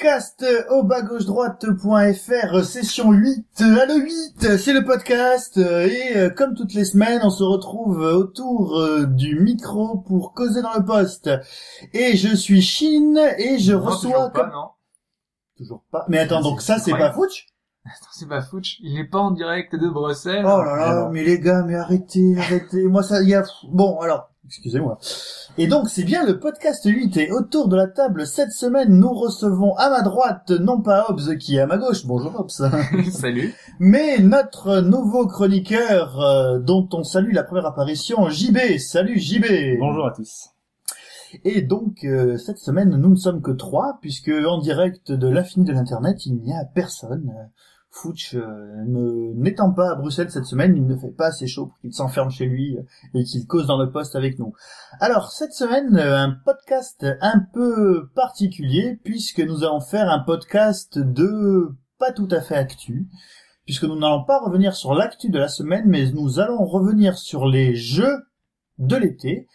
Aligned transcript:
Podcast 0.00 0.46
au 0.70 0.82
bas 0.82 1.02
gauche 1.02 1.26
droite.fr 1.26 2.64
session 2.64 3.12
8 3.12 3.46
euh, 3.60 3.80
à 3.82 3.84
le 3.84 3.96
8 4.00 4.56
c'est 4.56 4.72
le 4.72 4.82
podcast 4.82 5.58
et 5.58 6.16
euh, 6.16 6.30
comme 6.30 6.54
toutes 6.54 6.72
les 6.72 6.86
semaines 6.86 7.20
on 7.22 7.28
se 7.28 7.42
retrouve 7.42 8.00
autour 8.00 8.78
euh, 8.78 9.04
du 9.04 9.38
micro 9.38 9.98
pour 9.98 10.32
causer 10.32 10.62
dans 10.62 10.72
le 10.74 10.86
poste 10.86 11.28
et 11.92 12.16
je 12.16 12.34
suis 12.34 12.62
Chine 12.62 13.20
et 13.36 13.58
je 13.58 13.74
Non, 13.74 13.82
reçois 13.84 14.10
toujours 14.10 14.32
pas, 14.32 14.46
non. 14.46 14.68
toujours 15.58 15.84
pas 15.92 16.06
mais 16.08 16.20
attends 16.20 16.40
donc 16.40 16.62
ça 16.62 16.78
c'est 16.78 16.92
pas. 16.92 17.12
Fouch 17.12 17.48
Attends, 17.84 18.10
c'est 18.12 18.28
pas 18.28 18.40
Fouch. 18.42 18.76
Il 18.82 18.98
est 18.98 19.04
pas 19.04 19.18
en 19.18 19.32
direct 19.32 19.74
de 19.74 19.88
Bruxelles. 19.88 20.46
oh 20.46 20.62
là 20.62 20.76
là 20.76 21.08
mais 21.12 21.24
les 21.24 21.38
gars 21.40 21.62
mais 21.62 21.74
arrêtez 21.74 22.36
arrêtez 22.38 22.84
moi 22.84 23.02
ça 23.02 23.20
y 23.22 23.34
a 23.34 23.44
bon 23.68 23.98
alors 24.00 24.30
excusez-moi 24.46 24.98
et 25.60 25.66
donc 25.66 25.90
c'est 25.90 26.04
bien 26.04 26.24
le 26.24 26.38
podcast 26.38 26.86
8 26.86 27.16
et 27.18 27.30
autour 27.30 27.68
de 27.68 27.76
la 27.76 27.86
table 27.86 28.26
cette 28.26 28.52
semaine 28.52 28.98
nous 28.98 29.12
recevons 29.12 29.74
à 29.76 29.90
ma 29.90 30.00
droite 30.00 30.50
non 30.50 30.80
pas 30.80 31.04
Hobbs 31.08 31.36
qui 31.38 31.56
est 31.56 31.60
à 31.60 31.66
ma 31.66 31.76
gauche 31.76 32.06
bonjour 32.06 32.40
Hobbs 32.40 32.48
Salut. 33.10 33.54
Mais 33.78 34.18
notre 34.18 34.80
nouveau 34.80 35.26
chroniqueur, 35.26 36.20
euh, 36.20 36.58
dont 36.58 36.88
on 36.92 37.04
salue 37.04 37.32
la 37.32 37.42
première 37.42 37.66
apparition, 37.66 38.28
JB. 38.28 38.78
Salut 38.78 39.18
JB. 39.18 39.78
Bonjour 39.78 40.06
à 40.06 40.12
tous. 40.12 40.50
Et 41.44 41.62
donc 41.62 42.04
euh, 42.04 42.38
cette 42.38 42.58
semaine, 42.58 42.96
nous 42.96 43.10
ne 43.10 43.16
sommes 43.16 43.42
que 43.42 43.50
trois, 43.50 43.98
puisque 44.00 44.30
en 44.30 44.58
direct 44.58 45.12
de 45.12 45.28
l'infini 45.28 45.64
de 45.66 45.72
l'internet, 45.72 46.24
il 46.26 46.36
n'y 46.36 46.52
a 46.52 46.64
personne. 46.64 47.32
Fouch 47.92 48.34
euh, 48.34 48.84
ne- 48.86 49.34
n'étant 49.34 49.72
pas 49.72 49.90
à 49.90 49.94
Bruxelles 49.96 50.30
cette 50.30 50.44
semaine, 50.44 50.76
il 50.76 50.86
ne 50.86 50.96
fait 50.96 51.10
pas 51.10 51.26
assez 51.26 51.48
chaud 51.48 51.66
pour 51.66 51.78
qu'il 51.80 51.92
s'enferme 51.92 52.30
chez 52.30 52.46
lui 52.46 52.78
euh, 52.78 52.82
et 53.14 53.24
qu'il 53.24 53.46
cause 53.46 53.66
dans 53.66 53.82
le 53.82 53.90
poste 53.90 54.14
avec 54.14 54.38
nous. 54.38 54.52
Alors 55.00 55.32
cette 55.32 55.52
semaine, 55.52 55.96
euh, 55.96 56.16
un 56.16 56.30
podcast 56.44 57.04
un 57.20 57.40
peu 57.52 58.08
particulier, 58.14 59.00
puisque 59.02 59.40
nous 59.40 59.64
allons 59.64 59.80
faire 59.80 60.08
un 60.08 60.20
podcast 60.20 60.98
de 60.98 61.74
pas 61.98 62.12
tout 62.12 62.28
à 62.30 62.40
fait 62.40 62.54
actu, 62.54 63.08
puisque 63.66 63.84
nous 63.84 63.98
n'allons 63.98 64.24
pas 64.24 64.38
revenir 64.40 64.74
sur 64.76 64.94
l'actu 64.94 65.28
de 65.28 65.38
la 65.38 65.48
semaine, 65.48 65.84
mais 65.86 66.10
nous 66.12 66.38
allons 66.38 66.64
revenir 66.64 67.18
sur 67.18 67.46
les 67.48 67.74
jeux 67.74 68.18
de 68.78 68.96
l'été, 68.96 69.48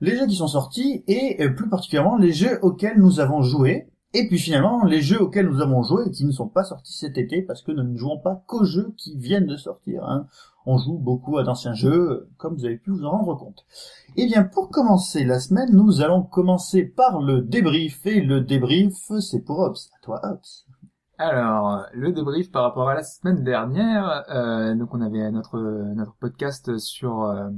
les 0.00 0.16
jeux 0.16 0.26
qui 0.26 0.36
sont 0.36 0.48
sortis 0.48 1.04
et 1.08 1.48
plus 1.50 1.68
particulièrement 1.68 2.16
les 2.16 2.32
jeux 2.32 2.58
auxquels 2.62 2.98
nous 2.98 3.18
avons 3.20 3.42
joué. 3.42 3.88
Et 4.14 4.28
puis 4.28 4.38
finalement, 4.38 4.84
les 4.84 5.00
jeux 5.00 5.20
auxquels 5.22 5.48
nous 5.48 5.60
avons 5.62 5.82
joué 5.82 6.04
et 6.06 6.10
qui 6.10 6.24
ne 6.26 6.32
sont 6.32 6.48
pas 6.48 6.64
sortis 6.64 6.92
cet 6.98 7.16
été 7.16 7.42
parce 7.42 7.62
que 7.62 7.72
nous 7.72 7.82
ne 7.82 7.96
jouons 7.96 8.18
pas 8.18 8.42
qu'aux 8.46 8.64
jeux 8.64 8.92
qui 8.98 9.16
viennent 9.16 9.46
de 9.46 9.56
sortir. 9.56 10.04
hein. 10.04 10.26
On 10.66 10.78
joue 10.78 10.98
beaucoup 10.98 11.38
à 11.38 11.42
d'anciens 11.42 11.74
jeux, 11.74 12.28
comme 12.36 12.54
vous 12.54 12.64
avez 12.64 12.76
pu 12.76 12.90
vous 12.90 13.04
en 13.04 13.10
rendre 13.10 13.36
compte. 13.36 13.64
Eh 14.16 14.26
bien, 14.26 14.44
pour 14.44 14.70
commencer 14.70 15.24
la 15.24 15.40
semaine, 15.40 15.70
nous 15.72 16.02
allons 16.02 16.22
commencer 16.22 16.84
par 16.84 17.20
le 17.20 17.40
débrief. 17.40 18.06
Et 18.06 18.20
le 18.20 18.42
débrief, 18.42 18.94
c'est 19.20 19.40
pour 19.40 19.58
Ops. 19.60 19.90
À 19.96 20.04
toi, 20.04 20.20
Ops. 20.22 20.66
Alors, 21.18 21.86
le 21.94 22.12
débrief 22.12 22.50
par 22.52 22.62
rapport 22.62 22.88
à 22.88 22.94
la 22.94 23.02
semaine 23.02 23.42
dernière. 23.42 24.24
euh, 24.30 24.74
donc, 24.76 24.94
on 24.94 25.00
avait 25.00 25.30
notre 25.32 25.58
notre 25.96 26.14
podcast 26.16 26.78
sur 26.78 27.22
euh, 27.22 27.48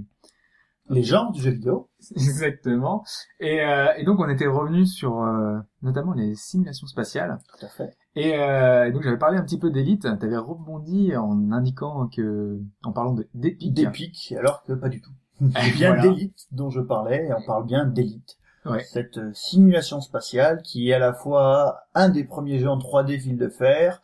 Les 0.90 1.02
genres 1.02 1.32
du 1.32 1.40
jeu 1.40 1.50
vidéo. 1.50 1.88
exactement. 2.16 3.04
Et, 3.40 3.62
euh, 3.62 3.92
et 3.96 4.04
donc, 4.04 4.20
on 4.20 4.28
était 4.28 4.46
revenu 4.46 4.86
sur 4.86 5.22
euh, 5.22 5.58
notamment 5.82 6.12
les 6.12 6.34
simulations 6.34 6.86
spatiales. 6.86 7.38
Tout 7.58 7.64
à 7.64 7.68
fait. 7.68 7.96
Et 8.16 8.34
euh, 8.38 8.92
donc, 8.92 9.02
j'avais 9.02 9.18
parlé 9.18 9.38
un 9.38 9.42
petit 9.42 9.58
peu 9.58 9.70
d'Elite. 9.70 10.02
T'avais 10.18 10.36
rebondi 10.36 11.16
en 11.16 11.50
indiquant 11.52 12.08
que, 12.08 12.60
en 12.82 12.92
parlant 12.92 13.14
de-. 13.14 13.28
D'épique, 13.34 14.34
alors 14.38 14.62
que 14.64 14.74
pas 14.74 14.88
du 14.88 15.00
tout. 15.00 15.12
C'est 15.40 15.72
bien 15.72 15.94
voilà. 15.94 16.02
d'élite 16.02 16.46
dont 16.52 16.70
je 16.70 16.80
parlais, 16.80 17.26
et 17.26 17.32
on 17.32 17.44
parle 17.44 17.66
bien 17.66 17.86
d'élite. 17.86 18.36
Ouais. 18.66 18.82
Cette 18.84 19.18
euh, 19.18 19.30
simulation 19.34 20.00
spatiale 20.00 20.62
qui 20.62 20.88
est 20.88 20.94
à 20.94 20.98
la 20.98 21.12
fois 21.12 21.80
un 21.94 22.08
des 22.08 22.24
premiers 22.24 22.58
jeux 22.58 22.70
en 22.70 22.78
3D 22.78 23.20
fil 23.20 23.36
de 23.36 23.48
fer, 23.48 24.00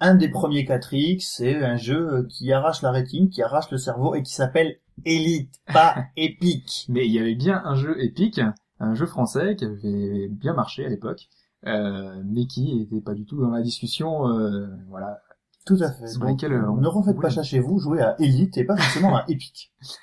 un 0.00 0.14
des 0.16 0.28
premiers 0.28 0.64
4X, 0.64 1.34
c'est 1.36 1.64
un 1.64 1.76
jeu 1.76 2.26
qui 2.28 2.52
arrache 2.52 2.82
la 2.82 2.90
rétine, 2.90 3.30
qui 3.30 3.40
arrache 3.42 3.70
le 3.70 3.78
cerveau 3.78 4.14
et 4.14 4.22
qui 4.22 4.34
s'appelle 4.34 4.78
Elite, 5.04 5.60
pas 5.72 6.04
épique. 6.16 6.86
Mais 6.88 7.06
il 7.06 7.12
y 7.12 7.18
avait 7.18 7.34
bien 7.34 7.60
un 7.64 7.74
jeu 7.74 8.02
épique, 8.02 8.40
un 8.80 8.94
jeu 8.94 9.06
français 9.06 9.56
qui 9.56 9.64
avait 9.64 10.28
bien 10.28 10.54
marché 10.54 10.84
à 10.84 10.88
l'époque, 10.88 11.28
euh, 11.66 12.22
mais 12.24 12.46
qui 12.46 12.80
était 12.82 13.00
pas 13.00 13.14
du 13.14 13.24
tout 13.24 13.40
dans 13.40 13.50
la 13.50 13.62
discussion. 13.62 14.28
euh, 14.28 14.66
voilà. 14.88 15.20
Tout 15.64 15.78
à 15.80 15.92
fait. 15.92 16.08
Sur 16.08 16.20
Donc, 16.20 16.42
euh, 16.42 16.66
on- 16.68 16.76
ne 16.78 16.88
refaites 16.88 17.20
pas 17.20 17.30
ça 17.30 17.42
chez 17.44 17.60
vous, 17.60 17.78
jouez 17.78 18.00
à 18.02 18.16
Elite 18.18 18.58
et 18.58 18.64
pas 18.64 18.76
forcément 18.76 19.16
à 19.16 19.24
épique. 19.28 19.72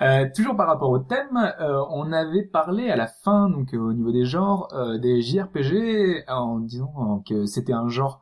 Euh, 0.00 0.26
toujours 0.34 0.56
par 0.56 0.66
rapport 0.66 0.90
au 0.90 0.98
thème, 0.98 1.36
euh, 1.60 1.80
on 1.90 2.10
avait 2.10 2.42
parlé 2.42 2.90
à 2.90 2.96
la 2.96 3.06
fin, 3.06 3.48
donc 3.48 3.72
euh, 3.72 3.78
au 3.78 3.92
niveau 3.92 4.10
des 4.10 4.24
genres, 4.24 4.66
euh, 4.74 4.98
des 4.98 5.22
JRPG, 5.22 6.24
en 6.28 6.58
disant 6.58 7.22
que 7.28 7.46
c'était 7.46 7.72
un 7.72 7.88
genre 7.88 8.20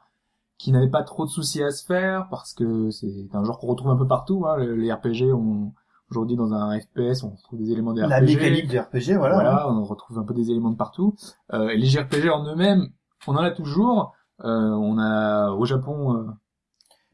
qui 0.58 0.72
n'avait 0.72 0.90
pas 0.90 1.02
trop 1.02 1.24
de 1.24 1.30
soucis 1.30 1.62
à 1.62 1.70
se 1.70 1.86
faire 1.86 2.28
parce 2.28 2.52
que 2.52 2.90
c'est 2.90 3.28
un 3.32 3.44
genre 3.44 3.58
qu'on 3.58 3.68
retrouve 3.68 3.90
un 3.92 3.96
peu 3.96 4.06
partout. 4.06 4.44
Hein, 4.46 4.56
le- 4.58 4.74
les 4.74 4.92
RPG, 4.92 5.32
on 5.32 5.72
aujourd'hui 6.10 6.36
dans 6.36 6.52
un 6.52 6.78
FPS, 6.78 7.22
on 7.24 7.30
retrouve 7.30 7.58
des 7.60 7.70
éléments 7.72 7.92
des 7.92 8.02
La 8.02 8.18
RPG. 8.18 8.26
mécanique 8.36 8.68
du 8.68 8.78
RPG, 8.78 9.16
voilà. 9.16 9.34
Voilà, 9.34 9.70
on 9.70 9.84
retrouve 9.84 10.18
un 10.18 10.24
peu 10.24 10.34
des 10.34 10.50
éléments 10.50 10.70
de 10.70 10.76
partout. 10.76 11.14
Euh, 11.52 11.68
et 11.68 11.76
les 11.76 11.86
JRPG 11.86 12.28
en 12.30 12.44
eux-mêmes, 12.46 12.88
on 13.26 13.32
en 13.34 13.42
a 13.42 13.50
toujours. 13.50 14.12
Euh, 14.42 14.48
on 14.48 14.98
a 14.98 15.50
au 15.52 15.64
Japon, 15.66 16.16
euh, 16.16 16.24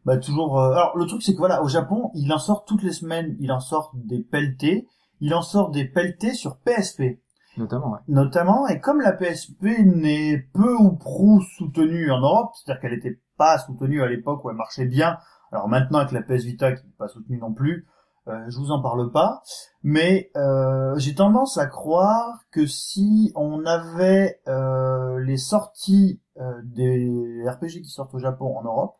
Bah 0.04 0.16
toujours. 0.16 0.60
euh, 0.60 0.70
Alors 0.72 0.96
le 0.96 1.06
truc 1.06 1.22
c'est 1.22 1.32
que 1.32 1.38
voilà, 1.38 1.62
au 1.62 1.68
Japon, 1.68 2.10
il 2.14 2.32
en 2.32 2.38
sort 2.38 2.64
toutes 2.64 2.82
les 2.84 2.92
semaines, 2.92 3.36
il 3.40 3.50
en 3.52 3.60
sort 3.60 3.90
des 3.94 4.20
pelletés, 4.20 4.86
il 5.20 5.34
en 5.34 5.42
sort 5.42 5.70
des 5.70 5.84
pelletés 5.84 6.32
sur 6.34 6.56
PSP. 6.58 7.20
notamment. 7.56 7.90
Ouais. 7.92 7.98
notamment, 8.08 8.68
et 8.68 8.80
comme 8.80 9.00
la 9.00 9.12
PSP 9.12 9.64
n'est 9.84 10.38
peu 10.54 10.74
ou 10.76 10.92
prou 10.92 11.40
soutenue 11.56 12.10
en 12.12 12.20
Europe, 12.20 12.52
c'est-à-dire 12.54 12.80
qu'elle 12.80 12.92
n'était 12.92 13.18
pas 13.36 13.58
soutenue 13.58 14.02
à 14.02 14.06
l'époque 14.08 14.44
où 14.44 14.50
elle 14.50 14.56
marchait 14.56 14.84
bien, 14.86 15.18
alors 15.52 15.66
maintenant 15.68 15.98
avec 15.98 16.12
la 16.12 16.22
PS 16.22 16.44
Vita 16.44 16.72
qui 16.72 16.84
n'est 16.86 16.92
pas 16.98 17.08
soutenue 17.08 17.38
non 17.38 17.52
plus, 17.52 17.86
euh, 18.28 18.44
je 18.48 18.58
vous 18.58 18.72
en 18.72 18.82
parle 18.82 19.10
pas, 19.12 19.42
mais 19.84 20.30
euh, 20.36 20.94
j'ai 20.96 21.14
tendance 21.14 21.58
à 21.58 21.66
croire 21.66 22.40
que 22.50 22.66
si 22.66 23.32
on 23.36 23.64
avait 23.64 24.40
euh, 24.48 25.20
les 25.20 25.36
sorties 25.36 26.20
des 26.64 27.44
RPG 27.48 27.80
qui 27.82 27.88
sortent 27.88 28.14
au 28.14 28.18
Japon 28.18 28.58
en 28.58 28.62
Europe, 28.62 28.96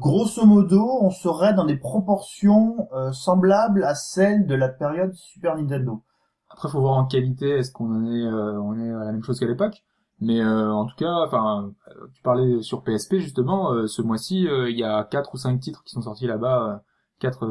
grosso 0.00 0.44
modo, 0.44 0.98
on 1.00 1.10
serait 1.10 1.54
dans 1.54 1.64
des 1.64 1.76
proportions 1.76 2.88
semblables 3.12 3.84
à 3.84 3.94
celles 3.94 4.44
de 4.48 4.56
la 4.56 4.68
période 4.68 5.14
Super 5.14 5.56
Nintendo. 5.56 6.02
Après, 6.50 6.68
faut 6.68 6.80
voir 6.80 6.96
en 6.96 7.04
qualité, 7.04 7.50
est-ce 7.50 7.70
qu'on 7.70 7.88
en 7.88 8.04
est, 8.04 8.90
à 8.90 9.04
la 9.04 9.12
même 9.12 9.22
chose 9.22 9.38
qu'à 9.38 9.46
l'époque. 9.46 9.84
Mais 10.20 10.44
en 10.44 10.86
tout 10.86 10.96
cas, 10.96 11.24
enfin, 11.24 11.70
tu 12.14 12.22
parlais 12.22 12.62
sur 12.62 12.82
PSP 12.82 13.18
justement. 13.18 13.86
ce 13.86 14.02
mois-ci, 14.02 14.48
il 14.48 14.76
y 14.76 14.82
a 14.82 15.04
quatre 15.04 15.34
ou 15.34 15.36
cinq 15.36 15.60
titres 15.60 15.84
qui 15.84 15.92
sont 15.92 16.02
sortis 16.02 16.26
là-bas, 16.26 16.82
euh, 17.24 17.30
quatre 17.30 17.44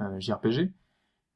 euh, 0.00 0.20
JRPG, 0.20 0.72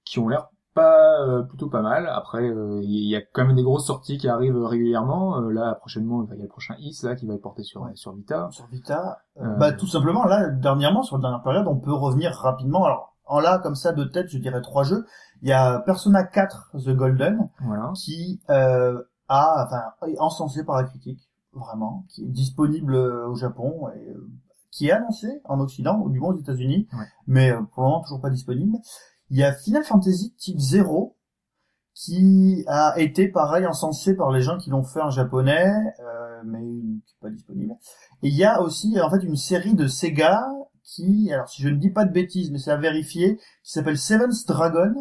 qui 0.05 0.19
ont 0.19 0.29
l'air 0.29 0.49
pas 0.75 1.21
euh, 1.21 1.43
plutôt 1.43 1.69
pas 1.69 1.83
mal. 1.83 2.09
Après, 2.09 2.49
euh, 2.49 2.81
il 2.83 3.07
y 3.07 3.15
a 3.15 3.21
quand 3.21 3.45
même 3.47 3.55
des 3.57 3.63
grosses 3.63 3.87
sorties 3.87 4.17
qui 4.17 4.27
arrivent 4.29 4.57
régulièrement. 4.65 5.39
Euh, 5.39 5.51
là, 5.51 5.75
prochainement, 5.75 6.27
il 6.33 6.37
y 6.39 6.41
a 6.41 6.43
le 6.45 6.49
prochain 6.49 6.75
Is 6.79 7.01
là 7.03 7.15
qui 7.15 7.27
va 7.27 7.35
être 7.35 7.43
porté 7.43 7.63
sur 7.63 7.87
sur 7.95 8.13
Vita. 8.15 8.49
sur 8.53 8.67
Vita, 8.69 9.19
bah 9.59 9.73
tout 9.73 9.87
simplement 9.87 10.25
là 10.25 10.49
dernièrement 10.49 11.03
sur 11.03 11.17
la 11.19 11.23
dernière 11.23 11.43
période 11.43 11.67
on 11.67 11.77
peut 11.79 11.93
revenir 11.93 12.33
rapidement 12.33 12.85
alors 12.85 13.15
en 13.27 13.41
là 13.41 13.59
comme 13.59 13.75
ça 13.75 13.93
de 13.93 14.05
tête 14.05 14.29
je 14.29 14.39
dirais 14.39 14.61
trois 14.63 14.83
jeux 14.85 15.07
il 15.43 15.49
y 15.49 15.53
a 15.53 15.81
Persona 15.81 16.23
4 16.23 16.73
The 16.85 16.91
Golden 16.91 17.49
Voilà. 17.61 17.93
qui 17.95 18.41
euh, 18.51 19.03
a 19.29 19.65
enfin 19.67 20.09
est 20.11 20.19
encensé 20.21 20.65
par 20.65 20.77
la 20.77 20.85
critique 20.85 21.31
vraiment 21.55 22.05
qui 22.09 22.25
est 22.25 22.29
disponible 22.29 22.95
au 22.95 23.35
Japon 23.35 23.89
et 23.97 24.15
qui 24.73 24.89
est 24.89 24.93
annoncé 24.93 25.29
en 25.45 25.61
Occident 25.61 26.01
ou 26.01 26.11
du 26.11 26.19
moins 26.19 26.35
aux 26.35 26.39
États-Unis 26.41 26.89
Ouais. 26.93 27.05
mais 27.29 27.53
euh, 27.53 27.63
pour 27.73 27.85
le 27.85 27.89
moment 27.91 28.03
toujours 28.03 28.21
pas 28.21 28.31
disponible 28.31 28.77
il 29.31 29.39
y 29.39 29.45
a 29.45 29.53
Final 29.53 29.85
Fantasy 29.85 30.35
Type 30.37 30.59
0 30.59 31.17
qui 31.95 32.65
a 32.69 32.99
été 32.99 33.29
pareil 33.29 33.67
encensé 33.67 34.17
par 34.17 34.31
les 34.33 34.41
gens 34.41 34.57
qui 34.59 34.71
l'ont 34.71 34.83
fait 34.83 35.01
en 35.03 35.11
japonais, 35.11 35.71
euh, 36.01 36.43
mais 36.45 36.59
qui 36.61 37.15
est 37.15 37.21
pas 37.21 37.31
disponible. 37.31 37.75
Et 38.23 38.29
il 38.29 38.35
y 38.35 38.45
a 38.45 38.63
aussi 38.63 38.99
en 39.01 39.11
fait 39.11 39.23
une 39.23 39.37
série 39.37 39.75
de 39.75 39.87
Sega 39.87 40.43
qui, 40.83 41.31
alors 41.33 41.49
si 41.49 41.63
je 41.63 41.69
ne 41.69 41.77
dis 41.77 41.91
pas 41.91 42.05
de 42.07 42.13
bêtises, 42.13 42.51
mais 42.51 42.59
c'est 42.59 42.71
à 42.71 42.77
vérifier, 42.79 43.37
qui 43.63 43.73
s'appelle 43.73 43.99
Seven's 43.99 44.47
Dragon, 44.47 44.95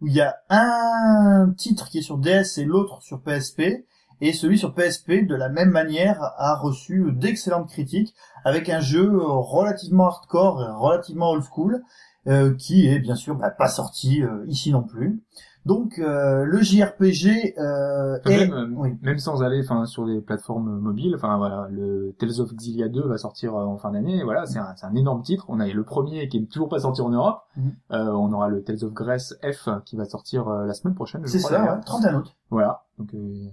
où 0.00 0.06
il 0.06 0.14
y 0.14 0.20
a 0.22 0.34
un 0.48 1.52
titre 1.56 1.88
qui 1.90 1.98
est 1.98 2.02
sur 2.02 2.16
DS 2.18 2.56
et 2.58 2.64
l'autre 2.64 3.02
sur 3.02 3.22
PSP, 3.22 3.86
et 4.20 4.32
celui 4.32 4.58
sur 4.58 4.74
PSP, 4.74 5.26
de 5.26 5.34
la 5.34 5.48
même 5.48 5.70
manière, 5.70 6.20
a 6.36 6.54
reçu 6.54 7.12
d'excellentes 7.12 7.68
critiques, 7.68 8.14
avec 8.44 8.68
un 8.68 8.80
jeu 8.80 9.10
relativement 9.16 10.06
hardcore 10.06 10.62
et 10.62 10.70
relativement 10.72 11.30
old 11.30 11.42
school, 11.44 11.82
euh, 12.26 12.54
qui 12.54 12.86
est 12.86 12.98
bien 12.98 13.14
sûr 13.14 13.34
bah, 13.36 13.50
pas 13.50 13.68
sorti 13.68 14.22
euh, 14.22 14.44
ici 14.46 14.72
non 14.72 14.82
plus. 14.82 15.22
Donc 15.66 15.98
euh, 15.98 16.44
le 16.44 16.62
JRPG 16.62 17.54
euh, 17.58 18.18
est... 18.24 18.46
même, 18.48 18.52
euh, 18.52 18.66
oui. 18.76 18.96
même 19.02 19.18
sans 19.18 19.42
aller 19.42 19.60
enfin 19.62 19.84
sur 19.84 20.06
des 20.06 20.22
plateformes 20.22 20.78
mobiles 20.78 21.14
enfin 21.14 21.36
voilà 21.36 21.68
le 21.70 22.14
Tales 22.18 22.40
of 22.40 22.54
Xillia 22.54 22.88
2 22.88 23.02
va 23.06 23.18
sortir 23.18 23.54
euh, 23.54 23.66
en 23.66 23.76
fin 23.76 23.90
d'année 23.90 24.24
voilà 24.24 24.46
c'est 24.46 24.58
un, 24.58 24.94
énorme 24.94 25.20
titre 25.22 25.44
on 25.48 25.60
a 25.60 25.66
le 25.66 25.84
premier 25.84 26.28
qui 26.28 26.38
est 26.38 26.50
toujours 26.50 26.70
pas 26.70 26.78
sorti 26.78 27.02
en 27.02 27.10
Europe 27.10 27.42
Mhm. 27.58 27.72
Euh, 27.92 28.06
on 28.12 28.32
aura 28.32 28.48
le 28.48 28.62
Tales 28.62 28.84
of 28.84 28.92
Grace 28.94 29.34
F 29.42 29.68
qui 29.84 29.96
va 29.96 30.06
sortir 30.06 30.48
euh, 30.48 30.64
la 30.64 30.72
semaine 30.72 30.94
prochaine 30.94 31.20
je 31.26 31.30
C'est 31.32 31.40
ça, 31.40 31.58
d'ailleurs. 31.58 31.74
ouais, 31.76 31.80
31 31.84 32.14
août. 32.20 32.36
voilà 32.48 32.84
donc 32.98 33.12
euh, 33.12 33.48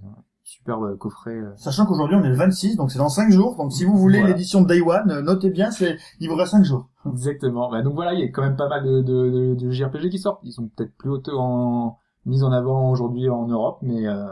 superbe 0.48 0.96
coffret 0.96 1.36
euh. 1.36 1.52
Sachant 1.56 1.84
qu'aujourd'hui 1.86 2.16
on 2.16 2.24
est 2.24 2.28
le 2.30 2.34
26, 2.34 2.76
donc 2.76 2.90
c'est 2.90 2.98
dans 2.98 3.08
5 3.08 3.30
jours. 3.30 3.56
Donc 3.56 3.72
si 3.72 3.84
vous 3.84 3.96
voulez 3.96 4.18
Voilà. 4.20 4.32
l'édition 4.34 4.62
de 4.62 4.66
Day 4.66 4.80
One, 4.80 5.10
euh, 5.10 5.22
notez 5.22 5.50
bien, 5.50 5.70
c'est 5.70 5.98
il 6.20 6.28
vous 6.28 6.36
reste 6.36 6.52
5 6.52 6.64
jours. 6.64 6.88
exactement 7.06 7.70
bah, 7.70 7.82
donc 7.82 7.94
voilà 7.94 8.14
il 8.14 8.20
y 8.20 8.24
a 8.24 8.28
quand 8.28 8.42
même 8.42 8.56
pas 8.56 8.68
mal 8.68 8.82
de, 8.84 9.02
de, 9.02 9.30
de, 9.30 9.54
de 9.54 9.70
JRPG 9.70 10.08
qui 10.10 10.18
sortent 10.18 10.40
ils 10.42 10.52
sont 10.52 10.68
peut-être 10.68 10.96
plus 10.96 11.10
haut 11.10 11.22
en 11.36 11.98
mis 12.26 12.42
en 12.42 12.50
avant 12.52 12.90
aujourd'hui 12.90 13.28
en 13.30 13.46
Europe 13.46 13.78
mais 13.82 14.06
euh, 14.06 14.26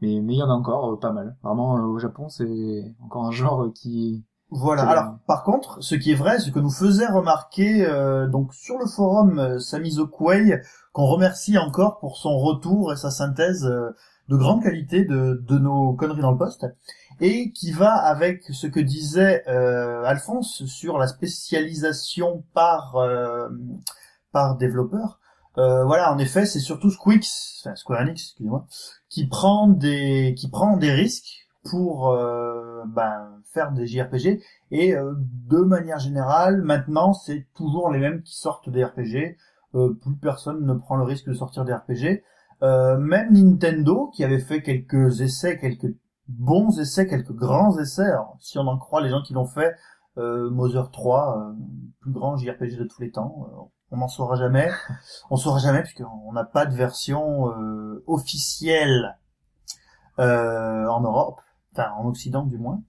mais 0.00 0.20
mais 0.20 0.34
il 0.34 0.38
y 0.38 0.42
en 0.42 0.50
a 0.50 0.54
encore 0.54 0.92
euh, 0.92 0.96
pas 0.98 1.12
mal 1.12 1.36
vraiment 1.42 1.76
euh, 1.78 1.82
au 1.82 1.98
Japon 1.98 2.28
c'est 2.28 2.94
encore 3.04 3.24
un 3.26 3.32
genre 3.32 3.66
qui 3.74 4.24
Voilà. 4.50 4.82
Alors, 4.82 5.14
par 5.26 5.44
contre, 5.44 5.80
ce 5.80 5.94
qui 5.94 6.10
est 6.10 6.16
vrai, 6.16 6.38
ce 6.40 6.50
que 6.50 6.58
nous 6.58 6.70
faisait 6.72 7.06
remarquer 7.06 7.86
euh, 7.86 8.26
donc 8.28 8.52
sur 8.52 8.78
le 8.78 8.86
forum 8.86 9.38
euh, 9.38 9.58
Samizo 9.60 10.06
qu'on 10.08 11.06
remercie 11.06 11.56
encore 11.58 11.98
pour 12.00 12.16
son 12.16 12.36
retour 12.38 12.92
et 12.92 12.96
sa 12.96 13.10
synthèse 13.10 13.64
euh, 13.66 13.90
de 14.30 14.36
grande 14.36 14.62
qualité 14.62 15.04
de, 15.04 15.58
nos 15.58 15.92
conneries 15.94 16.22
dans 16.22 16.30
le 16.30 16.38
poste, 16.38 16.64
et 17.20 17.50
qui 17.50 17.72
va 17.72 17.92
avec 17.92 18.44
ce 18.44 18.68
que 18.68 18.80
disait 18.80 19.42
euh, 19.48 20.04
Alphonse 20.04 20.64
sur 20.66 20.98
la 20.98 21.08
spécialisation 21.08 22.44
par 22.54 22.96
euh, 22.96 23.48
par 24.32 24.56
développeur. 24.56 25.18
Euh, 25.58 25.84
voilà, 25.84 26.14
en 26.14 26.18
effet, 26.18 26.46
c'est 26.46 26.60
surtout 26.60 26.90
Squix, 26.90 27.60
enfin 27.60 27.74
Square 27.74 28.02
Enix, 28.02 28.22
excusez-moi, 28.22 28.66
qui 29.08 29.26
prend 29.26 29.66
des 29.66 30.34
qui 30.38 30.48
prend 30.48 30.76
des 30.76 30.92
risques 30.92 31.48
pour 31.68 32.10
euh, 32.10 32.84
ben, 32.86 33.42
faire 33.52 33.72
des 33.72 33.88
JRPG 33.88 34.40
et 34.70 34.94
de 34.94 35.58
manière 35.58 35.98
générale, 35.98 36.62
maintenant, 36.62 37.12
c'est 37.12 37.48
toujours 37.54 37.90
les 37.90 37.98
mêmes 37.98 38.22
qui 38.22 38.36
sortent 38.36 38.70
des 38.70 38.84
RPG. 38.84 39.36
Plus 39.72 40.16
personne 40.22 40.64
ne 40.64 40.74
prend 40.74 40.96
le 40.96 41.02
risque 41.04 41.28
de 41.28 41.34
sortir 41.34 41.64
des 41.64 41.74
RPG. 41.74 42.22
Euh, 42.62 42.98
même 42.98 43.32
Nintendo, 43.32 44.10
qui 44.14 44.22
avait 44.24 44.38
fait 44.40 44.62
quelques 44.62 45.20
essais, 45.20 45.58
quelques 45.58 45.94
bons 46.28 46.78
essais, 46.78 47.06
quelques 47.06 47.32
grands 47.32 47.78
essais, 47.78 48.04
alors, 48.04 48.36
si 48.40 48.58
on 48.58 48.66
en 48.66 48.78
croit 48.78 49.00
les 49.00 49.08
gens 49.08 49.22
qui 49.22 49.32
l'ont 49.32 49.46
fait, 49.46 49.74
euh, 50.18 50.50
Mother 50.50 50.90
3, 50.90 51.38
euh, 51.38 51.52
plus 52.00 52.12
grand 52.12 52.36
JRPG 52.36 52.76
de 52.76 52.84
tous 52.84 53.00
les 53.00 53.10
temps, 53.10 53.46
euh, 53.50 53.56
on 53.92 53.96
n'en 53.96 54.08
saura 54.08 54.36
jamais. 54.36 54.68
On 55.30 55.36
saura 55.36 55.58
jamais 55.58 55.82
puisqu'on 55.82 56.32
n'a 56.32 56.44
pas 56.44 56.66
de 56.66 56.74
version 56.74 57.50
euh, 57.50 58.04
officielle 58.06 59.16
euh, 60.18 60.86
en 60.86 61.00
Europe, 61.00 61.40
enfin 61.72 61.90
en 61.98 62.06
Occident 62.06 62.44
du 62.44 62.58
moins. 62.58 62.82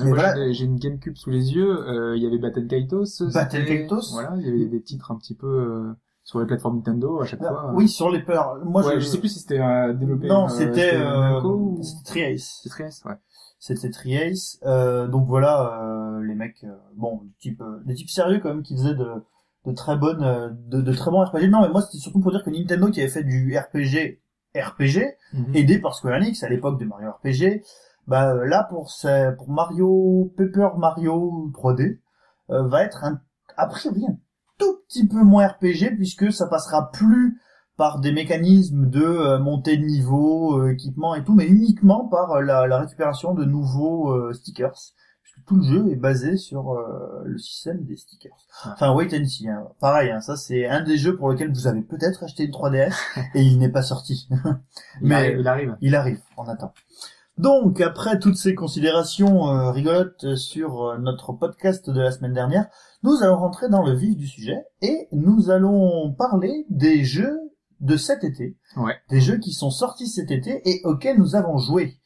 Voilà. 0.00 0.34
j'ai- 0.52 0.64
une 0.64 0.76
GameCube 0.78 1.16
sous 1.16 1.28
les 1.30 1.52
yeux. 1.52 1.86
euh, 1.86 2.16
Il 2.16 2.22
y 2.22 2.26
avait 2.26 2.38
Battle 2.38 2.66
Kaitos. 2.66 3.04
Battle 3.34 3.64
Kaitos. 3.66 4.12
Voilà, 4.12 4.32
il 4.36 4.46
y 4.46 4.48
avait 4.48 4.64
des 4.66 4.82
titres 4.82 5.10
un 5.12 5.16
petit 5.16 5.34
peu 5.34 5.46
euh, 5.46 5.92
sur 6.24 6.40
les 6.40 6.46
plateformes 6.46 6.76
Nintendo 6.76 7.20
à 7.20 7.24
chaque 7.26 7.40
fois. 7.40 7.66
Ah, 7.68 7.72
Oui, 7.74 7.88
sur 7.88 8.10
les 8.10 8.22
peurs. 8.22 8.56
Moi, 8.64 8.84
Ouais, 8.86 8.94
je... 8.94 9.00
je 9.00 9.06
sais 9.06 9.18
plus 9.18 9.28
si 9.28 9.40
c'était 9.40 9.60
euh, 9.60 9.92
développé. 9.92 10.28
Non, 10.28 10.44
euh, 10.46 10.48
c'était 10.48 10.94
euh, 10.96 11.40
ou- 11.42 11.82
c'était 11.82 12.04
Triace. 12.04 12.60
C'est 12.62 12.68
Trieste, 12.70 13.04
ouais. 13.04 13.14
C'était 13.58 13.90
Triace. 13.90 14.58
Euh, 14.64 15.06
donc 15.08 15.26
voilà, 15.26 15.80
euh, 15.82 16.22
les 16.24 16.34
mecs, 16.34 16.62
euh, 16.64 16.76
bon, 16.96 17.20
des 17.24 17.32
types, 17.40 17.60
euh, 17.60 17.80
des 17.84 17.94
types 17.94 18.10
sérieux 18.10 18.40
quand 18.40 18.48
même 18.50 18.62
qui 18.62 18.74
faisaient 18.76 18.94
de, 18.94 19.08
de 19.66 19.72
très 19.72 19.96
bonnes, 19.96 20.22
euh, 20.22 20.48
de, 20.68 20.80
de 20.80 20.92
très 20.92 21.10
bons 21.10 21.24
RPG. 21.24 21.48
Non, 21.48 21.62
mais 21.62 21.68
moi 21.70 21.82
c'était 21.82 21.98
surtout 21.98 22.20
pour 22.20 22.30
dire 22.32 22.42
que 22.44 22.50
Nintendo 22.50 22.88
qui 22.90 23.00
avait 23.00 23.10
fait 23.10 23.22
du 23.24 23.56
RPG, 23.56 24.20
RPG, 24.56 25.16
Mhm. 25.34 25.54
aidé 25.54 25.78
par 25.78 25.94
Square 25.94 26.14
Enix 26.16 26.42
à 26.42 26.48
l'époque 26.48 26.78
de 26.78 26.84
Mario 26.84 27.10
RPG, 27.12 27.62
bah 28.06 28.32
euh, 28.34 28.46
là 28.46 28.64
pour 28.68 28.90
ce- 28.90 29.34
pour 29.36 29.48
Mario 29.50 30.32
Paper 30.36 30.70
Mario 30.76 31.50
3D 31.54 32.00
euh, 32.50 32.62
va 32.64 32.82
être 32.84 33.04
un 33.04 33.20
a 33.56 33.66
priori 33.68 34.04
un 34.06 34.16
petit 34.92 35.06
peu 35.08 35.22
moins 35.22 35.46
RPG 35.48 35.96
puisque 35.96 36.32
ça 36.32 36.46
passera 36.46 36.90
plus 36.90 37.40
par 37.76 38.00
des 38.00 38.12
mécanismes 38.12 38.88
de 38.88 39.02
euh, 39.02 39.38
montée 39.38 39.76
de 39.78 39.84
niveau, 39.84 40.58
euh, 40.60 40.72
équipement 40.72 41.14
et 41.14 41.24
tout, 41.24 41.34
mais 41.34 41.46
uniquement 41.46 42.06
par 42.06 42.32
euh, 42.32 42.42
la, 42.42 42.66
la 42.66 42.78
récupération 42.80 43.34
de 43.34 43.44
nouveaux 43.44 44.10
euh, 44.12 44.32
stickers. 44.34 44.74
Puisque 45.22 45.46
tout 45.46 45.56
le 45.56 45.62
jeu 45.62 45.90
est 45.90 45.96
basé 45.96 46.36
sur 46.36 46.72
euh, 46.72 47.22
le 47.24 47.38
système 47.38 47.82
des 47.84 47.96
stickers. 47.96 48.36
Enfin, 48.66 48.92
wait 48.94 49.18
and 49.18 49.24
see. 49.24 49.48
Hein. 49.48 49.64
Pareil, 49.80 50.10
hein, 50.10 50.20
ça 50.20 50.36
c'est 50.36 50.66
un 50.66 50.82
des 50.82 50.98
jeux 50.98 51.16
pour 51.16 51.30
lequel 51.30 51.50
vous 51.50 51.66
avez 51.66 51.80
peut-être 51.80 52.22
acheté 52.24 52.44
une 52.44 52.50
3DS 52.50 52.94
et 53.34 53.40
il 53.42 53.58
n'est 53.58 53.70
pas 53.70 53.82
sorti. 53.82 54.28
Il 55.00 55.08
mais- 55.08 55.14
arrive, 55.14 55.38
il 55.40 55.48
arrive. 55.48 55.76
Il 55.80 55.94
arrive, 55.96 56.20
on 56.36 56.44
attend. 56.44 56.74
Donc, 57.38 57.80
après 57.80 58.18
toutes 58.18 58.36
ces 58.36 58.54
considérations 58.54 59.48
euh, 59.48 59.70
rigolotes 59.70 60.36
sur 60.36 60.82
euh, 60.82 60.98
notre 60.98 61.32
podcast 61.32 61.88
de 61.88 62.00
la 62.00 62.12
semaine 62.12 62.34
dernière, 62.34 62.66
nous 63.02 63.22
allons 63.22 63.38
rentrer 63.38 63.68
dans 63.68 63.82
le 63.82 63.94
vif 63.94 64.16
du 64.16 64.26
sujet 64.26 64.58
et 64.82 65.08
nous 65.12 65.50
allons 65.50 66.12
parler 66.12 66.66
des 66.68 67.04
jeux 67.04 67.38
de 67.80 67.96
cet 67.96 68.22
été. 68.22 68.56
Ouais. 68.76 68.96
Des 69.08 69.20
jeux 69.20 69.38
qui 69.38 69.52
sont 69.52 69.70
sortis 69.70 70.08
cet 70.08 70.30
été 70.30 70.60
et 70.68 70.82
auxquels 70.84 71.18
nous 71.18 71.34
avons 71.34 71.58
joué. 71.58 71.98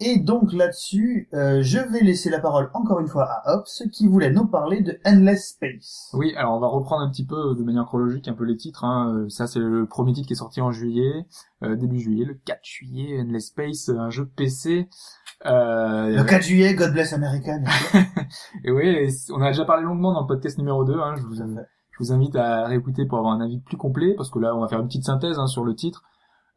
Et 0.00 0.18
donc 0.18 0.52
là-dessus, 0.52 1.28
euh, 1.34 1.60
je 1.60 1.78
vais 1.78 2.00
laisser 2.00 2.30
la 2.30 2.38
parole 2.38 2.70
encore 2.72 3.00
une 3.00 3.08
fois 3.08 3.24
à 3.24 3.56
Ops 3.56 3.82
qui 3.92 4.06
voulait 4.06 4.30
nous 4.30 4.46
parler 4.46 4.80
de 4.80 5.00
Endless 5.04 5.48
Space. 5.48 6.10
Oui, 6.12 6.32
alors 6.36 6.54
on 6.54 6.60
va 6.60 6.68
reprendre 6.68 7.02
un 7.02 7.10
petit 7.10 7.26
peu 7.26 7.56
de 7.56 7.64
manière 7.64 7.84
chronologique 7.84 8.28
un 8.28 8.34
peu 8.34 8.44
les 8.44 8.56
titres. 8.56 8.84
Hein. 8.84 9.12
Euh, 9.12 9.28
Ça 9.28 9.48
c'est 9.48 9.58
le 9.58 9.86
premier 9.86 10.12
titre 10.12 10.28
qui 10.28 10.34
est 10.34 10.36
sorti 10.36 10.60
en 10.60 10.70
juillet, 10.70 11.26
euh, 11.64 11.74
début 11.74 11.98
juillet, 11.98 12.24
le 12.24 12.34
4 12.34 12.60
juillet, 12.62 13.20
Endless 13.20 13.48
Space, 13.48 13.88
euh, 13.88 13.98
un 13.98 14.10
jeu 14.10 14.26
PC. 14.26 14.88
Euh, 15.46 16.16
Le 16.16 16.22
4 16.22 16.42
juillet, 16.42 16.74
God 16.74 16.92
bless 16.92 17.12
America. 17.12 17.56
Et 18.64 18.70
oui, 18.70 19.08
on 19.30 19.40
a 19.42 19.48
déjà 19.48 19.64
parlé 19.64 19.82
longuement 19.82 20.12
dans 20.12 20.20
le 20.20 20.26
podcast 20.28 20.58
numéro 20.58 20.84
2. 20.84 20.94
Hein. 20.94 21.14
Je, 21.16 21.22
vous, 21.22 21.34
je 21.34 21.98
vous 21.98 22.12
invite 22.12 22.36
à 22.36 22.66
réécouter 22.66 23.04
pour 23.04 23.18
avoir 23.18 23.34
un 23.34 23.40
avis 23.40 23.58
plus 23.58 23.76
complet, 23.76 24.14
parce 24.16 24.30
que 24.30 24.38
là 24.38 24.54
on 24.54 24.60
va 24.60 24.68
faire 24.68 24.80
une 24.80 24.86
petite 24.86 25.04
synthèse 25.04 25.40
hein, 25.40 25.48
sur 25.48 25.64
le 25.64 25.74
titre. 25.74 26.04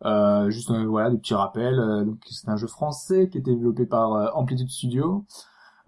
Euh, 0.05 0.49
juste 0.49 0.71
euh, 0.71 0.85
voilà 0.85 1.09
des 1.11 1.17
petits 1.17 1.33
rappels. 1.35 1.79
Euh, 1.79 2.03
donc 2.05 2.19
c'est 2.29 2.49
un 2.49 2.57
jeu 2.57 2.67
français 2.67 3.29
qui 3.29 3.37
est 3.37 3.41
développé 3.41 3.85
par 3.85 4.13
euh, 4.13 4.27
Amplitude 4.33 4.69
Studio. 4.69 5.25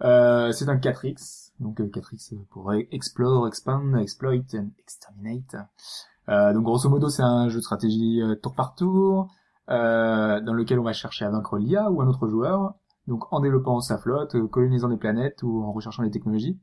Euh, 0.04 0.52
c'est 0.52 0.70
un 0.70 0.78
4X, 0.78 1.52
donc 1.60 1.80
euh, 1.82 1.88
4X 1.88 2.36
pour 2.50 2.72
e- 2.74 2.88
Explore, 2.92 3.48
Expand, 3.48 3.96
Exploit 3.98 4.34
and 4.56 4.70
Exterminate. 4.80 5.56
Donc 6.28 6.64
grosso 6.64 6.90
modo 6.90 7.10
c'est 7.10 7.24
un 7.24 7.50
jeu 7.50 7.58
de 7.60 7.64
stratégie 7.64 8.22
tour 8.42 8.56
par 8.56 8.76
tour, 8.76 9.28
dans 9.68 10.54
lequel 10.54 10.80
on 10.80 10.84
va 10.84 10.94
chercher 10.94 11.26
à 11.26 11.30
vaincre 11.30 11.58
l'IA 11.58 11.92
ou 11.92 12.02
un 12.02 12.08
autre 12.08 12.28
joueur, 12.30 12.76
donc 13.08 13.32
en 13.34 13.42
développant 13.42 13.80
sa 13.82 13.98
flotte, 13.98 14.38
colonisant 14.48 14.88
des 14.90 14.98
planètes 14.98 15.44
ou 15.44 15.64
en 15.64 15.74
recherchant 15.74 16.04
des 16.04 16.12
technologies. 16.12 16.60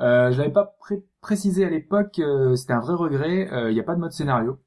Je 0.00 0.36
l'avais 0.36 0.52
pas 0.52 0.74
pré- 0.80 1.04
précisé 1.20 1.64
à 1.64 1.70
l'époque, 1.70 2.20
c'était 2.56 2.72
un 2.74 2.80
vrai 2.80 2.94
regret. 2.94 3.48
Il 3.70 3.74
n'y 3.74 3.80
a 3.80 3.84
pas 3.84 3.94
de 3.94 4.00
mode 4.00 4.12
scénario, 4.12 4.58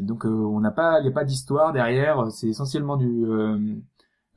donc 0.00 0.26
euh, 0.26 0.30
on 0.30 0.60
n'a 0.60 0.70
pas, 0.70 0.98
il 1.00 1.02
n'y 1.04 1.08
a 1.08 1.12
pas 1.12 1.24
d'histoire 1.24 1.72
derrière. 1.72 2.30
C'est 2.30 2.48
essentiellement 2.48 2.96
du 2.96 3.24
euh, 3.26 3.58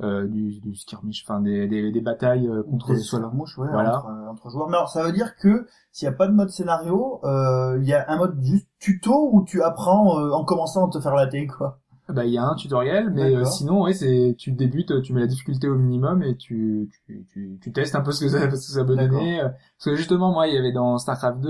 euh, 0.04 0.28
du, 0.28 0.60
du 0.60 0.76
skirmish, 0.76 1.24
enfin 1.26 1.40
des, 1.40 1.68
des, 1.68 1.92
des 1.92 2.02
batailles 2.02 2.48
euh, 2.50 2.64
contre 2.64 2.94
Des 2.94 3.00
soit 3.00 3.20
mouches, 3.32 3.58
ouais, 3.58 3.70
Voilà. 3.72 3.98
entre, 4.00 4.08
euh, 4.10 4.30
entre 4.30 4.50
joueurs. 4.50 4.68
Mais 4.70 4.76
alors, 4.76 4.90
ça 4.90 5.04
veut 5.04 5.14
dire 5.14 5.36
que 5.38 5.68
s'il 5.94 6.08
n'y 6.10 6.14
a 6.14 6.18
pas 6.18 6.28
de 6.28 6.34
mode 6.34 6.50
scénario, 6.50 7.22
euh, 7.24 7.78
il 7.82 7.88
y 7.88 7.94
a 7.94 8.04
un 8.10 8.18
mode 8.18 8.38
juste 8.44 8.68
tuto 8.80 9.30
où 9.32 9.46
tu 9.46 9.64
apprends 9.64 10.20
euh, 10.20 10.32
en 10.32 10.44
commençant 10.44 10.88
à 10.88 10.90
te 10.92 11.00
faire 11.00 11.16
latter, 11.16 11.48
quoi? 11.48 11.80
Bah 12.08 12.24
il 12.24 12.34
y 12.34 12.38
a 12.38 12.44
un 12.46 12.54
tutoriel, 12.54 13.10
mais 13.10 13.36
euh, 13.36 13.46
sinon 13.46 13.82
ouais 13.82 13.94
c'est 13.94 14.36
tu 14.38 14.52
débutes, 14.52 15.02
tu 15.02 15.12
mets 15.12 15.22
la 15.22 15.26
difficulté 15.28 15.68
au 15.68 15.76
minimum 15.76 16.22
et 16.22 16.36
tu 16.38 16.88
tu, 17.08 17.26
tu, 17.34 17.58
tu 17.60 17.72
testes 17.72 17.96
un 17.96 18.02
peu 18.02 18.12
ce 18.12 18.26
que 18.26 18.30
ça, 18.30 18.42
ce 18.42 18.46
que 18.48 18.58
ça 18.58 18.84
peut 18.86 18.96
donner. 18.96 19.42
euh, 19.42 19.46
Parce 19.50 19.86
que 19.86 19.96
justement 19.96 20.32
moi 20.32 20.48
il 20.48 20.54
y 20.54 20.58
avait 20.60 20.72
dans 20.72 21.00
Starcraft 21.00 21.40
2, 21.40 21.50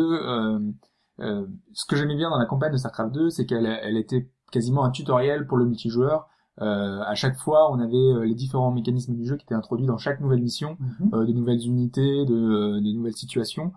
euh, 1.19 1.45
ce 1.73 1.85
que 1.85 1.95
j'aimais 1.95 2.15
bien 2.15 2.29
dans 2.29 2.37
la 2.37 2.45
campagne 2.45 2.71
de 2.71 2.77
Starcraft 2.77 3.13
2, 3.13 3.29
c'est 3.29 3.45
qu'elle 3.45 3.65
elle 3.65 3.97
était 3.97 4.29
quasiment 4.51 4.83
un 4.83 4.91
tutoriel 4.91 5.47
pour 5.47 5.57
le 5.57 5.65
multijoueur. 5.65 6.27
Euh, 6.61 7.01
à 7.01 7.15
chaque 7.15 7.35
fois 7.35 7.69
on 7.71 7.79
avait 7.79 7.95
euh, 7.95 8.25
les 8.25 8.33
différents 8.33 8.71
mécanismes 8.71 9.13
du 9.13 9.25
jeu 9.25 9.35
qui 9.35 9.43
étaient 9.43 9.55
introduits 9.55 9.87
dans 9.87 9.97
chaque 9.97 10.21
nouvelle 10.21 10.41
mission, 10.41 10.77
euh, 11.13 11.25
de 11.25 11.33
nouvelles 11.33 11.65
unités, 11.65 12.25
de, 12.25 12.33
euh, 12.33 12.81
de 12.81 12.93
nouvelles 12.93 13.15
situations. 13.15 13.73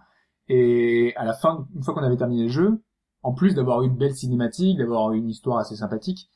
Et 0.48 1.12
à 1.16 1.24
la 1.24 1.32
fin, 1.34 1.66
une 1.74 1.82
fois 1.82 1.94
qu'on 1.94 2.02
avait 2.04 2.16
terminé 2.16 2.44
le 2.44 2.48
jeu, 2.48 2.80
en 3.22 3.34
plus 3.34 3.54
d'avoir 3.54 3.82
eu 3.82 3.86
une 3.86 3.96
belle 3.96 4.14
cinématique, 4.14 4.78
d'avoir 4.78 5.12
eu 5.12 5.18
une 5.18 5.28
histoire 5.28 5.58
assez 5.58 5.76
sympathique, 5.76 6.30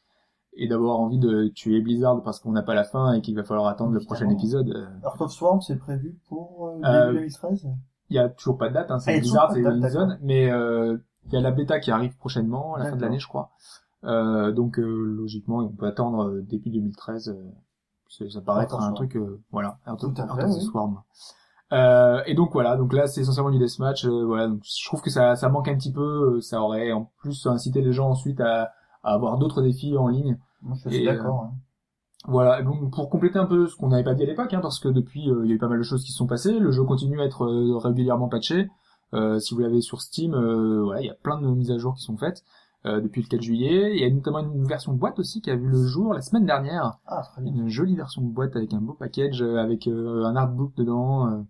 et 0.55 0.69
d'avoir 0.69 1.01
envie 1.01 1.19
de 1.19 1.49
tuer 1.49 1.81
Blizzard 1.81 2.23
parce 2.23 2.39
qu'on 2.39 2.53
n'a 2.53 2.63
pas 2.63 2.75
la 2.75 2.85
fin 2.85 3.15
et 3.15 3.23
qu'il 3.23 3.35
va 3.35 3.43
falloir 3.43 3.69
attendre 3.69 3.93
le 3.93 4.01
prochain 4.01 4.29
épisode, 4.29 4.69
Heart 5.03 5.21
of 5.23 5.33
Swarm, 5.33 5.61
c'est 5.63 5.79
prévu 5.79 6.19
pour 6.29 6.67
euh, 6.67 6.81
Euh, 6.85 7.07
début 7.13 7.19
2013 7.21 7.69
il 8.13 8.17
y 8.17 8.19
a 8.19 8.29
toujours 8.29 8.59
pas 8.59 8.69
de 8.69 8.75
date, 8.75 8.91
hein, 8.91 8.97
Ah, 8.97 9.01
c'est 9.01 9.13
il 9.13 9.15
y 9.15 9.19
a 9.19 9.21
Blizzard, 9.21 9.49
toujours 9.49 9.65
c'est 9.65 9.69
Horizon, 9.83 10.07
d'accord. 10.07 10.17
mais 10.23 10.51
euh, 10.51 10.99
il 11.27 11.33
y 11.33 11.37
a 11.37 11.41
la 11.41 11.51
bêta 11.51 11.81
qui 11.81 11.91
arrive 11.91 12.17
prochainement, 12.19 12.75
à 12.75 12.79
la 12.81 12.85
fin 12.91 12.97
de 12.97 13.01
l'année 13.03 13.19
je 13.19 13.27
crois. 13.29 13.51
Euh, 14.05 14.53
donc 14.53 14.79
euh, 14.79 14.85
logiquement 15.17 15.59
on 15.59 15.69
peut 15.69 15.87
attendre 15.87 16.25
euh, 16.29 16.43
début 16.43 16.71
2013, 16.71 17.29
euh, 17.29 17.51
c'est- 18.09 18.29
ça 18.31 18.41
paraît 18.41 18.65
être 18.65 18.79
un 18.81 18.93
truc, 18.93 19.17
euh, 19.17 19.41
voilà, 19.51 19.79
the 19.87 20.55
oui. 20.57 20.61
Swarm. 20.63 21.01
Euh, 21.73 22.21
et 22.27 22.35
donc 22.35 22.53
voilà, 22.53 22.77
donc 22.77 22.93
là 22.93 23.07
c'est 23.07 23.23
essentiellement 23.23 23.51
du 23.51 23.59
deathmatch. 23.59 24.05
Euh, 24.05 24.25
voilà, 24.27 24.49
donc 24.49 24.61
je 24.63 24.87
trouve 24.87 25.01
que 25.01 25.09
ça, 25.11 25.37
ça 25.37 25.49
manque 25.49 25.69
un 25.69 25.75
petit 25.77 25.93
peu. 25.93 26.35
euh, 26.37 26.41
Ça 26.43 26.61
aurait 26.61 26.93
en 26.93 27.11
plus 27.19 27.47
incité 27.47 27.81
les 27.81 27.93
gens 27.93 28.11
ensuite 28.11 28.41
à, 28.43 28.73
à 29.03 29.15
avoir 29.15 29.39
d'autres 29.39 29.63
défis 29.63 29.97
en 29.97 30.09
ligne. 30.09 30.39
Moi, 30.61 30.77
je 30.85 30.91
suis 30.91 31.05
d'accord. 31.07 31.45
hein. 31.45 31.53
Voilà, 32.29 32.61
et 32.61 32.63
donc 32.65 32.93
pour 32.93 33.11
compléter 33.11 33.39
un 33.39 33.47
peu 33.47 33.67
ce 33.67 33.75
qu'on 33.77 33.89
n'avait 33.89 34.05
pas 34.05 34.15
dit 34.15 34.23
à 34.23 34.27
l'époque, 34.27 34.55
hein, 34.55 34.61
parce 34.63 34.79
que 34.79 34.89
depuis 34.89 35.29
euh, 35.29 35.41
il 35.45 35.49
y 35.49 35.53
a 35.53 35.57
eu 35.57 35.59
pas 35.59 35.69
mal 35.69 35.79
de 35.79 35.83
choses 35.83 36.05
qui 36.05 36.13
se 36.13 36.19
sont 36.19 36.29
passées, 36.29 36.59
le 36.59 36.71
jeu 36.71 36.85
continue 36.85 37.21
à 37.21 37.25
être 37.25 37.45
euh, 37.45 37.77
régulièrement 37.79 38.29
patché. 38.29 38.69
Euh, 39.15 39.39
si 39.41 39.55
vous 39.55 39.61
l'avez 39.61 39.81
sur 39.81 40.01
Steam, 40.01 40.33
euh, 40.35 40.83
voilà, 40.85 41.01
il 41.03 41.07
y 41.07 41.11
a 41.11 41.15
plein 41.15 41.41
de 41.41 41.47
mises 41.49 41.71
à 41.71 41.79
jour 41.79 41.95
qui 41.95 42.03
sont 42.03 42.17
faites 42.17 42.45
euh, 42.87 43.01
depuis 43.01 43.23
le 43.23 43.29
4 43.29 43.43
juillet. 43.43 43.93
Il 43.95 44.01
y 44.01 44.05
a 44.05 44.11
notamment 44.11 44.39
une 44.39 44.65
version 44.67 44.93
boîte 44.95 45.19
aussi 45.19 45.41
qui 45.41 45.51
a 45.51 45.57
vu 45.57 45.67
le 45.69 45.85
jour 45.85 46.15
la 46.15 46.21
semaine 46.23 46.47
dernière, 46.47 46.99
Ah, 47.07 47.23
très 47.33 47.43
bien. 47.43 47.53
une 47.53 47.69
jolie 47.69 47.97
version 47.97 48.23
boîte 48.23 48.55
avec 48.57 48.73
un 48.73 48.81
beau 48.81 48.95
package, 48.95 49.43
avec 49.43 49.87
un 49.89 50.37
artbook 50.37 50.75
dedans. 50.77 51.45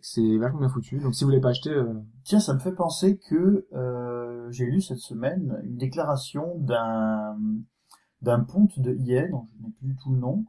c'est 0.00 0.36
vachement 0.38 0.60
bien 0.60 0.68
foutu. 0.68 0.98
Donc 0.98 1.14
si 1.14 1.24
vous 1.24 1.30
l'avez 1.30 1.42
pas 1.42 1.50
acheté, 1.50 1.70
euh, 1.70 1.92
Tiens, 2.24 2.40
ça 2.40 2.54
me 2.54 2.58
fait 2.58 2.72
penser 2.74 3.18
que 3.28 3.66
euh, 3.74 4.50
j'ai 4.50 4.64
lu 4.66 4.80
cette 4.80 4.98
semaine 4.98 5.60
une 5.64 5.76
déclaration 5.76 6.54
d'un 6.58 7.36
d'un 8.22 8.40
ponte 8.40 8.78
de 8.78 8.96
EA, 9.06 9.28
dont 9.28 9.46
je 9.56 9.66
n'ai 9.66 9.72
plus 9.72 9.88
du 9.88 9.96
tout 9.96 10.12
le 10.12 10.18
nom, 10.18 10.44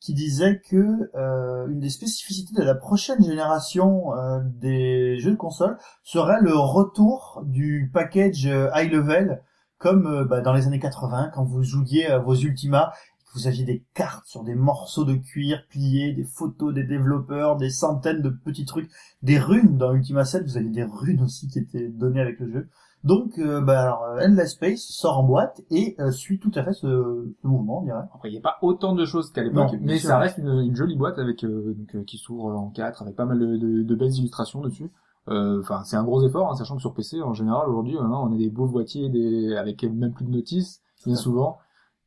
qui 0.00 0.14
disait 0.14 0.60
que 0.60 1.10
euh, 1.14 1.68
une 1.68 1.78
des 1.78 1.90
spécificités 1.90 2.54
de 2.54 2.62
la 2.62 2.74
prochaine 2.74 3.22
génération 3.22 4.16
euh, 4.16 4.40
des 4.42 5.18
jeux 5.18 5.32
de 5.32 5.36
console 5.36 5.76
serait 6.02 6.40
le 6.40 6.56
retour 6.56 7.42
du 7.44 7.90
package 7.92 8.46
euh, 8.46 8.70
high 8.74 8.90
level, 8.90 9.42
comme 9.78 10.24
bah, 10.24 10.40
dans 10.40 10.52
les 10.52 10.66
années 10.66 10.78
80, 10.78 11.30
quand 11.34 11.44
vous 11.44 11.62
jouiez 11.62 12.06
à 12.06 12.18
vos 12.18 12.34
Ultima, 12.34 12.92
vous 13.34 13.46
aviez 13.46 13.64
des 13.64 13.84
cartes 13.94 14.26
sur 14.26 14.42
des 14.42 14.54
morceaux 14.54 15.04
de 15.04 15.14
cuir 15.14 15.64
pliés, 15.68 16.12
des 16.12 16.24
photos 16.24 16.74
des 16.74 16.82
développeurs, 16.82 17.56
des 17.56 17.70
centaines 17.70 18.22
de 18.22 18.30
petits 18.30 18.64
trucs 18.64 18.90
des 19.22 19.38
runes 19.38 19.76
dans 19.76 19.94
Ultima 19.94 20.24
7, 20.24 20.44
vous 20.44 20.56
avez 20.56 20.68
des 20.68 20.84
runes 20.84 21.22
aussi 21.22 21.48
qui 21.48 21.58
étaient 21.58 21.88
données 21.88 22.20
avec 22.20 22.40
le 22.40 22.50
jeu. 22.50 22.68
Donc, 23.02 23.38
euh, 23.38 23.60
bah, 23.62 23.80
alors, 23.82 24.02
euh, 24.04 24.26
Endless 24.26 24.52
Space 24.52 24.82
sort 24.82 25.18
en 25.18 25.22
boîte 25.24 25.62
et 25.70 25.96
euh, 26.00 26.10
suit 26.10 26.38
tout 26.38 26.50
à 26.54 26.62
fait 26.62 26.74
ce, 26.74 27.32
ce 27.40 27.46
mouvement, 27.46 27.80
on 27.80 27.84
dirait. 27.84 28.02
Après, 28.14 28.28
il 28.28 28.32
n'y 28.32 28.38
a 28.38 28.42
pas 28.42 28.58
autant 28.60 28.94
de 28.94 29.06
choses 29.06 29.30
qu'à 29.32 29.42
l'époque, 29.42 29.70
mais 29.80 29.94
sûr. 29.98 30.08
ça 30.08 30.18
reste 30.18 30.38
une, 30.38 30.48
une 30.60 30.76
jolie 30.76 30.96
boîte 30.96 31.18
avec 31.18 31.42
euh, 31.44 31.74
donc, 31.78 31.94
euh, 31.94 32.04
qui 32.04 32.18
s'ouvre 32.18 32.46
en 32.54 32.68
quatre, 32.70 33.02
avec 33.02 33.16
pas 33.16 33.24
mal 33.24 33.38
de, 33.38 33.56
de- 33.56 33.82
de 33.82 33.94
belles 33.94 34.12
illustrations 34.14 34.60
dessus. 34.60 34.90
Euh, 35.28 35.60
Enfin, 35.60 35.82
c'est 35.84 35.96
un 35.96 36.04
gros 36.04 36.22
effort, 36.26 36.50
hein, 36.50 36.56
sachant 36.56 36.74
que 36.76 36.80
sur 36.82 36.92
PC, 36.92 37.22
en 37.22 37.32
général, 37.34 37.68
aujourd'hui, 37.68 37.94
maintenant, 37.94 38.28
on 38.28 38.34
a 38.34 38.36
des 38.36 38.50
beaux 38.50 38.66
boîtiers, 38.66 39.08
des 39.08 39.56
avec 39.56 39.82
même 39.84 40.12
plus 40.12 40.24
de 40.26 40.30
notices, 40.30 40.82
bien 41.06 41.14
souvent. 41.16 41.58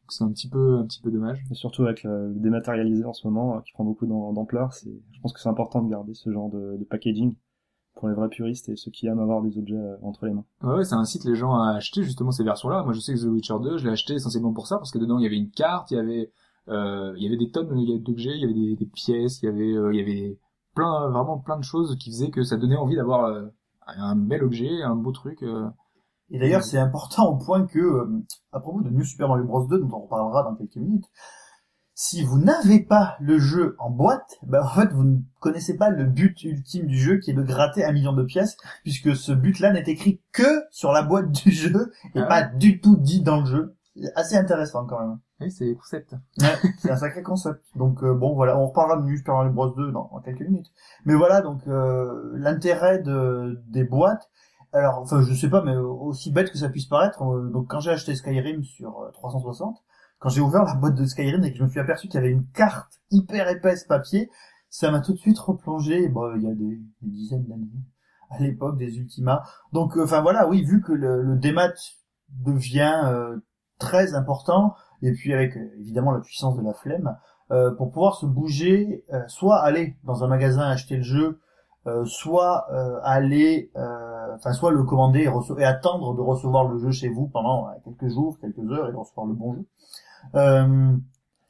Donc 0.01 0.11
c'est 0.11 0.23
un 0.23 0.29
petit 0.31 0.49
peu, 0.49 0.77
un 0.77 0.85
petit 0.85 1.01
peu 1.01 1.09
dommage. 1.11 1.41
Et 1.49 1.55
surtout 1.55 1.83
avec 1.85 2.03
le 2.03 2.33
dématérialisé 2.35 3.05
en 3.05 3.13
ce 3.13 3.27
moment, 3.27 3.61
qui 3.61 3.71
prend 3.73 3.83
beaucoup 3.85 4.05
d'am- 4.05 4.33
d'ampleur, 4.33 4.73
c'est, 4.73 4.91
je 5.11 5.21
pense 5.21 5.33
que 5.33 5.39
c'est 5.39 5.49
important 5.49 5.81
de 5.81 5.89
garder 5.89 6.13
ce 6.13 6.31
genre 6.31 6.49
de, 6.49 6.77
de 6.77 6.83
packaging 6.83 7.35
pour 7.95 8.07
les 8.07 8.15
vrais 8.15 8.29
puristes 8.29 8.69
et 8.69 8.75
ceux 8.75 8.91
qui 8.91 9.07
aiment 9.07 9.19
avoir 9.19 9.41
des 9.41 9.57
objets 9.57 9.75
euh, 9.75 9.95
entre 10.01 10.25
les 10.25 10.33
mains. 10.33 10.45
Ouais, 10.63 10.75
ouais, 10.77 10.83
ça 10.83 10.95
incite 10.97 11.23
les 11.25 11.35
gens 11.35 11.53
à 11.53 11.75
acheter 11.75 12.03
justement 12.03 12.31
ces 12.31 12.43
versions-là. 12.43 12.83
Moi, 12.83 12.93
je 12.93 12.99
sais 12.99 13.13
que 13.13 13.19
The 13.19 13.25
Witcher 13.29 13.55
2, 13.61 13.77
je 13.77 13.85
l'ai 13.85 13.91
acheté 13.91 14.13
essentiellement 14.15 14.53
pour 14.53 14.67
ça, 14.67 14.77
parce 14.77 14.91
que 14.91 14.97
dedans, 14.99 15.17
il 15.19 15.23
y 15.23 15.27
avait 15.27 15.37
une 15.37 15.51
carte, 15.51 15.91
il 15.91 15.97
y 15.97 15.99
avait, 15.99 16.31
euh, 16.69 17.13
il 17.17 17.23
y 17.23 17.27
avait 17.27 17.37
des 17.37 17.51
tonnes 17.51 17.77
il 17.77 17.89
y 17.89 17.91
avait 17.93 18.01
d'objets, 18.01 18.35
il 18.35 18.41
y 18.41 18.43
avait 18.45 18.53
des, 18.53 18.75
des 18.75 18.85
pièces, 18.85 19.41
il 19.41 19.45
y 19.45 19.49
avait, 19.49 19.73
euh, 19.73 19.93
il 19.93 19.99
y 19.99 20.01
avait 20.01 20.39
plein, 20.75 21.09
vraiment 21.09 21.37
plein 21.39 21.57
de 21.57 21.63
choses 21.63 21.95
qui 21.97 22.09
faisaient 22.11 22.31
que 22.31 22.43
ça 22.43 22.57
donnait 22.57 22.75
envie 22.77 22.95
d'avoir 22.95 23.25
euh, 23.25 23.45
un 23.85 24.15
bel 24.15 24.43
objet, 24.43 24.81
un 24.83 24.95
beau 24.95 25.11
truc. 25.11 25.43
euh. 25.43 25.69
Et 26.29 26.39
d'ailleurs, 26.39 26.63
c'est 26.63 26.79
important 26.79 27.27
au 27.27 27.37
point 27.37 27.65
que, 27.67 27.79
euh, 27.79 28.23
à 28.51 28.59
propos 28.59 28.81
de 28.81 28.89
New 28.89 29.03
Super 29.03 29.27
Mario 29.27 29.45
Bros 29.45 29.67
2, 29.67 29.79
dont 29.79 29.89
on 29.93 29.99
reparlera 30.01 30.43
dans 30.43 30.55
quelques 30.55 30.77
minutes, 30.77 31.05
si 32.05 32.21
vous 32.21 32.37
n'avez 32.37 32.81
pas 32.81 33.15
le 33.21 33.39
jeu 33.39 33.77
en 33.79 33.89
boîte, 33.89 34.37
bah, 34.45 34.61
en 34.61 34.67
fait, 34.67 34.91
vous 34.91 35.03
ne 35.03 35.19
connaissez 35.39 35.77
pas 35.77 35.89
le 35.89 36.03
but 36.03 36.43
ultime 36.43 36.85
du 36.85 36.97
jeu, 36.97 37.17
qui 37.17 37.31
est 37.31 37.33
de 37.33 37.41
gratter 37.41 37.85
un 37.85 37.93
million 37.93 38.11
de 38.11 38.23
pièces, 38.23 38.57
puisque 38.83 39.15
ce 39.15 39.31
but-là 39.31 39.71
n'est 39.71 39.83
écrit 39.87 40.21
que 40.33 40.65
sur 40.69 40.91
la 40.91 41.01
boîte 41.01 41.31
du 41.31 41.51
jeu, 41.51 41.93
et 42.13 42.19
Ah 42.19 42.25
pas 42.25 42.43
du 42.43 42.81
tout 42.81 42.97
dit 42.97 43.21
dans 43.21 43.39
le 43.39 43.45
jeu. 43.45 43.75
C'est 43.95 44.11
assez 44.15 44.35
intéressant, 44.35 44.85
quand 44.85 44.99
même. 44.99 45.17
Oui, 45.39 45.49
c'est 45.49 45.73
concept. 45.75 46.13
Ouais, 46.41 46.71
c'est 46.79 46.91
un 46.91 46.97
sacré 46.97 47.23
concept. 47.23 47.63
Donc 47.75 48.03
euh, 48.03 48.13
bon 48.13 48.33
voilà, 48.35 48.57
on 48.59 48.67
reparlera 48.67 48.97
de 49.01 49.15
Super 49.15 49.35
Mario 49.35 49.51
Bros 49.51 49.69
2 49.69 49.91
dans, 49.93 50.09
dans 50.11 50.19
quelques 50.19 50.41
minutes. 50.41 50.71
Mais 51.05 51.15
voilà 51.15 51.41
donc 51.41 51.61
euh, 51.67 52.31
l'intérêt 52.35 52.99
de 52.99 53.61
des 53.67 53.83
boîtes. 53.83 54.29
Alors 54.73 54.99
enfin 54.99 55.21
je 55.21 55.33
sais 55.33 55.49
pas 55.49 55.61
mais 55.61 55.75
aussi 55.75 56.31
bête 56.31 56.51
que 56.51 56.57
ça 56.57 56.69
puisse 56.69 56.85
paraître. 56.85 57.21
euh, 57.23 57.49
donc 57.49 57.67
quand 57.67 57.79
j'ai 57.79 57.91
acheté 57.91 58.15
Skyrim 58.15 58.63
sur 58.63 59.01
euh, 59.01 59.11
360, 59.11 59.83
quand 60.23 60.29
j'ai 60.29 60.41
ouvert 60.41 60.63
la 60.63 60.73
boîte 60.75 60.95
de 60.95 61.05
Skyrim 61.05 61.43
et 61.43 61.51
que 61.51 61.57
je 61.59 61.63
me 61.63 61.69
suis 61.69 61.79
aperçu 61.79 62.07
qu'il 62.07 62.15
y 62.15 62.23
avait 62.23 62.31
une 62.31 62.47
carte 62.47 63.01
hyper 63.11 63.49
épaisse 63.49 63.83
papier, 63.83 64.31
ça 64.69 64.89
m'a 64.89 65.01
tout 65.01 65.13
de 65.13 65.19
suite 65.19 65.37
replongé. 65.37 66.07
Bon 66.07 66.33
il 66.35 66.43
y 66.43 66.47
a 66.47 66.55
des, 66.55 66.81
dizaines 67.01 67.45
d'années 67.45 67.83
à 68.31 68.39
l'époque 68.39 68.77
des 68.77 68.97
Ultima. 68.97 69.43
Donc 69.73 69.97
euh, 69.97 70.05
enfin 70.05 70.21
voilà 70.21 70.47
oui 70.47 70.63
vu 70.63 70.81
que 70.81 70.93
le, 70.93 71.21
le 71.21 71.35
démat 71.35 71.73
devient 72.29 73.03
euh, 73.05 73.37
très 73.79 74.15
important 74.15 74.73
et 75.03 75.11
puis 75.11 75.33
avec 75.33 75.55
euh, 75.57 75.69
évidemment 75.79 76.11
la 76.11 76.21
puissance 76.21 76.55
de 76.57 76.63
la 76.63 76.73
flemme, 76.73 77.17
euh, 77.51 77.71
pour 77.75 77.91
pouvoir 77.91 78.15
se 78.15 78.25
bouger, 78.25 79.03
euh, 79.13 79.21
soit 79.27 79.59
aller 79.61 79.97
dans 80.03 80.23
un 80.23 80.27
magasin 80.27 80.61
acheter 80.61 80.97
le 80.97 81.03
jeu, 81.03 81.39
soit 82.05 82.65
aller, 83.03 83.69
enfin 84.35 84.53
soit 84.53 84.71
le 84.71 84.83
commander 84.83 85.27
et, 85.27 85.61
et 85.61 85.65
attendre 85.65 86.15
de 86.15 86.21
recevoir 86.21 86.63
le 86.63 86.79
jeu 86.79 86.91
chez 86.91 87.09
vous 87.09 87.27
pendant 87.27 87.67
quelques 87.83 88.07
jours, 88.07 88.37
quelques 88.39 88.71
heures 88.71 88.87
et 88.87 88.93
de 88.93 88.95
recevoir 88.95 89.27
le 89.27 89.33
bon 89.33 89.55
jeu. 89.55 89.65
Euh, 90.35 90.95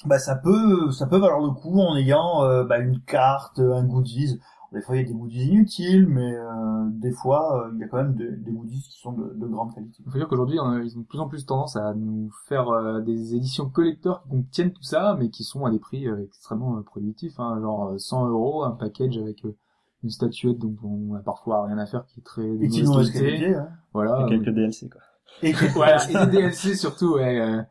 bah 0.06 0.20
ça 0.20 0.36
peut, 0.36 0.92
ça 0.92 1.08
peut 1.08 1.18
valoir 1.18 1.40
le 1.42 1.52
coup 1.52 1.80
en 1.80 1.96
ayant 1.96 2.44
euh, 2.44 2.64
bah, 2.66 2.80
une 2.80 3.00
carte, 3.02 3.60
un 3.60 3.84
goodies. 3.86 4.40
Des 4.74 4.82
fois 4.82 4.96
il 4.98 5.04
y 5.04 5.06
a 5.06 5.08
des 5.08 5.14
goodies 5.14 5.44
inutiles, 5.50 6.08
mais 6.08 6.36
euh, 6.36 6.46
des 6.90 7.12
fois 7.12 7.64
euh, 7.68 7.70
il 7.74 7.80
y 7.80 7.84
a 7.84 7.88
quand 7.88 7.98
même 7.98 8.16
des, 8.16 8.32
des 8.32 8.52
goodies 8.52 8.82
qui 8.82 9.00
sont 9.00 9.12
de, 9.14 9.32
de 9.36 9.46
grande 9.46 9.74
qualité. 9.74 10.02
Il 10.06 10.12
faut 10.12 10.18
dire 10.18 10.28
qu'aujourd'hui, 10.28 10.58
ils 10.84 10.98
ont 10.98 11.02
de 11.02 11.06
plus 11.06 11.20
en 11.20 11.28
plus 11.30 11.46
tendance 11.46 11.76
à 11.76 11.94
nous 11.94 12.32
faire 12.48 12.70
euh, 12.70 13.00
des 13.02 13.36
éditions 13.36 13.70
collector 13.70 14.24
qui 14.24 14.30
contiennent 14.30 14.74
tout 14.74 14.82
ça, 14.82 15.16
mais 15.20 15.30
qui 15.30 15.44
sont 15.44 15.64
à 15.66 15.70
des 15.72 15.78
prix 15.78 16.08
euh, 16.08 16.24
extrêmement 16.26 16.76
euh, 16.78 16.82
prohibitifs, 16.82 17.40
hein, 17.40 17.60
genre 17.62 17.90
euh, 17.92 17.98
100 18.00 18.28
euros, 18.30 18.64
un 18.64 18.72
package 18.72 19.18
avec 19.20 19.46
euh, 19.46 19.56
une 20.04 20.10
statuette 20.10 20.58
dont 20.58 20.76
on 20.84 21.14
a 21.14 21.20
parfois 21.20 21.66
rien 21.68 21.78
à 21.78 21.86
faire, 21.86 22.06
qui 22.08 22.20
est 22.20 22.24
très 22.24 22.44
Et 22.44 22.68
qui 22.68 22.82
nous 22.84 22.94
reste 22.94 23.14
qualité. 23.14 23.38
qualité, 23.42 23.56
hein. 23.56 23.68
Voilà. 23.94 24.26
et 24.26 24.30
quelques 24.30 24.50
DLC, 24.56 24.90
quoi. 24.90 25.02
Et 25.44 25.54
que- 25.54 25.72
Voilà, 25.76 25.98
et 26.10 26.26
des 26.26 26.32
DLC 26.32 26.76
surtout, 26.76 27.14
ouais, 27.14 27.40
euh, 27.40 27.62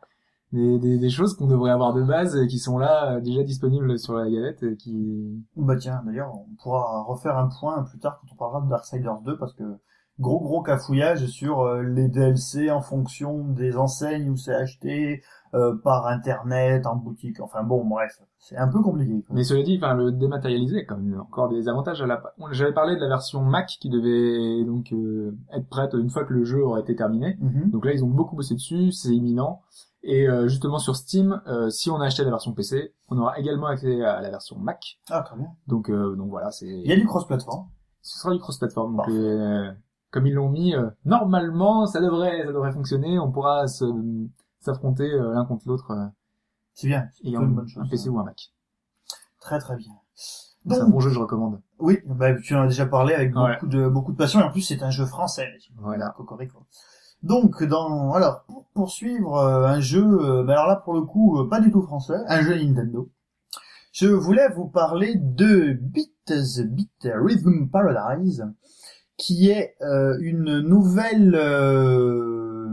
des, 0.53 0.79
des, 0.79 0.97
des 0.97 1.09
choses 1.09 1.35
qu'on 1.35 1.47
devrait 1.47 1.71
avoir 1.71 1.93
de 1.93 2.03
base, 2.03 2.37
et 2.37 2.47
qui 2.47 2.59
sont 2.59 2.77
là, 2.77 3.15
euh, 3.15 3.19
déjà 3.19 3.43
disponibles 3.43 3.99
sur 3.99 4.13
la 4.13 4.29
galette, 4.29 4.63
et 4.63 4.77
qui... 4.77 5.43
Bah 5.57 5.75
tiens, 5.75 6.01
d'ailleurs, 6.05 6.31
on 6.33 6.55
pourra 6.61 7.03
refaire 7.03 7.37
un 7.37 7.49
point 7.59 7.83
plus 7.83 7.99
tard 7.99 8.19
quand 8.21 8.33
on 8.33 8.37
parlera 8.37 8.61
de 8.61 8.69
Darksiders 8.69 9.19
2 9.25 9.37
parce 9.37 9.53
que 9.53 9.63
gros 10.19 10.39
gros 10.39 10.61
cafouillage 10.61 11.25
sur 11.25 11.61
euh, 11.61 11.81
les 11.81 12.07
DLC 12.07 12.69
en 12.69 12.81
fonction 12.81 13.47
des 13.49 13.77
enseignes 13.77 14.29
où 14.29 14.37
c'est 14.37 14.53
acheté 14.53 15.23
euh, 15.55 15.75
par 15.83 16.07
internet, 16.07 16.85
en 16.85 16.95
boutique. 16.95 17.39
Enfin 17.39 17.63
bon, 17.63 17.85
bref, 17.85 18.19
c'est 18.39 18.57
un 18.57 18.67
peu 18.67 18.81
compliqué. 18.81 19.23
quoi. 19.23 19.35
Mais 19.35 19.43
cela 19.43 19.63
dit, 19.63 19.79
enfin, 19.81 19.95
le 19.95 20.11
dématérialisé 20.11 20.81
a 20.81 20.85
quand 20.85 20.97
même 20.97 21.19
encore 21.19 21.49
des 21.49 21.67
avantages 21.67 22.01
à 22.01 22.07
la... 22.07 22.21
J'avais 22.51 22.73
parlé 22.73 22.95
de 22.95 23.01
la 23.01 23.07
version 23.07 23.41
Mac 23.41 23.67
qui 23.79 23.89
devait 23.89 24.65
donc 24.65 24.91
euh, 24.93 25.35
être 25.51 25.67
prête 25.67 25.93
une 25.93 26.09
fois 26.09 26.25
que 26.25 26.33
le 26.33 26.43
jeu 26.43 26.63
aurait 26.63 26.81
été 26.81 26.95
terminé. 26.95 27.37
Mhm. 27.39 27.71
Donc 27.71 27.85
là, 27.85 27.93
ils 27.93 28.03
ont 28.03 28.09
beaucoup 28.09 28.35
bossé 28.35 28.53
dessus, 28.53 28.91
c'est 28.91 29.15
imminent. 29.15 29.61
Et 30.05 30.27
euh, 30.27 30.47
justement 30.49 30.79
sur 30.79 30.95
Steam, 30.97 31.41
euh, 31.47 31.69
si 31.69 31.89
on 31.89 31.95
a 32.01 32.05
acheté 32.05 32.23
la 32.25 32.29
version 32.29 32.51
PC, 32.53 32.93
on 33.09 33.17
aura 33.17 33.39
également 33.39 33.67
accès 33.67 34.03
à 34.03 34.19
la 34.21 34.29
version 34.29 34.57
Mac. 34.59 34.99
Ah 35.09 35.21
très 35.21 35.37
bien. 35.37 35.47
Donc 35.67 35.89
euh, 35.89 36.15
donc 36.15 36.29
voilà, 36.29 36.51
c'est 36.51 36.67
Il 36.67 36.85
y 36.87 36.91
a 36.91 36.95
du 36.97 37.05
cross-platform. 37.05 37.67
ce 38.01 38.19
sera 38.19 38.33
du 38.33 38.39
cross-platform. 38.39 38.91
Donc 38.97 39.05
Parfait. 39.05 39.13
euh, 39.13 39.71
comme 40.11 40.27
ils 40.27 40.33
l'ont 40.33 40.49
mis, 40.49 40.75
euh, 40.75 40.89
normalement, 41.05 41.85
ça 41.85 42.01
devrait 42.01 42.41
ça 42.45 42.51
devrait 42.51 42.73
fonctionner. 42.73 43.17
On 43.17 43.31
pourra 43.31 43.67
se 43.67 43.85
s'affronter 44.59 45.09
euh, 45.11 45.33
l'un 45.33 45.45
contre 45.45 45.67
l'autre 45.69 45.95
C'est 46.73 46.87
bien. 46.87 47.07
Plutôt 47.21 47.41
une 47.41 47.55
bonne 47.55 47.67
chose. 47.67 47.83
un 47.83 47.87
PC 47.87 48.09
ou 48.09 48.19
un 48.19 48.23
Mac. 48.25 48.51
Très 49.39 49.59
très 49.59 49.75
bien. 49.77 49.91
C'est 50.15 50.79
un 50.79 50.87
bon 50.87 50.99
jeu, 51.01 51.09
je 51.09 51.19
recommande. 51.19 51.61
oui, 51.79 51.99
bah, 52.05 52.33
tu 52.35 52.55
en 52.55 52.61
as 52.61 52.67
déjà 52.67 52.85
parlé 52.85 53.13
avec 53.13 53.35
Ouais. 53.35 53.53
beaucoup 53.55 53.67
de 53.67 53.87
beaucoup 53.89 54.11
de 54.13 54.17
passion 54.17 54.39
et 54.39 54.43
en 54.43 54.51
plus 54.51 54.61
c'est 54.61 54.81
un 54.83 54.89
jeu 54.91 55.05
français. 55.05 55.47
Voilà. 55.77 56.09
Cocorico. 56.17 56.59
Donc 57.23 57.63
dans 57.63 58.11
alors 58.13 58.43
pour 58.47 58.65
poursuivre 58.73 59.35
euh, 59.37 59.65
un 59.65 59.79
jeu, 59.79 60.03
euh, 60.03 60.43
mais 60.43 60.53
alors 60.53 60.67
là 60.67 60.75
pour 60.75 60.93
le 60.93 61.01
coup 61.01 61.39
euh, 61.39 61.47
pas 61.49 61.59
du 61.61 61.71
tout 61.71 61.81
français, 61.81 62.17
un 62.27 62.41
jeu 62.41 62.55
Nintendo. 62.55 63.09
Je 63.93 64.07
voulais 64.07 64.49
vous 64.49 64.67
parler 64.67 65.15
de 65.15 65.73
Beat 65.79 66.11
the 66.25 66.61
Beat 66.65 67.07
Rhythm 67.15 67.69
Paradise, 67.69 68.45
qui 69.17 69.49
est 69.49 69.75
euh, 69.81 70.17
une 70.19 70.59
nouvelle 70.61 71.35
euh, 71.35 72.67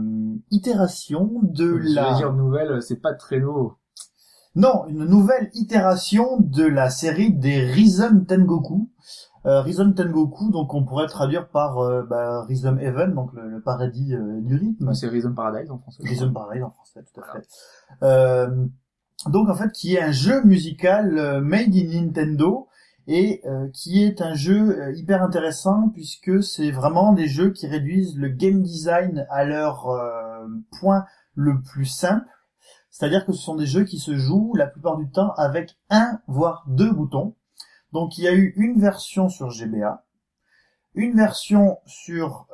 itération 0.49 1.29
de 1.43 1.77
Je 1.79 1.93
la 1.93 2.09
vais 2.11 2.17
dire 2.17 2.33
nouvelle, 2.33 2.81
c'est 2.81 2.99
pas 2.99 3.13
très 3.13 3.39
nouveau. 3.39 3.75
non, 4.55 4.85
une 4.87 5.05
nouvelle 5.05 5.49
itération 5.53 6.37
de 6.39 6.65
la 6.65 6.89
série 6.89 7.31
des 7.31 7.59
Rhythm 7.61 8.25
Tengoku. 8.25 8.89
Euh, 9.47 9.61
Rhythm 9.61 9.93
Tengoku, 9.95 10.51
donc 10.51 10.73
on 10.75 10.83
pourrait 10.83 11.07
traduire 11.07 11.49
par 11.49 11.79
euh, 11.79 12.03
bah, 12.03 12.43
Rhythm 12.43 12.77
Heaven, 12.79 13.15
donc 13.15 13.33
le, 13.33 13.49
le 13.49 13.61
paradis 13.61 14.13
euh, 14.13 14.39
du 14.41 14.55
rythme. 14.55 14.93
C'est 14.93 15.07
Rhythm 15.07 15.33
Paradise 15.33 15.71
en 15.71 15.79
français. 15.79 16.03
Rhythm. 16.03 16.31
Paradise 16.31 16.63
en 16.63 16.69
français, 16.69 17.03
tout 17.11 17.21
à 17.21 17.33
fait. 17.33 17.47
Euh, 18.03 18.67
donc 19.27 19.49
en 19.49 19.55
fait, 19.55 19.71
qui 19.71 19.95
est 19.95 20.01
un 20.01 20.11
jeu 20.11 20.43
musical 20.43 21.17
euh, 21.17 21.41
made 21.41 21.75
in 21.75 22.01
Nintendo 22.01 22.67
et 23.07 23.41
qui 23.73 24.03
est 24.03 24.21
un 24.21 24.35
jeu 24.35 24.93
hyper 24.95 25.23
intéressant 25.23 25.89
puisque 25.89 26.43
c'est 26.43 26.69
vraiment 26.71 27.13
des 27.13 27.27
jeux 27.27 27.49
qui 27.49 27.65
réduisent 27.67 28.15
le 28.15 28.29
game 28.29 28.61
design 28.61 29.25
à 29.31 29.43
leur 29.43 29.89
point 30.79 31.05
le 31.33 31.59
plus 31.61 31.85
simple. 31.85 32.27
C'est-à-dire 32.91 33.25
que 33.25 33.33
ce 33.33 33.41
sont 33.41 33.55
des 33.55 33.65
jeux 33.65 33.85
qui 33.85 33.97
se 33.97 34.15
jouent 34.15 34.53
la 34.55 34.67
plupart 34.67 34.97
du 34.97 35.09
temps 35.09 35.33
avec 35.35 35.77
un 35.89 36.19
voire 36.27 36.63
deux 36.67 36.91
boutons. 36.91 37.33
Donc 37.93 38.17
il 38.17 38.23
y 38.23 38.27
a 38.27 38.33
eu 38.33 38.53
une 38.55 38.79
version 38.79 39.29
sur 39.29 39.49
GBA, 39.49 40.05
une 40.93 41.15
version 41.15 41.77
sur 41.85 42.47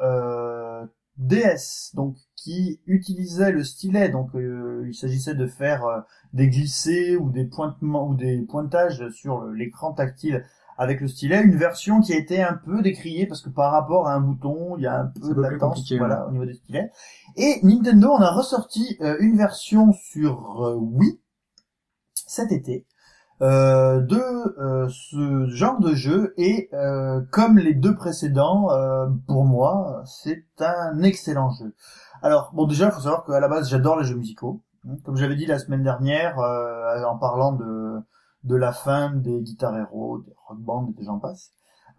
DS, 1.17 1.91
donc 1.95 2.15
qui 2.35 2.79
utilisait 2.85 3.51
le 3.51 3.63
stylet, 3.63 4.09
donc 4.09 4.29
il 4.35 4.93
s'agissait 4.93 5.35
de 5.35 5.47
faire 5.47 6.05
des 6.33 6.47
glissés 6.47 7.17
ou 7.17 7.31
des 7.31 7.45
pointements 7.45 8.07
ou 8.07 8.15
des 8.15 8.41
pointages 8.41 9.09
sur 9.09 9.45
l'écran 9.45 9.93
tactile 9.93 10.45
avec 10.77 11.01
le 11.01 11.07
stylet, 11.07 11.41
une 11.41 11.57
version 11.57 12.01
qui 12.01 12.13
a 12.13 12.17
été 12.17 12.41
un 12.41 12.53
peu 12.53 12.81
décriée 12.81 13.25
parce 13.25 13.41
que 13.41 13.49
par 13.49 13.71
rapport 13.71 14.07
à 14.07 14.13
un 14.13 14.19
bouton, 14.19 14.75
il 14.77 14.83
y 14.83 14.87
a 14.87 14.99
un 14.99 15.07
peu 15.07 15.33
de 15.33 15.41
latence 15.41 15.91
voilà, 15.93 16.27
au 16.27 16.31
niveau 16.31 16.45
des 16.45 16.53
stylets. 16.53 16.91
Et 17.35 17.59
Nintendo 17.63 18.11
en 18.11 18.21
a 18.21 18.31
ressorti 18.31 18.95
euh, 19.01 19.17
une 19.19 19.37
version 19.37 19.91
sur 19.91 20.63
euh, 20.63 20.75
Wii 20.75 21.19
cet 22.13 22.51
été 22.51 22.85
euh, 23.41 24.01
de 24.01 24.59
euh, 24.59 24.89
ce 24.89 25.47
genre 25.47 25.79
de 25.79 25.93
jeu 25.93 26.33
et 26.37 26.69
comme 27.31 27.57
les 27.57 27.73
deux 27.73 27.95
précédents, 27.95 28.67
pour 29.27 29.45
moi, 29.45 30.03
c'est 30.05 30.45
un 30.59 31.01
excellent 31.03 31.51
jeu. 31.51 31.73
Alors 32.21 32.51
bon 32.53 32.65
déjà, 32.65 32.85
il 32.85 32.91
faut 32.91 33.01
savoir 33.01 33.25
qu'à 33.25 33.39
la 33.39 33.47
base, 33.47 33.69
j'adore 33.69 33.99
les 33.99 34.05
jeux 34.05 34.15
musicaux. 34.15 34.61
Comme 35.03 35.17
j'avais 35.17 35.35
dit 35.35 35.45
la 35.45 35.59
semaine 35.59 35.83
dernière, 35.83 36.39
euh, 36.39 37.03
en 37.03 37.17
parlant 37.17 37.51
de, 37.51 37.99
de 38.43 38.55
la 38.55 38.71
fin 38.71 39.11
des 39.11 39.41
Guitar 39.41 39.77
Hero, 39.77 40.19
des 40.19 40.33
Rock 40.47 40.59
Band 40.59 40.87
et 40.89 40.93
des 40.93 41.03
gens 41.05 41.19
passent, 41.19 41.51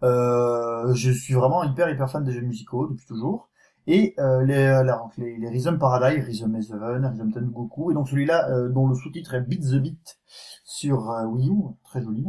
euh, 0.03 0.93
je 0.93 1.11
suis 1.11 1.33
vraiment 1.33 1.63
hyper 1.63 1.89
hyper 1.89 2.09
fan 2.09 2.23
des 2.23 2.31
jeux 2.31 2.41
musicaux 2.41 2.87
depuis 2.87 3.05
toujours. 3.05 3.49
Et 3.87 4.13
euh, 4.19 4.43
les, 4.43 4.83
les, 5.17 5.37
les 5.37 5.49
Rhythm 5.49 5.77
Paradise, 5.77 6.23
Rhythm 6.23 6.55
Heaven, 6.55 7.05
Rhythm 7.05 7.49
Goku, 7.49 7.91
et 7.91 7.93
donc 7.93 8.07
celui-là 8.07 8.49
euh, 8.49 8.69
dont 8.69 8.87
le 8.87 8.95
sous-titre 8.95 9.33
est 9.33 9.41
Beat 9.41 9.61
the 9.61 9.75
Beat 9.75 10.19
sur 10.63 11.09
euh, 11.09 11.25
Wii 11.25 11.49
U, 11.49 11.63
très 11.83 12.01
joli. 12.01 12.25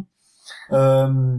Euh, 0.73 1.37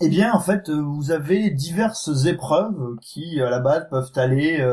eh 0.00 0.08
bien, 0.08 0.32
en 0.32 0.40
fait, 0.40 0.70
vous 0.70 1.10
avez 1.10 1.50
diverses 1.50 2.26
épreuves 2.26 2.96
qui, 3.00 3.40
à 3.40 3.50
la 3.50 3.58
base, 3.58 3.88
peuvent 3.90 4.12
aller 4.14 4.64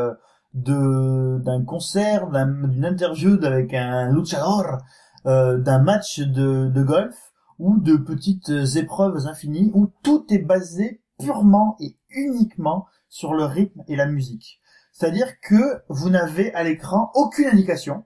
de 0.55 1.39
d'un 1.43 1.63
concert, 1.63 2.29
d'une 2.29 2.85
interview 2.85 3.37
avec 3.43 3.73
un 3.73 4.11
luchador, 4.11 4.77
euh, 5.25 5.57
d'un 5.57 5.79
match 5.79 6.19
de, 6.19 6.69
de 6.69 6.83
golf 6.83 7.15
ou 7.59 7.79
de 7.79 7.97
petites 7.97 8.51
épreuves 8.75 9.27
infinies 9.27 9.71
où 9.73 9.91
tout 10.03 10.25
est 10.29 10.39
basé 10.39 11.01
purement 11.19 11.75
et 11.79 11.97
uniquement 12.09 12.85
sur 13.15 13.33
le 13.33 13.45
rythme 13.45 13.81
et 13.87 13.95
la 13.95 14.07
musique. 14.07 14.59
C'est-à-dire 14.91 15.39
que 15.39 15.81
vous 15.87 16.09
n'avez 16.09 16.53
à 16.53 16.63
l'écran 16.65 17.11
aucune 17.15 17.47
indication. 17.47 18.03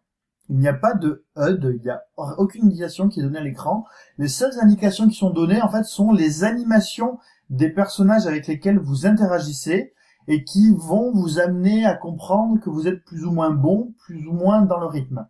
Il 0.49 0.59
n'y 0.59 0.67
a 0.67 0.73
pas 0.73 0.93
de 0.93 1.25
HUD, 1.35 1.77
il 1.77 1.81
n'y 1.81 1.89
a 1.89 2.03
aucune 2.37 2.65
indication 2.65 3.09
qui 3.09 3.19
est 3.19 3.23
donnée 3.23 3.39
à 3.39 3.43
l'écran. 3.43 3.85
Les 4.19 4.27
seules 4.27 4.59
indications 4.61 5.07
qui 5.07 5.15
sont 5.15 5.31
données, 5.31 5.63
en 5.63 5.69
fait, 5.69 5.83
sont 5.83 6.11
les 6.11 6.43
animations 6.43 7.17
des 7.49 7.71
personnages 7.71 8.27
avec 8.27 8.45
lesquels 8.45 8.77
vous 8.77 9.07
interagissez 9.07 9.93
et 10.27 10.43
qui 10.43 10.75
vont 10.75 11.11
vous 11.11 11.39
amener 11.39 11.85
à 11.85 11.95
comprendre 11.95 12.59
que 12.59 12.69
vous 12.69 12.87
êtes 12.87 13.03
plus 13.03 13.25
ou 13.25 13.31
moins 13.31 13.49
bon, 13.49 13.95
plus 14.05 14.27
ou 14.27 14.33
moins 14.33 14.61
dans 14.61 14.79
le 14.79 14.85
rythme. 14.85 15.25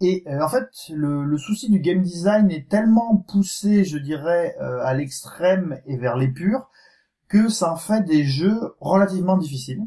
Et 0.00 0.24
euh, 0.28 0.42
en 0.42 0.48
fait, 0.48 0.70
le, 0.88 1.36
souci 1.36 1.70
du 1.70 1.78
game 1.78 2.00
design 2.00 2.50
est 2.50 2.70
tellement 2.70 3.18
poussé, 3.28 3.84
je 3.84 3.98
dirais, 3.98 4.56
euh, 4.62 4.80
à 4.82 4.94
l'extrême 4.94 5.78
et 5.84 5.98
vers 5.98 6.16
l'épure, 6.16 6.70
que 7.30 7.48
ça 7.48 7.72
en 7.72 7.76
fait 7.76 8.02
des 8.04 8.24
jeux 8.24 8.74
relativement 8.80 9.38
difficiles. 9.38 9.80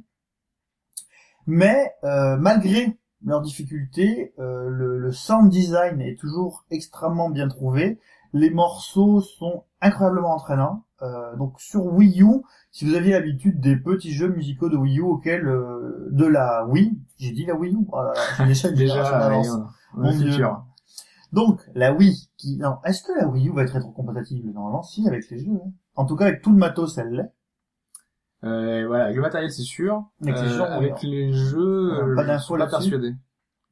Mais 1.45 1.93
euh, 2.03 2.37
malgré 2.37 2.97
leurs 3.23 3.41
difficultés, 3.41 4.33
le, 4.37 4.97
le 4.97 5.11
sound 5.11 5.49
design 5.49 6.01
est 6.01 6.19
toujours 6.19 6.65
extrêmement 6.71 7.29
bien 7.29 7.47
trouvé. 7.47 7.99
Les 8.33 8.49
morceaux 8.49 9.21
sont 9.21 9.63
incroyablement 9.79 10.33
entraînants. 10.33 10.83
Euh, 11.03 11.35
donc 11.35 11.59
sur 11.59 11.85
Wii 11.85 12.21
U, 12.21 12.43
si 12.71 12.85
vous 12.85 12.95
aviez 12.95 13.11
l'habitude 13.11 13.59
des 13.59 13.75
petits 13.75 14.13
jeux 14.13 14.29
musicaux 14.29 14.69
de 14.69 14.77
Wii 14.77 14.99
U 14.99 15.01
auxquels 15.01 15.45
euh, 15.45 16.07
de 16.11 16.25
la 16.25 16.65
Wii, 16.65 16.97
j'ai 17.19 17.31
dit 17.31 17.45
la 17.45 17.55
Wii 17.55 17.73
U, 17.73 17.79
oh 17.91 18.01
j'ai 18.37 18.45
déjà, 18.71 18.71
déjà 18.71 19.29
mon 19.95 20.13
futur. 20.13 20.63
Donc 21.33 21.61
la 21.75 21.91
Wii, 21.93 22.22
qui 22.43 22.57
non, 22.57 22.77
est-ce 22.83 23.03
que 23.03 23.17
la 23.17 23.27
Wii 23.27 23.49
U 23.49 23.53
va 23.53 23.63
être 23.63 23.73
rétrocompatible? 23.73 24.51
Normalement, 24.51 24.83
si 24.83 25.07
avec 25.07 25.29
les 25.29 25.39
jeux. 25.39 25.51
Hein. 25.53 25.71
En 25.95 26.05
tout 26.05 26.15
cas, 26.15 26.25
avec 26.25 26.41
tout 26.41 26.51
le 26.51 26.57
matos, 26.57 26.97
elle 26.97 27.11
l'est. 27.11 27.33
Euh, 28.43 28.85
voilà, 28.87 29.05
avec 29.05 29.15
le 29.15 29.21
matériel, 29.21 29.51
c'est 29.51 29.61
sûr. 29.61 30.11
Avec, 30.21 30.35
les, 30.35 30.49
jeux, 30.49 30.61
avec 30.63 31.03
les 31.03 31.33
jeux, 31.33 32.13
pas 32.15 32.25
d'infos 32.25 32.57
là 32.57 32.67
persuadé. 32.67 33.13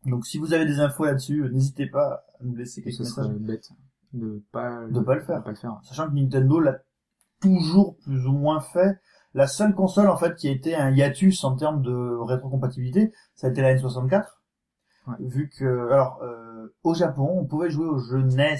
Donc 0.05 0.25
si 0.25 0.39
vous 0.39 0.53
avez 0.53 0.65
des 0.65 0.79
infos 0.79 1.05
là-dessus, 1.05 1.47
n'hésitez 1.51 1.87
pas 1.87 2.23
à 2.39 2.43
nous 2.43 2.55
laisser 2.55 2.81
quelques 2.81 2.99
messages. 2.99 3.27
bête 3.27 3.69
de 4.13 4.43
pas 4.51 4.87
de 4.89 4.99
pas 4.99 5.15
le 5.15 5.21
faire. 5.21 5.43
Pas 5.43 5.51
le 5.51 5.55
faire. 5.55 5.79
Sachant 5.83 6.09
que 6.09 6.15
Nintendo 6.15 6.59
l'a 6.59 6.79
toujours 7.41 7.97
plus 7.97 8.25
ou 8.25 8.31
moins 8.31 8.61
fait. 8.61 8.99
La 9.33 9.47
seule 9.47 9.73
console 9.73 10.09
en 10.09 10.17
fait 10.17 10.35
qui 10.35 10.47
a 10.47 10.51
été 10.51 10.75
un 10.75 10.91
hiatus 10.91 11.43
en 11.43 11.55
termes 11.55 11.81
de 11.81 12.17
rétrocompatibilité, 12.23 13.13
ça 13.35 13.47
a 13.47 13.49
été 13.49 13.61
la 13.61 13.75
N64. 13.75 14.25
Vu 15.19 15.49
que 15.49 15.91
alors 15.91 16.19
euh, 16.21 16.73
au 16.83 16.93
Japon, 16.93 17.39
on 17.39 17.45
pouvait 17.45 17.69
jouer 17.69 17.87
au 17.87 17.97
jeu 17.97 18.21
NES, 18.21 18.57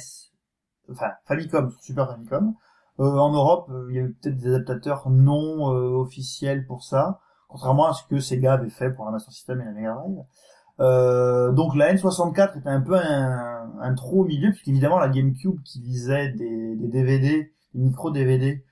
enfin 0.89 1.12
Famicom, 1.25 1.71
Super 1.82 2.08
Famicom. 2.08 2.56
Euh, 2.99 3.17
en 3.17 3.32
Europe, 3.32 3.69
euh, 3.71 3.88
il 3.89 3.95
y 3.95 3.99
avait 3.99 4.10
peut-être 4.10 4.38
des 4.38 4.54
adaptateurs 4.54 5.10
non 5.10 5.73
euh, 5.73 5.95
officiels 5.95 6.65
pour 6.65 6.84
ça, 6.84 7.19
contrairement 7.47 7.88
à 7.88 7.93
ce 7.93 8.04
que 8.08 8.19
Sega 8.19 8.54
avait 8.54 8.69
fait 8.69 8.91
pour 8.91 9.06
la 9.06 9.12
Master 9.12 9.34
System 9.34 9.62
et 9.62 9.65
la 9.65 9.71
Mega 9.71 9.93
Drive. 9.93 11.56
Donc 11.56 11.75
la 11.75 11.93
N64 11.93 12.60
était 12.60 12.69
un 12.69 12.82
peu 12.82 12.95
un, 12.95 13.71
un 13.80 13.93
trou 13.95 14.21
au 14.21 14.25
milieu, 14.25 14.49
puisqu'évidemment 14.49 14.99
la 14.99 15.10
GameCube 15.10 15.62
qui 15.63 15.80
lisait 15.80 16.30
des, 16.30 16.75
des 16.75 16.88
DVD, 16.88 17.51
des 17.73 17.82
micro 17.82 18.12
DVD, 18.12 18.63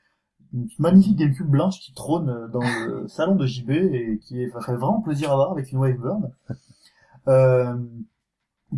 une 0.53 0.67
magnifique 0.79 1.17
GameCube 1.17 1.47
blanche 1.47 1.79
qui 1.79 1.93
trône 1.93 2.49
dans 2.51 2.61
le 2.61 3.07
salon 3.07 3.35
de 3.35 3.45
JB 3.45 3.69
et 3.69 4.19
qui 4.21 4.41
est, 4.41 4.47
vraiment 4.47 5.01
plaisir 5.01 5.31
à 5.31 5.35
voir 5.35 5.51
avec 5.51 5.71
une 5.71 5.79
Waveburn, 5.79 6.31
euh, 6.49 6.53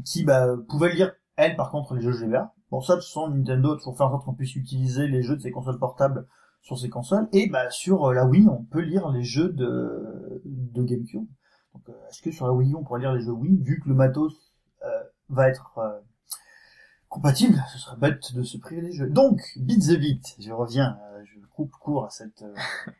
qui 0.05 0.23
bah, 0.23 0.47
pouvait 0.69 0.93
lire 0.93 1.13
elle 1.35 1.55
par 1.55 1.71
contre 1.71 1.95
les 1.95 2.01
jeux 2.01 2.11
GBA. 2.11 2.53
Bon 2.69 2.81
ça, 2.81 2.95
de 2.95 2.99
toute 2.99 3.07
façon, 3.07 3.29
Nintendo 3.29 3.75
toujours 3.75 3.97
fait 3.97 4.03
en 4.03 4.11
sorte 4.11 4.25
qu'on 4.25 4.33
puisse 4.33 4.55
utiliser 4.55 5.07
les 5.07 5.23
jeux 5.23 5.35
de 5.35 5.41
ses 5.41 5.51
consoles 5.51 5.79
portables 5.79 6.27
sur 6.61 6.77
ses 6.77 6.89
consoles 6.89 7.27
et 7.33 7.49
bah 7.49 7.69
sur 7.71 8.13
la 8.13 8.25
Wii 8.25 8.47
on 8.47 8.63
peut 8.63 8.81
lire 8.81 9.09
les 9.09 9.23
jeux 9.23 9.49
de, 9.49 10.41
de 10.45 10.83
GameCube. 10.83 11.25
Donc, 11.73 11.89
euh, 11.89 12.07
est-ce 12.09 12.21
que 12.21 12.31
sur 12.31 12.45
la 12.45 12.53
Wii 12.53 12.75
on 12.75 12.83
pourrait 12.83 12.99
lire 13.01 13.13
les 13.13 13.21
jeux 13.21 13.31
Wii 13.31 13.61
vu 13.61 13.79
que 13.79 13.89
le 13.89 13.95
matos 13.95 14.33
euh, 14.83 15.03
va 15.29 15.49
être 15.49 15.77
euh, 15.77 15.99
compatible 17.09 17.61
Ce 17.73 17.79
serait 17.79 17.97
bête 17.97 18.33
de 18.35 18.43
se 18.43 18.57
priver 18.57 18.81
des 18.81 18.91
jeux. 18.91 19.09
Donc, 19.09 19.41
Beat 19.57 19.81
the 19.87 19.99
Beat, 19.99 20.35
je 20.39 20.51
reviens, 20.51 20.97
je 21.25 21.39
coupe 21.47 21.71
court 21.71 22.05
à 22.05 22.09
cette 22.09 22.45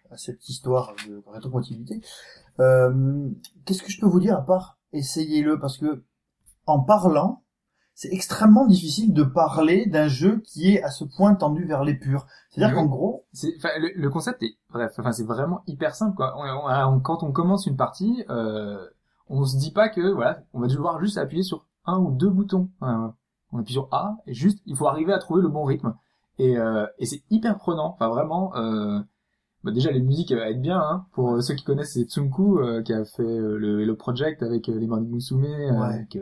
à 0.10 0.18
cette 0.18 0.50
histoire 0.50 0.94
de 1.08 1.24
rétrocompatibilité. 1.28 2.02
Qu'est-ce 2.58 3.84
que 3.84 3.92
je 3.92 4.00
peux 4.00 4.08
vous 4.08 4.20
dire 4.20 4.36
à 4.36 4.46
part 4.46 4.81
essayez-le 4.94 5.60
parce 5.60 5.78
que 5.78 6.04
en 6.66 6.80
parlant, 6.82 7.44
c'est 7.94 8.12
extrêmement 8.14 8.66
difficile 8.66 9.14
de 9.14 9.24
parler 9.24 9.86
d'un 9.86 10.08
jeu 10.08 10.42
qui 10.46 10.74
est 10.74 10.84
à 10.84 10.90
ce 10.90 11.04
point 11.04 11.36
tendu 11.36 11.66
vers 11.66 11.84
l'épure. 11.84 12.26
C'est-à-dire 12.50 12.76
qu'en 12.76 12.86
gros, 12.86 13.26
le, 13.44 14.00
le, 14.00 14.10
concept 14.10 14.44
est 14.44 14.58
bref, 14.70 14.94
enfin 14.98 15.12
c'est 15.12 15.26
vraiment 15.26 15.62
hyper 15.68 15.96
simple 15.96 16.16
quoi. 16.16 16.34
On, 16.38 17.00
quand 17.00 17.24
on 17.24 17.32
commence 17.32 17.68
une 17.68 17.76
partie, 17.76 18.24
euh, 18.30 18.88
on 19.28 19.46
se 19.46 19.58
dit 19.58 19.72
pas 19.72 19.90
que 19.90 20.14
voilà, 20.14 20.42
on 20.54 20.62
va 20.62 20.68
devoir 20.68 21.00
juste 21.00 21.18
appuyer 21.18 21.44
sur 21.44 21.66
un 21.86 22.00
ou 22.00 22.12
deux 22.12 22.30
boutons. 22.30 22.70
on 22.82 23.60
appuie 23.60 23.74
sur 23.74 23.88
A 23.92 24.18
et 24.26 24.34
juste 24.34 24.60
il 24.66 24.76
faut 24.76 24.88
arriver 24.88 25.14
à 25.14 25.20
trouver 25.20 25.42
le 25.42 25.50
bon 25.50 25.64
rythme. 25.64 25.94
Et, 26.40 26.58
euh, 26.58 26.88
et 26.98 27.06
c'est 27.06 27.24
hyper 27.30 27.58
prenant. 27.58 27.94
Enfin 27.94 28.10
vraiment. 28.10 28.56
Euh, 28.56 29.00
bah 29.64 29.72
déjà 29.72 29.92
les 29.92 30.02
musiques 30.02 30.32
elles 30.32 30.40
être 30.40 30.62
bien 30.62 30.80
hein. 30.80 31.06
pour 31.14 31.42
ceux 31.44 31.54
qui 31.54 31.64
connaissent 31.64 31.94
c'est 31.94 32.04
Tsunku 32.04 32.60
euh, 32.60 32.82
qui 32.82 32.94
a 32.94 33.06
fait 33.06 33.22
euh, 33.22 33.58
le 33.58 33.82
Hello 33.82 33.96
Project 33.96 34.42
avec 34.42 34.68
les 34.68 34.88
Morning 34.88 35.12
Musume 35.12 35.46
avec 35.82 36.18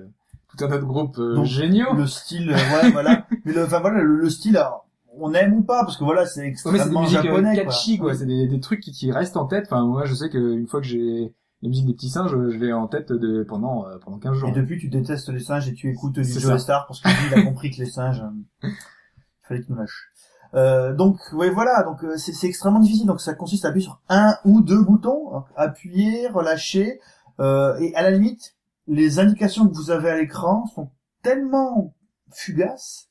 tout 0.49 0.65
un 0.65 0.71
autre 0.71 0.85
groupe 0.85 1.17
euh, 1.19 1.43
géniaux. 1.43 1.93
Le 1.93 2.07
style, 2.07 2.49
euh, 2.49 2.53
ouais, 2.53 2.89
voilà. 2.91 3.25
Mais 3.45 3.53
le, 3.53 3.65
enfin 3.65 3.79
voilà, 3.79 4.01
le, 4.01 4.29
style, 4.29 4.57
alors, 4.57 4.87
on 5.17 5.33
aime 5.33 5.53
ou 5.53 5.63
pas, 5.63 5.83
parce 5.83 5.97
que 5.97 6.03
voilà, 6.03 6.25
c'est 6.25 6.45
extrêmement 6.45 7.01
ouais, 7.01 7.07
c'est 7.07 7.21
des 7.21 7.27
japonais, 7.27 7.55
catchy, 7.55 7.97
quoi. 7.97 8.15
C'est 8.15 8.25
des, 8.25 8.47
des 8.47 8.59
trucs 8.59 8.79
qui, 8.79 8.91
qui 8.91 9.11
restent 9.11 9.37
en 9.37 9.45
tête. 9.45 9.65
Enfin, 9.67 9.85
moi, 9.85 10.05
je 10.05 10.13
sais 10.13 10.29
qu'une 10.29 10.67
fois 10.67 10.81
que 10.81 10.87
j'ai 10.87 11.33
les 11.61 11.67
musiques 11.67 11.87
des 11.87 11.93
petits 11.93 12.09
singes, 12.09 12.31
je 12.31 12.57
l'ai 12.57 12.71
en 12.71 12.87
tête 12.87 13.11
de, 13.11 13.43
pendant, 13.43 13.85
euh, 13.85 13.97
pendant 14.03 14.17
15 14.17 14.33
jours. 14.33 14.49
Et 14.49 14.53
depuis, 14.53 14.77
tu 14.79 14.87
détestes 14.87 15.29
les 15.29 15.39
singes 15.39 15.67
et 15.67 15.73
tu 15.73 15.89
écoutes 15.89 16.13
du 16.13 16.23
Joe 16.23 16.59
Star 16.59 16.87
parce 16.87 17.01
qu'il 17.01 17.33
a 17.33 17.43
compris 17.43 17.69
que 17.69 17.77
les 17.77 17.89
singes, 17.89 18.23
il 18.63 18.69
fallait 19.43 19.61
qu'il 19.61 19.73
nous 19.73 19.79
lâche. 19.79 20.08
Euh, 20.55 20.93
donc, 20.93 21.17
ouais, 21.33 21.49
voilà, 21.49 21.83
donc 21.83 22.03
c'est 22.17 22.47
extrêmement 22.47 22.79
difficile. 22.79 23.07
Donc, 23.07 23.21
ça 23.21 23.33
consiste 23.33 23.65
à 23.65 23.69
appuyer 23.69 23.85
sur 23.85 24.01
un 24.09 24.35
ou 24.45 24.61
deux 24.61 24.83
boutons, 24.83 25.43
appuyer, 25.55 26.27
relâcher, 26.27 26.99
euh, 27.39 27.77
et 27.79 27.95
à 27.95 28.01
la 28.01 28.11
limite, 28.11 28.55
les 28.87 29.19
indications 29.19 29.67
que 29.67 29.73
vous 29.73 29.91
avez 29.91 30.09
à 30.09 30.17
l'écran 30.17 30.65
sont 30.67 30.89
tellement 31.21 31.93
fugaces 32.31 33.07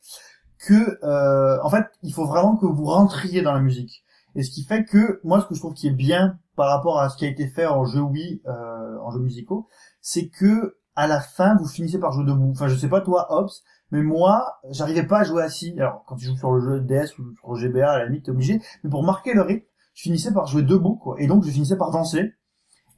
que 0.59 0.99
euh, 1.05 1.59
en 1.63 1.71
fait 1.71 1.87
il 2.03 2.13
faut 2.13 2.27
vraiment 2.27 2.57
que 2.57 2.67
vous 2.67 2.85
rentriez 2.85 3.43
dans 3.43 3.53
la 3.53 3.61
musique. 3.61 4.05
Et 4.35 4.43
ce 4.43 4.51
qui 4.51 4.65
fait 4.65 4.85
que 4.85 5.21
moi 5.25 5.41
ce 5.41 5.47
que 5.47 5.55
je 5.55 5.61
trouve 5.61 5.75
qui 5.75 5.89
est 5.89 5.93
bien 5.93 6.39
par 6.57 6.69
rapport 6.69 7.01
à 7.01 7.09
ce 7.09 7.17
qui 7.17 7.25
a 7.25 7.29
été 7.29 7.49
fait 7.49 7.67
en 7.67 7.85
jeu 7.85 8.01
Wii, 8.01 8.43
euh, 8.47 8.99
en 9.01 9.11
jeux 9.11 9.21
musicaux, 9.21 9.69
c'est 10.01 10.29
que 10.29 10.77
à 10.97 11.07
la 11.07 11.21
fin 11.21 11.57
vous 11.57 11.69
finissez 11.69 11.99
par 11.99 12.13
jouer 12.13 12.25
debout. 12.25 12.51
Enfin 12.51 12.69
je 12.69 12.77
sais 12.77 12.89
pas 12.89 13.01
toi 13.01 13.27
Hobbs, 13.31 13.63
mais 13.91 14.03
moi 14.03 14.59
j'arrivais 14.71 15.07
pas 15.07 15.21
à 15.21 15.25
jouer 15.25 15.43
assis. 15.43 15.75
Alors 15.79 16.05
quand 16.07 16.17
tu 16.17 16.27
joues 16.27 16.37
sur 16.37 16.53
le 16.53 16.61
jeu 16.61 16.81
DS 16.81 17.19
ou 17.19 17.35
sur 17.35 17.55
GBA 17.57 17.91
à 17.91 17.99
la 17.99 18.07
limite 18.07 18.25
t'es 18.25 18.31
obligé, 18.31 18.61
mais 18.83 18.91
pour 18.91 19.03
marquer 19.03 19.35
le 19.35 19.43
rythme, 19.43 19.67
je 19.95 20.03
finissais 20.03 20.33
par 20.33 20.47
jouer 20.47 20.63
debout 20.63 20.97
quoi. 20.97 21.17
Et 21.19 21.27
donc 21.27 21.45
je 21.45 21.51
finissais 21.51 21.77
par 21.77 21.91
danser. 21.91 22.35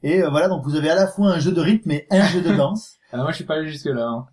Et 0.03 0.23
euh, 0.23 0.29
voilà 0.29 0.47
donc 0.47 0.63
vous 0.63 0.75
avez 0.75 0.89
à 0.89 0.95
la 0.95 1.07
fois 1.07 1.27
un 1.31 1.39
jeu 1.39 1.51
de 1.51 1.61
rythme 1.61 1.91
et 1.91 2.07
un 2.09 2.25
jeu 2.25 2.41
de 2.41 2.55
danse. 2.55 2.97
Alors 3.11 3.23
moi 3.25 3.31
je 3.31 3.37
suis 3.37 3.45
pas 3.45 3.55
allé 3.55 3.67
jusque 3.67 3.85
là. 3.85 4.07
Hein. 4.07 4.25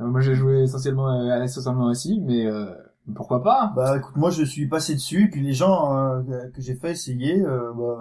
Euh, 0.00 0.06
Moi 0.06 0.20
j'ai 0.20 0.34
joué 0.34 0.62
essentiellement 0.62 1.08
euh, 1.08 1.42
essentiellement 1.42 1.88
assis, 1.88 2.20
mais 2.20 2.46
euh, 2.46 2.74
pourquoi 3.14 3.42
pas? 3.42 3.72
Bah 3.74 3.96
écoute, 3.98 4.16
moi 4.16 4.30
je 4.30 4.44
suis 4.44 4.68
passé 4.68 4.94
dessus, 4.94 5.24
et 5.24 5.28
puis 5.28 5.42
les 5.42 5.52
gens 5.52 5.96
euh, 5.96 6.22
que 6.54 6.60
j'ai 6.60 6.74
fait 6.74 6.92
essayer, 6.92 7.42
euh, 7.42 7.72
bah, 7.72 7.98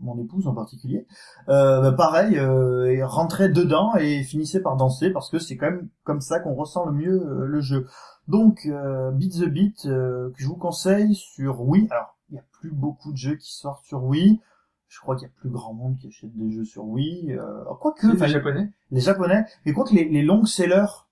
mon 0.00 0.18
épouse 0.18 0.46
en 0.46 0.54
particulier, 0.54 1.06
euh, 1.48 1.80
bah, 1.80 1.92
pareil, 1.92 2.38
euh, 2.38 2.90
et 2.90 3.02
rentraient 3.02 3.48
dedans 3.48 3.94
et 3.96 4.22
finissaient 4.24 4.60
par 4.60 4.76
danser 4.76 5.10
parce 5.10 5.30
que 5.30 5.38
c'est 5.38 5.56
quand 5.56 5.70
même 5.70 5.88
comme 6.04 6.20
ça 6.20 6.40
qu'on 6.40 6.54
ressent 6.54 6.84
le 6.86 6.92
mieux 6.92 7.46
le 7.46 7.60
jeu. 7.60 7.86
Donc 8.28 8.66
euh, 8.66 9.10
Beat 9.10 9.40
the 9.40 9.48
Beat 9.48 9.86
euh, 9.86 10.30
que 10.30 10.42
je 10.42 10.46
vous 10.46 10.56
conseille 10.56 11.14
sur 11.14 11.60
Wii. 11.62 11.88
Alors 11.90 12.16
il 12.30 12.36
y 12.36 12.38
a 12.38 12.44
plus 12.52 12.70
beaucoup 12.70 13.12
de 13.12 13.16
jeux 13.16 13.36
qui 13.36 13.54
sortent 13.54 13.84
sur 13.84 14.04
Wii. 14.04 14.40
Je 14.88 14.98
crois 15.00 15.14
qu'il 15.14 15.28
y 15.28 15.30
a 15.30 15.34
plus 15.40 15.50
grand 15.50 15.72
monde 15.72 15.96
qui 15.98 16.08
achète 16.08 16.36
des 16.36 16.50
jeux 16.50 16.64
sur 16.64 16.84
Wii. 16.84 17.32
Euh, 17.32 17.64
quoique, 17.80 18.06
Les 18.06 18.28
japonais 18.28 18.70
les 18.90 19.00
japonais. 19.00 19.44
Mais 19.64 19.72
quoi 19.72 19.84
que 19.84 19.94
les, 19.94 20.08
les 20.08 20.22
longs 20.22 20.44
sellers 20.44 21.06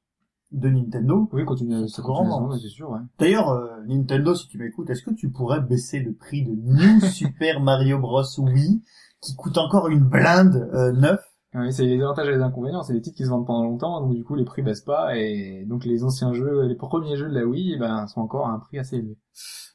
de 0.51 0.69
Nintendo, 0.69 1.29
Oui, 1.33 1.45
continue, 1.45 1.89
ça 1.89 2.03
continue 2.03 2.61
c'est 2.61 2.69
sûr, 2.69 2.91
ouais. 2.91 3.01
D'ailleurs, 3.19 3.51
euh, 3.51 3.69
Nintendo, 3.87 4.35
si 4.35 4.49
tu 4.49 4.59
m'écoutes, 4.59 4.89
est-ce 4.89 5.03
que 5.03 5.13
tu 5.13 5.31
pourrais 5.31 5.61
baisser 5.61 6.01
le 6.01 6.15
prix 6.15 6.43
de 6.43 6.53
New 6.53 7.01
Super 7.13 7.61
Mario 7.61 7.99
Bros. 7.99 8.23
Wii, 8.39 8.83
qui 9.21 9.37
coûte 9.37 9.59
encore 9.59 9.89
une 9.89 10.05
blinde 10.05 10.71
euh, 10.73 10.93
neuf? 10.93 11.21
Ouais, 11.55 11.71
c'est 11.73 11.87
les 11.87 12.03
avantages 12.03 12.29
et 12.29 12.33
les 12.33 12.43
inconvénients, 12.43 12.83
c'est 12.83 12.93
des 12.93 13.01
titres 13.01 13.17
qui 13.17 13.25
se 13.25 13.31
vendent 13.31 13.47
pendant 13.47 13.65
longtemps, 13.65 14.03
donc 14.03 14.15
du 14.15 14.23
coup 14.23 14.35
les 14.35 14.45
prix 14.45 14.61
baissent 14.61 14.83
pas, 14.83 15.17
et 15.17 15.65
donc 15.67 15.87
les 15.87 16.05
anciens 16.05 16.35
jeux, 16.35 16.67
les 16.67 16.75
premiers 16.75 17.17
jeux 17.17 17.29
de 17.29 17.35
la 17.35 17.47
Wii, 17.47 17.73
eh 17.75 17.79
ben, 17.79 18.07
sont 18.07 18.21
encore 18.21 18.49
à 18.49 18.51
un 18.51 18.59
prix 18.59 18.79
assez 18.79 18.97
élevé. 18.97 19.17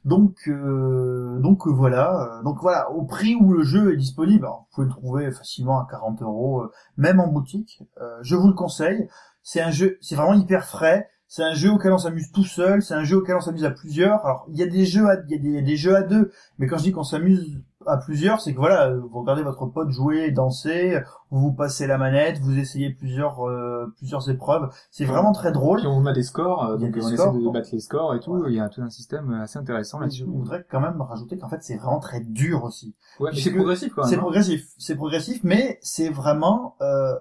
Donc, 0.06 0.36
euh, 0.48 1.40
donc 1.40 1.66
euh, 1.66 1.72
voilà, 1.72 2.40
Euh, 2.40 2.44
donc 2.44 2.58
voilà, 2.62 2.92
au 2.92 3.06
prix 3.06 3.36
où 3.36 3.54
le 3.54 3.64
jeu 3.64 3.94
est 3.94 3.98
disponible, 3.98 4.46
vous 4.46 4.68
pouvez 4.76 4.88
le 4.88 4.92
trouver 4.92 5.32
facilement 5.32 5.80
à 5.80 5.88
40 5.90 6.22
euros, 6.22 6.64
même 6.98 7.20
en 7.20 7.28
boutique. 7.28 7.82
Je 8.22 8.36
vous 8.36 8.48
le 8.48 8.54
conseille. 8.54 9.08
C'est 9.44 9.62
un 9.62 9.72
jeu, 9.72 9.98
c'est 10.02 10.16
vraiment 10.16 10.34
hyper 10.34 10.66
frais. 10.66 11.10
C'est 11.28 11.44
un 11.44 11.54
jeu 11.54 11.72
auquel 11.72 11.92
on 11.94 11.98
s'amuse 11.98 12.32
tout 12.32 12.44
seul. 12.44 12.82
C'est 12.82 12.94
un 12.94 13.04
jeu 13.04 13.18
auquel 13.18 13.36
on 13.36 13.42
s'amuse 13.42 13.66
à 13.66 13.72
plusieurs. 13.72 14.24
Alors, 14.26 14.46
il 14.50 14.58
y 14.58 14.64
a 14.64 14.68
des 14.68 14.86
jeux, 14.86 15.08
à, 15.08 15.16
il 15.30 15.52
y 15.52 15.58
a 15.58 15.62
des 15.62 15.78
jeux 15.78 15.96
à 15.96 16.04
deux, 16.04 16.32
mais 16.60 16.68
quand 16.68 16.78
je 16.78 16.84
dis 16.84 16.92
qu'on 16.92 17.04
s'amuse 17.04 17.60
à 17.88 17.98
plusieurs, 17.98 18.42
c'est 18.42 18.54
que 18.54 18.58
voilà, 18.60 18.88
euh, 18.90 19.00
vous 19.00 19.20
regardez 19.22 19.44
votre 19.44 19.66
pote 19.66 19.90
jouer, 19.92 20.32
danser, 20.32 21.00
vous 21.32 21.52
passez 21.54 21.88
la 21.88 21.98
manette, 21.98 22.40
vous 22.40 22.58
essayez 22.58 22.90
plusieurs, 22.92 23.48
euh, 23.48 23.94
plusieurs 23.98 24.30
épreuves. 24.30 24.70
C'est 24.92 25.06
vraiment 25.06 25.32
très 25.32 25.52
drôle. 25.52 25.80
Puis 25.80 25.88
on 25.88 26.06
a 26.06 26.14
des 26.14 26.24
scores, 26.24 26.66
euh, 26.66 26.78
donc 26.78 26.92
des 26.92 27.00
on 27.04 27.08
scores, 27.10 27.28
essaie 27.30 27.38
de 27.40 27.44
bon. 27.46 27.52
battre 27.52 27.70
les 27.72 27.80
scores 27.80 28.16
et 28.16 28.20
tout, 28.20 28.34
Ouais. 28.34 28.50
il 28.52 28.56
y 28.56 28.60
a 28.60 28.70
tout 28.70 28.82
un 28.82 28.90
système 28.90 29.32
assez 29.34 29.58
intéressant 29.60 29.98
Je 30.00 30.04
là-dessus. 30.04 30.24
voudrais 30.24 30.66
quand 30.70 30.80
même 30.82 31.02
rajouter 31.02 31.38
qu'en 31.38 31.50
fait, 31.50 31.62
c'est 31.64 31.78
vraiment 31.78 32.00
très 32.00 32.20
dur 32.22 32.64
aussi. 32.64 32.96
Ouais, 33.20 33.32
mais 33.34 33.40
c'est 33.40 33.52
progressif 33.52 33.94
quand 33.94 34.04
C'est 34.04 34.12
même. 34.12 34.20
hein. 34.20 34.24
progressif, 34.24 34.66
c'est 34.78 34.96
progressif, 34.96 35.40
mais 35.44 35.80
c'est 35.82 36.10
vraiment 36.10 36.76
euh, 36.82 37.14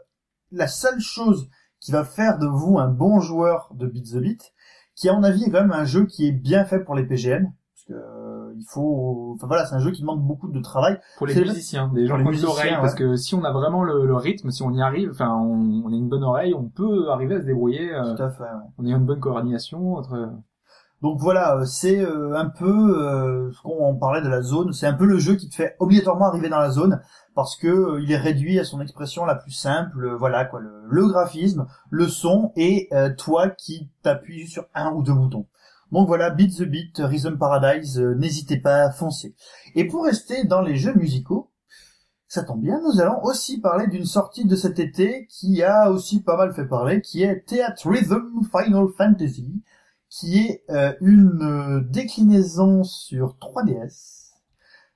la 0.51 0.67
seule 0.69 1.01
chose 1.01 1.49
qui 1.81 1.93
va 1.93 2.05
faire 2.05 2.39
de 2.39 2.47
vous 2.47 2.79
un 2.79 2.89
bon 2.89 3.21
joueur 3.21 3.71
de 3.75 3.87
Beat 3.87 4.13
the 4.13 4.19
Beat, 4.19 4.53
qui 4.95 5.09
à 5.09 5.15
mon 5.15 5.23
avis 5.25 5.45
est 5.45 5.51
quand 5.51 5.63
même 5.63 5.73
un 5.73 5.85
jeu 5.87 6.07
qui 6.07 6.29
est 6.29 6.33
bien 6.33 6.65
fait 6.65 6.79
pour 6.81 6.95
les 6.95 7.05
PGM, 7.05 7.45
euh, 7.47 7.49
il 8.63 8.67
faut, 8.69 9.33
enfin 9.35 9.47
voilà, 9.47 9.67
c'est 9.67 9.75
un 9.75 9.81
jeu 9.81 9.91
qui 9.91 10.01
demande 10.03 10.23
beaucoup 10.23 10.49
de 10.49 10.61
travail. 10.61 10.99
Pour 11.19 11.27
les 11.27 11.35
musiciens, 11.35 11.89
des 11.93 12.07
gens 12.07 12.17
les 12.17 12.23
qui 12.23 12.29
ont 12.29 12.31
musiciens, 12.31 12.49
l'oreille, 12.49 12.71
ouais. 12.73 12.81
parce 12.81 12.95
que 12.95 13.17
si 13.17 13.35
on 13.35 13.45
a 13.45 13.53
vraiment 13.53 13.83
le, 13.83 14.07
le 14.07 14.15
rythme, 14.17 14.51
si 14.51 14.63
on 14.63 14.73
y 14.73 14.81
arrive, 14.81 15.11
enfin, 15.11 15.31
on, 15.37 15.83
on 15.85 15.93
a 15.93 15.97
une 15.97 16.09
bonne 16.09 16.25
oreille, 16.25 16.55
on 16.55 16.69
peut 16.69 17.11
arriver 17.11 17.35
à 17.37 17.41
se 17.41 17.47
débrouiller, 17.47 17.93
euh, 17.93 18.15
Tout 18.15 18.23
à 18.23 18.31
fait. 18.31 18.45
ouais. 18.45 18.49
on 18.79 18.87
a 18.87 18.91
une 18.91 19.05
bonne 19.05 19.21
coordination 19.21 19.95
entre... 19.95 20.31
Donc 21.03 21.19
voilà, 21.19 21.57
euh, 21.57 21.65
c'est 21.65 22.01
euh, 22.01 22.37
un 22.37 22.49
peu 22.49 22.97
euh, 22.97 23.51
ce 23.51 23.61
qu'on 23.63 23.89
on 23.89 23.97
parlait 23.97 24.23
de 24.23 24.29
la 24.29 24.41
zone, 24.41 24.73
c'est 24.73 24.87
un 24.87 24.93
peu 24.95 25.05
le 25.05 25.19
jeu 25.19 25.35
qui 25.35 25.49
te 25.49 25.57
fait 25.57 25.75
obligatoirement 25.81 26.27
arriver 26.27 26.49
dans 26.49 26.61
la 26.61 26.71
zone 26.71 27.01
parce 27.35 27.57
que 27.57 27.67
euh, 27.67 28.01
il 28.01 28.13
est 28.13 28.17
réduit 28.17 28.61
à 28.61 28.65
son 28.65 28.81
expression 28.81 29.25
la 29.25 29.35
plus 29.35 29.51
simple, 29.51 30.05
euh, 30.05 30.17
voilà 30.17 30.45
quoi, 30.45 30.61
le, 30.61 30.71
le 30.89 31.07
graphisme, 31.09 31.67
le 31.91 32.07
son 32.07 32.53
et 32.55 32.87
euh, 32.93 33.11
toi 33.19 33.49
qui 33.51 33.91
t'appuies 34.05 34.47
sur 34.47 34.67
un 34.77 34.93
ou 34.93 35.03
deux 35.03 35.15
boutons. 35.15 35.47
Donc 35.93 36.09
voilà, 36.09 36.31
Beat 36.31 36.59
the 36.59 36.63
Beat, 36.63 36.99
Rhythm 36.99 37.39
Paradise, 37.39 38.01
euh, 38.01 38.15
n'hésitez 38.15 38.57
pas 38.57 38.83
à 38.83 38.91
foncer. 38.91 39.37
Et 39.75 39.87
pour 39.87 40.05
rester 40.05 40.45
dans 40.45 40.63
les 40.63 40.77
jeux 40.77 40.95
musicaux, 40.95 41.53
ça 42.27 42.43
tombe 42.43 42.63
bien, 42.63 42.81
nous 42.81 42.99
allons 42.99 43.23
aussi 43.25 43.61
parler 43.61 43.87
d'une 43.89 44.07
sortie 44.07 44.47
de 44.47 44.57
cet 44.57 44.79
été 44.79 45.27
qui 45.27 45.63
a 45.63 45.91
aussi 45.91 46.23
pas 46.23 46.39
mal 46.39 46.55
fait 46.55 46.65
parler, 46.65 47.03
qui 47.03 47.23
est 47.23 47.45
Theatre 47.45 47.91
Rhythm 47.91 48.41
Final 48.51 48.87
Fantasy, 48.97 49.63
qui 50.09 50.39
est 50.39 50.65
euh, 50.71 50.95
une 51.03 51.43
euh, 51.43 51.81
déclinaison 51.91 52.85
sur 52.85 53.37
3DS 53.39 54.31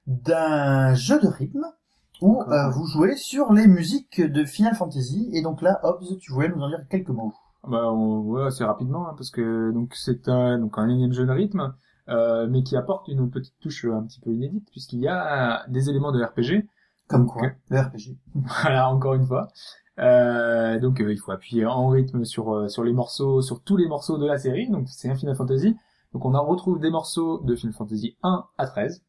d'un 0.07 0.95
jeu 0.95 1.21
de 1.21 1.27
rythme 1.27 1.67
où 2.21 2.43
euh, 2.43 2.71
vous 2.71 2.87
jouez 2.87 3.17
sur 3.17 3.53
les 3.53 3.67
musiques 3.67 4.21
de 4.21 4.45
Final 4.45 4.75
Fantasy. 4.75 5.29
Et 5.33 5.43
donc 5.43 5.63
là, 5.63 5.81
Hobbs, 5.83 6.19
tu 6.19 6.33
voulais 6.33 6.49
nous 6.49 6.63
en 6.63 6.69
dire 6.69 6.87
quelques 6.89 7.09
mots. 7.09 7.35
Bah, 7.69 7.91
on, 7.93 8.21
ouais, 8.21 8.45
assez 8.45 8.65
rapidement, 8.65 9.09
hein, 9.09 9.15
parce 9.17 9.31
que 9.31 9.71
donc 9.73 9.95
c'est 9.95 10.29
un, 10.29 10.59
donc 10.59 10.79
un 10.79 10.89
énième 10.89 11.13
jeu 11.13 11.27
de 11.27 11.33
rythme, 11.33 11.75
euh, 12.09 12.47
mais 12.49 12.63
qui 12.63 12.77
apporte 12.77 13.09
une 13.09 13.31
petite 13.31 13.59
touche 13.61 13.85
un 13.85 14.03
petit 14.05 14.21
peu 14.21 14.31
inédite, 14.33 14.69
puisqu'il 14.71 15.01
y 15.01 15.09
a 15.09 15.65
des 15.69 15.91
éléments 15.91 16.13
de 16.13 16.23
RPG, 16.23 16.67
Comme 17.09 17.27
quoi, 17.27 17.51
le 17.71 17.81
RPG. 17.81 18.17
Voilà, 18.35 18.89
encore 18.91 19.15
une 19.15 19.27
fois. 19.27 19.49
Euh, 19.99 20.79
donc 20.79 21.01
euh, 21.01 21.11
il 21.13 21.17
faut 21.19 21.33
appuyer 21.33 21.65
en 21.65 21.89
rythme 21.89 22.25
sur 22.25 22.53
euh, 22.55 22.69
sur 22.69 22.85
les 22.85 22.93
morceaux, 22.93 23.41
sur 23.41 23.63
tous 23.63 23.77
les 23.79 23.89
morceaux 23.89 24.19
de 24.19 24.27
la 24.27 24.37
série. 24.39 24.69
Donc 24.69 24.89
c'est 24.89 25.09
un 25.09 25.15
Final 25.15 25.35
Fantasy. 25.35 25.75
Donc 26.13 26.25
on 26.25 26.35
en 26.35 26.45
retrouve 26.45 26.81
des 26.81 26.91
morceaux 26.91 27.39
de 27.45 27.57
Final 27.57 27.75
Fantasy 27.75 28.17
1 28.23 28.45
à 28.59 28.67
13. 28.67 29.03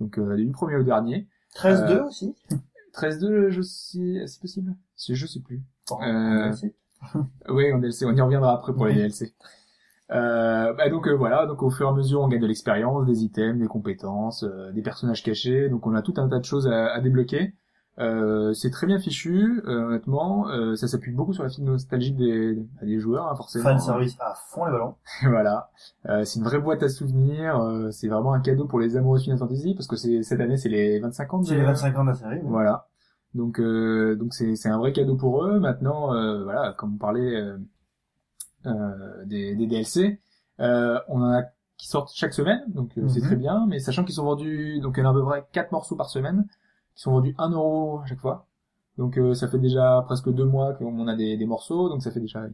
Donc 0.00 0.18
euh, 0.18 0.36
du 0.36 0.50
premier 0.50 0.76
au 0.76 0.82
dernier. 0.82 1.28
13-2 1.54 1.90
Euh, 1.90 2.06
aussi? 2.06 2.34
13-2, 2.94 3.48
je 3.50 3.60
sais, 3.62 4.24
c'est 4.26 4.40
possible? 4.40 4.74
Je 4.96 5.26
sais 5.26 5.40
plus. 5.40 5.62
Bon, 5.88 6.00
euh, 6.02 6.50
Oui, 7.48 7.64
DLC, 7.80 8.04
on 8.06 8.12
y 8.14 8.20
reviendra 8.20 8.52
après 8.54 8.72
pour 8.74 8.86
les. 8.86 8.94
DLC. 8.94 9.34
Euh, 10.10 10.74
bah 10.74 10.90
donc 10.90 11.06
euh, 11.08 11.14
voilà, 11.16 11.46
donc 11.46 11.62
au 11.62 11.70
fur 11.70 11.86
et 11.86 11.88
à 11.88 11.92
mesure 11.92 12.20
on 12.20 12.28
gagne 12.28 12.40
de 12.42 12.46
l'expérience, 12.46 13.06
des 13.06 13.22
items, 13.24 13.58
des 13.58 13.66
compétences, 13.66 14.42
euh, 14.44 14.70
des 14.72 14.82
personnages 14.82 15.22
cachés, 15.22 15.70
donc 15.70 15.86
on 15.86 15.94
a 15.94 16.02
tout 16.02 16.12
un 16.18 16.28
tas 16.28 16.38
de 16.38 16.44
choses 16.44 16.66
à, 16.68 16.92
à 16.92 17.00
débloquer. 17.00 17.54
Euh, 17.98 18.52
c'est 18.54 18.70
très 18.70 18.86
bien 18.86 18.98
fichu, 18.98 19.62
euh, 19.66 19.86
honnêtement. 19.88 20.48
Euh, 20.48 20.76
ça 20.76 20.86
s'appuie 20.88 21.12
beaucoup 21.12 21.32
sur 21.34 21.42
la 21.44 21.50
fibre 21.50 21.70
nostalgique 21.70 22.16
des, 22.16 22.58
des 22.82 22.98
joueurs, 22.98 23.28
hein, 23.30 23.34
forcément. 23.36 23.64
Fan 23.64 23.78
service 23.78 24.16
à 24.20 24.34
fond 24.48 24.64
les 24.66 24.72
ballons. 24.72 24.94
voilà. 25.24 25.70
Euh, 26.08 26.24
c'est 26.24 26.38
une 26.40 26.44
vraie 26.44 26.58
boîte 26.58 26.82
à 26.82 26.88
souvenirs. 26.88 27.58
euh, 27.60 27.90
c'est 27.90 28.08
vraiment 28.08 28.32
un 28.32 28.40
cadeau 28.40 28.64
pour 28.66 28.80
les 28.80 28.96
amoureux 28.96 29.18
de 29.18 29.22
Final 29.24 29.38
Fantasy 29.38 29.74
parce 29.74 29.86
que 29.86 29.96
c'est 29.96 30.22
cette 30.22 30.40
année 30.40 30.56
c'est 30.56 30.70
les 30.70 31.00
25 31.00 31.34
ans. 31.34 31.38
de- 31.40 31.46
C'est 31.46 31.54
les 31.56 31.64
25 31.64 31.98
ans 31.98 32.04
de 32.04 32.08
la 32.10 32.14
série. 32.14 32.36
oui. 32.36 32.48
Voilà. 32.48 32.88
Donc 33.34 33.60
euh, 33.60 34.16
donc 34.16 34.34
c'est 34.34 34.56
c'est 34.56 34.68
un 34.68 34.78
vrai 34.78 34.92
cadeau 34.92 35.16
pour 35.16 35.44
eux. 35.44 35.58
Maintenant 35.60 36.14
euh, 36.14 36.44
voilà, 36.44 36.72
comme 36.74 36.94
on 36.94 36.98
parlait 36.98 37.34
euh, 37.36 37.58
euh, 38.66 39.24
des, 39.26 39.54
des 39.56 39.66
DLC, 39.66 40.20
euh, 40.60 40.98
on 41.08 41.22
en 41.22 41.32
a 41.32 41.42
qui 41.76 41.88
sortent 41.88 42.12
chaque 42.14 42.32
semaine, 42.34 42.62
donc 42.68 42.96
euh, 42.98 43.08
c'est 43.08 43.20
Mhm. 43.20 43.26
très 43.26 43.36
bien. 43.36 43.66
Mais 43.66 43.78
sachant 43.80 44.04
qu'ils 44.04 44.14
sont 44.14 44.24
vendus, 44.24 44.80
donc 44.80 44.94
il 44.96 45.00
y 45.00 45.02
en 45.04 45.08
a 45.08 45.10
à 45.10 45.14
peu 45.14 45.24
près 45.24 45.44
quatre 45.52 45.72
morceaux 45.72 45.96
par 45.96 46.10
semaine, 46.10 46.46
qui 46.94 47.02
sont 47.02 47.12
vendus 47.12 47.34
1 47.38 47.50
euro 47.50 48.00
à 48.00 48.06
chaque 48.06 48.20
fois. 48.20 48.46
Donc 48.98 49.18
euh, 49.18 49.34
ça 49.34 49.48
fait 49.48 49.58
déjà 49.58 50.02
presque 50.06 50.30
deux 50.32 50.44
mois 50.44 50.74
qu'on 50.74 51.08
a 51.08 51.16
des, 51.16 51.36
des 51.36 51.46
morceaux, 51.46 51.88
donc 51.88 52.02
ça 52.02 52.10
fait 52.10 52.20
déjà 52.20 52.44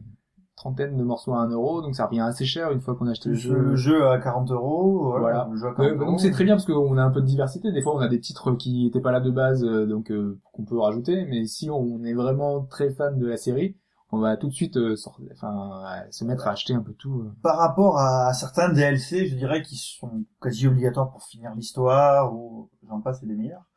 trentaine 0.59 0.97
de 0.97 1.03
morceaux 1.03 1.33
à 1.33 1.39
1 1.39 1.49
euro, 1.51 1.81
donc 1.81 1.95
ça 1.95 2.05
revient 2.05 2.19
assez 2.19 2.45
cher 2.45 2.71
une 2.71 2.81
fois 2.81 2.93
qu'on 2.95 3.07
a 3.07 3.11
acheté 3.11 3.29
le 3.29 3.35
Le 3.35 3.39
jeu. 3.41 3.49
jeu, 3.55 3.59
le 3.61 3.75
jeu 3.75 4.07
à 4.09 4.19
40 4.19 4.51
euros. 4.51 5.09
Voilà. 5.17 5.19
Voilà. 5.19 5.47
Le 5.51 5.57
jeu 5.57 5.65
à 5.67 5.69
Ouais, 5.69 5.75
40 5.87 5.91
euros. 6.01 6.11
donc 6.11 6.19
c'est 6.19 6.31
très 6.31 6.43
bien 6.43 6.55
parce 6.55 6.65
qu'on 6.65 6.97
a 6.97 7.03
un 7.03 7.09
peu 7.11 7.21
de 7.21 7.25
diversité. 7.25 7.71
Des 7.71 7.81
fois, 7.81 7.95
on 7.95 7.99
a 7.99 8.07
des 8.07 8.19
titres 8.19 8.51
qui 8.53 8.85
étaient 8.85 8.99
pas 9.01 9.11
là 9.11 9.21
de 9.21 9.31
base, 9.31 9.63
euh, 9.63 9.85
donc 9.87 10.11
euh, 10.11 10.37
qu'on 10.53 10.65
peut 10.65 10.77
rajouter. 10.77 11.25
Mais 11.25 11.45
si 11.45 11.69
on 11.69 12.03
est 12.03 12.13
vraiment 12.13 12.61
très 12.65 12.89
fan 12.89 13.17
de 13.17 13.25
la 13.25 13.37
série, 13.37 13.77
on 14.11 14.19
va 14.19 14.37
tout 14.37 14.47
de 14.47 14.53
suite 14.53 14.75
euh, 14.77 14.95
sor- 14.95 15.19
enfin, 15.31 15.83
euh, 15.85 16.07
se 16.11 16.25
mettre 16.25 16.47
à 16.47 16.51
acheter 16.51 16.73
un 16.73 16.81
peu 16.81 16.93
tout. 16.93 17.21
euh. 17.21 17.31
par 17.41 17.57
rapport 17.57 17.97
à 17.99 18.33
certains 18.33 18.69
DLC, 18.73 19.27
je 19.27 19.35
dirais 19.35 19.61
qu'ils 19.61 19.77
sont 19.77 20.25
quasi 20.41 20.67
obligatoires 20.67 21.09
pour 21.11 21.23
finir 21.23 21.53
l'histoire 21.55 22.33
ou 22.33 22.69
j'en 22.89 23.01
passe 23.01 23.21
et 23.23 23.27
des 23.27 23.35
meilleurs. 23.35 23.68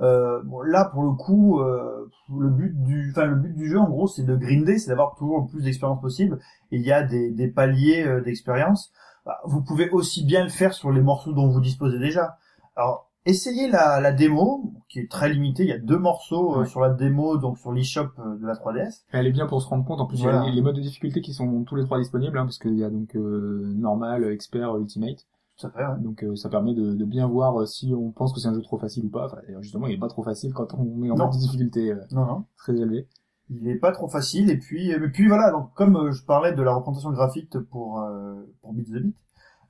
Euh, 0.00 0.42
bon, 0.44 0.60
là, 0.62 0.84
pour 0.84 1.02
le 1.02 1.12
coup, 1.12 1.60
euh, 1.60 2.08
le 2.38 2.48
but 2.50 2.72
du, 2.84 3.10
enfin 3.10 3.26
le 3.26 3.34
but 3.36 3.54
du 3.54 3.68
jeu, 3.68 3.78
en 3.78 3.88
gros, 3.88 4.06
c'est 4.06 4.22
de 4.24 4.36
grinder, 4.36 4.78
c'est 4.78 4.90
d'avoir 4.90 5.14
toujours 5.16 5.40
le 5.40 5.46
plus 5.46 5.62
d'expérience 5.64 6.00
possible. 6.00 6.38
Et 6.70 6.76
il 6.76 6.82
y 6.82 6.92
a 6.92 7.02
des, 7.02 7.30
des 7.30 7.48
paliers 7.48 8.04
euh, 8.06 8.20
d'expérience. 8.20 8.92
Bah, 9.26 9.38
vous 9.44 9.62
pouvez 9.62 9.90
aussi 9.90 10.24
bien 10.24 10.42
le 10.44 10.50
faire 10.50 10.72
sur 10.72 10.90
les 10.92 11.00
morceaux 11.00 11.32
dont 11.32 11.48
vous 11.48 11.60
disposez 11.60 11.98
déjà. 11.98 12.36
Alors, 12.76 13.10
essayé 13.26 13.68
la, 13.68 14.00
la 14.00 14.12
démo, 14.12 14.72
qui 14.88 15.00
est 15.00 15.10
très 15.10 15.28
limitée. 15.30 15.64
Il 15.64 15.68
y 15.68 15.72
a 15.72 15.78
deux 15.78 15.98
morceaux 15.98 16.54
euh, 16.54 16.58
Ouais. 16.60 16.66
sur 16.66 16.80
la 16.80 16.90
démo, 16.90 17.36
donc 17.36 17.58
sur 17.58 17.72
l'eShop 17.72 18.08
euh, 18.20 18.36
de 18.38 18.46
la 18.46 18.54
3DS. 18.54 19.02
Elle 19.12 19.26
est 19.26 19.32
bien 19.32 19.46
pour 19.46 19.60
se 19.60 19.66
rendre 19.68 19.84
compte. 19.84 20.00
En 20.00 20.06
plus, 20.06 20.18
il 20.20 20.24
y 20.24 20.28
a 20.28 20.44
les, 20.44 20.52
les 20.52 20.62
modes 20.62 20.76
de 20.76 20.80
difficulté 20.80 21.20
qui 21.20 21.34
sont 21.34 21.64
tous 21.64 21.74
les 21.74 21.84
trois 21.84 21.98
disponibles, 21.98 22.38
hein, 22.38 22.44
parce 22.44 22.58
qu'il 22.58 22.76
y 22.78 22.84
a 22.84 22.88
donc 22.90 23.16
euh, 23.16 23.70
normal, 23.74 24.24
expert, 24.30 24.76
ultimate. 24.76 25.26
Tout 25.58 25.66
à 25.66 25.70
fait, 25.70 25.84
ouais. 25.86 25.98
Donc 26.00 26.22
euh, 26.22 26.36
ça 26.36 26.48
permet 26.48 26.72
de, 26.74 26.94
de 26.94 27.04
bien 27.04 27.26
voir 27.26 27.60
euh, 27.60 27.66
si 27.66 27.92
on 27.94 28.10
pense 28.12 28.32
que 28.32 28.40
c'est 28.40 28.48
un 28.48 28.54
jeu 28.54 28.62
trop 28.62 28.78
facile 28.78 29.04
ou 29.06 29.10
pas. 29.10 29.26
Enfin, 29.26 29.38
justement, 29.60 29.86
il 29.88 29.94
est 29.94 29.98
pas 29.98 30.08
trop 30.08 30.22
facile 30.22 30.52
quand 30.52 30.72
on 30.74 30.84
met 30.96 31.10
en 31.10 31.16
mode 31.16 31.32
de 31.32 31.38
difficulté 31.38 31.92
euh, 31.92 32.00
Non, 32.12 32.26
non. 32.26 32.44
très 32.56 32.74
élevé. 32.76 33.08
Il 33.50 33.66
est 33.68 33.76
pas 33.78 33.92
trop 33.92 34.08
facile. 34.08 34.50
Et 34.50 34.58
puis, 34.58 34.90
et 34.90 34.98
puis 35.08 35.26
voilà. 35.26 35.50
Donc, 35.50 35.72
comme 35.74 35.96
euh, 35.96 36.12
je 36.12 36.22
parlais 36.24 36.52
de 36.52 36.62
la 36.62 36.72
représentation 36.74 37.10
graphique 37.10 37.58
pour 37.70 38.00
euh, 38.02 38.34
pour 38.62 38.72
Beat 38.72 38.88
the 38.88 39.02
Beat, 39.02 39.16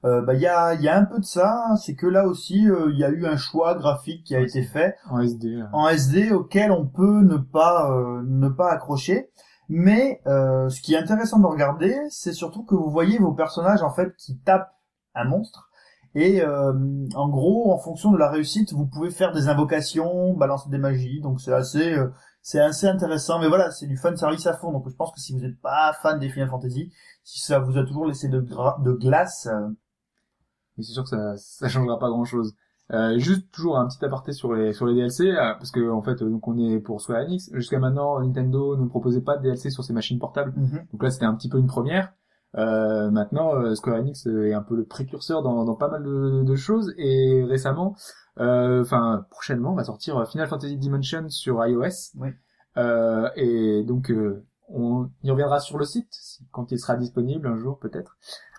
euh, 0.04 0.20
bah 0.22 0.34
il 0.34 0.40
y 0.40 0.46
a 0.46 0.74
il 0.74 0.82
y 0.82 0.88
a 0.88 0.96
un 0.98 1.04
peu 1.04 1.18
de 1.20 1.24
ça. 1.24 1.64
C'est 1.80 1.94
que 1.94 2.06
là 2.06 2.26
aussi, 2.26 2.68
euh, 2.68 2.90
il 2.92 2.98
y 2.98 3.04
a 3.04 3.08
eu 3.10 3.24
un 3.26 3.36
choix 3.36 3.74
graphique 3.74 4.24
qui 4.24 4.34
a 4.36 4.40
Ouais, 4.40 4.44
été 4.46 4.62
fait 4.64 4.94
En 5.10 5.20
SD. 5.20 5.54
euh. 5.56 5.64
en 5.72 5.88
SD 5.88 6.32
auquel 6.32 6.70
on 6.70 6.86
peut 6.86 7.22
ne 7.22 7.36
pas 7.38 7.90
euh, 7.92 8.22
ne 8.26 8.48
pas 8.48 8.70
accrocher. 8.72 9.30
Mais 9.70 10.20
euh, 10.26 10.68
ce 10.68 10.80
qui 10.80 10.94
est 10.94 10.98
intéressant 10.98 11.38
de 11.38 11.46
regarder, 11.46 11.94
c'est 12.10 12.32
surtout 12.32 12.64
que 12.64 12.74
vous 12.74 12.90
voyez 12.90 13.18
vos 13.18 13.32
personnages 13.32 13.82
en 13.82 13.90
fait 13.90 14.14
qui 14.16 14.38
tapent 14.38 14.72
un 15.14 15.24
monstre. 15.24 15.67
Et 16.18 16.42
euh, 16.42 16.72
en 17.14 17.28
gros, 17.28 17.72
en 17.72 17.78
fonction 17.78 18.10
de 18.12 18.18
la 18.18 18.28
réussite, 18.30 18.72
vous 18.72 18.86
pouvez 18.86 19.10
faire 19.10 19.32
des 19.32 19.48
invocations, 19.48 20.34
balancer 20.34 20.68
des 20.70 20.78
magies. 20.78 21.20
Donc 21.20 21.40
c'est 21.40 21.52
assez 21.52 21.92
euh, 21.94 22.08
c'est 22.42 22.60
assez 22.60 22.86
intéressant. 22.88 23.38
Mais 23.40 23.48
voilà, 23.48 23.70
c'est 23.70 23.86
du 23.86 23.96
fan 23.96 24.16
service 24.16 24.46
à 24.46 24.54
fond. 24.54 24.72
Donc 24.72 24.88
je 24.88 24.94
pense 24.96 25.12
que 25.12 25.20
si 25.20 25.32
vous 25.32 25.40
n'êtes 25.40 25.60
pas 25.60 25.92
fan 26.02 26.18
des 26.18 26.28
Final 26.30 26.48
Fantasy, 26.50 26.92
si 27.24 27.40
ça 27.40 27.58
vous 27.60 27.78
a 27.78 27.84
toujours 27.84 28.06
laissé 28.06 28.28
de, 28.28 28.40
gra- 28.40 28.82
de 28.82 28.92
glace, 28.92 29.46
euh, 29.50 29.68
mais 30.76 30.84
c'est 30.84 30.92
sûr 30.92 31.02
que 31.02 31.08
ça 31.10 31.36
ça 31.36 31.68
changera 31.68 31.98
pas 31.98 32.08
grand 32.08 32.24
chose. 32.24 32.54
Euh, 32.90 33.18
juste 33.18 33.50
toujours 33.52 33.76
un 33.78 33.86
petit 33.86 34.02
aparté 34.04 34.32
sur 34.32 34.54
les 34.54 34.72
sur 34.72 34.86
les 34.86 34.94
DLC 34.94 35.30
euh, 35.30 35.52
parce 35.54 35.70
que 35.70 35.90
en 35.90 36.00
fait 36.00 36.22
euh, 36.22 36.30
donc 36.30 36.48
on 36.48 36.56
est 36.56 36.78
pour 36.80 37.02
Square 37.02 37.20
Enix 37.20 37.50
jusqu'à 37.52 37.78
maintenant 37.78 38.18
Nintendo 38.18 38.78
ne 38.78 38.86
proposait 38.88 39.20
pas 39.20 39.36
de 39.36 39.42
DLC 39.42 39.68
sur 39.68 39.84
ses 39.84 39.92
machines 39.92 40.18
portables 40.18 40.54
donc 40.90 41.02
là 41.02 41.10
c'était 41.10 41.26
un 41.26 41.34
petit 41.34 41.50
peu 41.50 41.58
une 41.58 41.66
première 41.66 42.14
euh, 42.56 43.10
maintenant 43.10 43.54
euh, 43.54 43.74
Square 43.74 43.98
Enix 43.98 44.26
euh, 44.26 44.46
est 44.48 44.54
un 44.54 44.62
peu 44.62 44.74
le 44.76 44.84
précurseur 44.84 45.42
dans, 45.42 45.64
dans 45.64 45.74
pas 45.76 45.88
mal 45.88 46.02
de, 46.02 46.42
de 46.44 46.56
choses 46.56 46.94
et 46.96 47.44
récemment 47.44 47.94
euh, 48.40 48.80
enfin 48.82 49.26
prochainement 49.30 49.74
va 49.74 49.84
sortir 49.84 50.26
Final 50.28 50.48
Fantasy 50.48 50.76
Dimension 50.78 51.28
sur 51.28 51.64
iOS 51.66 52.14
Oui. 52.16 52.28
Euh, 52.78 53.28
et 53.36 53.82
donc 53.84 54.12
on 54.68 55.08
y 55.22 55.30
reviendra 55.30 55.60
sur 55.60 55.78
le 55.78 55.84
site 55.84 56.08
si- 56.10 56.46
quand 56.50 56.72
il 56.72 56.78
sera 56.78 56.96
disponible 56.96 57.46
un 57.48 57.56
jour 57.56 57.78
peut-être 57.78 58.16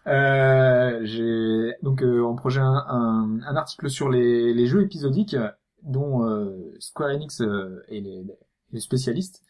euh, 0.08 1.00
j'ai 1.04 1.74
donc 1.84 2.02
euh, 2.04 2.24
en 2.24 2.36
projet 2.36 2.62
un, 2.62 2.86
un, 2.88 3.40
un 3.42 3.56
article 3.56 3.90
sur 3.90 4.10
les, 4.10 4.54
les 4.54 4.66
jeux 4.68 4.82
épisodiques 4.84 5.36
dont 5.84 6.26
euh, 6.26 6.76
Square 6.80 7.10
Enix 7.12 7.42
est 7.42 8.00
les, 8.02 8.24
les 8.72 8.80
spécialistes. 8.80 9.42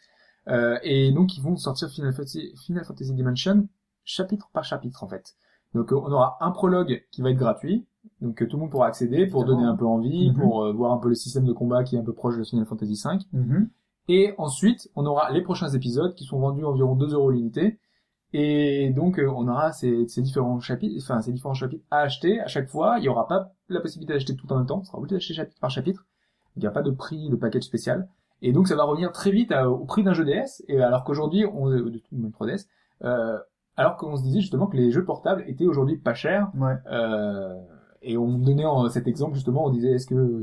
Et 0.83 1.11
donc 1.11 1.37
ils 1.37 1.43
vont 1.43 1.55
sortir 1.57 1.89
Final 1.89 2.11
Fantasy, 2.13 2.53
Final 2.65 2.83
Fantasy 2.83 3.13
Dimension 3.13 3.67
chapitre 4.09 4.49
par 4.53 4.63
chapitre 4.63 5.03
en 5.03 5.07
fait. 5.07 5.35
Donc 5.75 5.91
euh, 5.93 5.95
on 5.95 6.11
aura 6.11 6.37
un 6.41 6.51
prologue 6.51 7.03
qui 7.11 7.21
va 7.21 7.29
être 7.29 7.37
gratuit, 7.37 7.85
donc 8.21 8.41
euh, 8.41 8.47
tout 8.47 8.57
le 8.57 8.61
monde 8.61 8.71
pourra 8.71 8.87
accéder 8.87 9.27
pour 9.27 9.45
donner 9.45 9.63
un 9.63 9.75
peu 9.75 9.85
envie, 9.85 10.31
Mhm. 10.31 10.35
pour 10.41 10.63
euh, 10.63 10.73
voir 10.73 10.91
un 10.93 10.97
peu 10.97 11.09
le 11.09 11.15
système 11.15 11.45
de 11.45 11.53
combat 11.53 11.83
qui 11.83 11.95
est 11.95 11.99
un 11.99 12.03
peu 12.03 12.13
proche 12.13 12.37
de 12.37 12.43
Final 12.43 12.65
Fantasy 12.65 12.99
V. 13.05 13.17
mhm. 13.33 13.69
Et 14.07 14.33
ensuite, 14.39 14.89
on 14.95 15.05
aura 15.05 15.29
les 15.31 15.41
prochains 15.43 15.69
épisodes 15.69 16.15
qui 16.15 16.23
sont 16.25 16.39
vendus 16.39 16.65
environ 16.65 16.95
2 16.95 17.13
euros 17.13 17.29
l'unité. 17.29 17.77
Et 18.33 18.89
donc, 18.89 19.19
euh, 19.19 19.27
on 19.29 19.47
aura 19.47 19.71
ces, 19.71 20.07
ces 20.07 20.21
différents 20.23 20.59
chapitres, 20.59 20.95
enfin, 21.03 21.21
ces 21.21 21.31
différents 21.31 21.53
chapitres 21.53 21.85
à 21.91 21.99
acheter 21.99 22.39
à 22.39 22.47
chaque 22.47 22.69
fois. 22.69 22.97
Il 22.97 23.01
n'y 23.01 23.07
aura 23.09 23.27
pas 23.27 23.51
la 23.69 23.79
possibilité 23.81 24.13
d'acheter 24.13 24.35
tout 24.35 24.51
en 24.51 24.57
même 24.57 24.65
temps. 24.65 24.81
Ça 24.83 24.87
sera 24.89 24.97
obligé 24.99 25.15
d'acheter 25.15 25.33
chapitre 25.35 25.59
par 25.59 25.69
chapitre. 25.69 26.05
Il 26.55 26.61
n'y 26.61 26.67
a 26.67 26.71
pas 26.71 26.81
de 26.81 26.89
prix 26.91 27.29
de 27.29 27.35
package 27.35 27.63
spécial. 27.63 28.07
Et 28.41 28.51
donc, 28.51 28.67
ça 28.67 28.75
va 28.75 28.83
revenir 28.83 29.11
très 29.11 29.29
vite 29.31 29.51
à- 29.51 29.69
au 29.69 29.85
prix 29.85 30.03
d'un 30.03 30.13
jeu 30.13 30.25
DS. 30.25 30.63
Et 30.67 30.79
alors 30.81 31.03
qu'aujourd'hui, 31.03 31.45
on, 31.45 31.69
euh, 31.69 31.91
même 32.11 32.31
3DS, 32.31 32.67
euh, 33.03 33.37
alors 33.79 33.95
qu'on 33.97 34.15
se 34.17 34.23
disait 34.23 34.41
justement 34.41 34.67
que 34.67 34.77
les 34.77 34.91
jeux 34.91 35.05
portables 35.05 35.43
étaient 35.47 35.65
aujourd'hui 35.67 35.97
pas 35.97 36.13
chers. 36.13 36.49
ouais. 36.59 36.73
Euh, 36.91 37.53
et 38.01 38.17
on 38.17 38.37
donnait 38.37 38.63
cet 38.89 39.07
exemple 39.07 39.33
justement, 39.35 39.65
on 39.65 39.69
disait 39.71 39.91
est-ce 39.91 40.07
que 40.07 40.41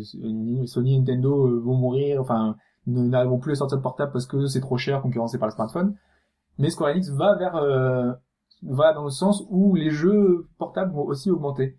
Sony 0.66 0.94
et 0.94 0.98
Nintendo 0.98 1.46
euh, 1.46 1.60
vont 1.64 1.74
mourir, 1.74 2.20
enfin 2.20 2.56
n'arriveront 2.86 3.38
plus 3.38 3.52
à 3.52 3.54
sortir 3.56 3.78
de 3.78 3.82
portable 3.82 4.12
parce 4.12 4.26
que 4.26 4.46
c'est 4.46 4.60
trop 4.60 4.76
cher, 4.76 5.00
concurrencé 5.02 5.38
par 5.38 5.48
le 5.48 5.52
smartphone. 5.54 5.94
Mais 6.58 6.70
Square 6.70 6.90
Enix 6.92 7.10
va 7.10 7.34
vers 7.36 7.56
euh, 7.56 8.12
va 8.62 8.92
dans 8.92 9.04
le 9.04 9.10
sens 9.10 9.44
où 9.50 9.74
les 9.74 9.90
jeux 9.90 10.46
portables 10.58 10.92
vont 10.92 11.04
aussi 11.04 11.30
augmenter. 11.30 11.76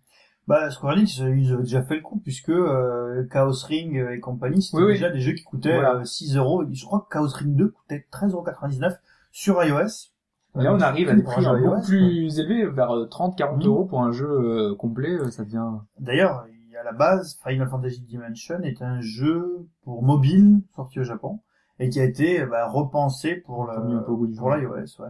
Bah, 0.48 0.70
Square 0.72 0.93
Enix, 0.93 1.17
ils 1.17 1.52
avaient 1.54 1.63
déjà 1.63 1.82
fait 1.84 1.96
le 1.96 2.02
coup, 2.02 2.20
puisque 2.24 2.50
euh, 2.50 3.26
Chaos 3.32 3.65
Ring 3.67 3.96
et 4.15 4.20
compagnie, 4.20 4.62
c'était 4.62 4.78
Oui, 4.78 4.84
oui. 4.88 4.93
déjà 4.93 5.10
des 5.10 5.20
jeux 5.20 5.34
qui 5.34 5.43
coûtaient 5.43 5.74
Voilà. 5.76 5.96
euh, 5.96 6.04
6 6.06 6.38
euros. 6.38 6.63
Je 6.72 6.86
crois 6.86 7.02
que 7.02 7.13
Chaos 7.13 7.28
Ring 7.36 7.56
2 7.56 7.67
coûtait 7.70 8.06
13,99€ 8.12 8.96
sur 9.32 9.62
iOS. 9.63 10.12
Et 10.60 10.63
là, 10.63 10.74
on 10.74 10.80
arrive 10.80 11.10
à 11.10 11.13
des 11.15 11.24
prix 11.24 11.46
un 11.46 11.58
iOS, 11.60 11.82
plus 11.86 12.39
élevés, 12.39 12.65
vers 12.67 12.89
30-40 13.10 13.58
Mhm. 13.58 13.67
euros 13.67 13.86
pour 13.86 14.02
un 14.02 14.12
jeu 14.12 14.28
euh, 14.28 14.76
complet, 14.76 15.13
euh, 15.13 15.30
ça 15.32 15.43
devient... 15.43 15.63
D'ailleurs, 16.00 16.46
il 16.50 16.72
y 16.72 16.76
a 16.76 16.82
à 16.82 16.84
la 16.84 16.91
base, 16.93 17.39
Final 17.43 17.67
Fantasy 17.70 18.02
Dimension 18.02 18.60
est 18.63 18.82
un 18.82 19.00
jeu 19.02 19.67
pour 19.84 20.04
mobile 20.04 20.62
sorti 20.76 21.00
au 21.00 21.04
Japon 21.04 21.39
et 21.80 21.89
qui 21.89 22.00
a 22.00 22.04
été 22.04 22.41
euh, 22.41 22.46
bah, 22.48 22.67
repensé 22.67 23.36
pour 23.36 23.65
le 23.67 24.04
peu 24.06 24.13
pour 24.38 24.56
l'iOS, 24.56 25.00
ouais. 25.00 25.10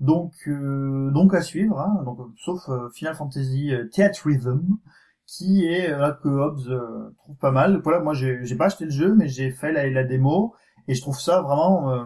Donc 0.00 0.32
euh, 0.48 1.10
donc 1.12 1.34
à 1.34 1.40
suivre, 1.40 1.78
hein, 1.78 2.02
donc 2.04 2.18
sauf 2.36 2.58
euh, 2.68 2.88
Final 2.90 3.14
Fantasy 3.14 3.72
euh, 3.72 3.88
Theatrhythm 3.92 4.60
qui 5.26 5.64
est 5.66 5.90
euh, 5.92 5.98
là 5.98 6.18
que 6.22 6.28
Hobbs 6.28 6.68
euh, 6.68 7.14
trouve 7.18 7.36
pas 7.36 7.52
mal. 7.52 7.80
Voilà, 7.82 8.00
moi 8.00 8.12
j'ai 8.12 8.40
j'ai 8.44 8.56
pas 8.56 8.66
acheté 8.66 8.84
le 8.86 8.90
jeu, 8.90 9.14
mais 9.14 9.28
j'ai 9.28 9.50
fait 9.50 9.72
la, 9.72 9.88
la 9.88 10.04
démo 10.04 10.54
et 10.88 10.94
je 10.94 11.00
trouve 11.00 11.18
ça 11.18 11.42
vraiment 11.42 11.90
euh, 11.90 12.04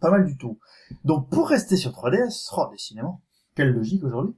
pas 0.00 0.10
mal 0.10 0.24
du 0.24 0.36
tout. 0.36 0.58
Donc 1.04 1.28
pour 1.30 1.48
rester 1.48 1.76
sur 1.76 1.92
3DS, 1.92 2.48
oh 2.56 2.66
décidément, 2.70 3.22
quelle 3.54 3.72
logique 3.72 4.04
aujourd'hui. 4.04 4.34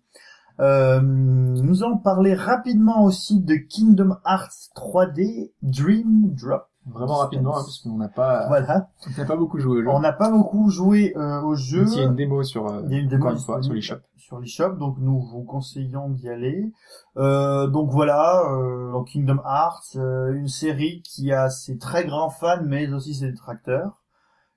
Euh, 0.61 1.01
nous 1.01 1.85
allons 1.85 1.99
parler 1.99 2.35
rapidement 2.35 3.05
aussi 3.05 3.41
de 3.41 3.55
Kingdom 3.55 4.17
Hearts 4.27 4.71
3D 4.75 5.53
Dream 5.63 6.35
Drop. 6.35 6.69
Vraiment 6.93 7.17
rapidement, 7.17 7.51
hein, 7.57 7.61
parce 7.63 7.79
qu'on 7.81 7.97
n'a 7.97 8.09
pas, 8.09 8.47
Voilà. 8.49 8.89
on 9.07 9.21
n'a 9.21 9.25
pas 9.27 9.37
beaucoup 9.37 9.59
joué 9.59 9.79
au 9.79 9.83
jeu. 9.83 9.89
On 9.89 10.01
n'a 10.01 10.13
pas 10.13 10.31
beaucoup 10.31 10.71
joué 10.71 11.13
euh, 11.17 11.41
au 11.43 11.55
jeu. 11.55 11.87
S'il 11.87 12.01
y 12.01 12.05
a 12.05 12.07
une 12.07 12.15
démo 12.17 12.43
sur, 12.43 12.67
euh, 12.69 12.83
Il 12.87 12.93
y 12.93 12.97
a 12.97 12.99
une 12.99 13.09
démo 13.09 13.25
encore 13.25 13.37
une 13.37 13.43
fois, 13.43 13.63
sur 13.63 13.73
l'eShop. 13.75 13.97
Sur 14.17 14.39
l'eShop, 14.41 14.77
donc 14.77 14.97
nous 14.99 15.21
vous 15.21 15.43
conseillons 15.43 16.09
d'y 16.11 16.29
aller. 16.29 16.73
Euh, 17.17 17.67
donc 17.67 17.91
voilà, 17.91 18.43
euh, 18.53 18.93
donc 18.93 19.09
Kingdom 19.09 19.39
Hearts, 19.45 19.97
euh, 19.97 20.33
une 20.35 20.49
série 20.49 21.03
qui 21.03 21.33
a 21.33 21.51
ses 21.51 21.79
très 21.79 22.05
grands 22.05 22.31
fans, 22.31 22.63
mais 22.65 22.91
aussi 22.93 23.15
ses 23.15 23.31
détracteurs. 23.31 24.03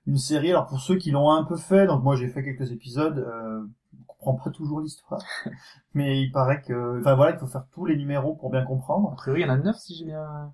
Une 0.06 0.18
série, 0.18 0.50
alors 0.50 0.66
pour 0.66 0.80
ceux 0.80 0.96
qui 0.96 1.10
l'ont 1.12 1.30
un 1.30 1.44
peu 1.44 1.56
fait, 1.56 1.86
donc 1.86 2.02
moi 2.02 2.16
j'ai 2.16 2.28
fait 2.28 2.42
quelques 2.42 2.72
épisodes, 2.72 3.18
euh, 3.18 3.62
on 4.08 4.24
comprend 4.32 4.44
pas 4.44 4.50
toujours 4.50 4.80
l'histoire, 4.80 5.20
mais 5.94 6.20
il 6.20 6.32
paraît 6.32 6.60
que, 6.60 6.98
enfin 7.00 7.14
voilà, 7.14 7.32
il 7.32 7.38
faut 7.38 7.46
faire 7.46 7.66
tous 7.72 7.86
les 7.86 7.96
numéros 7.96 8.34
pour 8.34 8.50
bien 8.50 8.64
comprendre. 8.64 9.10
A 9.12 9.16
priori, 9.16 9.40
il 9.42 9.46
y 9.46 9.50
en 9.50 9.54
a 9.54 9.58
9 9.58 9.76
si 9.76 9.94
j'ai 9.94 10.04
bien... 10.06 10.52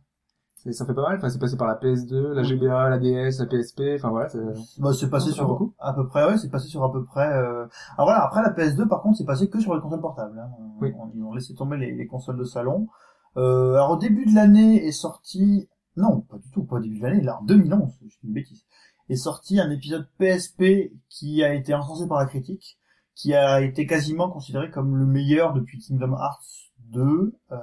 c'est- 0.72 0.78
Ça 0.78 0.86
fait 0.86 0.94
pas 0.94 1.02
mal, 1.02 1.16
enfin, 1.18 1.28
c'est 1.30 1.38
passé 1.38 1.56
par 1.56 1.66
la 1.68 1.74
PS2, 1.76 2.32
la 2.34 2.42
GBA, 2.42 2.88
la 2.90 2.98
DS, 2.98 3.38
la 3.40 3.46
PSP, 3.46 3.80
enfin 3.96 4.10
voilà, 4.10 4.28
c'est... 4.28 4.38
Bah, 4.80 4.92
c'est 4.92 5.08
passé 5.10 5.30
sur 5.32 5.46
beaucoup. 5.46 5.74
à 5.78 5.92
peu 5.92 6.06
près, 6.06 6.24
ouais, 6.26 6.38
c'est 6.38 6.50
passé 6.50 6.68
sur 6.68 6.84
à 6.84 6.92
peu 6.92 7.04
près. 7.04 7.26
Euh... 7.32 7.66
Alors 7.96 8.08
voilà, 8.08 8.22
après 8.24 8.42
la 8.42 8.50
PS2, 8.50 8.86
par 8.88 9.00
contre, 9.02 9.18
c'est 9.18 9.24
passé 9.24 9.48
que 9.48 9.60
sur 9.60 9.74
les 9.74 9.80
consoles 9.80 10.00
portables. 10.00 10.38
Hein. 10.38 10.50
Oui. 10.80 10.92
On- 10.98 11.10
Ils 11.14 11.22
ont 11.24 11.32
laissé 11.34 11.54
tomber 11.54 11.76
les, 11.76 11.92
les 11.94 12.06
consoles 12.06 12.36
de 12.38 12.44
salon. 12.44 12.88
Euh, 13.36 13.74
alors 13.74 13.90
au 13.92 13.96
début 13.96 14.26
de 14.26 14.34
l'année 14.34 14.84
est 14.86 14.92
sorti, 14.92 15.68
non, 15.96 16.20
pas 16.22 16.38
du 16.38 16.50
tout, 16.50 16.64
pas 16.64 16.76
au 16.76 16.80
début 16.80 16.98
de 16.98 17.02
l'année, 17.04 17.20
là 17.22 17.38
en 17.40 17.44
2011, 17.44 17.92
c'est 18.00 18.22
une 18.26 18.32
bêtise, 18.32 18.64
est 19.08 19.16
sorti 19.16 19.60
un 19.60 19.70
épisode 19.70 20.06
PSP 20.18 20.92
qui 21.08 21.42
a 21.44 21.54
été 21.54 21.74
encensé 21.74 22.06
par 22.08 22.18
la 22.18 22.26
critique, 22.26 22.78
qui 23.14 23.34
a 23.34 23.60
été 23.60 23.86
quasiment 23.86 24.28
considéré 24.30 24.70
comme 24.70 24.96
le 24.96 25.06
meilleur 25.06 25.52
depuis 25.52 25.78
Kingdom 25.78 26.12
Hearts 26.12 26.70
2. 26.92 27.34
Euh, 27.52 27.56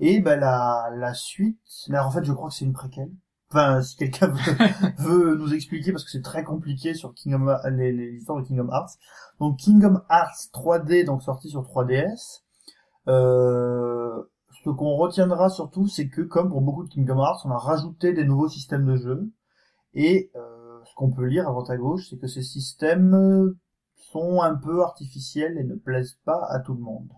et 0.00 0.20
ben 0.20 0.38
la 0.38 0.90
la 0.94 1.14
suite, 1.14 1.58
là 1.88 2.06
en 2.06 2.10
fait 2.10 2.24
je 2.24 2.32
crois 2.32 2.48
que 2.48 2.54
c'est 2.54 2.64
une 2.64 2.72
préquelle. 2.72 3.12
Enfin, 3.50 3.82
si 3.82 3.96
quelqu'un 3.96 4.28
veut, 4.28 4.56
veut 4.98 5.36
nous 5.36 5.54
expliquer 5.54 5.92
parce 5.92 6.04
que 6.04 6.10
c'est 6.10 6.22
très 6.22 6.42
compliqué 6.42 6.94
sur 6.94 7.14
Kingdom 7.14 7.54
les, 7.70 7.92
les 7.92 8.14
histoires 8.14 8.42
de 8.42 8.46
Kingdom 8.46 8.68
Hearts. 8.72 8.98
Donc 9.38 9.58
Kingdom 9.58 10.00
Hearts 10.10 10.50
3D 10.52 11.04
donc 11.04 11.22
sorti 11.22 11.50
sur 11.50 11.62
3DS. 11.62 12.42
Euh, 13.06 14.22
ce 14.64 14.70
qu'on 14.70 14.96
retiendra 14.96 15.50
surtout 15.50 15.86
c'est 15.86 16.08
que 16.08 16.22
comme 16.22 16.48
pour 16.48 16.62
beaucoup 16.62 16.84
de 16.84 16.88
Kingdom 16.88 17.18
Hearts, 17.18 17.42
on 17.44 17.50
a 17.50 17.58
rajouté 17.58 18.12
des 18.12 18.24
nouveaux 18.24 18.48
systèmes 18.48 18.86
de 18.86 18.96
jeu 18.96 19.30
et 19.92 20.30
euh, 20.34 20.80
ce 20.84 20.94
qu'on 20.94 21.10
peut 21.12 21.26
lire 21.26 21.46
à 21.48 21.50
droite 21.52 21.70
à 21.70 21.76
gauche, 21.76 22.08
c'est 22.10 22.18
que 22.18 22.26
ces 22.26 22.42
systèmes 22.42 23.54
sont 24.10 24.42
un 24.42 24.54
peu 24.54 24.82
artificiels 24.82 25.58
et 25.58 25.64
ne 25.64 25.74
plaisent 25.74 26.18
pas 26.24 26.46
à 26.50 26.60
tout 26.60 26.74
le 26.74 26.80
monde. 26.80 27.10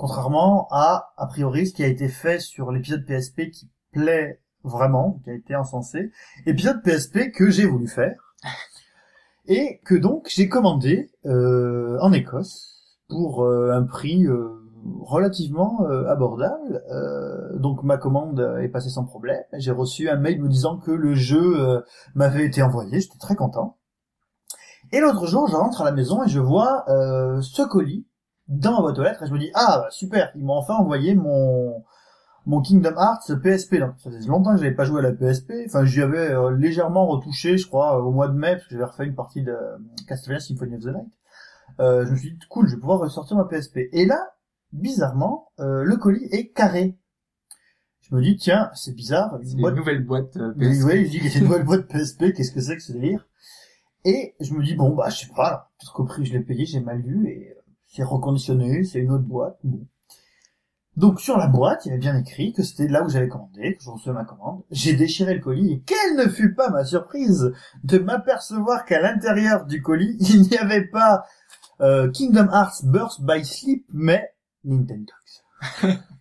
Contrairement 0.00 0.66
à, 0.70 1.12
a 1.18 1.26
priori, 1.26 1.66
ce 1.66 1.74
qui 1.74 1.84
a 1.84 1.86
été 1.86 2.08
fait 2.08 2.40
sur 2.40 2.72
l'épisode 2.72 3.04
PSP 3.04 3.50
qui 3.50 3.68
plaît 3.92 4.40
vraiment, 4.64 5.20
qui 5.22 5.28
a 5.28 5.34
été 5.34 5.54
encensé, 5.54 6.10
épisode 6.46 6.82
PSP 6.82 7.30
que 7.30 7.50
j'ai 7.50 7.66
voulu 7.66 7.86
faire 7.86 8.34
et 9.46 9.78
que 9.84 9.94
donc 9.94 10.28
j'ai 10.34 10.48
commandé 10.48 11.10
euh, 11.26 11.98
en 12.00 12.14
Écosse 12.14 12.96
pour 13.10 13.44
euh, 13.44 13.72
un 13.74 13.82
prix 13.82 14.26
euh, 14.26 14.48
relativement 15.02 15.82
euh, 15.82 16.08
abordable. 16.08 16.82
Euh, 16.90 17.58
donc 17.58 17.82
ma 17.82 17.98
commande 17.98 18.40
est 18.62 18.68
passée 18.68 18.88
sans 18.88 19.04
problème. 19.04 19.42
J'ai 19.58 19.70
reçu 19.70 20.08
un 20.08 20.16
mail 20.16 20.40
me 20.40 20.48
disant 20.48 20.78
que 20.78 20.92
le 20.92 21.14
jeu 21.14 21.60
euh, 21.60 21.82
m'avait 22.14 22.46
été 22.46 22.62
envoyé. 22.62 23.02
J'étais 23.02 23.18
très 23.18 23.36
content. 23.36 23.76
Et 24.92 25.00
l'autre 25.00 25.26
jour, 25.26 25.46
je 25.46 25.56
rentre 25.56 25.82
à 25.82 25.84
la 25.84 25.92
maison 25.92 26.24
et 26.24 26.28
je 26.28 26.40
vois 26.40 26.86
euh, 26.88 27.42
ce 27.42 27.60
colis 27.60 28.06
dans 28.50 28.72
ma 28.72 28.80
boîte 28.80 28.98
aux 28.98 29.02
lettres 29.02 29.22
et 29.22 29.26
je 29.26 29.32
me 29.32 29.38
dis 29.38 29.50
ah 29.54 29.78
bah, 29.82 29.88
super, 29.90 30.30
ils 30.34 30.44
m'ont 30.44 30.54
enfin 30.54 30.74
envoyé 30.74 31.14
mon 31.14 31.82
mon 32.46 32.60
Kingdom 32.60 32.94
Hearts 32.96 33.40
PSP. 33.42 33.76
Donc 33.76 33.94
ça 33.98 34.10
faisait 34.10 34.28
longtemps 34.28 34.52
que 34.52 34.58
j'avais 34.60 34.74
pas 34.74 34.84
joué 34.84 34.98
à 34.98 35.02
la 35.02 35.12
PSP. 35.12 35.52
Enfin 35.66 35.84
j'y 35.84 36.02
avais 36.02 36.30
euh, 36.32 36.50
légèrement 36.50 37.06
retouché, 37.06 37.56
je 37.56 37.66
crois, 37.66 38.02
au 38.02 38.10
mois 38.12 38.28
de 38.28 38.34
mai 38.34 38.56
parce 38.56 38.64
que 38.64 38.70
j'avais 38.72 38.84
refait 38.84 39.06
une 39.06 39.14
partie 39.14 39.42
de 39.42 39.56
Castlevania 40.06 40.40
Symphony 40.40 40.76
of 40.76 40.82
the 40.82 40.86
Night. 40.86 41.12
Euh, 41.78 42.04
je 42.04 42.10
me 42.10 42.16
suis 42.16 42.32
dit 42.32 42.38
cool, 42.50 42.68
je 42.68 42.74
vais 42.74 42.80
pouvoir 42.80 42.98
ressortir 42.98 43.36
ma 43.36 43.44
PSP. 43.44 43.88
Et 43.92 44.04
là, 44.04 44.34
bizarrement, 44.72 45.52
euh, 45.60 45.82
le 45.84 45.96
colis 45.96 46.26
est 46.32 46.48
carré. 46.48 46.98
Je 48.00 48.14
me 48.16 48.22
dis 48.22 48.36
tiens, 48.36 48.70
c'est 48.74 48.94
bizarre. 48.94 49.38
C'est 49.44 49.52
Une 49.52 49.58
une 49.58 49.60
boîte 49.60 49.76
nouvelle 49.76 50.04
boîte 50.04 50.36
euh, 50.36 50.52
oui, 50.56 50.68
PSP. 50.70 50.84
ouais, 50.86 51.04
je 51.04 51.10
dis 51.10 51.20
a 51.20 51.38
une 51.38 51.44
nouvelle 51.44 51.64
boîte 51.64 51.86
PSP, 51.86 52.32
qu'est-ce 52.34 52.50
que 52.52 52.60
c'est 52.60 52.76
que 52.76 52.82
ce 52.82 52.92
délire? 52.92 53.26
Et 54.04 54.34
je 54.40 54.54
me 54.54 54.64
dis, 54.64 54.74
bon, 54.74 54.94
bah, 54.94 55.10
je 55.10 55.18
sais 55.26 55.32
pas, 55.36 55.70
peut-être 55.78 55.92
qu'au 55.92 56.04
prix 56.04 56.24
je 56.24 56.32
l'ai 56.32 56.40
payé, 56.40 56.64
j'ai 56.64 56.80
mal 56.80 57.00
lu, 57.02 57.28
et 57.28 57.50
euh, 57.50 57.59
c'est 57.90 58.04
reconditionné, 58.04 58.84
c'est 58.84 59.00
une 59.00 59.10
autre 59.10 59.24
boîte, 59.24 59.58
bon. 59.64 59.86
Donc, 60.96 61.20
sur 61.20 61.38
la 61.38 61.46
boîte, 61.46 61.86
il 61.86 61.88
y 61.88 61.92
avait 61.92 62.00
bien 62.00 62.16
écrit 62.16 62.52
que 62.52 62.62
c'était 62.62 62.88
là 62.88 63.02
où 63.04 63.08
j'avais 63.08 63.28
commandé, 63.28 63.76
que 63.76 63.82
je 63.82 63.90
recevais 63.90 64.12
ma 64.12 64.24
commande. 64.24 64.62
J'ai 64.70 64.92
déchiré 64.94 65.34
le 65.34 65.40
colis, 65.40 65.72
et 65.72 65.82
quelle 65.86 66.16
ne 66.16 66.28
fut 66.28 66.54
pas 66.54 66.68
ma 66.68 66.84
surprise 66.84 67.52
de 67.84 67.98
m'apercevoir 67.98 68.84
qu'à 68.84 69.00
l'intérieur 69.00 69.64
du 69.66 69.82
colis, 69.82 70.16
il 70.20 70.42
n'y 70.42 70.58
avait 70.58 70.86
pas 70.86 71.24
euh, 71.80 72.10
Kingdom 72.10 72.48
Hearts 72.52 72.84
Burst 72.84 73.22
by 73.22 73.44
Sleep, 73.44 73.86
mais 73.92 74.34
Nintendo. 74.64 75.12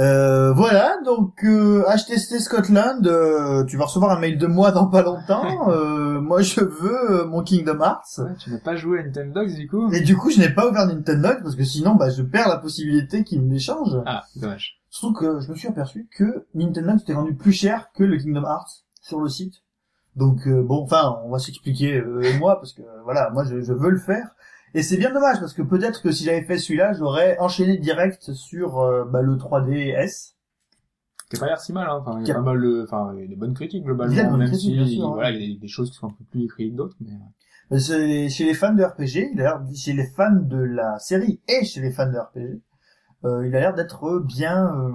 Euh, 0.00 0.52
voilà, 0.52 0.96
donc 1.04 1.44
euh, 1.44 1.84
HTC 1.84 2.40
Scotland, 2.40 3.06
euh, 3.06 3.64
tu 3.64 3.76
vas 3.76 3.84
recevoir 3.84 4.12
un 4.16 4.18
mail 4.18 4.38
de 4.38 4.46
moi 4.46 4.72
dans 4.72 4.86
pas 4.86 5.02
longtemps. 5.02 5.44
Euh, 5.70 6.20
moi, 6.20 6.42
je 6.42 6.60
veux 6.60 7.10
euh, 7.10 7.26
mon 7.26 7.42
Kingdom 7.42 7.80
Hearts. 7.80 8.18
Ouais, 8.18 8.34
tu 8.38 8.50
n'as 8.50 8.58
pas 8.58 8.76
joué 8.76 9.00
à 9.00 9.02
Nintendo 9.02 9.44
du 9.44 9.68
coup 9.68 9.92
Et 9.92 10.00
du 10.00 10.16
coup, 10.16 10.30
je 10.30 10.40
n'ai 10.40 10.48
pas 10.48 10.68
ouvert 10.68 10.86
Nintendo 10.86 11.28
parce 11.42 11.54
que 11.54 11.64
sinon, 11.64 11.94
bah, 11.94 12.10
je 12.10 12.22
perds 12.22 12.48
la 12.48 12.56
possibilité 12.56 13.24
qu'ils 13.24 13.42
me 13.42 13.52
l'échangent. 13.52 13.98
Ah, 14.06 14.24
dommage. 14.36 14.80
Surtout 14.88 15.12
que 15.12 15.40
je 15.40 15.48
me 15.48 15.54
suis 15.54 15.68
aperçu 15.68 16.08
que 16.16 16.46
Nintendo 16.54 16.98
s'était 16.98 17.12
vendu 17.12 17.34
plus 17.34 17.52
cher 17.52 17.90
que 17.94 18.02
le 18.02 18.16
Kingdom 18.16 18.42
Hearts 18.42 18.84
sur 19.00 19.20
le 19.20 19.28
site. 19.28 19.54
Donc 20.16 20.46
euh, 20.46 20.62
bon, 20.62 20.82
enfin, 20.82 21.18
on 21.24 21.30
va 21.30 21.38
s'expliquer 21.38 21.98
euh, 21.98 22.22
moi 22.38 22.56
parce 22.56 22.72
que 22.72 22.82
voilà, 23.04 23.30
moi 23.30 23.44
je, 23.44 23.60
je 23.60 23.72
veux 23.72 23.90
le 23.90 23.98
faire. 23.98 24.30
Et 24.74 24.82
c'est 24.82 24.96
bien 24.96 25.12
dommage 25.12 25.40
parce 25.40 25.52
que 25.52 25.62
peut-être 25.62 26.02
que 26.02 26.12
si 26.12 26.24
j'avais 26.24 26.42
fait 26.42 26.58
celui-là, 26.58 26.92
j'aurais 26.92 27.36
enchaîné 27.38 27.76
direct 27.76 28.32
sur 28.32 28.80
euh, 28.80 29.04
bah, 29.04 29.22
le 29.22 29.34
3DS. 29.36 30.34
Qui 31.28 31.36
a 31.36 31.40
pas 31.40 31.46
l'air 31.46 31.60
si 31.60 31.72
mal, 31.72 31.88
hein. 31.88 32.02
Enfin, 32.04 32.20
il 32.20 32.26
y 32.26 32.30
a 32.30 32.34
pas 32.34 32.40
mal 32.40 32.60
de, 32.60 32.82
enfin, 32.84 33.12
il 33.14 33.20
y 33.22 33.24
a 33.24 33.28
des 33.28 33.36
bonnes 33.36 33.54
critiques 33.54 33.82
Il 33.84 33.88
y 33.88 33.90
a 33.90 33.94
globalement, 33.94 34.30
bonnes 34.30 34.38
même 34.40 34.48
critiques, 34.48 34.70
si, 34.70 34.76
bien 34.76 34.86
sûr, 34.86 35.12
voilà, 35.12 35.30
il 35.30 35.52
y 35.52 35.56
a 35.56 35.60
des, 35.60 35.68
choses 35.68 35.90
qui 35.90 35.96
sont 35.96 36.08
un 36.08 36.10
peu 36.10 36.24
plus 36.30 36.44
écrites 36.44 36.72
que 36.72 36.76
d'autres, 36.76 36.96
mais 37.00 37.12
Euh, 37.72 37.78
c'est- 37.78 38.28
Chez 38.28 38.44
les 38.44 38.54
fans 38.54 38.74
de 38.74 38.82
RPG, 38.82 39.30
il 39.32 39.40
a 39.40 39.44
l'air, 39.44 39.62
chez 39.74 39.92
les 39.92 40.06
fans 40.06 40.34
de 40.34 40.58
la 40.58 40.98
série 40.98 41.40
et 41.48 41.64
chez 41.64 41.80
les 41.80 41.92
fans 41.92 42.10
de 42.10 42.18
RPG, 42.18 42.60
euh, 43.24 43.46
il 43.46 43.54
a 43.54 43.60
l'air 43.60 43.74
d'être 43.74 44.18
bien, 44.20 44.74
euh, 44.76 44.92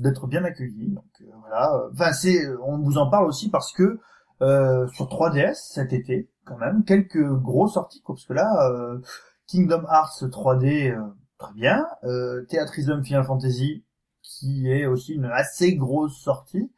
d'être 0.00 0.28
bien 0.28 0.44
accueilli. 0.44 0.90
Donc 0.90 1.04
euh, 1.20 1.24
voilà. 1.40 1.88
Enfin, 1.92 2.12
c'est, 2.12 2.38
on 2.64 2.78
vous 2.78 2.98
en 2.98 3.10
parle 3.10 3.26
aussi 3.26 3.50
parce 3.50 3.72
que 3.72 3.98
euh, 4.40 4.86
sur 4.88 5.08
3DS 5.08 5.54
cet 5.72 5.92
été, 5.92 6.28
quand 6.44 6.58
même, 6.58 6.84
quelques 6.84 7.24
gros 7.40 7.68
sorties, 7.68 8.02
quoi, 8.02 8.14
parce 8.14 8.26
que 8.26 8.32
là, 8.32 8.68
euh, 8.70 8.98
Kingdom 9.46 9.84
Hearts 9.90 10.22
3D, 10.30 10.90
euh, 10.92 11.00
très 11.38 11.52
bien, 11.54 11.86
euh, 12.04 12.44
Theatrhythm 12.48 13.02
Final 13.04 13.24
Fantasy, 13.24 13.84
qui 14.22 14.70
est 14.70 14.86
aussi 14.86 15.14
une 15.14 15.26
assez 15.26 15.74
grosse 15.76 16.16
sortie. 16.22 16.70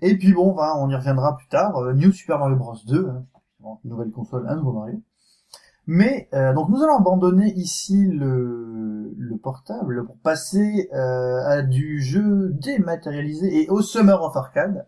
Et 0.00 0.16
puis 0.18 0.32
bon, 0.32 0.52
enfin, 0.52 0.74
on 0.78 0.90
y 0.90 0.94
reviendra 0.96 1.36
plus 1.36 1.48
tard. 1.48 1.76
euh, 1.78 1.92
New 1.94 2.12
Super 2.12 2.38
Mario 2.38 2.56
Bros 2.56 2.76
2, 2.86 3.08
hein, 3.08 3.24
Bon, 3.60 3.78
nouvelle 3.84 4.10
console, 4.10 4.46
un 4.48 4.56
nouveau 4.56 4.72
Mario. 4.72 5.00
Mais 5.86 6.28
euh, 6.32 6.52
donc 6.54 6.68
nous 6.68 6.82
allons 6.82 6.96
abandonner 6.98 7.52
ici 7.54 8.06
le, 8.06 9.12
le 9.16 9.36
portable 9.36 10.04
pour 10.04 10.16
passer 10.18 10.88
euh, 10.92 11.44
à 11.46 11.62
du 11.62 12.00
jeu 12.00 12.50
dématérialisé 12.52 13.62
et 13.62 13.68
au 13.68 13.82
Summer 13.82 14.22
of 14.22 14.36
Arcade 14.36 14.86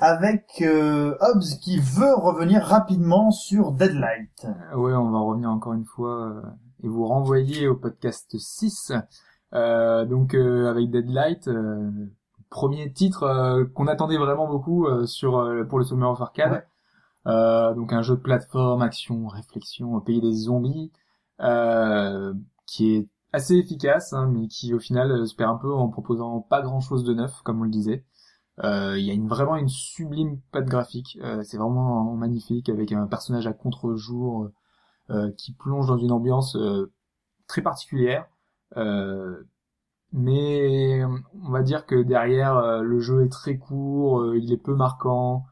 avec 0.00 0.62
euh, 0.62 1.16
Hobbs 1.20 1.58
qui 1.60 1.78
veut 1.78 2.14
revenir 2.14 2.62
rapidement 2.62 3.30
sur 3.30 3.72
Deadlight. 3.72 4.46
Euh, 4.72 4.76
Ouais, 4.76 4.92
on 4.94 5.10
va 5.10 5.18
revenir 5.18 5.50
encore 5.50 5.72
une 5.72 5.84
fois 5.84 6.28
euh, 6.28 6.42
et 6.82 6.88
vous 6.88 7.06
renvoyer 7.06 7.68
au 7.68 7.74
podcast 7.74 8.36
6. 8.38 8.92
Euh, 9.54 10.04
donc 10.04 10.34
euh, 10.34 10.68
avec 10.70 10.90
Deadlight, 10.90 11.48
euh, 11.48 11.90
premier 12.50 12.92
titre 12.92 13.24
euh, 13.24 13.64
qu'on 13.74 13.86
attendait 13.86 14.18
vraiment 14.18 14.46
beaucoup 14.48 14.86
euh, 14.86 15.06
sur 15.06 15.38
euh, 15.38 15.64
pour 15.64 15.78
le 15.78 15.84
Summer 15.84 16.10
of 16.10 16.20
Arcade. 16.20 16.52
Ouais. 16.52 16.64
Euh, 17.26 17.74
donc 17.74 17.92
un 17.92 18.02
jeu 18.02 18.16
de 18.16 18.20
plateforme, 18.20 18.82
action, 18.82 19.26
réflexion 19.26 19.94
au 19.94 20.00
pays 20.00 20.20
des 20.20 20.32
zombies, 20.32 20.92
euh, 21.40 22.32
qui 22.66 22.94
est 22.94 23.08
assez 23.32 23.56
efficace, 23.56 24.12
hein, 24.12 24.30
mais 24.32 24.48
qui 24.48 24.72
au 24.72 24.78
final 24.78 25.26
se 25.26 25.34
perd 25.34 25.50
un 25.50 25.58
peu 25.58 25.72
en 25.74 25.88
proposant 25.88 26.40
pas 26.40 26.62
grand 26.62 26.80
chose 26.80 27.04
de 27.04 27.12
neuf, 27.12 27.42
comme 27.42 27.60
on 27.60 27.64
le 27.64 27.70
disait. 27.70 28.04
Euh, 28.64 28.98
Il 28.98 29.04
y 29.04 29.10
a 29.10 29.14
une, 29.14 29.28
vraiment 29.28 29.56
une 29.56 29.68
sublime 29.68 30.40
patte 30.52 30.66
graphique. 30.66 31.18
Euh, 31.22 31.42
c'est 31.44 31.58
vraiment 31.58 32.14
magnifique 32.16 32.68
avec 32.68 32.92
un 32.92 33.06
personnage 33.06 33.46
à 33.46 33.52
contre-jour 33.52 34.48
euh, 35.10 35.30
qui 35.38 35.52
plonge 35.52 35.86
dans 35.86 35.98
une 35.98 36.12
ambiance 36.12 36.56
euh, 36.56 36.92
très 37.46 37.62
particulière. 37.62 38.26
Euh, 38.76 39.44
mais 40.12 41.04
on 41.04 41.50
va 41.50 41.62
dire 41.62 41.86
que 41.86 42.02
derrière 42.02 42.56
euh, 42.56 42.80
le 42.82 42.98
jeu 43.00 43.24
est 43.24 43.28
très 43.28 43.58
court, 43.58 44.20
euh, 44.20 44.38
il 44.38 44.52
est 44.52 44.56
peu 44.56 44.74
marquant. 44.74 45.44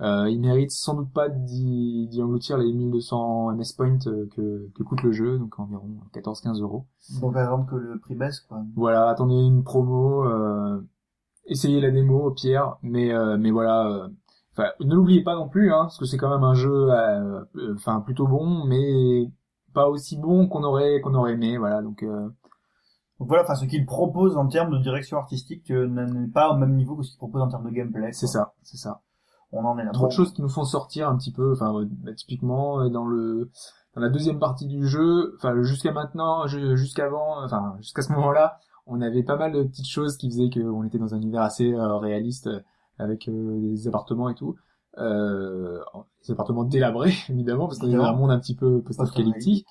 Euh, 0.00 0.28
il 0.28 0.40
mérite 0.40 0.72
sans 0.72 0.94
doute 0.94 1.12
pas 1.12 1.28
d'y 1.28 2.08
engloutir 2.20 2.58
les 2.58 2.72
1200 2.72 3.52
MS 3.52 3.72
points 3.76 3.98
que, 3.98 4.68
que 4.74 4.82
coûte 4.82 5.02
le 5.02 5.12
jeu, 5.12 5.38
donc 5.38 5.56
environ 5.60 5.86
14-15 6.12 6.60
euros. 6.60 6.86
Donc 7.20 7.34
par 7.34 7.42
exemple 7.42 7.70
que 7.70 7.76
le 7.76 7.98
prix 8.00 8.16
baisse 8.16 8.40
quoi. 8.40 8.64
Voilà, 8.74 9.08
attendez 9.08 9.36
une 9.36 9.62
promo, 9.62 10.24
euh, 10.24 10.80
essayez 11.46 11.80
la 11.80 11.90
démo 11.90 12.30
pire, 12.32 12.76
mais 12.82 13.12
euh, 13.12 13.36
mais 13.38 13.50
voilà, 13.50 13.86
euh, 13.88 14.08
enfin 14.52 14.70
ne 14.80 14.94
l'oubliez 14.94 15.22
pas 15.22 15.34
non 15.36 15.48
plus, 15.48 15.72
hein, 15.72 15.82
parce 15.84 15.98
que 15.98 16.04
c'est 16.06 16.16
quand 16.18 16.30
même 16.30 16.44
un 16.44 16.54
jeu, 16.54 16.90
euh, 16.92 17.40
euh, 17.56 17.74
enfin 17.76 18.00
plutôt 18.00 18.26
bon, 18.26 18.64
mais 18.66 19.30
pas 19.74 19.88
aussi 19.88 20.16
bon 20.18 20.48
qu'on 20.48 20.62
aurait 20.64 21.00
qu'on 21.00 21.14
aurait 21.14 21.32
aimé, 21.34 21.58
voilà. 21.58 21.82
Donc 21.82 22.02
euh, 22.02 22.28
Donc 23.18 23.28
voilà, 23.28 23.44
enfin 23.44 23.54
ce 23.54 23.64
qu'il 23.66 23.86
propose 23.86 24.36
en 24.36 24.48
termes 24.48 24.70
de 24.72 24.78
direction 24.78 25.16
artistique 25.18 25.70
n'est 25.70 26.28
pas 26.28 26.50
au 26.52 26.56
même 26.56 26.74
niveau 26.74 26.96
que 26.96 27.02
ce 27.04 27.10
qu'il 27.10 27.18
propose 27.18 27.42
en 27.42 27.48
termes 27.48 27.64
de 27.66 27.74
gameplay. 27.74 28.12
c'est 28.12 28.26
ça, 28.26 28.54
c'est 28.62 28.76
ça. 28.78 29.00
On 29.52 29.64
en 29.64 29.78
est 29.78 29.84
là. 29.84 29.90
Trop 29.92 30.06
de 30.06 30.12
choses 30.12 30.32
qui 30.32 30.42
nous 30.42 30.48
font 30.48 30.64
sortir 30.64 31.08
un 31.08 31.16
petit 31.16 31.30
peu, 31.32 31.52
enfin 31.52 31.72
bah, 32.04 32.12
typiquement 32.14 32.88
dans 32.88 33.04
le 33.04 33.50
dans 33.94 34.00
la 34.00 34.08
deuxième 34.08 34.38
partie 34.38 34.66
du 34.66 34.86
jeu, 34.88 35.34
enfin 35.36 35.54
jusqu'à 35.62 35.92
maintenant, 35.92 36.46
ju- 36.46 36.76
jusqu'avant, 36.76 37.44
enfin 37.44 37.74
jusqu'à 37.78 38.00
ce 38.02 38.12
moment-là, 38.12 38.58
on 38.86 39.00
avait 39.00 39.22
pas 39.22 39.36
mal 39.36 39.52
de 39.52 39.62
petites 39.62 39.88
choses 39.88 40.16
qui 40.16 40.28
faisaient 40.28 40.50
qu'on 40.50 40.84
était 40.84 40.98
dans 40.98 41.14
un 41.14 41.20
univers 41.20 41.42
assez 41.42 41.72
euh, 41.72 41.96
réaliste 41.98 42.48
euh, 42.48 42.60
avec 42.98 43.28
euh, 43.28 43.60
des 43.60 43.88
appartements 43.88 44.28
et 44.28 44.34
tout. 44.34 44.56
Euh, 44.98 45.80
des 46.26 46.32
appartements 46.32 46.64
délabrés 46.64 47.14
évidemment 47.30 47.66
parce 47.66 47.78
qu'on 47.78 47.88
est 47.88 47.96
dans 47.96 48.04
un 48.04 48.12
monde 48.12 48.30
un 48.30 48.38
petit 48.38 48.54
peu 48.54 48.82
post-apocalyptique. 48.82 49.66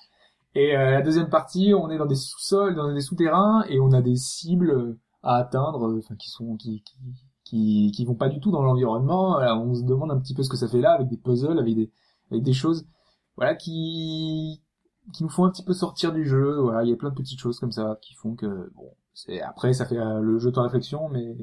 Et 0.54 0.72
la 0.74 1.00
deuxième 1.00 1.30
partie, 1.30 1.72
on 1.72 1.88
est 1.88 1.96
dans 1.96 2.04
des 2.04 2.14
sous-sols, 2.14 2.74
dans 2.74 2.92
des 2.92 3.00
souterrains 3.00 3.64
et 3.70 3.80
on 3.80 3.90
a 3.92 4.02
des 4.02 4.16
cibles 4.16 4.98
à 5.22 5.36
atteindre, 5.36 5.96
enfin 5.96 6.14
qui 6.16 6.28
sont 6.28 6.56
qui, 6.56 6.82
qui 6.82 6.98
qui 7.42 7.92
qui 7.92 8.04
vont 8.04 8.16
pas 8.16 8.28
du 8.28 8.38
tout 8.38 8.50
dans 8.50 8.60
l'environnement. 8.60 9.38
On 9.38 9.74
se 9.74 9.82
demande 9.82 10.10
un 10.10 10.20
petit 10.20 10.34
peu 10.34 10.42
ce 10.42 10.50
que 10.50 10.58
ça 10.58 10.68
fait 10.68 10.82
là 10.82 10.92
avec 10.92 11.08
des 11.08 11.16
puzzles, 11.16 11.58
avec 11.58 11.74
des 11.74 11.90
avec 12.30 12.42
des 12.42 12.52
choses, 12.52 12.84
voilà 13.36 13.54
qui 13.54 14.62
qui 15.14 15.22
nous 15.22 15.30
font 15.30 15.46
un 15.46 15.50
petit 15.50 15.64
peu 15.64 15.72
sortir 15.72 16.12
du 16.12 16.26
jeu. 16.26 16.60
Voilà, 16.60 16.82
il 16.84 16.90
y 16.90 16.92
a 16.92 16.96
plein 16.96 17.08
de 17.08 17.14
petites 17.14 17.40
choses 17.40 17.58
comme 17.58 17.72
ça 17.72 17.98
qui 18.02 18.12
font 18.12 18.34
que 18.34 18.70
bon, 18.74 18.90
c'est 19.14 19.40
après 19.42 19.72
ça 19.72 19.86
fait 19.86 19.98
euh, 19.98 20.20
le 20.20 20.38
jeu 20.38 20.50
de 20.50 20.58
réflexion, 20.60 21.08
mais 21.08 21.36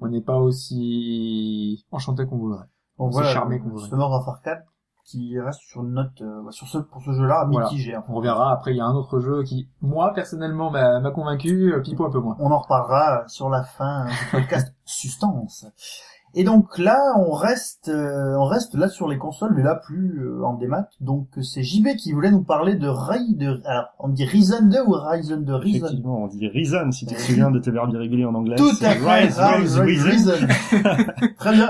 on 0.00 0.08
n'est 0.08 0.20
pas 0.22 0.36
aussi 0.36 1.84
enchanté 1.90 2.26
qu'on 2.26 2.38
voudrait. 2.38 2.66
C'est 2.98 3.04
voilà, 3.10 3.32
charmé 3.32 3.58
qu'on 3.60 3.68
voudrait. 3.70 3.88
Summer 3.88 4.10
of 4.10 4.26
Arcade 4.28 4.64
qui 5.04 5.38
reste 5.38 5.60
sur 5.60 5.82
une 5.84 5.92
note 5.92 6.20
euh, 6.20 6.50
sur 6.50 6.66
ce 6.66 6.78
pour 6.78 7.00
ce 7.02 7.12
jeu-là 7.12 7.46
Voilà. 7.48 7.66
mitigé. 7.70 7.96
en 7.96 8.02
fait. 8.02 8.08
On 8.10 8.14
reverra 8.16 8.52
après. 8.52 8.72
Il 8.72 8.78
y 8.78 8.80
a 8.80 8.86
un 8.86 8.94
autre 8.94 9.20
jeu 9.20 9.44
qui, 9.44 9.68
moi 9.80 10.12
personnellement, 10.14 10.70
m'a 10.70 10.98
m'a 10.98 11.10
convaincu. 11.12 11.72
euh, 11.72 11.80
Pipo 11.80 12.04
un 12.06 12.10
peu 12.10 12.18
moins. 12.18 12.36
On 12.40 12.50
en 12.50 12.58
reparlera 12.58 13.28
sur 13.28 13.48
la 13.48 13.62
fin 13.62 14.06
du 14.06 14.12
podcast 14.32 14.74
Substance. 14.84 15.64
Et 16.38 16.44
donc 16.44 16.76
là, 16.76 16.98
on 17.18 17.32
reste, 17.32 17.88
euh, 17.88 18.36
on 18.38 18.44
reste 18.44 18.74
là 18.74 18.88
sur 18.88 19.08
les 19.08 19.16
consoles, 19.16 19.54
mais 19.56 19.62
là 19.62 19.74
plus 19.74 20.20
euh, 20.22 20.44
en 20.44 20.52
démat. 20.52 20.86
Donc 21.00 21.28
c'est 21.40 21.62
JB 21.62 21.96
qui 21.96 22.12
voulait 22.12 22.30
nous 22.30 22.44
parler 22.44 22.74
de 22.74 22.86
Ray, 22.86 23.34
de, 23.36 23.60
alors 23.64 23.86
on 23.98 24.08
dit 24.10 24.26
Reason 24.26 24.62
2 24.68 24.82
ou 24.86 24.92
Ryzen 24.92 25.44
2 25.44 25.54
Reason. 25.54 25.76
Effectivement, 25.86 26.24
on 26.24 26.26
dit 26.26 26.46
reason, 26.46 26.92
si 26.92 27.06
tu 27.06 27.14
te 27.14 27.20
souviens 27.20 27.50
de 27.50 27.58
tes 27.58 27.70
verbes 27.70 27.90
irréguliers 27.94 28.26
en 28.26 28.34
anglais. 28.34 28.56
Tout 28.56 28.68
à 28.82 28.90
fait. 28.90 29.22
Rise, 29.24 29.36
Ah, 29.40 29.56
rise, 29.56 29.78
Rise, 29.78 30.02
reason. 30.04 30.32
Reason. 30.32 30.46
Très 31.38 31.52
bien. 31.52 31.66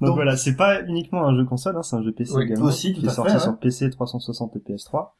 Donc, 0.00 0.08
Donc- 0.08 0.14
voilà, 0.16 0.36
c'est 0.38 0.56
pas 0.56 0.82
uniquement 0.84 1.26
un 1.26 1.36
jeu 1.36 1.44
console, 1.44 1.76
hein, 1.76 1.82
c'est 1.82 1.96
un 1.96 2.02
jeu 2.02 2.12
PC 2.12 2.32
Oui, 2.36 2.44
également, 2.44 2.64
aussi, 2.64 2.94
tout 2.94 3.00
qui 3.00 3.06
est 3.06 3.10
sorti 3.10 3.32
fait, 3.34 3.38
sur 3.38 3.52
ouais. 3.52 3.58
PC 3.60 3.90
360 3.90 4.56
et 4.56 4.60
PS3. 4.60 5.10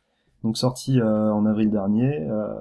donc 0.42 0.56
sorti 0.56 1.00
euh, 1.00 1.30
en 1.32 1.44
avril 1.44 1.70
dernier, 1.70 2.26
euh, 2.30 2.54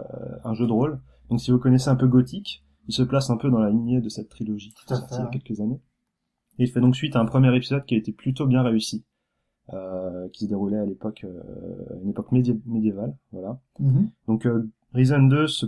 un 0.43 0.53
jeu 0.53 0.67
de 0.67 0.71
rôle. 0.73 0.99
Donc 1.29 1.39
si 1.39 1.49
vous 1.51 1.59
connaissez 1.59 1.89
un 1.89 1.95
peu 1.95 2.07
Gothic, 2.07 2.63
il 2.89 2.93
se 2.93 3.03
place 3.03 3.29
un 3.29 3.37
peu 3.37 3.49
dans 3.49 3.59
la 3.59 3.69
lignée 3.69 4.01
de 4.01 4.09
cette 4.09 4.27
trilogie 4.29 4.73
qui 4.73 4.83
est 4.93 4.95
sortie 4.97 5.15
il 5.17 5.23
y 5.23 5.27
a 5.27 5.27
quelques 5.27 5.61
années. 5.61 5.79
Et 6.59 6.63
il 6.63 6.67
fait 6.69 6.81
donc 6.81 6.95
suite 6.95 7.15
à 7.15 7.19
un 7.19 7.25
premier 7.25 7.55
épisode 7.55 7.83
qui 7.85 7.95
a 7.95 7.97
été 7.97 8.11
plutôt 8.11 8.45
bien 8.45 8.61
réussi, 8.61 9.03
euh, 9.73 10.27
qui 10.29 10.45
se 10.45 10.49
déroulait 10.49 10.77
à 10.77 10.85
l'époque, 10.85 11.23
euh, 11.25 11.41
une 12.03 12.09
époque 12.09 12.31
médi- 12.31 12.61
médiévale, 12.65 13.15
voilà. 13.31 13.59
Mhm. 13.79 14.09
Donc 14.27 14.45
euh, 14.45 14.69
Risen 14.93 15.27
2 15.29 15.47
se 15.47 15.65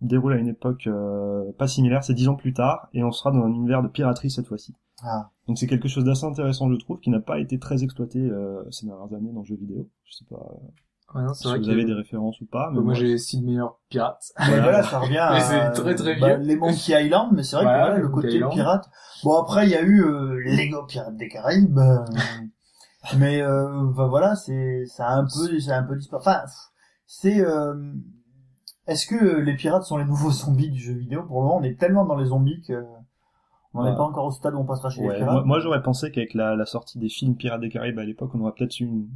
déroule 0.00 0.32
à 0.34 0.36
une 0.38 0.48
époque 0.48 0.86
euh, 0.86 1.50
pas 1.58 1.66
similaire, 1.68 2.04
c'est 2.04 2.14
dix 2.14 2.28
ans 2.28 2.34
plus 2.36 2.52
tard, 2.52 2.88
et 2.92 3.02
on 3.02 3.10
sera 3.12 3.30
dans 3.30 3.42
un 3.44 3.52
univers 3.52 3.82
de 3.82 3.88
piraterie 3.88 4.30
cette 4.30 4.46
fois-ci. 4.46 4.74
Ah. 5.04 5.30
Donc 5.48 5.58
c'est 5.58 5.66
quelque 5.66 5.88
chose 5.88 6.04
d'assez 6.04 6.24
intéressant, 6.24 6.70
je 6.70 6.76
trouve, 6.76 7.00
qui 7.00 7.10
n'a 7.10 7.20
pas 7.20 7.40
été 7.40 7.58
très 7.58 7.82
exploité 7.82 8.20
euh, 8.20 8.62
ces 8.70 8.86
dernières 8.86 9.12
années 9.14 9.32
dans 9.32 9.40
le 9.40 9.46
jeu 9.46 9.56
vidéo. 9.56 9.88
Je 10.04 10.12
sais 10.14 10.24
pas 10.28 10.36
euh, 10.36 10.68
Ouais, 11.14 11.22
non, 11.22 11.34
si 11.34 11.46
vrai 11.46 11.58
vous 11.58 11.68
avez 11.68 11.84
des 11.84 11.92
références 11.92 12.40
ou 12.40 12.46
pas, 12.46 12.68
mais 12.70 12.76
moi 12.76 12.84
moi, 12.84 12.94
j'ai 12.94 13.18
six 13.18 13.42
meilleurs 13.42 13.78
pirates. 13.90 14.32
Mais 14.38 14.60
voilà, 14.62 14.82
ça 14.82 14.98
revient 14.98 15.18
à 15.18 15.40
c'est 15.40 15.72
très, 15.82 15.94
très 15.94 16.18
bah, 16.18 16.36
vieux. 16.36 16.46
les 16.46 16.56
Monkey 16.56 17.04
Island, 17.04 17.30
mais 17.32 17.42
c'est 17.42 17.56
vrai 17.56 17.64
que 17.66 17.70
voilà, 17.70 17.96
les 17.96 18.02
le 18.02 18.08
côté 18.08 18.34
Island. 18.36 18.52
pirate. 18.52 18.88
Bon 19.24 19.36
après 19.40 19.66
il 19.66 19.70
y 19.70 19.74
a 19.76 19.82
eu 19.82 20.02
euh, 20.04 20.40
Lego 20.44 20.84
Pirates 20.86 21.16
des 21.16 21.28
Caraïbes, 21.28 21.78
euh, 21.78 21.98
mais 23.18 23.42
euh, 23.42 23.84
bah, 23.94 24.06
voilà 24.06 24.34
c'est 24.36 24.84
ça 24.86 25.06
a 25.08 25.14
un 25.16 25.24
peu 25.24 25.58
c'est 25.60 25.72
un 25.72 25.82
peu 25.82 25.96
disparu. 25.96 26.20
Enfin 26.20 26.42
c'est 27.06 27.40
euh, 27.44 27.92
est-ce 28.86 29.06
que 29.06 29.36
les 29.40 29.54
pirates 29.54 29.84
sont 29.84 29.98
les 29.98 30.04
nouveaux 30.04 30.30
zombies 30.42 30.70
du 30.70 30.80
jeu 30.80 30.94
vidéo? 30.94 31.24
Pour 31.24 31.40
le 31.40 31.46
moment 31.46 31.58
on 31.58 31.62
est 31.62 31.78
tellement 31.78 32.04
dans 32.06 32.16
les 32.16 32.26
zombies 32.26 32.62
que 32.66 32.82
on 33.74 33.84
n'est 33.84 33.90
Ouais. 33.90 33.96
pas 33.96 34.02
encore 34.02 34.26
au 34.26 34.30
stade 34.30 34.54
où 34.54 34.58
on 34.58 34.64
passera 34.66 34.90
chez 34.90 35.00
les 35.00 35.08
Ouais, 35.08 35.16
pirates. 35.16 35.32
moi, 35.32 35.44
moi, 35.44 35.58
j'aurais 35.60 35.82
pensé 35.82 36.10
qu'avec 36.10 36.34
la, 36.34 36.56
la 36.56 36.66
sortie 36.66 36.98
des 36.98 37.08
films 37.08 37.36
Pirates 37.36 37.62
des 37.62 37.70
Caraïbes 37.70 37.98
à 37.98 38.04
l'époque, 38.04 38.30
on 38.34 38.40
aurait 38.40 38.52
peut-être 38.52 38.78
eu 38.80 38.84
une- 38.84 39.08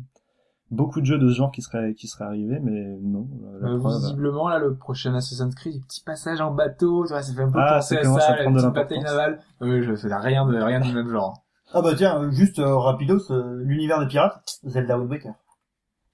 beaucoup 0.71 1.01
de 1.01 1.07
jeux 1.07 1.19
de 1.19 1.29
ce 1.29 1.35
genre 1.35 1.51
qui 1.53 1.63
seraient 1.63 1.95
qui 1.95 2.07
seraient 2.09 2.25
arrivés, 2.25 2.59
mais 2.61 2.99
non. 3.03 3.29
La 3.61 3.69
Euh, 3.69 3.79
preuve, 3.79 4.01
visiblement, 4.01 4.49
là, 4.49 4.59
le 4.59 4.75
prochain 4.77 5.15
Assassin's 5.15 5.55
Creed, 5.55 5.75
les 5.75 5.81
petits 5.81 6.03
passages 6.05 6.41
en 6.41 6.53
bateau, 6.53 7.05
tu 7.05 7.13
vois, 7.13 7.23
ça 7.23 7.33
fait 7.33 7.43
un 7.43 7.51
peu 7.51 7.59
Ah, 7.61 7.75
penser 7.77 7.95
ça 7.95 8.01
à 8.01 8.21
ça, 8.21 8.37
la 8.37 8.45
petite 8.51 8.55
bataille 8.73 8.99
l'importance. 8.99 9.05
navale. 9.05 9.41
Euh, 9.63 9.83
je 9.83 9.95
fais 9.95 10.15
rien 10.15 10.47
de, 10.47 10.57
rien 10.57 10.81
du 10.81 10.93
même 10.93 11.09
genre. 11.09 11.43
Ah 11.73 11.83
bah 11.83 11.95
tiens 11.97 12.31
juste 12.31 12.59
euh, 12.61 12.77
rapidos 12.77 13.31
euh, 13.33 13.61
l'univers 13.65 13.99
des 14.01 14.07
pirates 14.07 14.41
Zelda 14.65 14.97
Wind 14.99 15.11
Waker. 15.11 15.35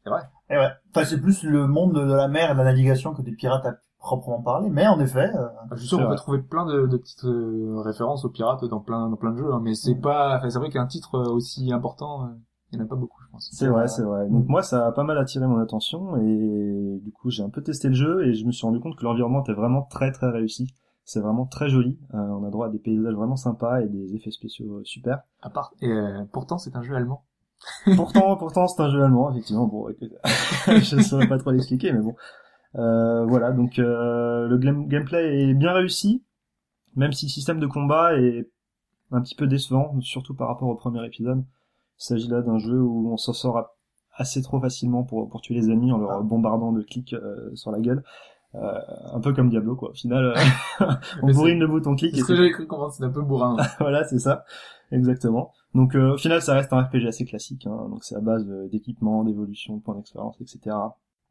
C'est 0.03 0.11
vrai. 0.11 0.23
Et 0.51 0.57
ouais. 0.57 0.71
Enfin 0.95 1.05
c'est 1.05 1.21
plus 1.21 1.43
le 1.45 1.67
monde 1.67 1.95
de 1.95 2.13
la 2.15 2.27
mer 2.29 2.51
et 2.51 2.53
de 2.55 2.59
la 2.59 2.65
navigation 2.65 3.15
que 3.15 3.23
des 3.23 3.33
pirates 3.33 3.65
à 3.67 3.75
proprement 3.99 4.43
parler, 4.43 4.69
mais 4.71 4.87
en 4.89 4.99
effet. 4.99 5.31
euh, 5.37 5.47
Je 5.73 5.77
suis 5.81 5.89
sûr 5.89 5.99
qu'on 5.99 6.09
peut 6.09 6.17
trouver 6.17 6.39
plein 6.41 6.67
de, 6.67 6.87
de 6.87 6.97
petites 6.97 7.25
euh, 7.25 7.81
références 7.85 8.25
aux 8.25 8.31
pirates 8.31 8.65
dans 8.65 8.81
plein, 8.81 9.09
dans 9.09 9.17
plein 9.17 9.31
de 9.31 9.37
jeux, 9.39 9.53
hein, 9.53 9.61
mais 9.63 9.75
c'est 9.75 9.95
pas, 9.95 10.37
enfin, 10.39 10.51
c'est 10.51 10.59
vrai 10.59 10.71
qu'un 10.71 10.87
titre 10.87 11.19
aussi 11.31 11.71
important, 11.73 12.25
euh, 12.25 12.29
il 12.73 12.79
y 12.79 12.83
en 12.83 12.85
a 12.85 12.89
pas 12.89 12.97
beaucoup, 12.97 13.21
je 13.23 13.31
pense. 13.31 13.51
C'est 13.53 13.69
vrai, 13.69 13.89
c'est 13.89 14.03
vrai. 14.03 14.29
Donc 14.29 14.49
moi, 14.49 14.63
ça 14.63 14.87
a 14.87 14.93
pas 14.93 15.05
mal 15.05 15.19
attiré 15.19 15.47
mon 15.47 15.59
attention 15.59 16.17
et 16.17 17.01
du 17.03 17.13
coup, 17.13 17.31
j'ai 17.31 17.43
un 17.43 17.51
peu 17.51 17.63
testé 17.63 17.89
le 17.89 17.95
jeu 17.95 18.27
et 18.27 18.35
je 18.35 18.45
me 18.47 18.53
suis 18.53 18.67
rendu 18.67 18.81
compte 18.81 18.97
que 18.97 19.05
l'environnement 19.05 19.43
était 19.43 19.53
vraiment 19.53 19.83
très 19.83 20.11
très 20.13 20.31
réussi. 20.31 20.73
C'est 21.05 21.21
vraiment 21.21 21.47
très 21.47 21.69
joli. 21.69 21.99
Euh, 22.15 22.19
on 22.19 22.45
a 22.45 22.51
droit 22.51 22.67
à 22.67 22.71
des 22.71 22.79
paysages 22.79 23.15
vraiment 23.15 23.37
sympas 23.37 23.81
et 23.81 23.89
des 23.89 24.15
effets 24.15 24.31
spéciaux 24.31 24.79
euh, 24.79 24.85
super. 24.85 25.21
À 25.41 25.51
part, 25.51 25.73
et 25.81 25.91
euh, 25.91 26.25
pourtant, 26.33 26.59
c'est 26.59 26.77
un 26.77 26.83
jeu 26.83 26.95
allemand. 26.95 27.25
pourtant, 27.97 28.37
pourtant, 28.37 28.67
c'est 28.69 28.83
un 28.83 28.91
jeu 28.91 29.03
allemand, 29.03 29.31
effectivement. 29.31 29.67
Bon, 29.67 29.89
je 30.67 30.97
ne 30.97 31.03
saurais 31.03 31.29
pas 31.29 31.39
trop 31.39 31.51
l'expliquer, 31.51 31.93
mais 31.93 32.01
bon. 32.01 32.15
Euh, 32.77 33.25
voilà, 33.27 33.53
donc 33.53 33.79
euh, 33.79 34.49
le 34.49 34.57
gameplay 34.59 35.43
est 35.43 35.55
bien 35.55 35.73
réussi, 35.73 36.25
même 36.97 37.13
si 37.13 37.27
le 37.27 37.31
système 37.31 37.61
de 37.61 37.67
combat 37.67 38.15
est 38.17 38.49
un 39.11 39.21
petit 39.21 39.35
peu 39.35 39.47
décevant, 39.47 40.01
surtout 40.01 40.35
par 40.35 40.49
rapport 40.49 40.69
au 40.69 40.75
premier 40.75 41.05
épisode. 41.05 41.45
Il 42.03 42.07
s'agit 42.07 42.29
là 42.29 42.43
d'un 42.43 42.59
jeu 42.59 42.81
où 42.81 43.13
on 43.13 43.17
s'en 43.17 43.33
sort 43.33 43.71
assez 44.17 44.43
trop 44.43 44.61
facilement 44.61 45.05
pour, 45.05 45.29
pour 45.29 45.41
tuer 45.41 45.55
les 45.55 45.71
ennemis 45.71 45.93
en 45.93 45.99
leur 45.99 46.23
bombardant 46.25 46.73
de 46.73 46.83
clics 46.83 47.15
euh, 47.15 47.51
sur 47.55 47.71
la 47.71 47.79
gueule. 47.81 48.03
Euh, 48.55 48.79
un 49.15 49.21
peu 49.21 49.33
comme 49.33 49.49
Diablo, 49.49 49.77
quoi. 49.77 49.91
Au 49.91 49.95
final, 49.95 50.35
euh, 50.81 50.87
on 51.23 51.31
bourrine 51.33 51.59
le 51.61 51.67
bouton 51.69 51.95
clic 51.97 52.15
C'est 52.15 52.21
ce 52.23 52.27
que 52.27 52.35
j'avais 52.35 52.51
cru 52.51 52.67
comprendre, 52.67 52.93
c'est 52.93 53.05
un 53.05 53.09
peu 53.11 53.23
bourrin. 53.23 53.57
voilà, 53.81 54.05
c'est 54.05 54.19
ça, 54.19 54.45
exactement. 54.91 55.53
Donc 55.75 55.95
euh, 55.95 56.15
au 56.15 56.19
final, 56.19 56.43
ça 56.43 56.53
reste 56.55 56.73
un 56.73 56.83
RPG 56.83 57.07
assez 57.09 57.25
classique. 57.25 57.67
Hein. 57.67 57.89
Donc 57.89 58.05
c'est 58.05 58.17
à 58.17 58.21
base 58.21 58.47
euh, 58.51 58.69
d'équipement, 58.69 59.25
d'évolution, 59.25 59.77
de 59.77 59.83
points 59.83 59.95
d'expérience, 59.95 60.37
etc. 60.41 60.77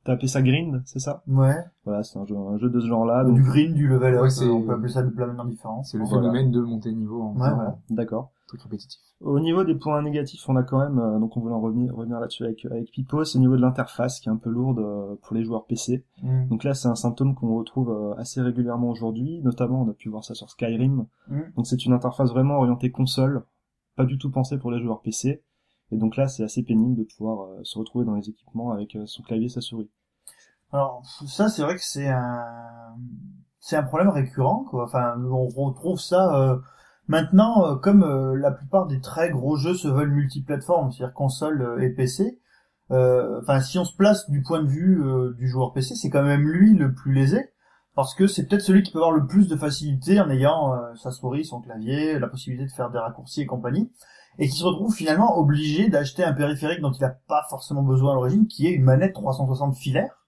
T'as 0.03 0.13
appelé 0.13 0.27
ça 0.27 0.41
Grind, 0.41 0.81
c'est 0.85 0.97
ça? 0.97 1.21
Ouais. 1.27 1.53
Voilà, 1.85 2.01
c'est 2.01 2.17
un 2.17 2.25
jeu, 2.25 2.35
un 2.35 2.57
jeu 2.57 2.69
de 2.71 2.79
ce 2.79 2.87
genre-là. 2.87 3.23
Donc 3.23 3.35
Du 3.35 3.43
green, 3.43 3.75
du 3.75 3.87
level 3.87 4.15
up, 4.15 4.21
Ouais, 4.23 4.29
c'est- 4.31 4.49
on 4.49 4.63
peut 4.63 4.73
appeler 4.73 4.89
ça 4.89 5.03
de 5.03 5.09
plein 5.09 5.27
de 5.27 5.33
manières 5.33 5.45
différentes. 5.45 5.85
C'est 5.85 5.99
le 5.99 6.05
Voilà. 6.05 6.21
phénomène 6.31 6.49
de 6.49 6.61
monter 6.61 6.89
de 6.91 6.95
niveau 6.97 7.21
en 7.21 7.33
Ouais, 7.33 7.53
voilà. 7.53 7.77
d'accord. 7.91 8.31
Un 8.55 8.57
truc 8.57 8.61
répétitif. 8.63 8.99
Au 9.21 9.39
niveau 9.39 9.63
des 9.63 9.75
points 9.75 10.01
négatifs, 10.01 10.47
on 10.49 10.55
a 10.55 10.63
quand 10.63 10.79
même, 10.79 10.99
euh, 10.99 11.19
donc 11.19 11.37
on 11.37 11.41
voulait 11.41 11.53
en 11.53 11.61
revenir, 11.61 11.95
revenir 11.95 12.19
là-dessus 12.19 12.43
avec 12.43 12.65
avec 12.65 12.91
Pipo, 12.91 13.23
c'est 13.23 13.37
au 13.37 13.41
niveau 13.41 13.55
de 13.55 13.61
l'interface 13.61 14.19
qui 14.19 14.29
est 14.29 14.31
un 14.31 14.37
peu 14.37 14.49
lourde 14.49 14.79
euh, 14.79 15.15
pour 15.21 15.35
les 15.35 15.43
joueurs 15.43 15.65
PC. 15.65 16.05
Mm. 16.21 16.47
Donc 16.49 16.63
là, 16.63 16.73
c'est 16.73 16.87
un 16.87 16.95
symptôme 16.95 17.35
qu'on 17.35 17.55
retrouve 17.55 17.89
euh, 17.91 18.19
assez 18.19 18.41
régulièrement 18.41 18.89
aujourd'hui. 18.89 19.41
Notamment, 19.41 19.81
on 19.81 19.89
a 19.89 19.93
pu 19.93 20.09
voir 20.09 20.23
ça 20.23 20.33
sur 20.33 20.49
Skyrim. 20.49 21.05
Mm. 21.27 21.39
Donc 21.55 21.67
c'est 21.67 21.85
une 21.85 21.93
interface 21.93 22.29
vraiment 22.29 22.57
orientée 22.57 22.91
console, 22.91 23.43
pas 23.95 24.05
du 24.05 24.17
tout 24.17 24.31
pensée 24.31 24.57
pour 24.57 24.71
les 24.71 24.81
joueurs 24.81 25.01
PC. 25.01 25.43
Et 25.91 25.97
donc 25.97 26.15
là, 26.15 26.27
c'est 26.27 26.43
assez 26.43 26.63
pénible 26.63 26.95
de 26.95 27.03
pouvoir 27.03 27.47
euh, 27.47 27.59
se 27.63 27.77
retrouver 27.77 28.05
dans 28.05 28.15
les 28.15 28.29
équipements 28.29 28.71
avec 28.71 28.95
euh, 28.95 29.05
son 29.05 29.23
clavier 29.23 29.45
et 29.47 29.49
sa 29.49 29.61
souris. 29.61 29.89
Alors 30.71 31.03
ça, 31.27 31.49
c'est 31.49 31.63
vrai 31.63 31.75
que 31.75 31.83
c'est 31.83 32.07
un 32.07 32.95
c'est 33.59 33.75
un 33.75 33.83
problème 33.83 34.09
récurrent, 34.09 34.63
quoi. 34.69 34.85
Enfin, 34.85 35.15
on 35.21 35.47
retrouve 35.47 35.99
ça 35.99 36.33
euh, 36.35 36.57
maintenant, 37.11 37.65
euh, 37.65 37.75
comme 37.75 38.03
euh, 38.03 38.35
la 38.35 38.51
plupart 38.51 38.87
des 38.87 39.01
très 39.01 39.29
gros 39.29 39.57
jeux 39.57 39.75
se 39.75 39.87
veulent 39.87 40.11
multiplateformes, 40.11 40.91
c'est-à-dire 40.91 41.13
console 41.13 41.61
euh, 41.61 41.81
et 41.81 41.89
PC. 41.89 42.39
Enfin, 42.89 43.61
si 43.61 43.79
on 43.79 43.85
se 43.85 43.95
place 43.95 44.29
du 44.29 44.41
point 44.41 44.61
de 44.61 44.67
vue 44.67 45.01
du 45.37 45.47
joueur 45.47 45.71
PC, 45.71 45.95
c'est 45.95 46.09
quand 46.09 46.23
même 46.23 46.41
lui 46.41 46.73
le 46.73 46.93
plus 46.93 47.13
lésé, 47.13 47.51
parce 47.95 48.15
que 48.15 48.27
c'est 48.27 48.47
peut-être 48.47 48.61
celui 48.61 48.83
qui 48.83 48.91
peut 48.91 48.99
avoir 48.99 49.11
le 49.11 49.27
plus 49.27 49.47
de 49.47 49.55
facilité 49.55 50.19
en 50.19 50.29
ayant 50.29 50.73
euh, 50.73 50.95
sa 50.95 51.11
souris, 51.11 51.45
son 51.45 51.61
clavier, 51.61 52.19
la 52.19 52.27
possibilité 52.27 52.65
de 52.65 52.71
faire 52.71 52.89
des 52.89 52.99
raccourcis 52.99 53.41
et 53.41 53.45
compagnie, 53.45 53.91
et 54.39 54.47
qui 54.47 54.55
se 54.55 54.63
retrouve 54.63 54.93
finalement 54.93 55.37
obligé 55.37 55.89
d'acheter 55.89 56.23
un 56.23 56.33
périphérique 56.33 56.81
dont 56.81 56.91
il 56.91 57.01
n'a 57.01 57.15
pas 57.27 57.45
forcément 57.49 57.83
besoin 57.83 58.11
à 58.11 58.15
l'origine, 58.15 58.47
qui 58.47 58.67
est 58.67 58.71
une 58.71 58.83
manette 58.83 59.13
360 59.13 59.75
filaire, 59.75 60.25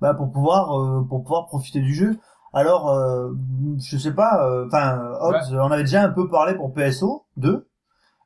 bah, 0.00 0.14
pour 0.14 0.30
pouvoir 0.30 0.80
euh, 0.80 1.02
pour 1.02 1.22
pouvoir 1.22 1.46
profiter 1.46 1.80
du 1.80 1.94
jeu. 1.94 2.18
Alors, 2.54 2.90
euh, 2.92 3.32
je 3.78 3.98
sais 3.98 4.12
pas, 4.14 4.46
euh, 4.48 4.66
enfin, 4.66 5.00
Hobbs, 5.20 5.34
on 5.52 5.70
avait 5.70 5.82
déjà 5.82 6.04
un 6.04 6.08
peu 6.10 6.28
parlé 6.28 6.54
pour 6.54 6.72
PSO 6.72 7.24
2. 7.36 7.66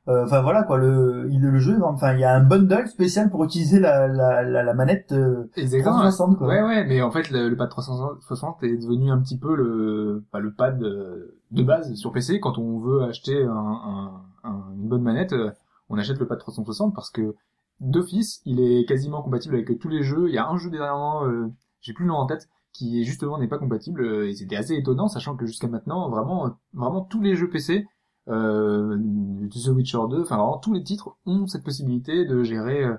Euh, 0.07 0.23
Enfin 0.25 0.41
voilà 0.41 0.63
quoi, 0.63 0.77
le, 0.77 1.27
il, 1.29 1.39
le 1.41 1.59
jeu, 1.59 1.77
enfin 1.83 2.13
il 2.13 2.19
y 2.21 2.23
a 2.23 2.33
un 2.33 2.39
bundle 2.43 2.87
spécial 2.87 3.29
pour 3.29 3.43
utiliser 3.43 3.79
la, 3.79 4.07
la, 4.07 4.41
la, 4.41 4.63
la 4.63 4.73
manette 4.73 5.11
euh, 5.11 5.51
Exactement. 5.55 5.97
360 5.99 6.37
quoi. 6.39 6.47
Ouais, 6.47 6.61
ouais, 6.63 6.83
mais 6.85 7.01
en 7.03 7.11
fait, 7.11 7.29
le, 7.29 7.47
le 7.49 7.55
pad 7.55 7.69
360 7.69 8.63
est 8.63 8.77
devenu 8.77 9.11
un 9.11 9.19
petit 9.19 9.37
peu 9.37 9.55
le, 9.55 10.23
bah, 10.33 10.39
le 10.39 10.51
pad 10.51 10.81
euh, 10.81 11.37
de 11.51 11.61
base 11.63 11.93
sur 11.93 12.11
PC. 12.11 12.39
Quand 12.39 12.57
on 12.57 12.79
veut 12.79 13.03
acheter 13.03 13.43
un, 13.43 13.51
un- 13.51 14.21
un- 14.45 14.63
une 14.73 14.87
bonne 14.87 15.03
manette, 15.03 15.33
euh, 15.33 15.51
on 15.89 15.97
achète 15.99 16.17
le 16.17 16.25
pad 16.27 16.39
360 16.39 16.95
parce 16.95 17.11
que 17.11 17.35
d'office, 17.79 18.41
il 18.45 18.59
est 18.61 18.85
quasiment 18.87 19.21
compatible 19.21 19.55
avec 19.55 19.77
tous 19.79 19.89
les 19.89 20.01
jeux. 20.01 20.27
Il 20.27 20.33
y 20.33 20.39
a 20.39 20.47
un 20.47 20.57
jeu 20.57 20.71
dernièrement, 20.71 21.25
euh, 21.25 21.51
j'ai 21.81 21.93
plus 21.93 22.05
le 22.05 22.09
nom 22.09 22.15
en 22.17 22.25
tête, 22.25 22.49
qui 22.73 23.03
justement 23.05 23.37
n'est 23.39 23.47
pas 23.47 23.57
compatible. 23.57 24.01
euh, 24.03 24.29
Et 24.29 24.35
c'était 24.35 24.55
assez 24.55 24.75
étonnant, 24.75 25.07
sachant 25.07 25.35
que 25.35 25.45
jusqu'à 25.45 25.67
maintenant, 25.67 26.09
vraiment, 26.09 26.49
vraiment 26.73 27.01
tous 27.01 27.21
les 27.21 27.35
jeux 27.35 27.49
PC, 27.49 27.87
euh, 28.29 28.97
The 29.51 29.67
Witcher 29.69 29.99
2, 30.09 30.21
enfin 30.21 30.37
vraiment 30.37 30.57
tous 30.59 30.73
les 30.73 30.83
titres 30.83 31.15
ont 31.25 31.47
cette 31.47 31.63
possibilité 31.63 32.25
de 32.25 32.43
gérer 32.43 32.83
euh, 32.83 32.95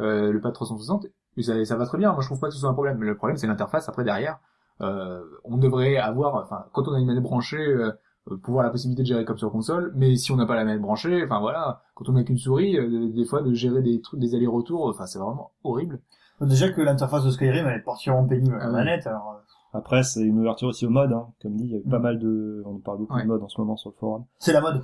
euh, 0.00 0.32
le 0.32 0.40
pad 0.40 0.52
360 0.52 1.06
et 1.36 1.42
ça, 1.42 1.64
ça 1.64 1.76
va 1.76 1.86
très 1.86 1.98
bien, 1.98 2.12
moi 2.12 2.20
je 2.20 2.26
trouve 2.28 2.40
pas 2.40 2.48
que 2.48 2.54
ce 2.54 2.60
soit 2.60 2.68
un 2.68 2.74
problème. 2.74 2.98
Mais 2.98 3.06
le 3.06 3.16
problème 3.16 3.36
c'est 3.36 3.46
l'interface 3.46 3.88
après 3.88 4.04
derrière. 4.04 4.38
Euh, 4.80 5.22
on 5.44 5.56
devrait 5.56 5.96
avoir, 5.96 6.34
enfin 6.36 6.66
quand 6.72 6.88
on 6.88 6.94
a 6.94 6.98
une 7.00 7.06
manette 7.06 7.22
branchée, 7.22 7.56
euh, 7.58 7.92
euh, 8.30 8.36
pouvoir 8.38 8.64
la 8.64 8.70
possibilité 8.70 9.02
de 9.02 9.06
gérer 9.08 9.24
comme 9.24 9.38
sur 9.38 9.50
console. 9.50 9.92
Mais 9.96 10.16
si 10.16 10.32
on 10.32 10.36
n'a 10.36 10.46
pas 10.46 10.54
la 10.56 10.64
manette 10.64 10.80
branchée, 10.82 11.22
enfin 11.24 11.40
voilà, 11.40 11.82
quand 11.94 12.08
on 12.08 12.12
n'a 12.12 12.24
qu'une 12.24 12.38
souris, 12.38 12.76
euh, 12.78 13.08
des 13.12 13.24
fois 13.24 13.42
de 13.42 13.52
gérer 13.54 13.82
des 13.82 14.00
trucs, 14.00 14.20
des 14.20 14.34
allers-retours, 14.34 14.86
enfin 14.88 15.06
c'est 15.06 15.18
vraiment 15.18 15.52
horrible. 15.64 16.00
Déjà 16.40 16.70
que 16.70 16.80
l'interface 16.82 17.24
de 17.24 17.30
Skyrim 17.30 17.66
elle 17.66 17.78
est 17.78 17.82
particulièrement 17.82 18.26
pénible 18.26 18.54
à 18.56 18.58
la 18.58 18.64
Ah 18.66 18.70
manette, 18.72 19.06
alors 19.06 19.32
euh, 19.32 19.78
Après, 19.78 20.02
c'est 20.02 20.22
une 20.22 20.38
ouverture 20.38 20.68
aussi 20.68 20.86
au 20.86 20.90
mode, 20.90 21.12
hein. 21.12 21.28
comme 21.42 21.54
dit, 21.56 21.64
il 21.64 21.70
y 21.70 21.74
a 21.76 21.78
eu 21.78 21.82
pas 21.88 21.98
Mm. 21.98 22.02
mal 22.02 22.18
de, 22.18 22.62
on 22.66 22.78
parle 22.78 22.98
beaucoup 22.98 23.14
Ouais. 23.14 23.22
de 23.22 23.28
mode 23.28 23.42
en 23.42 23.48
ce 23.48 23.60
moment 23.60 23.76
sur 23.76 23.90
le 23.90 23.96
forum. 23.96 24.24
c'est 24.38 24.52
la 24.52 24.60
mode. 24.60 24.82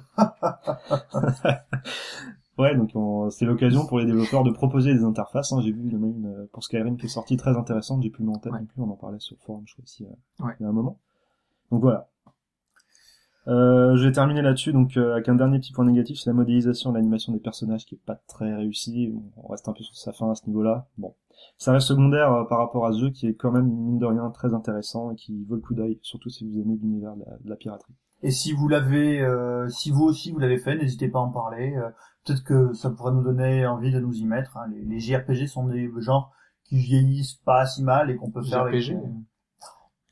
Ouais, 2.58 2.76
donc 2.76 2.90
on- 2.94 3.30
c'est 3.30 3.46
l'occasion 3.46 3.86
pour 3.86 3.98
les 4.00 4.04
développeurs 4.06 4.42
de 4.44 4.50
proposer 4.50 4.92
des 4.92 5.02
interfaces. 5.04 5.52
Hein. 5.52 5.60
J'ai 5.62 5.72
vu, 5.72 5.80
il 5.86 5.92
y 5.92 5.96
en 5.96 6.02
a 6.02 6.06
une 6.06 6.26
euh, 6.26 6.50
pour 6.52 6.62
Skyrim 6.62 6.96
qui 6.98 7.06
est 7.06 7.08
sortie 7.08 7.36
très 7.38 7.56
intéressante. 7.56 8.02
J'ai 8.02 8.10
plus 8.10 8.24
tête 8.42 8.52
Ouais. 8.52 8.58
non 8.60 8.66
plus. 8.66 8.82
On 8.82 8.90
en 8.90 8.96
parlait 8.96 9.18
sur 9.18 9.34
le 9.40 9.44
forum, 9.44 9.62
je 9.66 9.72
crois 9.72 9.82
aussi, 9.84 10.04
euh, 10.04 10.44
Ouais. 10.44 10.52
il 10.60 10.64
y 10.64 10.66
a 10.66 10.68
un 10.68 10.72
moment. 10.72 10.98
Donc 11.70 11.80
voilà. 11.82 12.08
Euh, 13.50 13.96
je 13.96 14.06
vais 14.06 14.12
terminer 14.12 14.42
là-dessus 14.42 14.72
donc 14.72 14.96
euh, 14.96 15.12
avec 15.14 15.28
un 15.28 15.34
dernier 15.34 15.58
petit 15.58 15.72
point 15.72 15.84
négatif, 15.84 16.18
c'est 16.20 16.30
la 16.30 16.34
modélisation 16.34 16.90
de 16.90 16.96
l'animation 16.96 17.32
des 17.32 17.40
personnages 17.40 17.84
qui 17.84 17.96
est 17.96 18.04
pas 18.06 18.14
très 18.28 18.54
réussie. 18.54 19.12
On 19.36 19.48
reste 19.48 19.68
un 19.68 19.72
peu 19.72 19.82
sur 19.82 19.96
sa 19.96 20.12
fin 20.12 20.30
à 20.30 20.34
ce 20.36 20.46
niveau-là. 20.46 20.88
Bon, 20.98 21.14
ça 21.58 21.72
reste 21.72 21.88
secondaire 21.88 22.32
euh, 22.32 22.44
par 22.44 22.58
rapport 22.58 22.86
à 22.86 22.92
ce 22.92 23.00
jeu 23.00 23.10
qui 23.10 23.26
est 23.26 23.34
quand 23.34 23.50
même 23.50 23.66
mine 23.66 23.98
de 23.98 24.06
rien 24.06 24.30
très 24.30 24.54
intéressant 24.54 25.10
et 25.10 25.16
qui 25.16 25.44
vaut 25.44 25.56
le 25.56 25.60
coup 25.62 25.74
d'œil, 25.74 25.98
surtout 26.02 26.30
si 26.30 26.44
vous 26.48 26.60
aimez 26.60 26.76
l'univers 26.80 27.16
de 27.16 27.24
la, 27.26 27.36
de 27.38 27.48
la 27.50 27.56
piraterie. 27.56 27.94
Et 28.22 28.30
si 28.30 28.52
vous 28.52 28.68
l'avez, 28.68 29.20
euh, 29.20 29.66
si 29.68 29.90
vous 29.90 30.04
aussi 30.04 30.30
vous 30.30 30.38
l'avez 30.38 30.58
fait, 30.58 30.76
n'hésitez 30.76 31.08
pas 31.08 31.18
à 31.18 31.22
en 31.22 31.30
parler. 31.30 31.74
euh, 31.76 31.88
Peut-être 32.24 32.44
que 32.44 32.72
ça 32.74 32.90
pourrait 32.90 33.12
nous 33.12 33.22
donner 33.22 33.66
envie 33.66 33.90
de 33.90 33.98
nous 33.98 34.12
y 34.14 34.26
mettre. 34.26 34.58
hein. 34.58 34.66
Les, 34.70 34.84
les 34.84 35.00
JRPG 35.00 35.46
sont 35.48 35.66
des 35.66 35.90
genres 36.00 36.30
qui 36.64 36.76
vieillissent 36.76 37.40
pas 37.46 37.64
si 37.66 37.82
mal 37.82 38.10
et 38.10 38.16
qu'on 38.16 38.30
peut 38.30 38.42
faire 38.42 38.60
avec... 38.68 38.82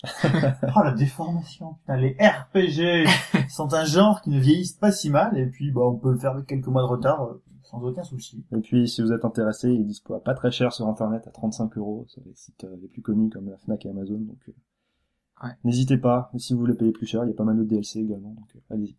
Oh 0.76 0.82
la 0.84 0.92
déformation, 0.92 1.74
putain, 1.74 1.96
les 1.96 2.16
RPG 2.20 3.08
sont 3.50 3.74
un 3.74 3.84
genre 3.84 4.20
qui 4.20 4.30
ne 4.30 4.38
vieillissent 4.38 4.74
pas 4.74 4.92
si 4.92 5.10
mal 5.10 5.36
et 5.36 5.46
puis 5.46 5.70
bah 5.72 5.80
on 5.84 5.96
peut 5.96 6.12
le 6.12 6.18
faire 6.18 6.32
avec 6.32 6.46
quelques 6.46 6.68
mois 6.68 6.82
de 6.82 6.86
retard 6.88 7.22
euh, 7.24 7.42
sans 7.64 7.82
aucun 7.82 8.02
souci. 8.02 8.44
Et 8.52 8.60
puis, 8.60 8.88
si 8.88 9.02
vous 9.02 9.12
êtes 9.12 9.24
intéressé, 9.26 9.68
il 9.68 9.82
est 9.82 9.84
dispo 9.84 10.14
à 10.14 10.22
pas 10.22 10.32
très 10.34 10.50
cher 10.50 10.72
sur 10.72 10.86
internet, 10.88 11.26
à 11.26 11.30
35 11.30 11.76
euros, 11.76 12.04
sur 12.08 12.22
les 12.24 12.34
sites 12.34 12.64
euh, 12.64 12.76
les 12.80 12.88
plus 12.88 13.02
connus 13.02 13.28
comme 13.28 13.50
la 13.50 13.58
Fnac 13.58 13.84
et 13.84 13.90
Amazon, 13.90 14.18
donc, 14.20 14.38
euh, 14.48 14.52
Ouais. 15.44 15.50
n'hésitez 15.64 15.98
pas. 15.98 16.30
Et 16.34 16.38
si 16.38 16.54
vous 16.54 16.60
voulez 16.60 16.74
payer 16.74 16.90
plus 16.92 17.06
cher, 17.06 17.24
il 17.24 17.28
y 17.28 17.32
a 17.32 17.36
pas 17.36 17.44
mal 17.44 17.56
de 17.58 17.64
DLC 17.64 18.00
également, 18.00 18.30
donc, 18.30 18.48
euh, 18.56 18.74
allez-y. 18.74 18.96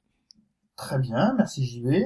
Très 0.75 0.99
bien, 0.99 1.33
merci 1.35 1.65
JV. 1.65 2.05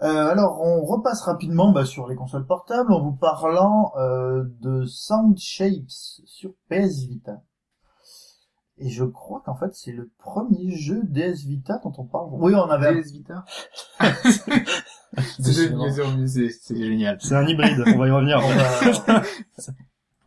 Euh, 0.00 0.06
alors 0.28 0.60
on 0.62 0.84
repasse 0.84 1.22
rapidement 1.22 1.72
bah, 1.72 1.84
sur 1.84 2.06
les 2.06 2.14
consoles 2.14 2.46
portables 2.46 2.92
en 2.92 3.02
vous 3.02 3.16
parlant 3.16 3.92
euh, 3.96 4.44
de 4.60 4.84
Sound 4.84 5.36
Shapes 5.36 5.90
sur 6.24 6.52
PS 6.70 7.06
Vita. 7.08 7.42
Et 8.80 8.90
je 8.90 9.04
crois 9.04 9.42
qu'en 9.44 9.56
fait 9.56 9.74
c'est 9.74 9.92
le 9.92 10.10
premier 10.18 10.70
jeu 10.76 11.00
DS 11.04 11.44
Vita 11.46 11.80
dont 11.82 11.92
on 11.98 12.04
parle. 12.04 12.28
Oui, 12.32 12.54
on 12.54 12.70
avait. 12.70 12.94
DS 12.94 13.10
Vita. 13.12 13.44
c'est 15.40 16.76
génial. 16.76 17.18
C'est 17.20 17.34
un 17.34 17.46
hybride, 17.46 17.82
on 17.86 17.98
va 17.98 18.06
y 18.08 18.10
revenir. 18.10 18.40
On 18.42 18.48
va. 19.12 19.22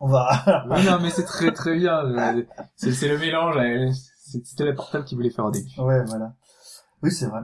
on 0.00 0.08
va- 0.08 0.64
Oui, 0.70 0.84
non, 0.84 0.98
mais 1.00 1.10
c'est 1.10 1.24
très 1.24 1.52
très 1.52 1.76
bien. 1.76 2.02
C'est 2.76 3.08
le 3.08 3.18
mélange. 3.18 3.56
c'est- 4.18 4.44
C'était 4.46 4.64
la 4.64 4.72
portable 4.72 5.04
qui 5.04 5.14
voulait 5.14 5.30
faire 5.30 5.44
au 5.46 5.50
début. 5.50 5.68
Ouais, 5.78 6.02
voilà. 6.04 6.32
Oui, 7.02 7.10
c'est 7.10 7.26
vrai. 7.26 7.40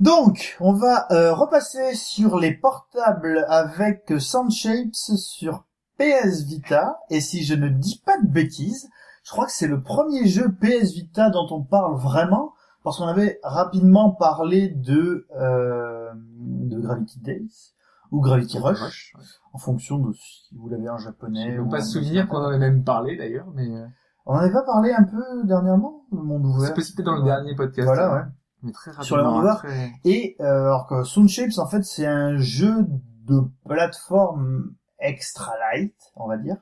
Donc, 0.00 0.56
on 0.60 0.72
va 0.72 1.06
euh, 1.12 1.32
repasser 1.32 1.94
sur 1.94 2.38
les 2.38 2.52
portables 2.54 3.44
avec 3.48 4.12
Sound 4.18 4.50
Shapes 4.50 4.94
sur 4.94 5.64
PS 5.98 6.42
Vita. 6.42 6.98
Et 7.10 7.20
si 7.20 7.44
je 7.44 7.54
ne 7.54 7.68
dis 7.68 8.02
pas 8.04 8.18
de 8.20 8.26
bêtises, 8.26 8.88
je 9.22 9.30
crois 9.30 9.46
que 9.46 9.52
c'est 9.52 9.68
le 9.68 9.82
premier 9.82 10.26
jeu 10.26 10.50
PS 10.60 10.92
Vita 10.92 11.30
dont 11.30 11.46
on 11.50 11.62
parle 11.62 11.96
vraiment, 11.96 12.52
parce 12.84 12.98
qu'on 12.98 13.06
avait 13.06 13.38
rapidement 13.42 14.10
parlé 14.10 14.68
de, 14.68 15.26
euh, 15.38 16.10
de 16.14 16.80
Gravity 16.80 17.20
Days 17.20 17.74
ou 18.10 18.20
Gravity 18.20 18.58
Rush, 18.58 19.14
ouais. 19.16 19.22
en 19.52 19.58
fonction 19.58 19.98
de 19.98 20.12
si 20.12 20.54
vous 20.56 20.68
l'avez 20.68 20.88
en 20.88 20.98
japonais. 20.98 21.54
Je 21.56 21.62
peux 21.62 21.68
pas 21.68 21.78
en 21.80 21.84
souvenir 21.84 22.28
qu'on 22.28 22.38
en 22.38 22.52
ait 22.52 22.58
même 22.58 22.84
parlé 22.84 23.16
d'ailleurs, 23.16 23.46
mais 23.54 23.68
euh, 23.68 23.86
On 24.26 24.34
en 24.34 24.38
avait 24.38 24.52
pas 24.52 24.64
parlé 24.64 24.92
un 24.92 25.04
peu 25.04 25.44
dernièrement, 25.44 26.04
le 26.12 26.22
monde 26.22 26.44
ouvert? 26.44 26.68
c'est 26.68 26.74
possible 26.74 27.02
dans 27.04 27.16
le 27.16 27.22
dernier 27.24 27.54
podcast. 27.54 27.86
Voilà, 27.86 28.12
ouais. 28.14 28.22
Mais 28.64 28.72
très 28.72 28.90
rapidement. 28.90 29.04
Sur 29.04 29.16
le 29.16 29.24
monde 29.24 29.38
ouvert. 29.42 29.56
très- 29.58 29.92
Et 30.04 30.36
euh, 30.40 30.64
alors 30.66 30.86
que 30.86 31.02
Sound 31.04 31.28
Shapes, 31.28 31.58
en 31.58 31.66
fait, 31.66 31.82
c'est 31.84 32.06
un 32.06 32.36
jeu 32.36 32.84
de 33.24 33.40
plateforme 33.66 34.72
extra 34.98 35.52
light, 35.72 35.94
on 36.16 36.28
va 36.28 36.36
dire, 36.36 36.56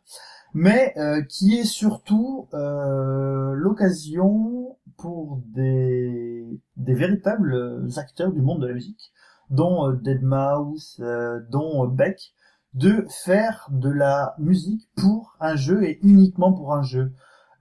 mais 0.54 0.92
euh, 0.96 1.22
qui 1.22 1.58
est 1.58 1.64
surtout 1.64 2.48
euh, 2.54 3.52
l'occasion 3.54 4.76
pour 4.96 5.40
des, 5.46 6.60
des 6.76 6.94
véritables 6.94 7.88
acteurs 7.96 8.32
du 8.32 8.42
monde 8.42 8.62
de 8.62 8.66
la 8.66 8.74
musique, 8.74 9.12
dont 9.50 9.88
euh, 9.88 9.92
Deadmau5, 9.96 11.02
euh, 11.02 11.40
dont 11.50 11.84
euh, 11.84 11.88
Beck, 11.88 12.32
de 12.74 13.04
faire 13.24 13.68
de 13.70 13.90
la 13.90 14.34
musique 14.38 14.88
pour 14.96 15.36
un 15.40 15.56
jeu 15.56 15.84
et 15.84 15.98
uniquement 16.02 16.52
pour 16.52 16.74
un 16.74 16.82
jeu. 16.82 17.12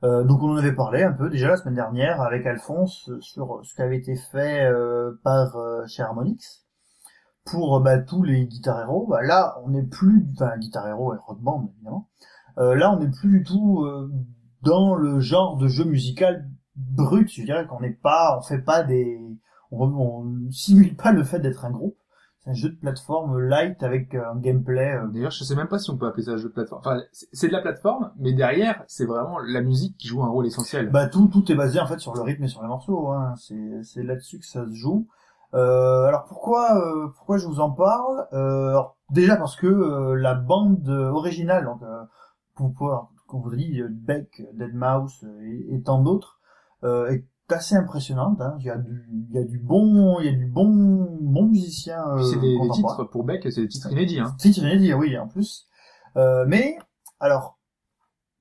Euh, 0.03 0.23
donc 0.23 0.41
on 0.43 0.51
en 0.51 0.57
avait 0.57 0.75
parlé 0.75 1.03
un 1.03 1.11
peu 1.11 1.29
déjà 1.29 1.49
la 1.49 1.57
semaine 1.57 1.75
dernière 1.75 2.21
avec 2.21 2.45
Alphonse 2.45 3.09
euh, 3.09 3.19
sur 3.19 3.59
ce 3.63 3.73
qui 3.75 3.81
avait 3.81 3.97
été 3.97 4.15
fait 4.15 4.65
euh, 4.65 5.19
par 5.23 5.57
euh, 5.57 5.85
chez 5.87 6.03
Harmonix 6.03 6.63
pour 7.43 7.77
euh, 7.77 7.79
bah, 7.81 7.97
tous 7.97 8.23
les 8.23 8.45
Guitar 8.45 8.79
Hero. 8.79 9.07
Bah, 9.07 9.21
là 9.23 9.57
on 9.65 9.69
n'est 9.69 9.83
plus, 9.83 10.25
enfin 10.33 10.57
Guitar 10.57 10.87
Hero 10.87 11.13
et 11.13 11.17
Rock 11.17 11.41
Band 11.41 11.69
évidemment. 11.75 12.07
Euh, 12.59 12.75
là 12.75 12.91
on 12.93 12.99
n'est 12.99 13.09
plus 13.09 13.39
du 13.39 13.43
tout 13.43 13.83
euh, 13.85 14.11
dans 14.63 14.95
le 14.95 15.19
genre 15.19 15.57
de 15.57 15.67
jeu 15.67 15.85
musical 15.85 16.47
brut. 16.75 17.29
Je 17.31 17.43
dirais 17.43 17.65
qu'on 17.67 17.79
n'est 17.79 17.91
pas, 17.93 18.37
on 18.37 18.41
fait 18.41 18.59
pas 18.61 18.83
des, 18.83 19.19
on, 19.71 19.85
on 19.87 20.51
simule 20.51 20.95
pas 20.95 21.11
le 21.11 21.23
fait 21.23 21.39
d'être 21.39 21.65
un 21.65 21.71
groupe. 21.71 21.95
C'est 22.41 22.51
un 22.51 22.53
jeu 22.53 22.69
de 22.69 22.75
plateforme 22.75 23.37
light 23.37 23.83
avec 23.83 24.15
euh, 24.15 24.23
un 24.31 24.37
gameplay. 24.37 24.93
euh, 24.93 25.07
D'ailleurs, 25.07 25.31
je 25.31 25.43
sais 25.43 25.55
même 25.55 25.67
pas 25.67 25.77
si 25.77 25.89
on 25.89 25.97
peut 25.97 26.07
appeler 26.07 26.23
ça 26.23 26.31
un 26.31 26.37
jeu 26.37 26.47
de 26.47 26.53
plateforme. 26.53 26.81
Enfin, 26.85 26.99
c'est 27.11 27.47
de 27.49 27.51
la 27.53 27.61
plateforme, 27.61 28.11
mais 28.17 28.31
derrière, 28.33 28.81
c'est 28.87 29.05
vraiment 29.05 29.39
la 29.39 29.61
musique 29.61 29.97
qui 29.97 30.07
joue 30.07 30.23
un 30.23 30.29
rôle 30.29 30.47
essentiel. 30.47 30.89
Bah 30.89 31.07
tout 31.07 31.27
tout 31.27 31.51
est 31.51 31.55
basé 31.55 31.79
en 31.81 31.87
fait 31.87 31.99
sur 31.99 32.13
le 32.15 32.21
rythme 32.21 32.43
et 32.45 32.47
sur 32.47 32.61
les 32.61 32.67
morceaux. 32.69 33.09
Hein. 33.09 33.33
C'est 33.37 33.83
c'est 33.83 34.03
là-dessus 34.03 34.39
que 34.39 34.45
ça 34.45 34.65
se 34.65 34.73
joue. 34.73 35.07
Euh, 35.53 36.05
alors 36.05 36.25
pourquoi 36.25 36.77
euh, 36.77 37.07
pourquoi 37.15 37.37
je 37.37 37.47
vous 37.47 37.59
en 37.59 37.71
parle? 37.71 38.27
Euh, 38.33 38.69
alors, 38.69 38.97
Déjà 39.11 39.35
parce 39.35 39.55
que 39.55 39.65
euh, 39.67 40.13
la 40.15 40.35
bande 40.35 40.87
originale, 40.87 41.65
donc 41.65 41.81
euh, 42.61 42.95
vous 43.31 43.55
dit, 43.55 43.81
euh, 43.81 43.87
Beck, 43.89 44.41
Deadmau5 44.55 45.25
et, 45.41 45.75
et 45.75 45.81
tant 45.81 46.01
d'autres, 46.01 46.39
euh, 46.83 47.11
est 47.11 47.25
assez 47.51 47.75
impressionnante. 47.75 48.41
Hein. 48.41 48.55
Il 48.59 48.65
y 48.65 48.69
a 48.69 48.77
du 48.77 49.09
il 49.11 49.35
y 49.35 49.39
a 49.39 49.43
du 49.43 49.57
bon 49.57 50.19
il 50.19 50.25
y 50.25 50.29
a 50.29 50.33
du 50.33 50.45
bon 50.45 51.17
bon 51.21 51.47
musicien. 51.47 52.03
Euh, 52.09 52.23
c'est 52.23 52.39
des, 52.39 52.57
des 52.59 52.69
titres 52.69 53.03
pour 53.05 53.23
Beck, 53.23 53.43
c'est 53.51 53.61
des 53.61 53.67
titres 53.67 53.91
inédits. 53.91 54.19
Hein. 54.19 54.35
De 54.43 54.77
dire, 54.77 54.97
oui, 54.97 55.17
en 55.17 55.27
plus. 55.27 55.67
Euh, 56.17 56.45
mais, 56.47 56.77
alors, 57.19 57.59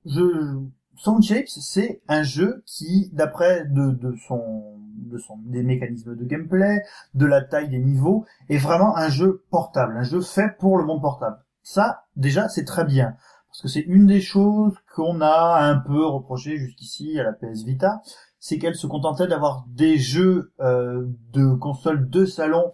je, 0.05 0.59
Sound 0.95 1.23
Shapes, 1.23 1.47
c'est 1.47 2.01
un 2.07 2.23
jeu 2.23 2.63
qui, 2.65 3.09
d'après 3.13 3.65
de, 3.65 3.91
de 3.91 4.15
son, 4.27 4.77
de 4.95 5.17
son, 5.17 5.37
des 5.37 5.63
mécanismes 5.63 6.15
de 6.15 6.25
gameplay, 6.25 6.81
de 7.13 7.25
la 7.25 7.41
taille 7.41 7.69
des 7.69 7.79
niveaux, 7.79 8.25
est 8.49 8.57
vraiment 8.57 8.97
un 8.97 9.09
jeu 9.09 9.43
portable, 9.51 9.97
un 9.97 10.03
jeu 10.03 10.21
fait 10.21 10.57
pour 10.57 10.77
le 10.77 10.85
monde 10.85 11.01
portable. 11.01 11.37
Ça, 11.61 12.05
déjà, 12.15 12.49
c'est 12.49 12.65
très 12.65 12.85
bien. 12.85 13.15
Parce 13.59 13.73
que 13.73 13.79
c'est 13.81 13.87
une 13.87 14.05
des 14.05 14.21
choses 14.21 14.73
qu'on 14.95 15.19
a 15.19 15.59
un 15.61 15.75
peu 15.75 16.05
reproché 16.05 16.55
jusqu'ici 16.55 17.19
à 17.19 17.23
la 17.23 17.33
PS 17.33 17.63
Vita, 17.65 18.01
c'est 18.39 18.57
qu'elle 18.57 18.75
se 18.75 18.87
contentait 18.87 19.27
d'avoir 19.27 19.65
des 19.67 19.97
jeux 19.97 20.53
euh, 20.61 21.05
de 21.33 21.53
consoles 21.55 22.09
de 22.09 22.23
salon 22.23 22.71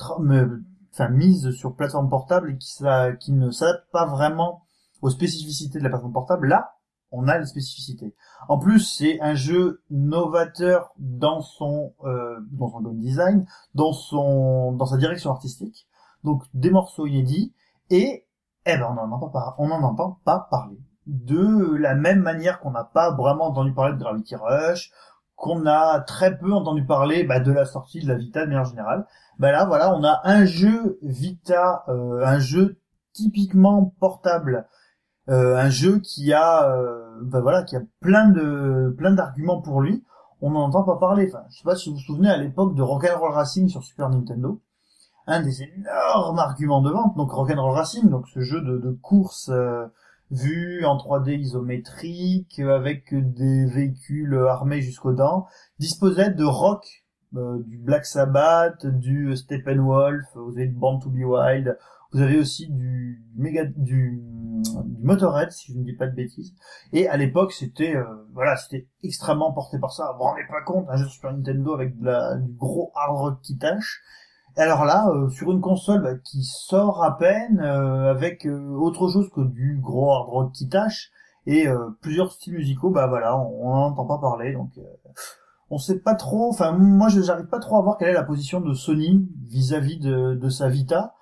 enfin 0.00 1.08
mise 1.10 1.52
sur 1.52 1.76
plateforme 1.76 2.08
portable 2.08 2.50
et 2.50 3.16
qui, 3.20 3.30
ne 3.32 3.50
s'adapte 3.52 3.88
pas 3.92 4.06
vraiment 4.06 4.64
aux 5.02 5.10
spécificités 5.10 5.78
de 5.78 5.84
la 5.84 5.90
plateforme 5.90 6.12
portable, 6.12 6.48
là, 6.48 6.78
on 7.12 7.28
a 7.28 7.38
les 7.38 7.46
spécificités. 7.46 8.16
En 8.48 8.58
plus, 8.58 8.80
c'est 8.80 9.20
un 9.20 9.36
jeu 9.36 9.82
novateur 9.88 10.92
dans 10.98 11.42
son 11.42 11.94
euh, 12.02 12.40
game 12.58 12.98
design, 12.98 13.46
dans 13.76 13.92
dans 14.72 14.86
sa 14.86 14.96
direction 14.96 15.30
artistique. 15.30 15.86
Donc 16.24 16.42
des 16.54 16.70
morceaux 16.70 17.06
inédits 17.06 17.54
et 17.90 18.26
eh 18.66 18.76
ben 18.76 18.88
on 18.90 18.94
n'en 18.94 19.82
entend 19.82 20.20
pas 20.24 20.48
parler. 20.50 20.78
De 21.06 21.74
la 21.76 21.94
même 21.94 22.20
manière 22.20 22.60
qu'on 22.60 22.70
n'a 22.70 22.84
pas 22.84 23.14
vraiment 23.14 23.46
entendu 23.46 23.74
parler 23.74 23.94
de 23.94 23.98
Gravity 23.98 24.36
Rush, 24.36 24.90
qu'on 25.36 25.66
a 25.66 26.00
très 26.00 26.38
peu 26.38 26.52
entendu 26.52 26.86
parler 26.86 27.24
bah, 27.24 27.40
de 27.40 27.52
la 27.52 27.66
sortie 27.66 28.00
de 28.00 28.08
la 28.08 28.14
Vita 28.14 28.42
de 28.42 28.46
manière 28.46 28.64
générale 28.64 29.06
bah 29.38 29.50
là 29.50 29.64
voilà 29.64 29.94
on 29.94 30.04
a 30.04 30.20
un 30.24 30.44
jeu 30.44 30.98
Vita 31.02 31.84
euh, 31.88 32.24
un 32.24 32.38
jeu 32.38 32.78
typiquement 33.12 33.94
portable. 34.00 34.66
Euh, 35.30 35.56
un 35.56 35.70
jeu 35.70 36.00
qui 36.00 36.34
a 36.34 36.70
euh, 36.70 37.18
bah 37.22 37.40
voilà 37.40 37.62
qui 37.62 37.76
a 37.76 37.80
plein 38.00 38.28
de 38.28 38.94
plein 38.96 39.12
d'arguments 39.12 39.60
pour 39.60 39.80
lui. 39.80 40.04
On 40.40 40.50
n'en 40.50 40.64
entend 40.64 40.84
pas 40.84 40.96
parler. 40.96 41.30
Enfin 41.32 41.44
je 41.50 41.58
sais 41.58 41.64
pas 41.64 41.76
si 41.76 41.88
vous 41.88 41.96
vous 41.96 42.02
souvenez 42.02 42.30
à 42.30 42.36
l'époque 42.36 42.74
de 42.74 42.82
Rock'n'Roll 42.82 43.32
Racing 43.32 43.68
sur 43.68 43.82
Super 43.82 44.10
Nintendo 44.10 44.60
un 45.26 45.42
des 45.42 45.62
énormes 45.62 46.38
arguments 46.38 46.82
de 46.82 46.90
vente 46.90 47.16
donc 47.16 47.30
Rock'n'Roll 47.30 47.74
Racing 47.74 48.10
donc 48.10 48.28
ce 48.28 48.40
jeu 48.40 48.60
de, 48.60 48.78
de 48.78 48.90
course 48.90 49.48
euh, 49.50 49.86
vu 50.30 50.84
en 50.84 50.96
3D 50.96 51.38
isométrique 51.38 52.58
avec 52.58 53.14
des 53.14 53.66
véhicules 53.66 54.34
armés 54.48 54.82
jusqu'aux 54.82 55.12
dents 55.12 55.46
disposait 55.78 56.30
de 56.30 56.44
rock 56.44 57.04
euh, 57.36 57.62
du 57.66 57.78
Black 57.78 58.06
Sabbath, 58.06 58.86
du 58.86 59.36
Steppenwolf, 59.36 60.24
vous 60.36 60.52
avez 60.56 60.68
du 60.68 60.74
Born 60.74 61.00
to 61.00 61.10
be 61.10 61.24
Wild, 61.24 61.76
vous 62.12 62.20
avez 62.20 62.38
aussi 62.38 62.68
du 62.68 63.24
méga 63.34 63.64
du, 63.64 64.22
Motorhead 65.02 65.50
si 65.50 65.72
je 65.72 65.78
ne 65.78 65.84
dis 65.84 65.94
pas 65.94 66.06
de 66.06 66.14
bêtises. 66.14 66.54
Et 66.92 67.08
à 67.08 67.16
l'époque 67.16 67.52
c'était 67.52 67.96
euh, 67.96 68.04
voilà 68.32 68.56
c'était 68.56 68.86
extrêmement 69.02 69.52
porté 69.52 69.78
par 69.78 69.92
ça. 69.92 70.12
Vous 70.12 70.18
vous 70.18 70.24
rendez 70.24 70.44
pas 70.48 70.62
compte 70.62 70.86
un 70.88 70.96
jeu 70.96 71.06
Super 71.08 71.32
Nintendo 71.32 71.74
avec 71.74 71.98
de 71.98 72.40
du 72.40 72.52
gros 72.52 72.92
hard 72.94 73.16
rock 73.16 73.40
qui 73.42 73.58
tâche. 73.58 74.00
Alors 74.56 74.84
là 74.84 75.08
euh, 75.08 75.28
sur 75.30 75.50
une 75.50 75.60
console 75.60 76.02
bah, 76.02 76.14
qui 76.14 76.44
sort 76.44 77.02
à 77.02 77.18
peine 77.18 77.60
euh, 77.60 78.10
avec 78.10 78.46
euh, 78.46 78.70
autre 78.76 79.10
chose 79.10 79.28
que 79.34 79.40
du 79.40 79.78
gros 79.80 80.12
hard 80.12 80.28
rock 80.28 80.52
qui 80.52 80.68
tâche 80.68 81.10
et 81.46 81.66
plusieurs 82.00 82.32
styles 82.32 82.54
musicaux 82.54 82.88
bah 82.88 83.06
voilà 83.06 83.36
on 83.36 83.68
n'en 83.68 83.88
entend 83.88 84.06
pas 84.06 84.16
parler 84.16 84.54
donc 84.54 84.70
on 85.68 85.76
sait 85.76 85.98
pas 85.98 86.14
trop, 86.14 86.48
enfin 86.48 86.72
moi 86.72 87.08
j'arrive 87.10 87.48
pas 87.48 87.58
trop 87.58 87.76
à 87.76 87.82
voir 87.82 87.98
quelle 87.98 88.08
est 88.08 88.14
la 88.14 88.22
position 88.22 88.62
de 88.62 88.72
Sony 88.72 89.28
vis-à-vis 89.42 89.98
de, 89.98 90.34
de 90.36 90.48
sa 90.48 90.70
Vita. 90.70 91.12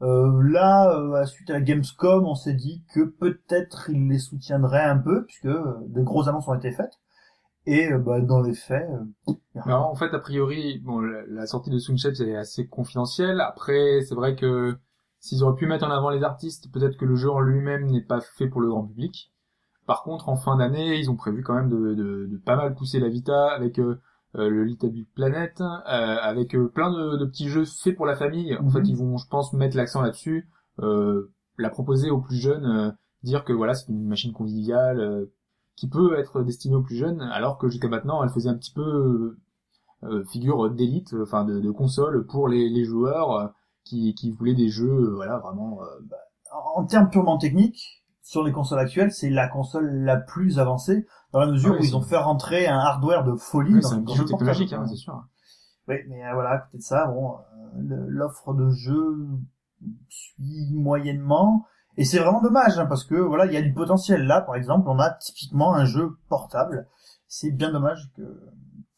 Là, 0.00 0.90
à 1.14 1.26
suite 1.26 1.50
à 1.50 1.60
Gamescom, 1.60 2.24
on 2.24 2.34
s'est 2.34 2.54
dit 2.54 2.84
que 2.94 3.00
peut-être 3.00 3.90
il 3.90 4.08
les 4.08 4.18
soutiendrait 4.18 4.84
un 4.84 4.96
peu 4.96 5.26
puisque 5.26 5.46
de 5.46 6.02
grosses 6.02 6.28
annonces 6.28 6.48
ont 6.48 6.54
été 6.54 6.70
faites. 6.72 6.98
Et 7.66 7.92
euh, 7.92 7.98
bah, 7.98 8.20
dans 8.20 8.42
les 8.42 8.54
faits, 8.54 8.88
euh. 8.90 9.32
Alors, 9.64 9.88
en 9.90 9.94
fait, 9.96 10.12
a 10.14 10.18
priori, 10.18 10.78
bon, 10.84 11.00
la, 11.00 11.46
sortie 11.46 11.70
de 11.70 11.78
Soundshapes 11.78 12.20
est 12.20 12.36
assez 12.36 12.66
confidentielle. 12.68 13.40
Après, 13.40 14.02
c'est 14.02 14.14
vrai 14.14 14.36
que 14.36 14.76
s'ils 15.18 15.42
auraient 15.42 15.56
pu 15.56 15.66
mettre 15.66 15.84
en 15.86 15.90
avant 15.90 16.10
les 16.10 16.22
artistes, 16.22 16.70
peut-être 16.72 16.96
que 16.96 17.04
le 17.04 17.16
jeu 17.16 17.30
en 17.30 17.40
lui-même 17.40 17.86
n'est 17.86 18.02
pas 18.02 18.20
fait 18.20 18.48
pour 18.48 18.60
le 18.60 18.68
grand 18.68 18.84
public. 18.86 19.32
Par 19.86 20.02
contre, 20.02 20.28
en 20.28 20.36
fin 20.36 20.56
d'année, 20.56 20.98
ils 20.98 21.10
ont 21.10 21.16
prévu 21.16 21.42
quand 21.42 21.54
même 21.54 21.68
de, 21.70 21.94
de, 21.94 22.26
de 22.26 22.36
pas 22.38 22.56
mal 22.56 22.74
pousser 22.74 23.00
la 23.00 23.08
Vita 23.08 23.48
avec 23.48 23.78
euh, 23.78 23.96
le 24.34 24.64
Little 24.64 24.90
Big 24.90 25.06
Planet, 25.14 25.60
euh, 25.60 25.64
avec 25.86 26.54
euh, 26.54 26.68
plein 26.68 26.90
de, 26.92 27.16
de 27.16 27.24
petits 27.24 27.48
jeux 27.48 27.64
faits 27.64 27.96
pour 27.96 28.06
la 28.06 28.16
famille. 28.16 28.56
En 28.56 28.64
Mhm. 28.64 28.70
fait, 28.70 28.88
ils 28.88 28.96
vont, 28.96 29.16
je 29.16 29.26
pense, 29.28 29.52
mettre 29.52 29.76
l'accent 29.76 30.02
là-dessus, 30.02 30.48
euh, 30.80 31.32
la 31.58 31.70
proposer 31.70 32.10
aux 32.10 32.20
plus 32.20 32.36
jeunes, 32.36 32.66
euh, 32.66 32.90
dire 33.22 33.44
que 33.44 33.52
voilà, 33.52 33.74
c'est 33.74 33.88
une 33.90 34.06
machine 34.06 34.32
conviviale 34.32 35.00
euh, 35.00 35.26
qui 35.76 35.88
peut 35.88 36.18
être 36.18 36.42
destinée 36.42 36.74
aux 36.74 36.82
plus 36.82 36.96
jeunes, 36.96 37.20
alors 37.20 37.58
que 37.58 37.68
jusqu'à 37.68 37.88
maintenant, 37.88 38.22
elle 38.24 38.30
faisait 38.30 38.48
un 38.48 38.56
petit 38.56 38.72
peu 38.72 38.82
euh, 38.82 39.38
euh, 40.04 40.24
figure 40.24 40.70
d'élite, 40.70 41.12
euh, 41.14 41.22
enfin 41.22 41.44
de, 41.44 41.60
de 41.60 41.70
console 41.70 42.26
pour 42.26 42.48
les, 42.48 42.68
les 42.68 42.84
joueurs 42.84 43.32
euh, 43.32 43.46
qui, 43.84 44.14
qui 44.14 44.30
voulaient 44.30 44.54
des 44.54 44.68
jeux, 44.68 45.12
voilà, 45.14 45.38
vraiment. 45.38 45.80
euh, 45.82 45.86
En 46.74 46.84
termes 46.84 47.10
purement 47.10 47.38
techniques, 47.38 48.02
sur 48.22 48.42
les 48.42 48.52
consoles 48.52 48.80
actuelles, 48.80 49.12
c'est 49.12 49.30
la 49.30 49.48
console 49.48 49.88
la 50.02 50.16
plus 50.16 50.58
avancée, 50.58 51.06
dans 51.32 51.40
la 51.40 51.46
mesure 51.46 51.70
Ah 51.74 51.76
oui, 51.78 51.82
où 51.82 51.84
ils 51.84 51.96
ont 51.96 52.02
fait 52.02 52.16
rentrer 52.16 52.66
un 52.66 52.78
hardware 52.78 53.24
de 53.24 53.34
folie 53.36 53.74
oui, 53.74 53.80
dans 53.80 53.92
un 53.94 54.06
jeu 54.14 54.24
technologique, 54.24 54.72
hein, 54.72 54.84
c'est 54.88 54.96
sûr. 54.96 55.22
Oui, 55.88 55.96
mais 56.08 56.20
voilà, 56.32 56.50
à 56.50 56.58
côté 56.58 56.78
de 56.78 56.82
ça, 56.82 57.06
bon, 57.06 57.36
l'offre 57.76 58.54
de 58.54 58.70
jeux 58.70 59.28
suit 60.08 60.72
moyennement, 60.72 61.66
et 61.96 62.04
c'est 62.04 62.18
vraiment 62.18 62.42
dommage, 62.42 62.78
hein, 62.78 62.86
parce 62.86 63.04
que 63.04 63.14
voilà, 63.14 63.46
il 63.46 63.52
y 63.52 63.56
a 63.56 63.62
du 63.62 63.72
potentiel. 63.72 64.26
Là, 64.26 64.40
par 64.40 64.56
exemple, 64.56 64.88
on 64.88 64.98
a 64.98 65.10
typiquement 65.10 65.74
un 65.74 65.84
jeu 65.84 66.16
portable. 66.28 66.86
C'est 67.28 67.50
bien 67.50 67.72
dommage 67.72 68.10
que 68.16 68.22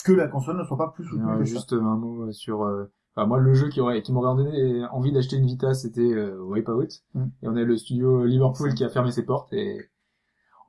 que 0.04 0.12
la 0.12 0.28
console 0.28 0.58
ne 0.58 0.64
soit 0.64 0.76
pas 0.78 0.88
plus 0.94 1.04
soutenue 1.04 1.28
Euh, 1.28 1.38
ça. 1.38 1.44
juste 1.44 1.72
un 1.72 1.96
mot 1.96 2.30
sur. 2.32 2.62
euh, 2.62 2.90
enfin, 3.16 3.26
moi, 3.26 3.38
le 3.38 3.52
jeu 3.54 3.68
qui 3.68 3.80
aurait, 3.80 4.00
qui 4.02 4.12
m'aurait 4.12 4.36
donné 4.36 4.84
envie 4.92 5.12
d'acheter 5.12 5.36
une 5.36 5.46
Vita, 5.46 5.74
c'était 5.74 6.00
euh, 6.00 6.38
Wipeout. 6.40 6.88
Mm. 7.14 7.24
Et 7.42 7.48
on 7.48 7.56
a 7.56 7.62
le 7.62 7.76
studio 7.76 8.24
Liverpool 8.24 8.74
qui 8.74 8.84
a 8.84 8.88
fermé 8.88 9.10
ses 9.10 9.24
portes 9.24 9.52
et 9.52 9.90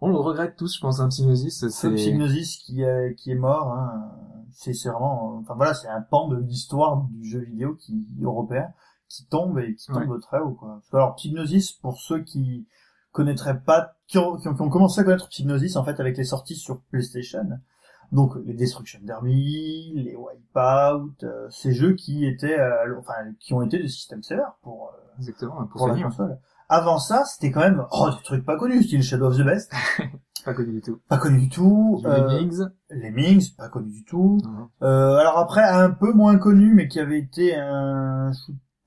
on 0.01 0.09
le 0.09 0.15
regrette 0.17 0.55
tous, 0.55 0.75
je 0.75 0.81
pense. 0.81 0.99
Un 0.99 1.09
Psygnosis, 1.09 1.59
C'est 1.59 1.69
c'est. 1.69 1.93
Psygnosis 1.93 2.57
qui 2.57 2.81
est, 2.81 3.15
qui 3.15 3.31
est 3.31 3.35
mort. 3.35 3.73
Hein. 3.73 4.11
C'est 4.51 4.73
c'est 4.73 4.89
vraiment, 4.89 5.37
enfin 5.41 5.53
voilà, 5.55 5.73
c'est 5.75 5.87
un 5.89 6.01
pan 6.01 6.27
de 6.27 6.37
l'histoire 6.37 7.05
du 7.11 7.23
jeu 7.29 7.39
vidéo 7.41 7.75
qui 7.75 8.07
européen 8.21 8.65
qui 9.09 9.25
tombe 9.25 9.59
et 9.59 9.75
qui 9.75 9.87
tombe 9.87 10.19
très 10.21 10.39
haut. 10.39 10.51
Quoi. 10.53 10.81
Alors 10.93 11.15
Psygnosis, 11.15 11.73
pour 11.73 11.99
ceux 11.99 12.19
qui 12.19 12.67
connaîtraient 13.11 13.59
pas, 13.59 13.95
qui 14.07 14.17
ont, 14.17 14.37
qui 14.37 14.47
ont, 14.47 14.55
qui 14.55 14.61
ont 14.61 14.69
commencé 14.69 15.01
à 15.01 15.03
connaître 15.03 15.27
Psygnosis 15.29 15.75
en 15.75 15.83
fait 15.83 15.99
avec 15.99 16.15
les 16.17 16.23
sorties 16.23 16.55
sur 16.55 16.81
PlayStation. 16.91 17.45
Donc 18.11 18.33
les 18.45 18.53
Destruction 18.53 18.99
Derby, 19.03 19.93
les 19.95 20.15
Wipeout, 20.15 21.13
euh, 21.23 21.47
ces 21.49 21.73
jeux 21.73 21.93
qui 21.93 22.25
étaient, 22.25 22.59
euh, 22.59 22.97
enfin 22.97 23.13
qui 23.39 23.53
ont 23.53 23.61
été 23.61 23.77
des 23.77 23.87
systèmes 23.87 24.23
sellers 24.23 24.41
pour 24.61 24.93
euh, 24.93 25.09
Exactement, 25.19 25.55
pour, 25.65 25.79
pour 25.79 25.87
la 25.87 25.95
hein. 25.95 26.03
console. 26.03 26.39
Avant 26.69 26.99
ça, 26.99 27.25
c'était 27.25 27.51
quand 27.51 27.61
même 27.61 27.85
oh 27.91 28.09
des 28.09 28.23
trucs 28.23 28.45
pas 28.45 28.57
connus, 28.57 28.83
style 28.83 29.01
Shadow 29.01 29.27
of 29.27 29.37
the 29.37 29.43
Best, 29.43 29.73
pas 30.45 30.53
connu 30.53 30.73
du 30.73 30.81
tout. 30.81 30.99
pas 31.09 31.17
connu 31.17 31.39
du 31.39 31.49
tout. 31.49 32.01
Les 32.03 32.09
euh, 32.09 32.27
Lemmings. 32.27 32.67
Lemmings, 32.89 33.55
pas 33.55 33.69
connu 33.69 33.91
du 33.91 34.05
tout. 34.05 34.37
Euh, 34.81 35.15
alors 35.15 35.39
après, 35.39 35.63
un 35.63 35.89
peu 35.89 36.13
moins 36.13 36.37
connu, 36.37 36.73
mais 36.73 36.87
qui 36.87 36.99
avait 36.99 37.19
été 37.19 37.55
un 37.55 38.31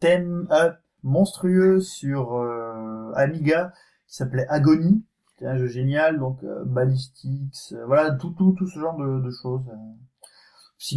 shoot'em 0.02 0.48
up 0.50 0.76
monstrueux 1.02 1.80
sur 1.80 2.34
euh, 2.34 3.12
Amiga, 3.14 3.72
qui 4.06 4.16
s'appelait 4.16 4.46
Agony. 4.48 5.04
C'était 5.32 5.46
un 5.46 5.56
jeu 5.56 5.66
génial, 5.66 6.18
donc 6.18 6.42
euh, 6.44 6.64
Ballistics, 6.64 7.72
euh, 7.72 7.84
voilà, 7.86 8.12
tout, 8.12 8.30
tout, 8.30 8.52
tout 8.52 8.66
ce 8.66 8.78
genre 8.78 8.96
de, 8.96 9.20
de 9.20 9.30
choses. 9.30 9.62
Euh. 9.68 9.74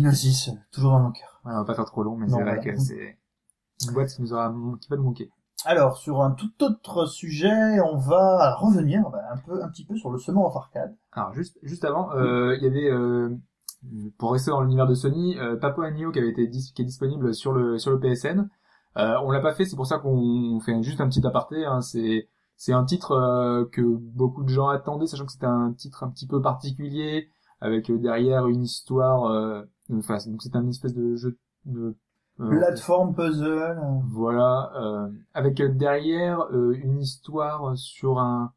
Euh, 0.08 0.52
toujours 0.72 0.92
dans 0.92 1.00
mon 1.00 1.12
cœur. 1.12 1.42
Ouais, 1.46 1.52
on 1.54 1.58
va 1.58 1.66
pas 1.66 1.76
faire 1.76 1.86
trop 1.86 2.02
long, 2.02 2.18
mais 2.18 2.28
c'est 2.28 2.34
vrai 2.34 2.44
voilà. 2.44 2.58
que 2.58 2.76
c'est 2.76 3.20
une 3.86 3.94
boîte 3.94 4.10
qui 4.10 4.22
nous 4.22 4.34
aura, 4.34 4.54
qui 4.82 4.90
va 4.90 4.96
nous 4.96 5.04
manquer. 5.04 5.30
Alors, 5.64 5.98
sur 5.98 6.22
un 6.22 6.32
tout 6.32 6.52
autre 6.64 7.06
sujet, 7.06 7.80
on 7.82 7.98
va 7.98 8.56
revenir 8.56 9.08
bah, 9.12 9.22
un 9.32 9.38
peu, 9.38 9.64
un 9.64 9.70
petit 9.70 9.86
peu 9.86 9.96
sur 9.96 10.10
le 10.10 10.18
Summer 10.18 10.44
of 10.44 10.56
Arcade. 10.56 10.96
Alors 11.12 11.34
juste 11.34 11.60
juste 11.62 11.86
avant, 11.86 12.12
euh, 12.14 12.56
il 12.58 12.64
y 12.64 12.68
avait 12.68 12.90
euh, 12.90 13.30
pour 14.18 14.34
rester 14.34 14.50
dans 14.50 14.62
l'univers 14.62 14.88
de 14.88 14.96
Sony, 14.96 15.38
euh, 15.38 15.56
Papua 15.56 15.92
Neo 15.92 16.12
qui 16.12 16.18
avait 16.18 16.30
été 16.30 16.48
dis- 16.48 16.74
qui 16.74 16.82
est 16.82 16.86
disponible 16.86 17.34
sur 17.36 17.54
le 17.54 17.78
sur 17.78 17.92
le 17.92 18.00
PSN. 18.00 18.50
Euh, 18.98 19.16
on 19.24 19.32
l'a 19.32 19.42
pas 19.42 19.54
fait, 19.54 19.66
c'est 19.66 19.76
pour 19.76 19.88
ça 19.88 20.00
qu'on 20.00 20.60
fait 20.62 20.82
juste 20.84 21.02
un 21.02 21.08
petit 21.10 21.26
aparté. 21.26 21.66
Hein, 21.66 21.82
c'est 21.82 22.28
c'est 22.58 22.72
un 22.74 22.86
titre 22.86 23.12
euh, 23.12 23.66
que 23.72 23.82
beaucoup 23.82 24.44
de 24.44 24.50
gens 24.50 24.70
attendaient, 24.70 25.08
sachant 25.08 25.26
que 25.26 25.32
c'était 25.34 25.46
un 25.46 25.74
titre 25.74 26.04
un 26.04 26.10
petit 26.10 26.28
peu 26.28 26.42
particulier 26.42 27.28
avec 27.60 27.90
euh, 27.90 27.98
derrière 27.98 28.48
une 28.48 28.64
histoire. 28.64 29.26
Euh, 29.26 29.64
enfin, 29.94 30.18
donc 30.28 30.42
c'est 30.42 30.56
un 30.56 30.68
espèce 30.68 30.94
de 30.94 31.16
jeu 31.16 31.38
de 31.66 31.96
euh, 32.40 32.50
Plateforme 32.50 33.14
puzzle. 33.16 33.78
voilà, 34.10 34.72
euh, 34.78 35.10
avec 35.34 35.62
derrière 35.78 36.42
euh, 36.54 36.74
une 36.82 37.00
histoire 37.02 37.78
sur 37.78 38.20
un 38.20 38.54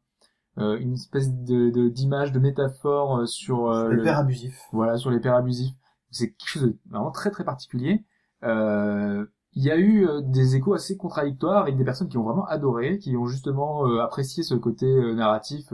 euh, 0.57 0.77
une 0.79 0.93
espèce 0.93 1.31
de 1.33 1.69
de- 1.69 1.87
d'image, 1.89 2.31
de, 2.31 2.39
métaphore 2.39 3.19
euh, 3.19 3.25
sur 3.25 3.69
euh, 3.71 3.89
les 3.89 3.95
le- 3.97 4.03
pères 4.03 4.19
abusifs. 4.19 4.61
voilà 4.73 4.97
sur 4.97 5.09
les 5.11 5.19
pères 5.19 5.35
abusifs. 5.35 5.73
C'est 6.11 6.31
quelque 6.31 6.47
chose 6.49 6.63
de 6.63 6.77
vraiment 6.89 7.11
très 7.11 7.29
très 7.31 7.43
particulier. 7.45 8.03
Euh, 8.43 9.25
il 9.53 9.63
y 9.63 9.71
a 9.71 9.77
eu 9.77 10.07
euh, 10.07 10.21
des 10.21 10.55
échos 10.55 10.73
assez 10.73 10.97
contradictoires 10.97 11.61
avec 11.61 11.75
des 11.77 11.83
personnes 11.83 12.07
qui 12.09 12.17
ont 12.17 12.23
vraiment 12.23 12.45
adoré, 12.45 12.99
qui 12.99 13.15
ont 13.17 13.25
justement 13.27 13.87
euh, 13.87 14.01
apprécié 14.01 14.43
ce 14.43 14.55
côté 14.55 14.85
euh, 14.85 15.13
narratif 15.13 15.73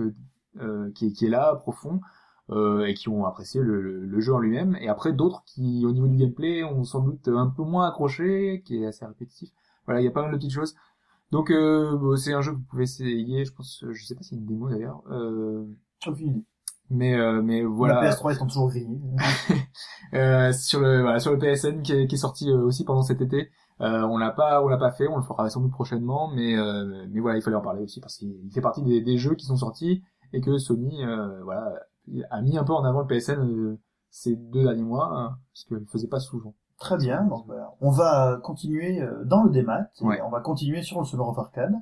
qui, 0.96 1.08
est, 1.08 1.12
qui 1.12 1.26
est 1.26 1.30
là, 1.30 1.56
profond, 1.56 2.00
euh, 2.50 2.86
et 2.86 2.94
qui 2.94 3.10
ont 3.10 3.26
apprécié 3.26 3.60
le, 3.62 3.82
le- 3.82 4.06
le 4.06 4.20
jeu 4.22 4.34
en 4.34 4.40
lui-même. 4.40 4.78
Et 4.80 4.88
après 4.88 5.12
d'autres 5.14 5.44
qui, 5.46 5.86
au 5.86 5.92
niveau 5.92 6.08
du 6.08 6.16
gameplay, 6.18 6.64
ont 6.64 6.84
sans 6.86 7.02
doute 7.02 7.28
un 7.28 7.48
peu 7.48 7.64
moins 7.64 7.88
accroché, 7.88 8.62
qui 8.66 8.82
est 8.82 8.86
assez 8.86 9.06
répétitif. 9.06 9.50
Voilà, 9.86 10.00
il 10.02 10.06
y 10.06 10.08
a 10.08 10.12
pas 10.12 10.22
mal 10.22 10.32
de 10.32 10.38
petites 10.38 10.54
choses. 10.54 10.76
Donc 11.32 11.52
euh, 11.52 12.16
c'est 12.16 12.34
un 12.34 12.42
jeu 12.42 12.52
que 12.54 12.58
vous 12.58 12.64
pouvez 12.64 12.84
essayer. 12.84 13.44
Je 13.46 13.54
pense, 13.54 13.84
je 13.90 14.06
sais 14.06 14.16
pas 14.16 14.22
s'il 14.24 14.38
y 14.38 14.40
a 14.40 14.42
une 14.42 14.48
démo 14.48 14.70
d'ailleurs. 14.70 15.02
Euh, 15.12 15.66
mais 16.90 17.16
euh, 17.16 17.42
mais 17.42 17.64
voilà. 17.64 17.96
La 18.02 18.12
PS3 18.12 18.36
étant 18.36 18.48
toujours 18.48 18.70
grillée. 18.70 18.88
Euh, 20.14 20.54
sur 20.54 20.80
le 20.80 21.02
voilà, 21.02 21.20
sur 21.20 21.32
le 21.32 21.40
PSN 21.40 21.82
qui 21.82 21.92
est, 21.92 22.08
qui 22.08 22.16
est 22.16 22.18
sorti 22.18 22.50
aussi 22.52 22.86
pendant 22.86 23.02
cet 23.02 23.22
été. 23.22 23.50
Euh, 23.82 24.04
on 24.04 24.18
l'a 24.18 24.32
pas 24.32 24.64
on 24.64 24.68
l'a 24.68 24.78
pas 24.78 24.92
fait, 24.92 25.08
on 25.08 25.18
le 25.18 25.22
fera 25.24 25.50
sans 25.50 25.62
doute 25.62 25.72
prochainement, 25.72 26.30
mais 26.34 26.58
euh, 26.58 27.06
mais 27.12 27.20
voilà, 27.20 27.38
il 27.38 27.42
fallait 27.42 27.58
en 27.58 27.62
parler 27.62 27.82
aussi 27.82 28.00
parce 28.00 28.16
qu'il 28.18 28.50
fait 28.54 28.62
partie 28.62 28.82
des, 28.84 29.02
des 29.02 29.18
jeux 29.18 29.36
qui 29.36 29.46
sont 29.46 29.58
sortis 29.58 30.02
et 30.32 30.42
que 30.42 30.58
Sony 30.58 31.04
euh, 31.04 31.44
voilà 31.44 31.74
a 32.30 32.42
mis 32.42 32.58
un 32.58 32.64
peu 32.64 32.74
en 32.74 32.84
avant 32.84 33.02
le 33.02 33.08
PSN 33.08 33.40
euh, 33.40 33.80
ces 34.10 34.36
deux 34.36 34.64
derniers 34.64 34.84
mois 34.84 35.10
hein, 35.14 35.38
parce 35.54 35.66
qu'il 35.66 35.88
faisait 35.88 36.08
pas 36.08 36.20
souvent. 36.20 36.56
Très 36.80 36.98
bien. 36.98 37.24
Donc, 37.24 37.48
bah, 37.48 37.74
on 37.82 37.90
va 37.90 38.38
continuer 38.44 39.02
euh, 39.02 39.24
dans 39.26 39.44
le 39.44 39.50
démat. 39.50 39.88
et 40.02 40.04
Ouais. 40.04 40.22
On 40.26 40.30
va 40.30 40.42
continuer 40.42 40.82
sur 40.84 41.00
le 41.00 41.06
Summer 41.06 41.28
of 41.28 41.38
Arcade. 41.38 41.74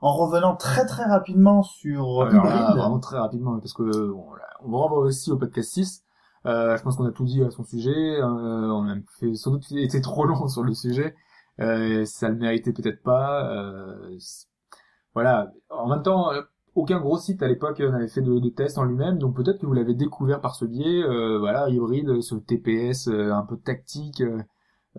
En 0.00 0.14
revenant 0.14 0.54
très 0.54 0.86
très 0.86 1.04
rapidement 1.04 1.62
sur 1.62 2.22
euh, 2.22 2.28
Alors 2.28 2.44
là, 2.44 2.74
vraiment 2.76 3.00
très 3.00 3.18
rapidement 3.18 3.58
parce 3.58 3.72
que 3.72 3.82
bon, 3.82 4.32
là, 4.34 4.44
on 4.62 4.68
vous 4.70 4.78
renvoie 4.78 4.98
aussi 4.98 5.32
au 5.32 5.36
podcast 5.36 5.70
6. 5.72 6.04
Euh, 6.46 6.76
je 6.76 6.82
pense 6.82 6.96
qu'on 6.96 7.04
a 7.04 7.10
tout 7.10 7.24
dit 7.24 7.42
à 7.42 7.50
son 7.50 7.64
sujet. 7.64 8.20
Euh, 8.20 8.22
on 8.22 8.88
a 8.88 8.94
fait 9.18 9.34
sans 9.34 9.50
doute 9.50 9.70
été 9.72 10.00
trop 10.00 10.24
long 10.24 10.46
sur 10.48 10.62
le 10.62 10.72
sujet. 10.72 11.14
Euh, 11.60 12.04
ça 12.04 12.28
le 12.28 12.36
méritait 12.36 12.72
peut-être 12.72 13.02
pas. 13.02 13.50
Euh, 13.52 14.16
voilà. 15.14 15.52
En 15.70 15.88
même 15.88 16.02
temps, 16.02 16.32
euh, 16.32 16.42
aucun 16.74 17.00
gros 17.00 17.18
site 17.18 17.42
à 17.42 17.48
l'époque 17.48 17.80
n'avait 17.80 18.08
fait 18.08 18.20
de, 18.22 18.38
de 18.38 18.48
test 18.50 18.78
en 18.78 18.84
lui-même, 18.84 19.18
donc 19.18 19.34
peut-être 19.36 19.58
que 19.58 19.66
vous 19.66 19.72
l'avez 19.72 19.94
découvert 19.94 20.40
par 20.40 20.54
ce 20.54 20.64
biais. 20.64 21.02
Euh, 21.02 21.38
voilà, 21.38 21.68
hybride, 21.68 22.20
ce 22.20 22.36
TPS 22.36 23.08
euh, 23.08 23.32
un 23.32 23.42
peu 23.42 23.56
tactique, 23.56 24.22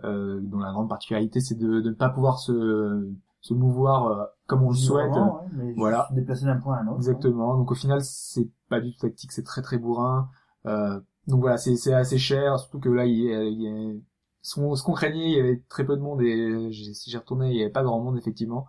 euh, 0.03 0.39
dont 0.41 0.59
la 0.59 0.71
grande 0.71 0.89
particularité 0.89 1.39
c'est 1.39 1.55
de, 1.55 1.79
de 1.79 1.89
ne 1.89 1.95
pas 1.95 2.09
pouvoir 2.09 2.39
se, 2.39 3.09
se 3.41 3.53
mouvoir 3.53 4.27
comme 4.47 4.63
on 4.63 4.69
le 4.71 4.75
souhaite. 4.75 5.09
Vraiment, 5.09 5.41
ouais, 5.41 5.47
mais 5.53 5.73
Voilà. 5.77 6.07
se 6.09 6.15
déplacer 6.15 6.45
d'un 6.45 6.57
point 6.57 6.75
à 6.77 6.81
un 6.81 6.87
autre. 6.87 6.97
Exactement. 6.97 7.55
Donc 7.57 7.71
au 7.71 7.75
final, 7.75 8.01
c'est 8.01 8.49
pas 8.67 8.81
du 8.81 8.91
tout 8.93 8.99
tactique, 8.99 9.31
c'est 9.31 9.43
très 9.43 9.61
très 9.61 9.77
bourrin. 9.77 10.29
Euh, 10.65 10.99
donc 11.27 11.41
voilà, 11.41 11.57
c'est 11.57 11.75
c'est 11.77 11.93
assez 11.93 12.17
cher, 12.17 12.59
surtout 12.59 12.79
que 12.79 12.89
là, 12.89 13.05
il 13.05 13.17
y 13.17 13.33
a, 13.33 13.43
il 13.43 13.61
y 13.61 13.67
a- 13.67 13.99
ce 14.41 14.55
qu'on 14.55 14.75
qu'on 14.75 14.93
craignait, 14.93 15.29
il 15.31 15.37
y 15.37 15.39
avait 15.39 15.61
très 15.69 15.85
peu 15.85 15.95
de 15.97 16.01
monde 16.01 16.21
et 16.21 16.71
j'ai- 16.71 16.93
si 16.93 17.09
j'y 17.11 17.17
retournais, 17.17 17.51
il 17.51 17.57
y 17.57 17.61
avait 17.61 17.71
pas 17.71 17.83
grand 17.83 17.99
monde 17.99 18.17
effectivement. 18.17 18.65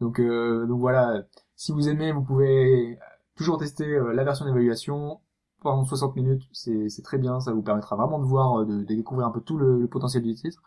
Donc 0.00 0.20
euh, 0.20 0.66
donc 0.66 0.80
voilà, 0.80 1.22
si 1.56 1.72
vous 1.72 1.88
aimez, 1.88 2.12
vous 2.12 2.22
pouvez 2.22 2.98
toujours 3.36 3.58
tester 3.58 3.84
euh, 3.86 4.12
la 4.12 4.24
version 4.24 4.44
d'évaluation 4.44 5.20
pendant 5.60 5.84
60 5.84 6.16
minutes, 6.16 6.42
c'est 6.52 7.02
très 7.04 7.18
bien, 7.18 7.38
ça 7.40 7.52
vous 7.52 7.62
permettra 7.62 7.94
vraiment 7.96 8.18
de 8.18 8.24
voir, 8.24 8.60
euh, 8.62 8.64
de, 8.66 8.78
de 8.78 8.84
découvrir 8.94 9.28
un 9.28 9.30
peu 9.30 9.40
tout 9.40 9.56
le, 9.58 9.78
le 9.80 9.86
potentiel 9.88 10.22
du 10.24 10.34
titre. 10.34 10.60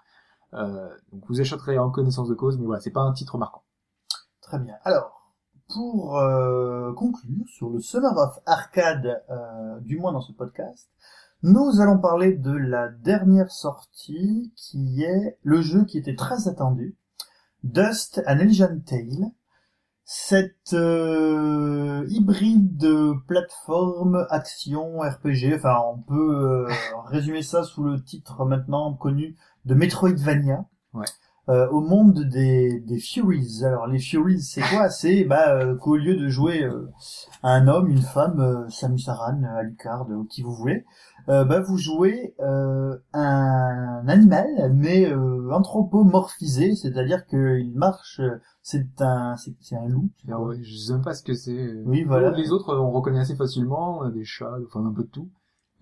Euh, 0.54 0.90
donc 1.12 1.24
vous 1.28 1.42
achèterez 1.42 1.78
en 1.78 1.92
connaissance 1.92 2.30
de 2.30 2.34
cause, 2.36 2.58
mais 2.58 2.66
voilà, 2.66 2.80
c'est 2.82 2.92
pas 2.92 3.02
un 3.02 3.12
titre 3.14 3.38
marquant. 3.38 3.64
Très 4.42 4.60
bien. 4.60 4.76
Alors, 4.84 5.34
pour 5.74 6.18
euh, 6.18 6.94
conclure 6.94 7.46
sur 7.48 7.70
le 7.72 7.80
Summer 7.82 8.16
of 8.18 8.40
Arcade, 8.46 9.22
du 9.82 9.98
moins 10.00 10.14
dans 10.14 10.22
ce 10.22 10.32
podcast, 10.32 10.90
nous 11.46 11.80
allons 11.80 12.00
parler 12.00 12.34
de 12.34 12.52
la 12.52 12.88
dernière 12.90 13.52
sortie 13.52 14.52
qui 14.56 15.04
est 15.04 15.38
le 15.44 15.62
jeu 15.62 15.86
qui 15.86 16.00
était 16.00 16.16
très 16.16 16.48
attendu, 16.48 16.98
Dust 17.64 18.20
and 18.26 18.40
Elysian 18.40 18.80
Tale. 18.84 19.32
Cette 20.06 20.74
euh, 20.74 22.04
hybride 22.10 22.78
de 22.78 23.14
plateforme 23.28 24.26
action 24.32 25.02
RPG, 25.02 25.54
enfin 25.56 25.84
on 25.88 26.00
peut 26.00 26.68
euh, 26.68 26.74
résumer 27.06 27.44
ça 27.44 27.64
sous 27.64 27.84
le 27.84 28.04
titre 28.04 28.44
maintenant 28.46 28.96
connu 28.96 29.36
de 29.66 29.76
Metroidvania. 29.76 30.66
Ouais. 30.94 31.06
Euh, 31.50 31.68
au 31.70 31.82
monde 31.82 32.24
des, 32.24 32.80
des 32.80 33.00
Furies. 33.00 33.64
Alors 33.64 33.88
les 33.88 34.00
Furies, 34.00 34.42
c'est 34.42 34.62
quoi? 34.62 34.90
C'est 34.90 35.24
bah 35.24 35.50
euh, 35.50 35.76
qu'au 35.76 35.96
lieu 35.96 36.16
de 36.16 36.28
jouer 36.28 36.64
euh, 36.64 36.90
un 37.44 37.68
homme, 37.68 37.88
une 37.90 38.02
femme, 38.02 38.40
euh, 38.40 38.70
Samus 38.70 39.08
Aran, 39.08 39.42
Alucard, 39.58 40.10
ou 40.10 40.24
qui 40.26 40.42
vous 40.42 40.54
voulez, 40.54 40.86
euh, 41.30 41.44
bah 41.44 41.60
vous 41.60 41.78
jouez 41.78 42.36
euh, 42.40 42.96
un 43.14 44.04
animal, 44.08 44.72
mais 44.74 45.12
euh, 45.12 45.52
anthropomorphisé, 45.52 46.76
c'est-à-dire 46.76 47.26
qu'il 47.26 47.74
marche. 47.76 48.20
euh, 48.20 48.40
C'est 48.62 49.00
un, 49.00 49.36
c'est 49.38 49.54
c'est 49.62 49.76
un 49.76 49.88
loup. 49.88 50.10
Ah 50.28 50.42
ouais, 50.42 50.58
je 50.64 50.76
sais 50.76 50.94
même 50.94 51.04
pas 51.04 51.14
ce 51.14 51.22
que 51.22 51.36
c'est. 51.36 51.74
Oui, 51.86 52.04
voilà. 52.04 52.32
Les 52.32 52.52
autres, 52.52 52.76
on 52.76 52.90
reconnaît 52.92 53.20
assez 53.20 53.36
facilement. 53.36 54.00
On 54.00 54.02
a 54.02 54.12
des 54.12 54.26
chats, 54.26 54.58
enfin 54.66 54.84
un 54.84 54.92
peu 54.92 55.04
de 55.04 55.10
tout. 55.10 55.30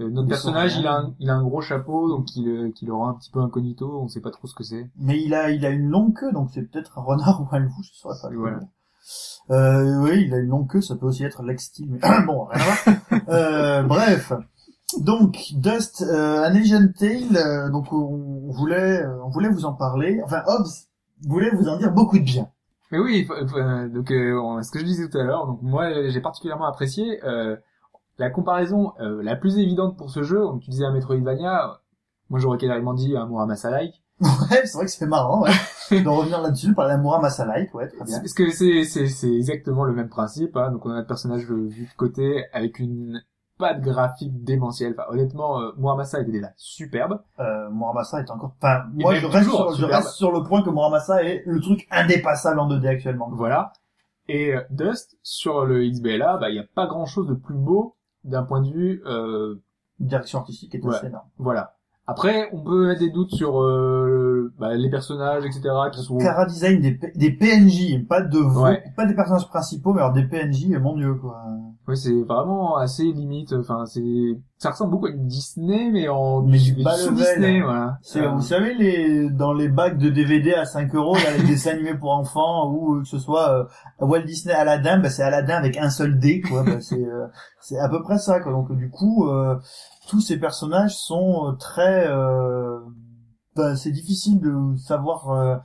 Euh, 0.01 0.09
notre 0.09 0.27
personnage, 0.27 0.75
il 0.77 0.87
a, 0.87 0.95
un, 0.97 1.13
il 1.19 1.29
a 1.29 1.35
un 1.35 1.43
gros 1.43 1.61
chapeau, 1.61 2.09
donc 2.09 2.35
il, 2.35 2.71
qui 2.73 2.85
le 2.85 2.93
rend 2.93 3.09
un 3.09 3.13
petit 3.13 3.29
peu 3.31 3.39
incognito. 3.39 3.99
On 4.01 4.07
sait 4.07 4.21
pas 4.21 4.31
trop 4.31 4.47
ce 4.47 4.55
que 4.55 4.63
c'est. 4.63 4.89
Mais 4.97 5.21
il 5.21 5.33
a, 5.33 5.51
il 5.51 5.65
a 5.65 5.69
une 5.69 5.87
longue 5.89 6.15
queue, 6.15 6.31
donc 6.31 6.49
c'est 6.53 6.63
peut-être 6.63 6.97
un 6.97 7.01
renard 7.01 7.41
ou 7.41 7.47
un 7.55 7.59
loup, 7.59 7.71
je 7.83 7.89
saurais 7.93 8.15
pas. 8.21 8.29
Voilà. 8.35 8.59
Euh, 9.51 10.01
oui, 10.01 10.23
il 10.27 10.33
a 10.33 10.37
une 10.37 10.49
longue 10.49 10.69
queue, 10.69 10.81
ça 10.81 10.95
peut 10.95 11.05
aussi 11.05 11.23
être 11.23 11.43
Lex 11.43 11.65
Steel, 11.65 11.87
mais 11.89 11.99
bon, 12.25 12.45
rien 12.45 12.61
à 12.61 12.63
voir. 12.63 13.21
euh, 13.29 13.83
bref. 13.83 14.33
Donc, 15.01 15.37
Dust, 15.55 16.01
euh, 16.07 16.43
un 16.43 16.55
Asian 16.55 16.87
Tale, 16.97 17.35
euh, 17.35 17.69
donc 17.69 17.91
on 17.91 18.51
voulait, 18.51 19.01
euh, 19.01 19.23
on 19.25 19.29
voulait 19.29 19.49
vous 19.49 19.65
en 19.65 19.73
parler. 19.73 20.21
Enfin, 20.23 20.41
Hobbs 20.47 20.69
voulait 21.27 21.49
vous 21.51 21.67
en 21.67 21.77
dire 21.77 21.91
beaucoup 21.91 22.17
de 22.19 22.23
bien. 22.23 22.47
Mais 22.91 22.99
oui, 22.99 23.27
euh, 23.55 23.89
donc 23.89 24.11
euh, 24.11 24.39
on- 24.39 24.61
ce 24.61 24.69
que 24.71 24.79
je 24.79 24.85
disais 24.85 25.09
tout 25.09 25.17
à 25.17 25.23
l'heure, 25.23 25.47
donc 25.47 25.61
moi 25.63 26.09
j'ai 26.09 26.21
particulièrement 26.21 26.65
apprécié 26.67 27.23
euh, 27.25 27.55
la 28.17 28.29
comparaison 28.29 28.93
euh, 28.99 29.21
la 29.23 29.35
plus 29.35 29.57
évidente 29.57 29.97
pour 29.97 30.09
ce 30.09 30.23
jeu. 30.23 30.39
Donc 30.39 30.61
tu 30.61 30.69
disais 30.69 30.85
un 30.85 30.93
Metroidvania, 30.93 31.81
moi 32.29 32.39
j'aurais 32.39 32.57
carrément 32.57 32.93
dit 32.93 33.15
un 33.15 33.27
Muramasa-like. 33.27 34.03
Ouais, 34.21 34.65
c'est 34.65 34.77
vrai 34.77 34.85
que 34.85 34.91
c'est 34.91 35.05
marrant, 35.05 35.43
ouais. 35.43 36.01
de 36.01 36.07
revenir 36.07 36.41
là-dessus, 36.41 36.73
par 36.73 36.87
la 36.87 36.97
Muramasa 36.97 37.45
Like, 37.45 37.73
ouais, 37.73 37.87
très 37.87 38.05
bien. 38.05 38.19
Parce 38.19 38.33
que 38.33 38.51
c'est 38.51 38.83
c'est 38.85 39.07
c'est 39.07 39.33
exactement 39.33 39.83
le 39.83 39.93
même 39.93 40.09
principe. 40.09 40.55
Hein. 40.55 40.71
Donc 40.71 40.85
on 40.85 40.91
a 40.91 40.95
un 40.95 41.03
personnage 41.03 41.45
vu 41.45 41.85
de 41.85 41.97
côté 41.97 42.45
avec 42.53 42.79
une 42.79 43.21
patte 43.57 43.81
graphique 43.81 44.43
démentielle. 44.43 44.95
Enfin, 44.97 45.09
honnêtement, 45.09 45.59
euh, 45.59 45.71
Muramasa 45.77 46.21
était 46.21 46.31
déjà 46.31 46.51
superbe. 46.57 47.21
Euh, 47.39 47.69
Muramasa 47.69 48.19
est 48.21 48.31
encore, 48.31 48.55
enfin, 48.61 48.83
moi 48.93 49.15
je 49.15 49.25
reste, 49.25 49.49
sur, 49.49 49.75
je 49.75 49.85
reste 49.85 50.09
sur 50.09 50.31
le 50.31 50.43
point 50.43 50.63
que 50.63 50.69
Muramasa 50.69 51.23
est 51.23 51.43
le 51.45 51.59
truc 51.59 51.87
indépassable 51.91 52.59
en 52.59 52.69
2D 52.69 52.87
actuellement. 52.87 53.29
Voilà. 53.31 53.73
Et 54.27 54.53
euh, 54.53 54.61
Dust 54.69 55.17
sur 55.21 55.65
le 55.65 55.87
XBLA, 55.87 56.37
bah 56.37 56.49
il 56.49 56.55
y 56.55 56.59
a 56.59 56.65
pas 56.75 56.87
grand 56.87 57.05
chose 57.05 57.27
de 57.27 57.33
plus 57.33 57.55
beau 57.55 57.95
d'un 58.23 58.43
point 58.43 58.61
de 58.61 58.69
vue 58.71 59.01
euh, 59.05 59.55
direction 59.99 60.39
artistique 60.39 60.73
est 60.75 60.83
Ouais. 60.85 60.95
assez 60.95 61.07
énorme. 61.07 61.27
Voilà. 61.37 61.75
Après, 62.05 62.49
on 62.51 62.61
peut 62.61 62.87
mettre 62.87 62.99
des 62.99 63.11
doutes 63.11 63.31
sur 63.31 63.61
euh, 63.61 64.51
bah, 64.59 64.73
les 64.75 64.89
personnages, 64.89 65.45
etc., 65.45 65.61
qui 65.93 66.01
sont... 66.03 66.17
Cara 66.17 66.45
design 66.45 66.81
des, 66.81 66.91
P- 66.95 67.13
des 67.15 67.31
PNJ, 67.31 68.05
pas 68.07 68.21
de 68.21 68.37
vo- 68.39 68.63
Ouais. 68.65 68.83
pas 68.97 69.05
des 69.05 69.15
personnages 69.15 69.47
principaux, 69.47 69.93
mais 69.93 70.01
alors 70.01 70.11
des 70.11 70.23
PNJ, 70.25 70.67
mon 70.81 70.97
dieu 70.97 71.13
quoi. 71.15 71.41
Ouais, 71.87 71.97
c'est 71.97 72.21
vraiment 72.23 72.77
assez 72.77 73.03
limite. 73.03 73.51
Enfin, 73.51 73.85
c'est 73.85 74.01
ça 74.57 74.71
ressemble 74.71 74.91
beaucoup 74.91 75.07
à 75.07 75.11
du 75.11 75.19
Disney, 75.25 75.91
mais 75.91 76.07
en 76.07 76.41
Mais 76.41 76.57
du 76.57 76.81
bas 76.81 76.95
level. 76.95 77.15
Disney, 77.15 77.61
voilà. 77.61 77.97
Euh, 78.15 78.29
vous 78.29 78.41
savez 78.41 78.73
les 78.73 79.29
dans 79.29 79.51
les 79.51 79.67
bacs 79.67 79.97
de 79.97 80.09
DVD 80.09 80.53
à 80.53 80.65
5 80.65 80.95
euros, 80.95 81.15
a 81.15 81.37
les 81.37 81.43
dessins 81.43 81.71
animés 81.71 81.95
pour 81.95 82.11
enfants 82.11 82.71
ou 82.71 83.01
que 83.01 83.07
ce 83.07 83.19
soit 83.19 83.49
euh, 83.49 83.65
Walt 83.99 84.21
Disney 84.21 84.53
Aladdin, 84.53 84.99
bah, 84.99 85.09
c'est 85.09 85.23
Aladdin 85.23 85.57
avec 85.57 85.75
un 85.75 85.89
seul 85.89 86.17
dé 86.17 86.39
quoi. 86.39 86.63
Bah, 86.63 86.79
c'est 86.79 87.03
euh, 87.03 87.27
c'est 87.59 87.77
à 87.77 87.89
peu 87.89 88.01
près 88.01 88.17
ça 88.17 88.39
quoi. 88.39 88.53
Donc 88.53 88.71
du 88.71 88.89
coup, 88.89 89.27
euh, 89.27 89.59
tous 90.07 90.21
ces 90.21 90.37
personnages 90.37 90.95
sont 90.95 91.49
euh, 91.49 91.51
très, 91.53 92.07
euh, 92.07 92.79
bah, 93.55 93.75
c'est 93.75 93.91
difficile 93.91 94.39
de 94.39 94.77
savoir. 94.77 95.29
Euh... 95.31 95.57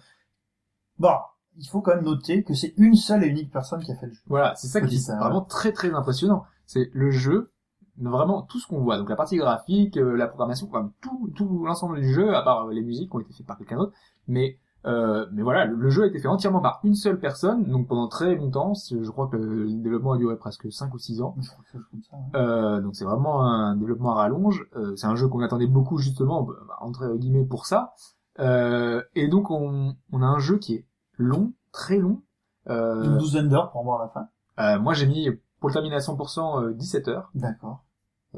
Bon, 0.99 1.15
il 1.59 1.69
faut 1.69 1.81
quand 1.81 1.95
même 1.95 2.05
noter 2.05 2.43
que 2.43 2.55
c'est 2.55 2.75
une 2.77 2.95
seule 2.95 3.25
et 3.25 3.27
unique 3.27 3.51
personne 3.51 3.83
qui 3.83 3.93
a 3.93 3.97
fait 3.97 4.07
le 4.07 4.13
jeu. 4.13 4.21
Voilà, 4.27 4.55
c'est 4.57 4.69
ça 4.69 4.81
qui 4.81 4.97
est 4.97 4.99
ça, 4.99 5.15
ouais. 5.15 5.21
vraiment 5.21 5.43
très 5.43 5.73
très 5.73 5.93
impressionnant. 5.93 6.45
C'est 6.67 6.91
le 6.93 7.11
jeu, 7.11 7.53
vraiment 7.99 8.43
tout 8.43 8.59
ce 8.59 8.67
qu'on 8.67 8.81
voit. 8.81 8.99
Donc 8.99 9.11
la 9.11 9.17
partie 9.17 9.37
graphique, 9.37 9.97
euh, 9.97 10.17
la 10.17 10.29
programmation, 10.29 10.69
enfin, 10.69 10.93
tout, 11.01 11.33
tout 11.35 11.65
l'ensemble 11.67 12.01
du 12.01 12.13
jeu, 12.13 12.35
à 12.35 12.43
part 12.43 12.67
euh, 12.67 12.73
les 12.73 12.83
musiques 12.83 13.11
qui 13.11 13.17
ont 13.17 13.21
été 13.21 13.33
faites 13.33 13.47
par 13.47 13.59
quelqu'un 13.59 13.77
d'autre. 13.77 13.93
Mais 14.27 14.59
euh, 14.87 15.27
mais 15.33 15.43
voilà, 15.43 15.67
le, 15.67 15.75
le 15.77 15.91
jeu 15.91 16.05
a 16.05 16.07
été 16.07 16.19
fait 16.19 16.29
entièrement 16.29 16.61
par 16.61 16.81
une 16.85 16.95
seule 16.95 17.19
personne, 17.19 17.65
donc 17.65 17.89
pendant 17.89 18.09
très 18.09 18.35
longtemps. 18.37 18.73
Je 18.75 19.11
crois 19.11 19.27
que 19.27 19.37
le 19.37 19.71
développement 19.83 20.13
a 20.13 20.19
duré 20.19 20.37
presque 20.37 20.71
5 20.73 20.95
ou 20.95 20.99
6 20.99 21.21
ans. 21.21 21.35
Je 21.41 21.51
crois 21.51 21.65
que 21.73 21.79
comme 21.79 22.03
ça. 22.03 22.17
Euh, 22.39 22.81
donc 22.81 22.95
c'est 22.95 23.05
vraiment 23.05 23.43
un 23.43 23.77
développement 23.77 24.13
à 24.13 24.15
rallonge. 24.15 24.67
Euh, 24.77 24.95
c'est 24.97 25.07
un 25.07 25.17
jeu 25.17 25.29
qu'on 25.29 25.41
attendait 25.41 25.67
beaucoup 25.67 25.99
justement, 25.99 26.43
bah, 26.43 26.55
entre 26.81 27.17
guillemets, 27.17 27.45
pour 27.45 27.67
ça. 27.67 27.93
Euh, 28.39 29.03
et 29.17 29.27
donc 29.27 29.51
on, 29.51 29.97
on 30.13 30.23
a 30.23 30.27
un 30.27 30.39
jeu 30.39 30.59
qui 30.59 30.75
est 30.75 30.87
long, 31.19 31.53
très 31.73 31.99
long. 31.99 32.23
Une 32.67 32.73
Euh, 32.75 33.19
douzaine 33.19 33.49
d'heures 33.49 33.71
pour 33.71 33.83
voir 33.85 33.99
la 34.01 34.09
fin. 34.09 34.29
euh, 34.59 34.79
moi 34.79 34.93
j'ai 34.95 35.07
mis 35.07 35.29
pour 35.61 35.69
le 35.69 35.73
terminer 35.75 35.97
à 35.97 36.01
100% 36.01 36.63
euh, 36.65 36.73
17 36.75 37.09
heures, 37.09 37.31
D'accord. 37.35 37.85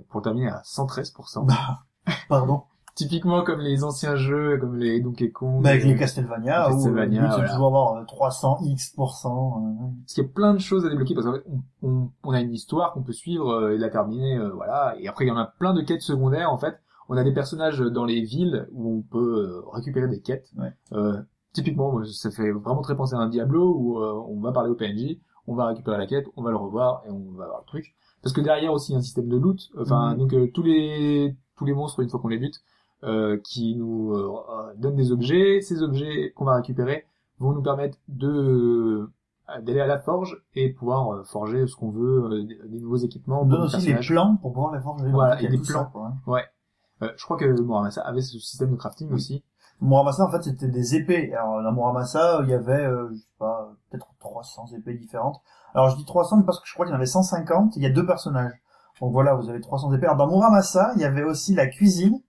pour 0.09 0.21
le 0.21 0.25
terminer 0.25 0.49
à 0.49 0.63
113%. 0.65 1.47
Bah, 1.47 1.85
pardon. 2.29 2.63
Typiquement 2.97 3.45
comme 3.45 3.61
les 3.61 3.85
anciens 3.85 4.17
jeux, 4.17 4.59
comme 4.59 4.77
les 4.77 5.01
Donkey 5.01 5.31
Kong. 5.31 5.63
Bah, 5.63 5.71
avec 5.71 5.85
euh, 5.85 5.89
les 5.89 5.97
Castlevania, 5.97 6.69
les 6.69 6.75
où 6.75 6.77
euh, 6.77 6.83
Castlevania, 6.83 7.23
c'est 7.23 7.37
voilà. 7.37 7.49
toujours 7.51 7.67
avoir 7.67 7.95
euh, 7.97 8.05
300 8.05 8.59
X 8.65 8.91
pourcent. 8.91 9.63
euh, 9.63 9.87
Parce 10.03 10.15
qu'il 10.15 10.25
y 10.25 10.27
a 10.27 10.31
plein 10.31 10.55
de 10.55 10.59
choses 10.59 10.85
à 10.87 10.89
débloquer 10.91 11.15
parce 11.15 11.27
qu'en 11.27 11.33
fait, 11.35 11.45
on, 11.83 12.11
on, 12.25 12.31
a 12.33 12.41
une 12.41 12.53
histoire 12.53 12.93
qu'on 12.93 13.03
peut 13.03 13.13
suivre 13.13 13.49
euh, 13.51 13.75
et 13.75 13.79
la 13.79 13.91
terminer, 13.91 14.37
euh, 14.39 14.51
voilà. 14.51 14.95
Et 14.99 15.09
après, 15.09 15.25
il 15.25 15.29
y 15.29 15.31
en 15.31 15.37
a 15.39 15.47
plein 15.47 15.73
de 15.73 15.83
quêtes 15.83 16.03
secondaires, 16.03 16.53
en 16.53 16.59
fait. 16.59 16.79
On 17.09 17.17
a 17.17 17.25
des 17.25 17.33
personnages 17.33 17.79
dans 17.81 18.05
les 18.05 18.23
villes 18.23 18.69
où 18.73 18.99
on 18.99 19.03
peut 19.03 19.19
euh, 19.65 19.69
récupérer 19.73 20.09
des 20.09 20.21
quêtes. 20.21 20.49
Ouais. 20.57 20.73
Typiquement, 21.53 22.03
ça 22.05 22.31
fait 22.31 22.51
vraiment 22.53 22.81
très 22.83 22.97
penser 22.97 23.15
à 23.15 23.19
un 23.19 23.29
Diablo 23.29 23.75
où 23.77 23.99
euh, 23.99 24.13
on 24.29 24.41
va 24.41 24.53
parler 24.53 24.71
au 24.71 24.75
PNJ, 24.75 25.19
on 25.47 25.55
va 25.55 25.67
récupérer 25.67 25.99
la 25.99 26.07
quête, 26.07 26.27
on 26.37 26.43
va 26.43 26.51
le 26.51 26.57
revoir 26.57 27.03
et 27.07 27.11
on 27.11 27.33
va 27.33 27.45
avoir 27.45 27.61
le 27.61 27.67
truc. 27.67 27.95
Parce 28.23 28.33
que 28.33 28.41
derrière 28.41 28.73
aussi 28.73 28.93
il 28.93 28.95
y 28.95 28.97
a 28.97 28.99
un 28.99 29.03
système 29.03 29.29
de 29.29 29.37
loot. 29.37 29.59
Enfin, 29.79 30.13
Mhm. 30.13 30.19
donc 30.19 30.33
euh, 30.35 30.47
tous 30.53 30.63
les 30.63 31.37
tous 31.57 31.65
les 31.65 31.73
monstres 31.75 32.01
une 32.01 32.09
fois 32.09 32.21
qu'on 32.21 32.29
les 32.29 32.39
bute, 32.39 32.61
euh, 33.03 33.39
qui 33.45 33.75
nous 33.77 34.13
euh, 34.15 34.31
donnent 34.77 34.97
des 34.97 35.11
objets. 35.13 35.61
Ces 35.61 35.83
objets 35.83 36.33
qu'on 36.37 36.45
va 36.45 36.55
récupérer 36.57 37.05
vont 37.39 37.53
nous 37.53 37.63
permettre 37.63 37.99
de 38.09 38.29
euh, 38.29 39.61
d'aller 39.63 39.81
à 39.81 39.87
la 39.87 39.99
forge 39.99 40.41
et 40.55 40.71
pouvoir 40.73 41.13
euh, 41.13 41.25
forger 41.25 41.67
ce 41.67 41.75
qu'on 41.75 41.91
veut, 41.91 42.45
des, 42.45 42.59
des 42.69 42.79
nouveaux 42.79 42.97
équipements. 42.99 43.43
On 43.43 43.47
donne 43.47 43.63
aussi 43.63 43.77
personnages. 43.77 44.09
plans 44.11 44.37
pour 44.37 44.53
pouvoir 44.53 44.73
les 44.75 44.81
forger. 44.81 45.09
Voilà, 45.11 45.35
Donc, 45.35 45.43
il 45.43 45.45
y 45.45 45.49
a 45.49 45.55
et 45.55 45.57
des 45.59 45.65
ça, 45.65 45.73
plans. 45.73 45.91
quoi, 45.91 46.07
hein. 46.07 46.43
Euh, 47.03 47.09
je 47.17 47.25
crois 47.25 47.37
que 47.39 47.47
Muramasa 47.63 48.03
avait 48.03 48.21
ce 48.21 48.39
système 48.39 48.71
de 48.71 48.77
crafting 48.77 49.11
aussi. 49.13 49.43
Muramasa, 49.81 50.25
en 50.25 50.31
fait, 50.31 50.43
c'était 50.43 50.69
des 50.69 50.95
épées. 50.95 51.33
Alors, 51.35 51.63
dans 51.63 51.73
Muramasa, 51.73 52.41
il 52.43 52.51
y 52.51 52.55
avait, 52.55 52.85
euh, 52.85 53.09
je 53.13 53.17
sais 53.17 53.25
pas, 53.39 53.73
peut-être 53.91 54.09
300 54.21 54.67
épées 54.77 54.95
différentes. 54.95 55.41
Alors, 55.75 55.91
je 55.91 55.97
dis 55.97 56.05
300 56.05 56.43
parce 56.43 56.61
que 56.61 56.69
je 56.69 56.75
crois 56.75 56.87
qu'il 56.87 56.93
y 56.93 56.95
en 56.95 56.99
avait 56.99 57.07
150. 57.07 57.77
Il 57.77 57.83
y 57.83 57.87
a 57.87 57.91
deux 57.91 58.07
personnages. 58.07 58.53
Donc 59.01 59.13
voilà, 59.13 59.35
vous 59.35 59.49
avez 59.49 59.61
300 59.61 59.93
épées. 59.95 60.07
Alors, 60.07 60.17
dans 60.17 60.29
Muramasa, 60.29 60.93
il 60.97 61.03
y 61.03 61.05
avait 61.05 61.23
aussi 61.23 61.55
la 61.55 61.67
cuisine. 61.67 62.21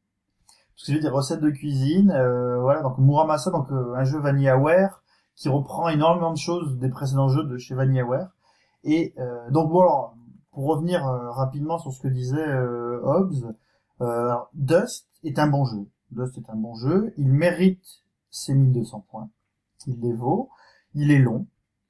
Parce 0.76 0.88
que 0.88 0.94
j'ai 0.94 1.00
des 1.00 1.10
recettes 1.10 1.42
de 1.42 1.50
cuisine. 1.50 2.12
Euh, 2.12 2.60
voilà, 2.60 2.82
donc 2.82 2.98
Muramasa, 2.98 3.52
donc 3.52 3.72
euh, 3.72 3.94
un 3.96 4.04
jeu 4.04 4.20
VanillaWare 4.20 5.04
qui 5.36 5.50
reprend 5.50 5.90
énormément 5.90 6.32
de 6.32 6.38
choses 6.38 6.78
des 6.78 6.90
précédents 6.90 7.28
jeux 7.28 7.44
de 7.44 7.58
chez 7.58 7.76
VanillaWare. 7.76 8.30
Et 8.84 9.14
euh, 9.20 9.50
donc 9.52 9.70
bon, 9.70 9.82
alors, 9.82 10.16
pour 10.52 10.66
revenir 10.66 11.04
rapidement 11.04 11.78
sur 11.78 11.92
ce 11.92 12.00
que 12.00 12.08
disait 12.08 12.44
alors, 12.44 14.50
Dust 14.54 15.08
est 15.24 15.40
un 15.40 15.48
bon 15.48 15.66
jeu. 15.66 15.88
Dust 16.12 16.38
est 16.38 16.50
un 16.50 16.56
bon 16.56 16.76
jeu. 16.76 17.14
Il 17.18 17.28
mérite 17.28 18.04
ses 18.30 18.54
1200 18.54 19.06
points. 19.10 19.30
Il 19.88 20.00
les 20.02 20.14
vaut. 20.14 20.50
Il 20.94 21.12
est 21.12 21.20
long. 21.20 21.48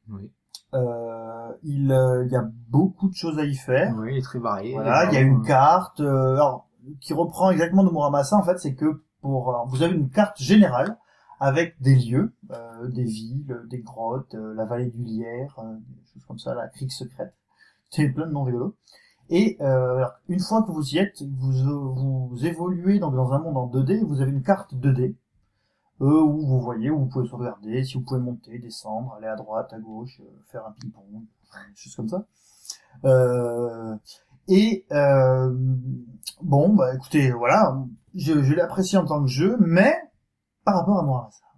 Oui. 0.09 0.31
Euh, 0.73 1.51
il, 1.63 1.91
euh, 1.91 2.25
il 2.25 2.31
y 2.31 2.35
a 2.35 2.49
beaucoup 2.69 3.09
de 3.09 3.15
choses 3.15 3.37
à 3.39 3.43
y 3.43 3.55
faire. 3.55 3.93
Oui, 3.97 4.13
il 4.13 4.17
est 4.17 4.21
très 4.21 4.39
varié. 4.39 4.73
Voilà, 4.73 5.05
il 5.05 5.13
y 5.13 5.17
a 5.17 5.21
une 5.21 5.41
carte 5.41 5.99
euh, 5.99 6.33
alors, 6.33 6.69
qui 7.01 7.13
reprend 7.13 7.51
exactement 7.51 7.83
de 7.83 7.89
Muramasa. 7.89 8.37
En 8.37 8.43
fait, 8.43 8.57
c'est 8.57 8.75
que 8.75 9.03
pour 9.21 9.49
alors, 9.49 9.67
vous 9.67 9.83
avez 9.83 9.95
une 9.95 10.09
carte 10.09 10.41
générale 10.41 10.97
avec 11.39 11.81
des 11.81 11.95
lieux, 11.95 12.35
euh, 12.51 12.87
des 12.87 13.03
villes, 13.03 13.61
des 13.67 13.79
grottes, 13.79 14.35
euh, 14.35 14.53
la 14.53 14.65
vallée 14.65 14.89
du 14.91 15.03
Lierre, 15.03 15.57
euh, 15.59 15.75
des 15.75 16.05
choses 16.13 16.23
comme 16.27 16.37
ça, 16.37 16.53
la 16.53 16.67
crique 16.67 16.91
secrète. 16.91 17.33
C'est 17.89 18.09
plein 18.09 18.27
de 18.27 18.31
noms 18.31 18.43
rigolos. 18.43 18.75
Et 19.31 19.57
euh, 19.61 20.05
une 20.27 20.41
fois 20.41 20.61
que 20.61 20.71
vous 20.71 20.93
y 20.93 20.97
êtes, 20.97 21.23
vous, 21.23 22.27
vous 22.27 22.45
évoluez 22.45 22.99
donc 22.99 23.15
dans 23.15 23.31
un 23.31 23.39
monde 23.39 23.57
en 23.57 23.67
2D. 23.67 24.03
Vous 24.03 24.21
avez 24.21 24.31
une 24.31 24.43
carte 24.43 24.73
2D 24.73 25.15
euh, 26.01 26.21
où 26.21 26.45
vous 26.45 26.59
voyez 26.59 26.89
où 26.89 26.99
vous 26.99 27.05
pouvez 27.05 27.27
sauvegarder, 27.29 27.83
si 27.85 27.93
vous 27.93 28.03
pouvez 28.03 28.19
monter, 28.19 28.59
descendre, 28.59 29.13
aller 29.13 29.27
à 29.27 29.37
droite, 29.37 29.71
à 29.71 29.79
gauche, 29.79 30.19
euh, 30.19 30.43
faire 30.51 30.65
un 30.67 30.71
ping-pong, 30.71 31.05
des 31.13 31.75
choses 31.75 31.95
comme 31.95 32.09
ça. 32.09 32.25
Euh, 33.05 33.95
et 34.49 34.85
euh, 34.91 35.55
bon, 36.41 36.73
bah 36.73 36.93
écoutez, 36.93 37.31
voilà, 37.31 37.77
je, 38.13 38.43
je 38.43 38.53
l'ai 38.53 38.61
apprécié 38.61 38.97
en 38.97 39.05
tant 39.05 39.21
que 39.21 39.29
jeu, 39.29 39.55
mais 39.61 39.95
par 40.65 40.75
rapport 40.75 40.99
à 40.99 41.03
Muramasa. 41.03 41.50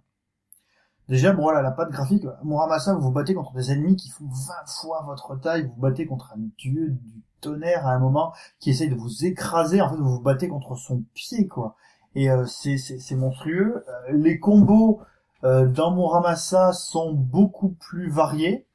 Déjà, 1.08 1.32
bon 1.32 1.42
voilà, 1.42 1.60
la 1.62 1.70
patte 1.70 1.90
graphique, 1.90 2.24
Muramasa, 2.44 2.94
vous 2.94 3.02
vous 3.02 3.10
battez 3.10 3.34
contre 3.34 3.52
des 3.52 3.70
ennemis 3.72 3.96
qui 3.96 4.08
font 4.10 4.24
20 4.26 4.66
fois 4.66 5.02
votre 5.06 5.36
taille, 5.38 5.64
vous 5.66 5.74
vous 5.74 5.80
battez 5.80 6.06
contre 6.06 6.32
un 6.34 6.40
dieu 6.58 6.90
du 6.90 7.22
tonnerre 7.40 7.86
à 7.86 7.92
un 7.92 7.98
moment 7.98 8.32
qui 8.58 8.70
essaye 8.70 8.88
de 8.88 8.94
vous 8.94 9.24
écraser, 9.26 9.82
en 9.82 9.90
fait 9.90 9.96
vous 9.96 10.16
vous 10.16 10.22
battez 10.22 10.48
contre 10.48 10.76
son 10.76 11.02
pied, 11.12 11.46
quoi. 11.46 11.76
Et 12.14 12.30
euh, 12.30 12.46
c'est 12.46 12.78
c'est- 12.78 12.98
c'est 13.00 13.16
monstrueux. 13.16 13.84
Euh, 14.08 14.12
les 14.12 14.38
combos, 14.38 15.02
euh, 15.44 15.66
dans 15.66 15.94
Muramasa 15.94 16.72
sont 16.72 17.12
beaucoup 17.12 17.70
plus 17.70 18.08
variés. 18.10 18.66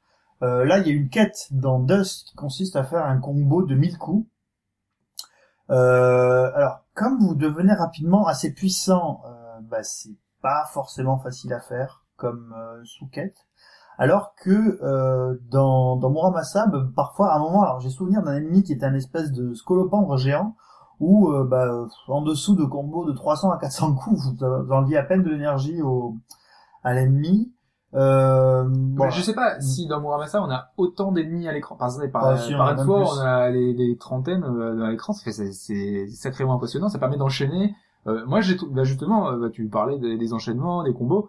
Euh, 0.42 0.64
là, 0.64 0.78
il 0.78 0.86
y 0.86 0.90
a 0.90 0.94
une 0.94 1.08
quête 1.10 1.48
dans 1.50 1.80
Dust 1.80 2.28
qui 2.28 2.34
consiste 2.36 2.76
à 2.76 2.84
faire 2.84 3.04
un 3.04 3.18
combo 3.18 3.62
de 3.64 3.74
1000 3.74 3.98
coups. 3.98 4.26
Alors, 5.68 6.80
comme 6.94 7.18
vous 7.20 7.34
devenez 7.34 7.72
rapidement 7.74 8.26
assez 8.26 8.52
puissant, 8.52 9.22
bah, 9.62 9.82
c'est 9.82 10.16
pas 10.42 10.64
forcément 10.72 11.18
facile 11.18 11.52
à 11.52 11.60
faire 11.60 12.04
comme 12.20 12.54
euh, 12.56 12.80
sous-quête. 12.84 13.36
Alors 13.98 14.34
que 14.42 14.78
euh, 14.82 15.36
dans, 15.50 15.96
dans 15.96 16.10
Muramasa, 16.10 16.66
bah, 16.68 16.86
parfois, 16.96 17.32
à 17.32 17.36
un 17.36 17.40
moment, 17.40 17.62
alors 17.62 17.80
j'ai 17.80 17.90
souvenir 17.90 18.22
d'un 18.22 18.36
ennemi 18.36 18.62
qui 18.62 18.72
était 18.72 18.86
un 18.86 18.94
espèce 18.94 19.32
de 19.32 19.52
scolopendre 19.54 20.16
géant, 20.16 20.54
où 21.00 21.30
euh, 21.32 21.44
bah, 21.44 21.86
en 22.08 22.22
dessous 22.22 22.54
de 22.54 22.64
combos 22.64 23.04
de 23.04 23.12
300 23.12 23.50
à 23.50 23.58
400 23.58 23.94
coups, 23.96 24.20
vous 24.38 24.44
enleviez 24.72 24.96
à 24.96 25.02
peine 25.02 25.22
de 25.22 25.30
l'énergie 25.30 25.82
au, 25.82 26.16
à 26.84 26.94
l'ennemi. 26.94 27.52
Euh, 27.94 28.64
bon, 28.68 29.10
Je 29.10 29.20
sais 29.20 29.34
pas 29.34 29.60
si 29.60 29.88
dans 29.88 30.00
Muramasa 30.00 30.40
on 30.42 30.48
a 30.50 30.68
autant 30.76 31.10
d'ennemis 31.12 31.48
à 31.48 31.52
l'écran. 31.52 31.74
Par 31.76 31.90
par, 32.12 32.24
Ah, 32.24 32.36
si, 32.36 32.54
on 32.54 32.58
par 32.58 32.70
une 32.72 32.84
fois, 32.86 33.00
plus. 33.02 33.08
on 33.18 33.20
a 33.20 33.50
les, 33.50 33.72
les 33.74 33.96
trentaines 33.96 34.44
à 34.44 34.90
l'écran. 34.90 35.12
C'est 35.12 35.52
c'est 35.52 36.06
sacrément 36.08 36.54
impressionnant. 36.54 36.88
Ça 36.88 36.98
permet 36.98 37.16
d'enchaîner. 37.16 37.74
Euh, 38.06 38.24
moi, 38.26 38.40
j'ai 38.40 38.56
tout- 38.56 38.70
bah, 38.70 38.84
justement, 38.84 39.32
bah, 39.32 39.48
tu 39.52 39.66
parlais 39.68 39.98
des, 39.98 40.16
des 40.16 40.32
enchaînements, 40.32 40.84
des 40.84 40.94
combos. 40.94 41.28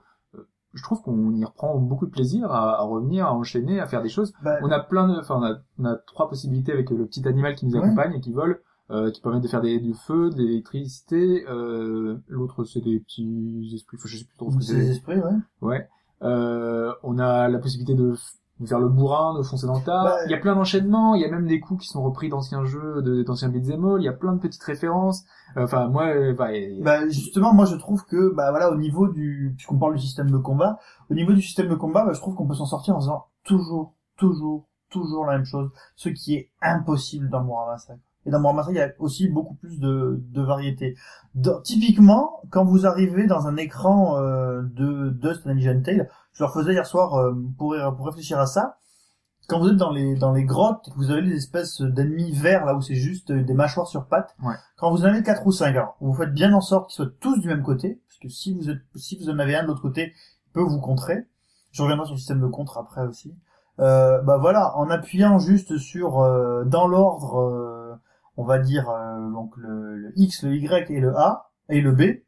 Je 0.73 0.83
trouve 0.83 1.01
qu'on 1.01 1.33
y 1.35 1.43
reprend 1.43 1.77
beaucoup 1.77 2.05
de 2.05 2.11
plaisir 2.11 2.51
à, 2.51 2.79
à 2.79 2.81
revenir, 2.83 3.25
à 3.27 3.33
enchaîner, 3.33 3.79
à 3.79 3.87
faire 3.87 4.01
des 4.01 4.09
choses. 4.09 4.33
bah, 4.43 4.57
On 4.61 4.71
a 4.71 4.79
plein 4.79 5.07
de, 5.07 5.19
enfin, 5.19 5.35
on 5.39 5.43
a, 5.43 5.57
on 5.79 5.85
a 5.85 5.95
trois 5.95 6.29
possibilités 6.29 6.71
avec 6.71 6.89
le 6.89 7.05
petit 7.05 7.27
animal 7.27 7.55
qui 7.55 7.65
nous 7.65 7.73
Ouais. 7.73 7.83
accompagne 7.83 8.13
et 8.13 8.21
qui 8.21 8.31
vole, 8.31 8.61
euh, 8.89 9.11
qui 9.11 9.21
permettent 9.21 9.43
de 9.43 9.47
faire 9.47 9.61
des, 9.61 9.79
du 9.79 9.93
feu, 9.93 10.29
de 10.29 10.37
l'électricité. 10.37 11.45
Euh, 11.49 12.17
L'autre, 12.27 12.63
c'est 12.63 12.81
des 12.81 12.99
petits 12.99 13.71
esprits. 13.73 13.97
Enfin, 13.97 14.07
je 14.09 14.17
sais 14.17 14.25
plus 14.25 14.37
trop 14.37 14.51
ce 14.51 14.57
que 14.57 14.63
c'est 14.63 14.75
des 14.75 14.91
esprits, 14.91 15.17
ouais. 15.19 15.31
Ouais. 15.61 15.87
Euh, 16.23 16.93
on 17.03 17.17
a 17.19 17.47
la 17.49 17.57
possibilité 17.59 17.95
de 17.95 18.13
faire 18.67 18.79
le 18.79 18.89
bourrin, 18.89 19.37
de 19.37 19.43
foncer 19.43 19.67
dans 19.67 19.77
le 19.79 19.83
tas. 19.83 20.03
Bah, 20.03 20.15
il 20.25 20.31
y 20.31 20.33
a 20.33 20.37
plein 20.37 20.55
d'enchaînements. 20.55 21.15
Il 21.15 21.21
y 21.21 21.25
a 21.25 21.29
même 21.29 21.47
des 21.47 21.59
coups 21.59 21.83
qui 21.83 21.87
sont 21.89 22.03
repris 22.03 22.29
d'anciens 22.29 22.63
jeux, 22.65 23.01
de- 23.01 23.23
d'anciens 23.23 23.49
beat'em 23.49 23.83
all. 23.85 24.01
Il 24.01 24.05
y 24.05 24.09
a 24.09 24.13
plein 24.13 24.33
de 24.33 24.39
petites 24.39 24.63
références. 24.63 25.23
Euh, 25.57 25.63
Enfin, 25.63 25.87
moi, 25.87 26.05
euh, 26.07 26.33
Bah, 26.81 27.07
justement, 27.09 27.53
moi 27.53 27.65
je 27.65 27.75
trouve 27.75 28.05
que, 28.05 28.33
bah 28.33 28.51
voilà, 28.51 28.71
au 28.71 28.75
niveau 28.77 29.07
du, 29.07 29.53
puisqu'on 29.55 29.77
parle 29.77 29.95
du 29.95 30.01
système 30.01 30.31
de 30.31 30.37
combat, 30.37 30.79
au 31.09 31.13
niveau 31.13 31.33
du 31.33 31.41
système 31.41 31.67
de 31.69 31.75
combat, 31.75 32.05
bah, 32.05 32.13
je 32.13 32.19
trouve 32.19 32.35
qu'on 32.35 32.47
peut 32.47 32.53
s'en 32.53 32.65
sortir 32.65 32.95
en 32.95 32.99
faisant 32.99 33.25
toujours, 33.43 33.93
toujours, 34.17 34.67
toujours 34.89 35.25
la 35.25 35.33
même 35.37 35.45
chose, 35.45 35.69
ce 35.95 36.09
qui 36.09 36.35
est 36.35 36.51
impossible 36.61 37.29
dans 37.29 37.43
Muramasa. 37.43 37.95
Et 38.25 38.29
dans 38.29 38.39
Muramasa, 38.39 38.71
il 38.71 38.77
y 38.77 38.81
a 38.81 38.89
aussi 38.99 39.27
beaucoup 39.27 39.55
plus 39.55 39.79
de, 39.79 40.21
de 40.29 40.41
variété. 40.41 40.95
Dans- 41.33 41.59
typiquement, 41.61 42.41
quand 42.51 42.65
vous 42.65 42.85
arrivez 42.85 43.25
dans 43.25 43.47
un 43.47 43.57
écran 43.57 44.17
euh, 44.17 44.61
de 44.61 45.09
Dust 45.09 45.47
and 45.47 45.81
Tale, 45.83 46.07
je 46.33 46.43
leur 46.43 46.53
faisais 46.53 46.73
hier 46.73 46.85
soir 46.85 47.15
euh, 47.15 47.33
pour, 47.57 47.75
pour 47.97 48.05
réfléchir 48.05 48.39
à 48.39 48.45
ça. 48.45 48.77
Quand 49.47 49.59
vous 49.59 49.69
êtes 49.69 49.77
dans 49.77 49.91
les 49.91 50.15
dans 50.15 50.31
les 50.31 50.45
grottes, 50.45 50.89
vous 50.95 51.11
avez 51.11 51.21
les 51.21 51.35
espèces 51.35 51.81
d'ennemis 51.81 52.31
verts 52.31 52.63
là 52.63 52.75
où 52.75 52.81
c'est 52.81 52.95
juste 52.95 53.31
des 53.31 53.53
mâchoires 53.53 53.87
sur 53.87 54.05
pattes. 54.05 54.33
Ouais. 54.41 54.53
Quand 54.77 54.91
vous 54.91 55.01
en 55.01 55.05
avez 55.05 55.23
quatre 55.23 55.45
ou 55.45 55.51
cinq, 55.51 55.75
alors 55.75 55.97
vous 55.99 56.13
faites 56.13 56.33
bien 56.33 56.53
en 56.53 56.61
sorte 56.61 56.89
qu'ils 56.89 57.03
soient 57.03 57.13
tous 57.19 57.37
du 57.39 57.47
même 57.47 57.63
côté, 57.63 57.99
parce 58.07 58.19
que 58.19 58.29
si 58.29 58.53
vous 58.53 58.69
êtes 58.69 58.81
si 58.95 59.17
vous 59.17 59.29
en 59.29 59.39
avez 59.39 59.55
un 59.55 59.63
de 59.63 59.67
l'autre 59.67 59.81
côté, 59.81 60.13
il 60.47 60.51
peut 60.53 60.61
vous 60.61 60.79
contrer. 60.79 61.25
Je 61.71 61.81
reviendrai 61.81 62.05
sur 62.05 62.13
le 62.15 62.19
système 62.19 62.39
de 62.39 62.47
contre 62.47 62.77
après 62.77 63.05
aussi. 63.05 63.35
Euh, 63.79 64.21
bah 64.21 64.37
voilà, 64.37 64.77
en 64.77 64.89
appuyant 64.89 65.39
juste 65.39 65.77
sur 65.77 66.19
euh, 66.21 66.63
dans 66.63 66.87
l'ordre, 66.87 67.41
euh, 67.41 67.70
on 68.37 68.43
va 68.43 68.59
dire 68.59 68.89
euh, 68.89 69.31
donc 69.31 69.55
le, 69.57 70.11
X, 70.15 70.43
le 70.43 70.55
Y 70.55 70.89
et 70.91 70.99
le 70.99 71.15
A 71.17 71.51
et 71.69 71.81
le 71.81 71.91
B. 71.91 72.23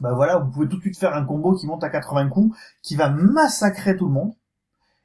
Bah 0.00 0.12
voilà, 0.14 0.38
vous 0.38 0.50
pouvez 0.50 0.68
tout 0.68 0.76
de 0.76 0.82
suite 0.82 0.98
faire 0.98 1.14
un 1.14 1.24
combo 1.24 1.54
qui 1.54 1.66
monte 1.66 1.82
à 1.82 1.90
80 1.90 2.28
coups, 2.28 2.56
qui 2.82 2.94
va 2.94 3.10
massacrer 3.10 3.96
tout 3.96 4.06
le 4.06 4.12
monde. 4.12 4.32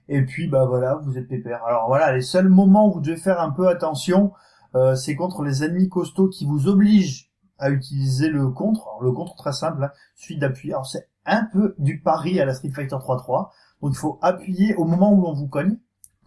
Et 0.07 0.23
puis 0.23 0.47
bah 0.47 0.65
voilà, 0.65 0.95
vous 0.95 1.17
êtes 1.17 1.27
pépère. 1.27 1.63
Alors 1.65 1.87
voilà, 1.87 2.13
les 2.13 2.21
seuls 2.21 2.49
moments 2.49 2.87
où 2.87 2.93
vous 2.93 3.01
devez 3.01 3.17
faire 3.17 3.41
un 3.41 3.49
peu 3.49 3.67
attention, 3.67 4.33
euh, 4.75 4.95
c'est 4.95 5.15
contre 5.15 5.43
les 5.43 5.63
ennemis 5.63 5.89
costauds 5.89 6.29
qui 6.29 6.45
vous 6.45 6.67
obligent 6.67 7.31
à 7.57 7.71
utiliser 7.71 8.29
le 8.29 8.49
contre. 8.49 8.87
Alors, 8.87 9.03
le 9.03 9.11
contre 9.11 9.35
très 9.35 9.53
simple, 9.53 9.83
hein, 9.83 9.91
suffit 10.13 10.37
d'appuyer. 10.37 10.73
Alors 10.73 10.85
c'est 10.85 11.09
un 11.25 11.45
peu 11.45 11.73
du 11.79 12.01
pari 12.01 12.39
à 12.39 12.45
la 12.45 12.53
Street 12.53 12.71
Fighter 12.71 12.95
3.3. 12.95 13.49
Donc 13.81 13.93
il 13.93 13.97
faut 13.97 14.19
appuyer 14.21 14.75
au 14.75 14.85
moment 14.85 15.11
où 15.13 15.21
l'on 15.21 15.33
vous 15.33 15.47
cogne. 15.47 15.77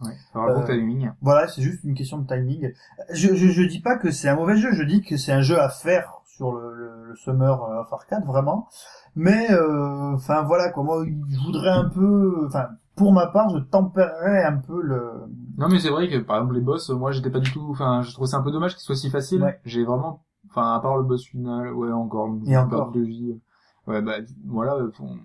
Ouais, 0.01 0.17
euh. 0.35 1.07
Voilà, 1.21 1.47
c'est 1.47 1.61
juste 1.61 1.83
une 1.83 1.93
question 1.93 2.17
de 2.19 2.27
timing. 2.27 2.71
Je, 3.11 3.33
je, 3.35 3.47
je 3.47 3.63
dis 3.63 3.81
pas 3.81 3.97
que 3.97 4.11
c'est 4.11 4.29
un 4.29 4.35
mauvais 4.35 4.57
jeu, 4.57 4.71
je 4.73 4.83
dis 4.83 5.01
que 5.01 5.17
c'est 5.17 5.31
un 5.31 5.41
jeu 5.41 5.59
à 5.59 5.69
faire 5.69 6.21
sur 6.25 6.53
le, 6.53 6.73
le, 6.73 7.03
le 7.09 7.15
Summer 7.15 7.63
euh, 7.63 7.81
of 7.81 7.91
Arcade, 7.91 8.25
vraiment. 8.25 8.67
Mais, 9.15 9.51
euh, 9.51 10.13
enfin 10.13 10.43
voilà, 10.43 10.69
quoi, 10.71 10.83
moi, 10.83 11.05
je 11.05 11.39
voudrais 11.39 11.71
un 11.71 11.89
peu, 11.89 12.45
enfin, 12.47 12.69
pour 12.95 13.11
ma 13.11 13.27
part, 13.27 13.49
je 13.49 13.57
tempérerais 13.59 14.43
un 14.43 14.57
peu 14.57 14.81
le... 14.81 15.11
Non, 15.57 15.67
mais 15.69 15.79
c'est 15.79 15.89
vrai 15.89 16.09
que 16.09 16.17
par 16.19 16.37
exemple 16.37 16.55
les 16.55 16.61
boss, 16.61 16.89
moi 16.89 17.11
j'étais 17.11 17.29
pas 17.29 17.39
du 17.39 17.51
tout. 17.51 17.67
Enfin, 17.71 18.01
je 18.01 18.11
trouve 18.13 18.27
ça 18.27 18.37
un 18.37 18.43
peu 18.43 18.51
dommage 18.51 18.75
qu'ils 18.75 18.83
soient 18.83 18.95
si 18.95 19.09
faciles. 19.09 19.41
Ouais. 19.43 19.59
J'ai 19.65 19.83
vraiment, 19.83 20.23
enfin, 20.49 20.75
à 20.75 20.79
part 20.79 20.97
le 20.97 21.03
boss 21.03 21.25
final, 21.25 21.73
ouais, 21.73 21.91
encore. 21.91 22.29
Et 22.45 22.57
encore. 22.57 22.91
de 22.91 23.01
vie. 23.01 23.39
Ouais, 23.87 24.01
bah 24.01 24.17
voilà, 24.45 24.77
on, 24.99 25.17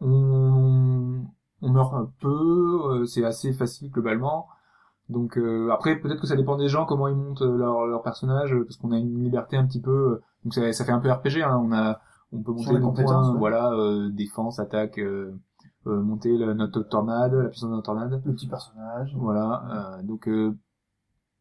on, 0.00 0.91
on 1.62 1.70
meurt 1.70 1.94
un 1.94 2.10
peu. 2.20 2.28
euh, 3.02 3.04
c'est 3.06 3.24
assez 3.24 3.52
facile 3.52 3.90
globalement. 3.90 4.48
Donc 5.08 5.36
euh, 5.36 5.70
après 5.72 5.96
peut-être 6.00 6.20
que 6.20 6.26
ça 6.26 6.36
dépend 6.36 6.56
des 6.56 6.68
gens 6.68 6.86
comment 6.86 7.08
ils 7.08 7.16
montent 7.16 7.42
euh, 7.42 7.56
leur 7.56 7.86
leur 7.86 8.02
personnage 8.02 8.54
parce 8.64 8.76
qu'on 8.76 8.92
a 8.92 8.98
une 8.98 9.22
liberté 9.22 9.56
un 9.56 9.66
petit 9.66 9.80
peu 9.80 10.20
donc 10.44 10.54
ça, 10.54 10.72
ça 10.72 10.84
fait 10.84 10.92
un 10.92 11.00
peu 11.00 11.10
RPG 11.10 11.42
hein, 11.44 11.60
on 11.62 11.72
a 11.72 12.00
on 12.32 12.42
peut 12.42 12.52
monter 12.52 12.72
les 12.74 12.80
points 12.80 13.32
ouais. 13.32 13.38
voilà 13.38 13.72
euh, 13.72 14.10
défense 14.10 14.58
attaque 14.60 14.98
euh, 14.98 15.34
euh, 15.86 16.00
monter 16.00 16.38
le, 16.38 16.54
notre 16.54 16.82
tornade 16.82 17.34
la 17.34 17.48
puissance 17.48 17.68
de 17.70 17.74
notre 17.74 17.86
tornade 17.86 18.22
le 18.24 18.32
petit 18.32 18.46
personnage. 18.48 19.12
voilà 19.16 19.98
euh, 19.98 20.02
donc 20.04 20.28
euh, 20.28 20.56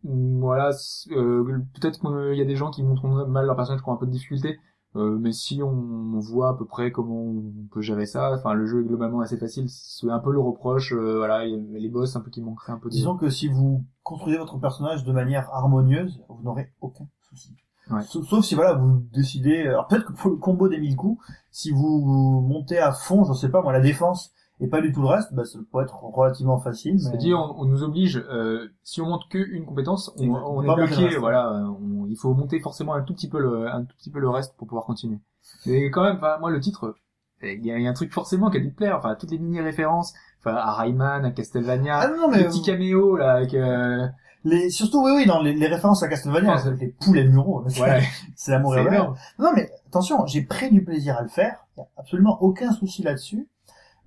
voilà 0.04 0.72
euh, 1.12 1.60
peut-être 1.80 2.00
qu'il 2.00 2.38
y 2.38 2.42
a 2.42 2.46
des 2.46 2.56
gens 2.56 2.72
qui 2.72 2.84
montrent 2.84 3.08
mal 3.28 3.46
leur 3.46 3.56
personnage 3.56 3.84
qui 3.84 3.90
ont 3.90 3.94
un 3.94 3.98
peu 3.98 4.08
de 4.08 4.12
difficulté 4.12 4.60
euh, 4.96 5.18
mais 5.18 5.32
si 5.32 5.64
on 5.64 6.20
voit 6.20 6.50
à 6.50 6.54
peu 6.54 6.66
près 6.66 6.92
comment 6.92 7.22
on 7.22 7.68
peut 7.72 7.82
gérer 7.82 8.06
ça, 8.06 8.34
enfin 8.34 8.54
le 8.54 8.66
jeu 8.66 8.82
est 8.82 8.86
globalement 8.86 9.22
assez 9.22 9.38
facile, 9.38 9.70
c'est 9.70 10.10
un 10.10 10.20
peu 10.20 10.32
le 10.32 10.39
reproche, 10.39 10.94
euh, 10.94 11.18
voilà, 11.18 11.46
il 11.46 11.72
y 11.72 11.76
a 11.76 11.80
les 11.80 11.89
boss 11.89 12.16
un 12.18 12.20
peu 12.20 12.30
qui 12.30 12.42
manqueraient 12.42 12.74
un 12.74 12.78
peu 12.78 12.89
de... 12.89 12.94
Disons 12.94 13.16
que 13.16 13.30
si 13.30 13.48
vous 13.48 13.86
construisez 14.04 14.38
votre 14.38 14.58
personnage 14.58 15.06
de 15.06 15.14
manière 15.14 15.50
harmonieuse, 15.54 16.22
vous 16.28 16.44
n'aurez 16.44 16.74
aucun 16.82 17.08
souci. 17.30 17.56
Ouais. 17.89 18.02
Sauf, 18.04 18.28
sauf 18.28 18.44
si 18.44 18.56
voilà, 18.56 18.74
vous 18.74 19.04
décidez, 19.14 19.62
alors 19.62 19.88
peut-être 19.88 20.06
que 20.06 20.14
pour 20.14 20.30
le 20.30 20.36
combo 20.36 20.68
des 20.68 20.80
1000 20.80 20.96
coups, 20.98 21.26
si 21.52 21.72
vous 21.72 22.42
montez 22.42 22.78
à 22.78 22.92
fond, 22.92 23.24
je 23.24 23.34
sais 23.34 23.50
pas 23.50 23.62
moi, 23.62 23.72
la 23.72 23.80
défense 23.80 24.34
et 24.62 24.68
pas 24.68 24.80
du 24.80 24.91
tout 24.93 25.01
le 25.01 25.07
reste, 25.07 25.34
bah, 25.34 25.43
ça 25.43 25.59
peut 25.72 25.82
être 25.82 26.01
relativement 26.03 26.59
facile. 26.59 26.93
Mais... 26.93 26.99
C'est-à-dire, 26.99 27.38
on, 27.39 27.62
on 27.62 27.66
nous 27.66 27.84
oblige, 27.84 28.24
euh, 28.30 28.70
si 28.84 29.01
on 29.01 29.07
monte 29.07 29.28
qu'une 29.30 29.66
compétence, 29.66 30.14
on, 30.18 30.30
on 30.34 30.62
est 30.64 30.68
le 30.68 30.76
bloqué, 30.76 31.18
voilà, 31.18 31.51
on- 31.82 32.05
il 32.07 32.16
faut 32.16 32.34
monter 32.34 32.59
forcément 32.59 32.93
un 32.93 33.01
tout 33.01 33.14
petit 33.14 33.30
peu 33.30 33.39
le, 33.39 33.68
un 33.68 33.84
tout 33.84 33.95
petit 33.97 34.12
peu 34.12 34.20
le 34.20 34.30
reste 34.30 34.55
pour 34.57 34.68
pouvoir 34.68 34.86
continuer. 34.86 35.18
Mais 35.66 35.89
quand 35.89 36.03
même, 36.03 36.16
enfin, 36.18 36.38
moi, 36.39 36.51
le 36.51 36.59
titre, 36.59 36.95
il 37.41 37.66
y 37.66 37.72
a, 37.72 37.78
il 37.78 37.84
y 37.84 37.88
a 37.88 37.89
un 37.89 37.93
truc 37.93 38.14
forcément 38.14 38.49
qui 38.51 38.57
a 38.57 38.59
dû 38.59 38.72
te 38.72 38.78
plaire, 38.78 38.95
enfin, 38.97 39.16
toutes 39.16 39.32
les 39.32 39.39
mini-références, 39.39 40.14
enfin, 40.39 40.55
à 40.55 40.74
Rayman, 40.74 41.26
à 41.26 41.32
Castlevania, 41.32 41.97
Ah 41.97 42.07
non, 42.09 42.30
mais 42.30 42.38
les 42.39 42.43
petits 42.45 42.62
caméos, 42.62 43.18
là, 43.18 43.34
avec, 43.34 43.53
euh, 43.55 44.07
les, 44.43 44.70
surtout 44.70 45.03
oui 45.03 45.12
oui 45.16 45.26
dans 45.26 45.41
les, 45.41 45.53
les 45.53 45.68
références 45.68 46.03
à 46.03 46.07
Castlevania, 46.07 46.53
avec 46.53 46.80
les 46.80 47.20
et 47.20 47.24
le 47.24 47.30
muro, 47.32 47.64
ouais, 47.64 48.01
c'est 48.36 48.53
à 48.53 48.59
mourir. 48.59 49.14
Non 49.39 49.51
mais 49.55 49.72
attention, 49.88 50.26
j'ai 50.26 50.41
pris 50.43 50.70
du 50.72 50.84
plaisir 50.84 51.18
à 51.18 51.22
le 51.22 51.28
faire, 51.30 51.66
y 51.78 51.82
a 51.82 51.86
absolument 51.97 52.38
aucun 52.41 52.72
souci 52.72 53.03
là-dessus. 53.03 53.47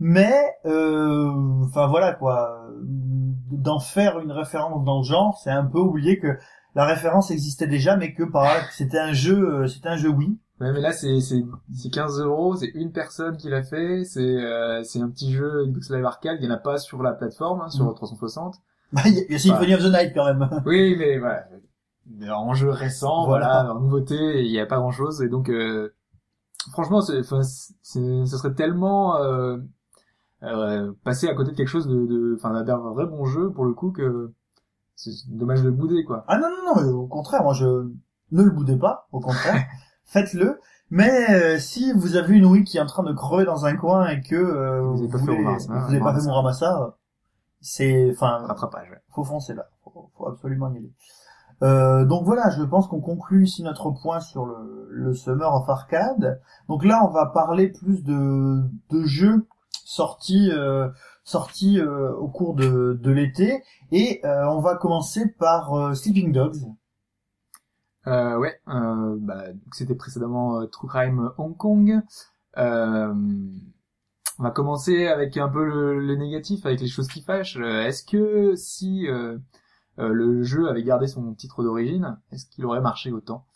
Mais 0.01 0.35
euh, 0.67 1.31
enfin 1.65 1.87
voilà 1.87 2.13
quoi, 2.15 2.67
d'en 2.83 3.79
faire 3.79 4.19
une 4.21 4.33
référence 4.33 4.85
dans 4.85 4.99
le 4.99 5.05
genre, 5.05 5.39
c'est 5.43 5.51
un 5.51 5.65
peu 5.65 5.79
oublier 5.79 6.19
que 6.19 6.37
la 6.75 6.85
référence 6.85 7.31
existait 7.31 7.67
déjà, 7.69 7.97
mais 7.97 8.13
que 8.15 8.25
par 8.25 8.45
là, 8.45 8.55
c'était 8.73 8.99
un 8.99 9.13
jeu, 9.13 9.63
euh, 9.63 9.67
c'était 9.69 9.89
un 9.89 9.97
jeu 9.97 10.09
oui. 10.09 10.39
Ouais, 10.61 10.73
mais 10.73 10.81
là, 10.81 10.93
c'est, 10.93 11.21
c'est, 11.21 11.45
c'est 11.75 11.91
15 11.91 12.21
euros, 12.21 12.55
c'est 12.57 12.71
une 12.75 12.93
personne 12.93 13.37
qui 13.37 13.49
l'a 13.49 13.63
fait, 13.63 14.05
c'est, 14.05 14.21
euh, 14.21 14.83
c'est 14.85 15.01
un 15.01 15.09
petit 15.11 15.33
jeu 15.33 15.67
Xbox 15.67 15.91
Live 15.91 16.05
Arcade, 16.05 16.37
il 16.41 16.47
n'y 16.47 16.53
en 16.53 16.57
a 16.57 16.59
pas 16.61 16.79
sur 16.79 17.03
la 17.03 17.13
plateforme, 17.13 17.61
hein, 17.61 17.71
sur 17.71 17.85
Mm. 17.85 17.95
360. 17.95 18.57
Bah, 18.93 19.03
Il 19.07 19.15
y 19.15 19.19
a, 19.21 19.37
y 19.37 19.39
Symphony 19.41 19.75
of 19.75 19.83
the 19.83 19.93
Night 19.93 20.13
quand 20.15 20.25
même. 20.27 20.49
Oui, 20.67 20.95
mais 20.99 21.19
voilà. 21.19 21.45
En 22.37 22.55
jeu 22.55 22.71
récent, 22.71 23.25
Voilà. 23.27 23.47
voilà, 23.63 23.75
en 23.75 23.81
nouveauté, 23.81 24.45
il 24.45 24.51
n'y 24.51 24.61
a 24.61 24.67
pas 24.67 24.77
grand 24.77 24.91
chose, 24.93 25.23
et 25.23 25.29
donc, 25.29 25.49
euh, 25.51 25.93
franchement, 26.73 27.01
c'est, 27.01 27.19
enfin, 27.19 27.43
ce 27.43 28.25
serait 28.27 28.55
tellement, 28.55 29.17
euh, 29.23 29.59
euh, 30.45 30.93
passer 31.05 31.29
à 31.29 31.35
côté 31.35 31.53
de 31.53 31.57
quelque 31.57 31.69
chose 31.69 31.87
de, 31.87 32.07
de, 32.07 32.37
enfin, 32.37 32.63
d'un 32.63 32.77
vrai 32.77 33.07
bon 33.07 33.25
jeu, 33.25 33.51
pour 33.51 33.65
le 33.65 33.73
coup, 33.73 33.91
que 33.91 34.33
c'est 34.97 35.11
dommage 35.29 35.63
de 35.63 35.69
le 35.69 35.75
bouder, 35.75 36.05
quoi. 36.05 36.25
Ah 36.29 36.39
non 36.39 36.49
non 36.49 36.83
non, 36.83 36.99
au 36.99 37.07
contraire, 37.07 37.43
moi 37.43 37.53
je 37.53 37.67
ne 37.67 38.43
le 38.43 38.51
boudez 38.51 38.77
pas, 38.77 39.09
au 39.13 39.21
contraire, 39.21 39.65
faites-le. 40.05 40.59
Mais 40.91 41.31
euh, 41.31 41.59
si 41.59 41.93
vous 41.93 42.17
avez 42.17 42.37
une 42.37 42.45
Wii 42.45 42.65
qui 42.65 42.77
est 42.77 42.81
en 42.81 42.87
train 42.87 43.03
de 43.03 43.13
crever 43.13 43.45
dans 43.45 43.65
un 43.67 43.75
coin 43.75 44.07
et 44.09 44.21
que 44.21 44.37
euh, 44.37 44.83
Vous 44.83 44.97
vous, 44.97 45.03
avez 45.03 45.13
pas 45.13 45.19
fait 45.19 45.67
vous 45.67 45.91
avez 45.91 46.01
pas 46.01 46.15
fait. 46.15 46.27
Muramasa, 46.27 46.83
euh, 46.83 46.91
c'est 47.61 48.11
enfin 48.13 48.45
Rattrapage, 48.47 48.91
ouais. 48.91 49.01
faut 49.15 49.25
foncer 49.25 49.55
là, 49.55 49.69
faut, 49.83 50.11
faut 50.17 50.29
absolument 50.29 50.73
y 50.73 50.77
aller. 50.77 50.93
Euh, 51.63 52.05
donc 52.05 52.25
voilà, 52.25 52.51
je 52.51 52.63
pense 52.63 52.89
qu'on 52.89 53.01
conclut 53.01 53.45
ici 53.45 53.63
notre 53.63 53.91
point 53.91 54.21
sur 54.21 54.45
le, 54.45 54.89
le 54.91 55.15
Summer 55.15 55.53
of 55.55 55.69
Arcade. 55.69 56.41
Donc 56.69 56.85
là, 56.85 57.03
on 57.05 57.11
va 57.11 57.27
parler 57.27 57.69
plus 57.69 58.05
de, 58.05 58.61
de 58.91 59.05
jeux 59.05 59.47
sorti 59.85 60.51
euh, 60.53 60.89
sorti 61.25 61.81
euh, 61.81 62.13
au 62.15 62.29
cours 62.29 62.55
de, 62.55 62.99
de 63.01 63.11
l'été 63.11 63.63
et 63.93 64.21
euh, 64.25 64.47
on 64.49 64.61
va 64.61 64.77
commencer 64.77 65.29
par 65.39 65.75
euh, 65.75 65.95
Sleeping 65.95 66.33
Dogs. 66.33 66.57
Euh, 68.07 68.37
ouais, 68.39 68.61
euh, 68.69 69.17
bah, 69.19 69.45
c'était 69.73 69.95
précédemment 69.95 70.61
euh, 70.61 70.67
True 70.67 70.89
Crime 70.89 71.31
Hong 71.39 71.57
Kong. 71.57 72.03
Euh, 72.59 73.15
on 74.39 74.43
va 74.43 74.51
commencer 74.51 75.07
avec 75.07 75.37
un 75.37 75.49
peu 75.49 75.65
le, 75.65 76.01
le 76.01 76.17
négatif, 76.17 76.67
avec 76.67 76.81
les 76.81 76.89
choses 76.89 77.09
qui 77.09 77.23
fâchent. 77.23 77.57
Est-ce 77.57 78.05
que 78.05 78.55
si 78.57 79.07
euh, 79.09 79.39
euh, 79.99 80.09
le 80.09 80.43
jeu 80.43 80.69
avait 80.69 80.85
gardé 80.85 81.07
son 81.09 81.35
titre 81.35 81.63
d'origine, 81.65 82.19
est-ce 82.33 82.47
qu'il 82.47 82.67
aurait 82.67 82.81
marché 82.81 83.13
autant? 83.13 83.47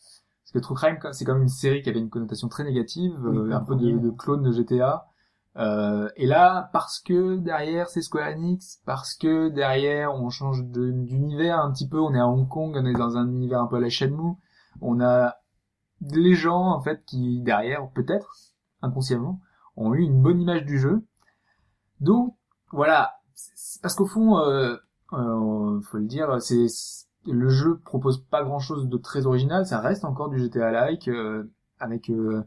Parce 0.44 0.52
que 0.54 0.58
True 0.60 0.74
Crime, 0.76 0.98
c'est 1.12 1.24
quand 1.24 1.34
même 1.34 1.42
une 1.44 1.48
série 1.48 1.82
qui 1.82 1.90
avait 1.90 2.00
une 2.00 2.10
connotation 2.10 2.48
très 2.48 2.64
négative, 2.64 3.14
Oui, 3.28 3.48
euh, 3.48 3.52
un 3.52 3.60
peu 3.60 3.76
de, 3.76 3.98
de 3.98 4.10
clone 4.10 4.42
de 4.42 4.52
GTA. 4.52 5.08
Euh, 5.56 6.08
et 6.16 6.26
là, 6.26 6.70
parce 6.72 7.00
que 7.00 7.36
derrière 7.36 7.88
c'est 7.88 8.02
Square 8.02 8.28
Enix, 8.28 8.80
parce 8.84 9.14
que 9.14 9.48
derrière 9.48 10.14
on 10.14 10.30
change 10.30 10.64
d'univers 10.64 11.58
un 11.58 11.72
petit 11.72 11.88
peu, 11.88 11.98
on 11.98 12.14
est 12.14 12.20
à 12.20 12.28
Hong 12.28 12.48
Kong, 12.48 12.76
on 12.76 12.86
est 12.86 12.92
dans 12.92 13.16
un 13.16 13.26
univers 13.28 13.62
un 13.62 13.66
peu 13.66 13.76
à 13.76 13.80
la 13.80 13.88
Shenmue, 13.88 14.36
on 14.80 15.00
a 15.00 15.36
les 16.00 16.34
gens 16.34 16.70
en 16.70 16.80
fait 16.80 17.04
qui 17.06 17.40
derrière 17.40 17.88
peut-être 17.90 18.36
inconsciemment 18.82 19.40
ont 19.76 19.94
eu 19.94 20.00
une 20.00 20.22
bonne 20.22 20.40
image 20.40 20.64
du 20.64 20.78
jeu. 20.78 21.04
Donc 22.00 22.36
voilà, 22.70 23.14
parce 23.82 23.94
qu'au 23.94 24.06
fond, 24.06 24.38
euh, 24.38 24.76
euh, 25.12 25.80
faut 25.80 25.98
le 25.98 26.06
dire, 26.06 26.40
c'est 26.40 26.66
le 27.26 27.48
jeu 27.48 27.78
propose 27.84 28.24
pas 28.24 28.42
grand-chose 28.42 28.88
de 28.88 28.96
très 28.96 29.26
original, 29.26 29.66
ça 29.66 29.80
reste 29.80 30.04
encore 30.04 30.28
du 30.28 30.38
GTA-like 30.38 31.08
euh, 31.08 31.50
avec 31.78 32.10
euh, 32.10 32.42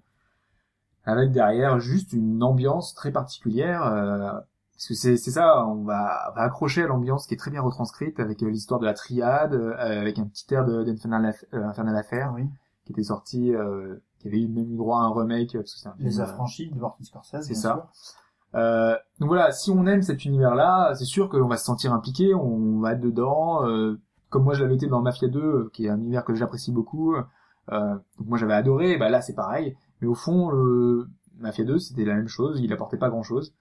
avec 1.06 1.32
derrière 1.32 1.80
juste 1.80 2.14
une 2.14 2.42
ambiance 2.44 2.94
très 2.94 3.12
particulière. 3.12 3.86
euh, 3.86 4.32
parce 4.76 4.88
que 4.88 4.94
c'est 4.96 5.16
c'est 5.18 5.32
ça, 5.32 5.66
on 5.68 5.84
va, 5.84 6.32
on 6.32 6.36
va 6.36 6.42
accrocher 6.42 6.84
à 6.84 6.88
l'ambiance 6.88 7.28
qui 7.28 7.36
est 7.36 7.38
très 7.38 7.52
bien 7.52 7.62
retranscrite 7.62 8.20
avec 8.20 8.42
euh, 8.42 8.50
l'histoire 8.50 8.80
de 8.80 8.86
la 8.86 8.94
triade, 8.96 9.54
euh, 9.54 9.76
avec 9.78 10.18
un 10.18 10.26
petit 10.26 10.52
air 10.54 10.66
de- 10.66 10.84
d'Infernal 10.84 11.36
euh, 11.54 11.64
Infernal 11.66 11.96
Affair 11.96 12.32
Oui. 12.36 12.46
qui 12.86 12.94
était 12.94 13.04
sorti, 13.04 13.54
euh, 13.54 13.98
qui 14.20 14.28
avait 14.28 14.42
eu 14.42 14.48
même 14.48 14.72
eu 14.74 14.78
droit 14.78 15.00
à 15.00 15.04
un 15.04 15.14
remake 15.14 15.54
parce 15.54 15.74
que 15.74 15.80
c'est 15.80 15.88
un 15.88 15.94
film, 15.94 16.08
Les 16.08 16.20
affranchis 16.20 16.72
de 16.72 16.80
Martin 16.80 17.04
Scorsese. 17.04 17.42
c'est 17.42 17.54
ça. 17.54 17.74
sûr. 17.74 18.60
euh, 18.60 18.96
donc 19.20 19.28
voilà, 19.30 19.52
si 19.52 19.70
on 19.72 19.86
aime 19.86 20.02
cet 20.02 20.26
univers-là, 20.26 20.94
c'est 20.96 21.06
sûr 21.06 21.30
qu'on 21.30 21.48
va 21.48 21.58
se 21.58 21.66
sentir 21.66 21.94
impliqué, 21.94 22.34
on 22.34 22.80
va 22.80 22.94
être 22.94 23.02
dedans. 23.02 23.64
euh, 23.68 24.00
comme 24.30 24.44
moi 24.46 24.54
je 24.56 24.64
l'avais 24.64 24.76
été 24.76 24.88
dans 24.88 25.02
Mafia 25.02 25.28
2, 25.28 25.40
euh, 25.40 25.70
qui 25.74 25.86
est 25.86 25.90
un 25.90 25.98
univers 26.00 26.24
que 26.26 26.34
j'apprécie 26.34 26.72
beaucoup. 26.72 27.16
Euh, 27.16 27.24
donc 28.18 28.28
moi 28.28 28.38
j'avais 28.40 28.54
adoré, 28.54 28.98
bah 28.98 29.10
là 29.10 29.22
c'est 29.22 29.36
pareil. 29.36 29.76
Mais 30.02 30.08
au 30.08 30.16
fond, 30.16 30.50
le 30.50 31.08
Mafia 31.42 31.66
2 31.66 31.80
c'était 31.80 32.06
la 32.06 32.16
même 32.16 32.28
chose, 32.28 32.60
il 32.62 32.72
apportait 32.74 32.98
pas 32.98 33.10
grand-chose. 33.10 33.54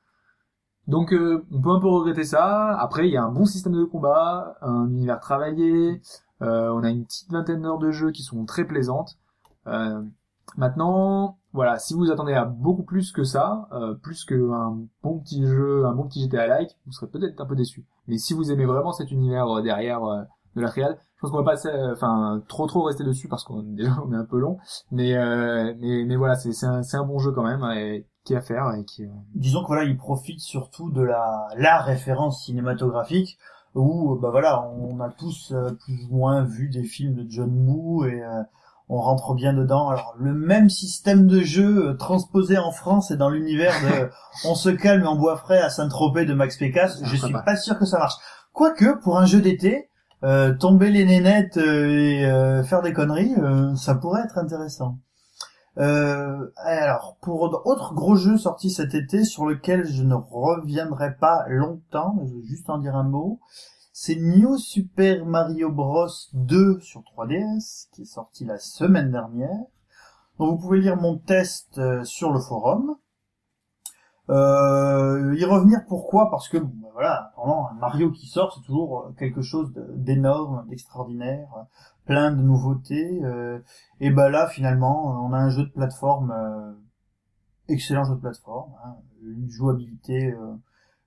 Donc 0.87 1.13
euh, 1.13 1.45
on 1.53 1.61
peut 1.61 1.71
un 1.71 1.81
peu 1.81 1.89
regretter 1.89 2.25
ça. 2.25 2.77
Après 2.79 3.09
il 3.09 3.13
y 3.13 3.17
a 3.17 3.25
un 3.25 3.33
bon 3.33 3.45
système 3.45 3.75
de 3.75 3.85
combat, 3.85 4.57
un 4.61 4.89
univers 4.89 5.21
travaillé, 5.21 6.01
euh, 6.43 6.71
on 6.71 6.83
a 6.83 6.91
une 6.91 7.05
petite 7.05 7.31
vingtaine 7.31 7.63
d'heures 7.63 7.79
de 7.79 7.91
jeu 7.91 8.11
qui 8.11 8.23
sont 8.23 8.45
très 8.45 8.65
plaisantes. 8.65 9.19
Euh, 9.67 10.03
maintenant, 10.57 11.39
voilà, 11.53 11.79
si 11.79 11.95
vous 11.95 12.11
attendez 12.11 12.33
à 12.33 12.45
beaucoup 12.45 12.83
plus 12.83 13.13
que 13.13 13.25
ça, 13.25 13.69
plus 14.03 14.25
qu'un 14.25 14.79
bon 15.03 15.19
petit 15.21 15.45
jeu, 15.47 15.85
un 15.85 15.95
bon 15.95 16.07
petit 16.09 16.23
GTA 16.23 16.47
like, 16.47 16.77
vous 16.87 16.93
serez 16.93 17.09
peut-être 17.09 17.41
un 17.41 17.47
peu 17.47 17.57
déçu. 17.57 17.85
Mais 18.07 18.19
si 18.19 18.35
vous 18.35 18.51
aimez 18.51 18.67
vraiment 18.67 18.93
cet 18.93 19.11
univers 19.11 19.63
derrière 19.63 20.01
de 20.01 20.61
la 20.61 20.69
triade, 20.69 20.99
je 21.21 21.29
pense 21.29 21.31
qu'on 21.33 21.43
va 21.43 21.55
pas, 21.55 21.67
euh, 21.69 21.93
enfin, 21.93 22.43
trop 22.49 22.67
trop 22.67 22.83
rester 22.85 23.05
dessus 23.05 23.29
parce 23.29 23.45
qu'on 23.45 23.63
déjà 23.63 23.91
on 24.07 24.13
est 24.13 24.17
un 24.17 24.25
peu 24.25 24.39
long. 24.39 24.59
Mais 24.91 25.15
euh, 25.17 25.75
mais 25.79 26.05
mais 26.07 26.17
voilà, 26.17 26.35
c'est 26.35 26.53
c'est 26.53 26.67
un, 26.67 26.83
c'est 26.83 26.97
un 26.97 27.05
bon 27.05 27.19
jeu 27.19 27.33
quand 27.33 27.43
même 27.45 27.63
et, 27.77 28.07
qui 28.25 28.33
est 28.33 28.37
à 28.37 28.41
faire 28.41 28.73
et 28.75 28.85
qui. 28.85 29.05
euh, 29.05 29.09
Disons 29.35 29.63
que 29.63 29.67
voilà, 29.67 29.85
il 29.85 29.97
profite 29.99 30.41
surtout 30.41 30.91
de 30.91 31.03
la 31.03 31.47
la 31.57 31.81
référence 31.83 32.45
cinématographique 32.45 33.39
où 33.75 34.17
bah 34.21 34.31
voilà, 34.31 34.63
on 34.79 34.99
a 35.01 35.11
tous 35.11 35.53
euh, 35.53 35.71
plus 35.85 36.07
ou 36.11 36.17
moins 36.17 36.43
vu 36.43 36.69
des 36.71 36.85
films 36.85 37.15
de 37.15 37.27
John 37.31 37.51
Woo 37.69 38.05
et 38.07 38.23
euh, 38.23 38.43
on 38.89 39.01
rentre 39.01 39.35
bien 39.35 39.53
dedans. 39.53 39.89
Alors 39.91 40.15
le 40.19 40.33
même 40.35 40.69
système 40.71 41.27
de 41.27 41.41
jeu 41.41 41.91
euh, 41.91 41.95
transposé 41.95 42.59
en 42.59 42.73
France 42.73 43.11
et 43.11 43.17
dans 43.17 43.29
l'univers 43.29 43.75
de 43.83 44.11
on 44.49 44.55
se 44.55 44.71
calme 44.71 45.03
et 45.05 45.07
on 45.07 45.17
boit 45.17 45.37
frais 45.37 45.61
à 45.61 45.69
Saint-Tropez 45.71 46.25
de 46.25 46.35
Max 46.35 46.57
Pécasse, 46.57 46.99
je 47.05 47.17
suis 47.17 47.33
pas. 47.33 47.43
pas 47.43 47.57
sûr 47.57 47.79
que 47.79 47.85
ça 47.85 47.99
marche. 47.99 48.15
Quoique 48.53 49.01
pour 49.03 49.19
un 49.19 49.27
jeu 49.27 49.41
d'été, 49.41 49.90
euh, 50.23 50.55
tomber 50.55 50.91
les 50.91 51.07
nénettes 51.07 51.57
euh, 51.57 51.89
et 51.89 52.27
euh, 52.27 52.63
faire 52.63 52.83
des 52.83 52.93
conneries, 52.93 53.35
ça 53.77 53.95
pourrait 53.95 54.23
être 54.23 54.39
intéressant. 54.39 54.99
Alors, 55.77 57.17
pour 57.23 57.41
autre 57.65 57.95
gros 57.95 58.17
jeu 58.17 58.37
sorti 58.37 58.71
cet 58.71 58.95
été 58.95 59.25
sur 59.25 59.47
lequel 59.47 59.87
je 59.87 60.03
ne 60.03 60.15
reviendrai 60.15 61.15
pas 61.17 61.47
longtemps, 61.49 62.19
je 62.27 62.35
vais 62.35 62.43
juste 62.43 62.69
en 62.69 62.77
dire 62.77 62.97
un 62.97 63.05
mot, 63.05 63.41
c'est 63.95 64.17
New 64.17 64.59
Super 64.59 65.25
Mario 65.25 65.71
Bros 65.71 66.09
2 66.35 66.81
sur 66.81 67.01
3DS 67.01 67.89
qui 67.93 68.03
est 68.03 68.13
sorti 68.13 68.45
la 68.45 68.59
semaine 68.59 69.11
dernière. 69.11 69.61
Donc 70.39 70.51
vous 70.51 70.59
pouvez 70.59 70.81
lire 70.81 70.97
mon 70.97 71.17
test 71.17 71.81
sur 72.05 72.31
le 72.31 72.41
forum. 72.41 72.97
Euh, 74.31 75.35
y 75.37 75.45
revenir 75.45 75.81
pourquoi? 75.89 76.31
Parce 76.31 76.49
que 76.49 76.57
bon, 76.59 76.73
ben 76.83 76.89
voilà, 76.93 77.33
pendant 77.35 77.67
un 77.67 77.75
Mario 77.75 78.13
qui 78.13 78.27
sort, 78.29 78.53
c'est 78.55 78.65
toujours 78.65 79.07
euh, 79.07 79.13
quelque 79.19 79.43
chose 79.43 79.73
d'énorme, 79.97 80.65
d'extraordinaire, 80.69 81.49
plein 82.05 82.31
de 82.31 82.41
nouveautés. 82.41 83.21
euh, 83.25 83.59
et 83.99 84.11
ben 84.11 84.29
là, 84.29 84.47
finalement, 84.47 85.15
euh, 85.15 85.29
on 85.29 85.33
a 85.33 85.39
un 85.39 85.51
jeu 85.51 85.65
de 85.65 85.71
plateforme, 85.71 86.31
euh, 86.31 86.73
excellent 87.69 88.05
jeu 88.05 88.15
de 88.15 88.21
plateforme, 88.21 88.73
hein, 88.85 88.97
une 89.23 89.51
jouabilité, 89.51 90.33
euh, 90.33 90.55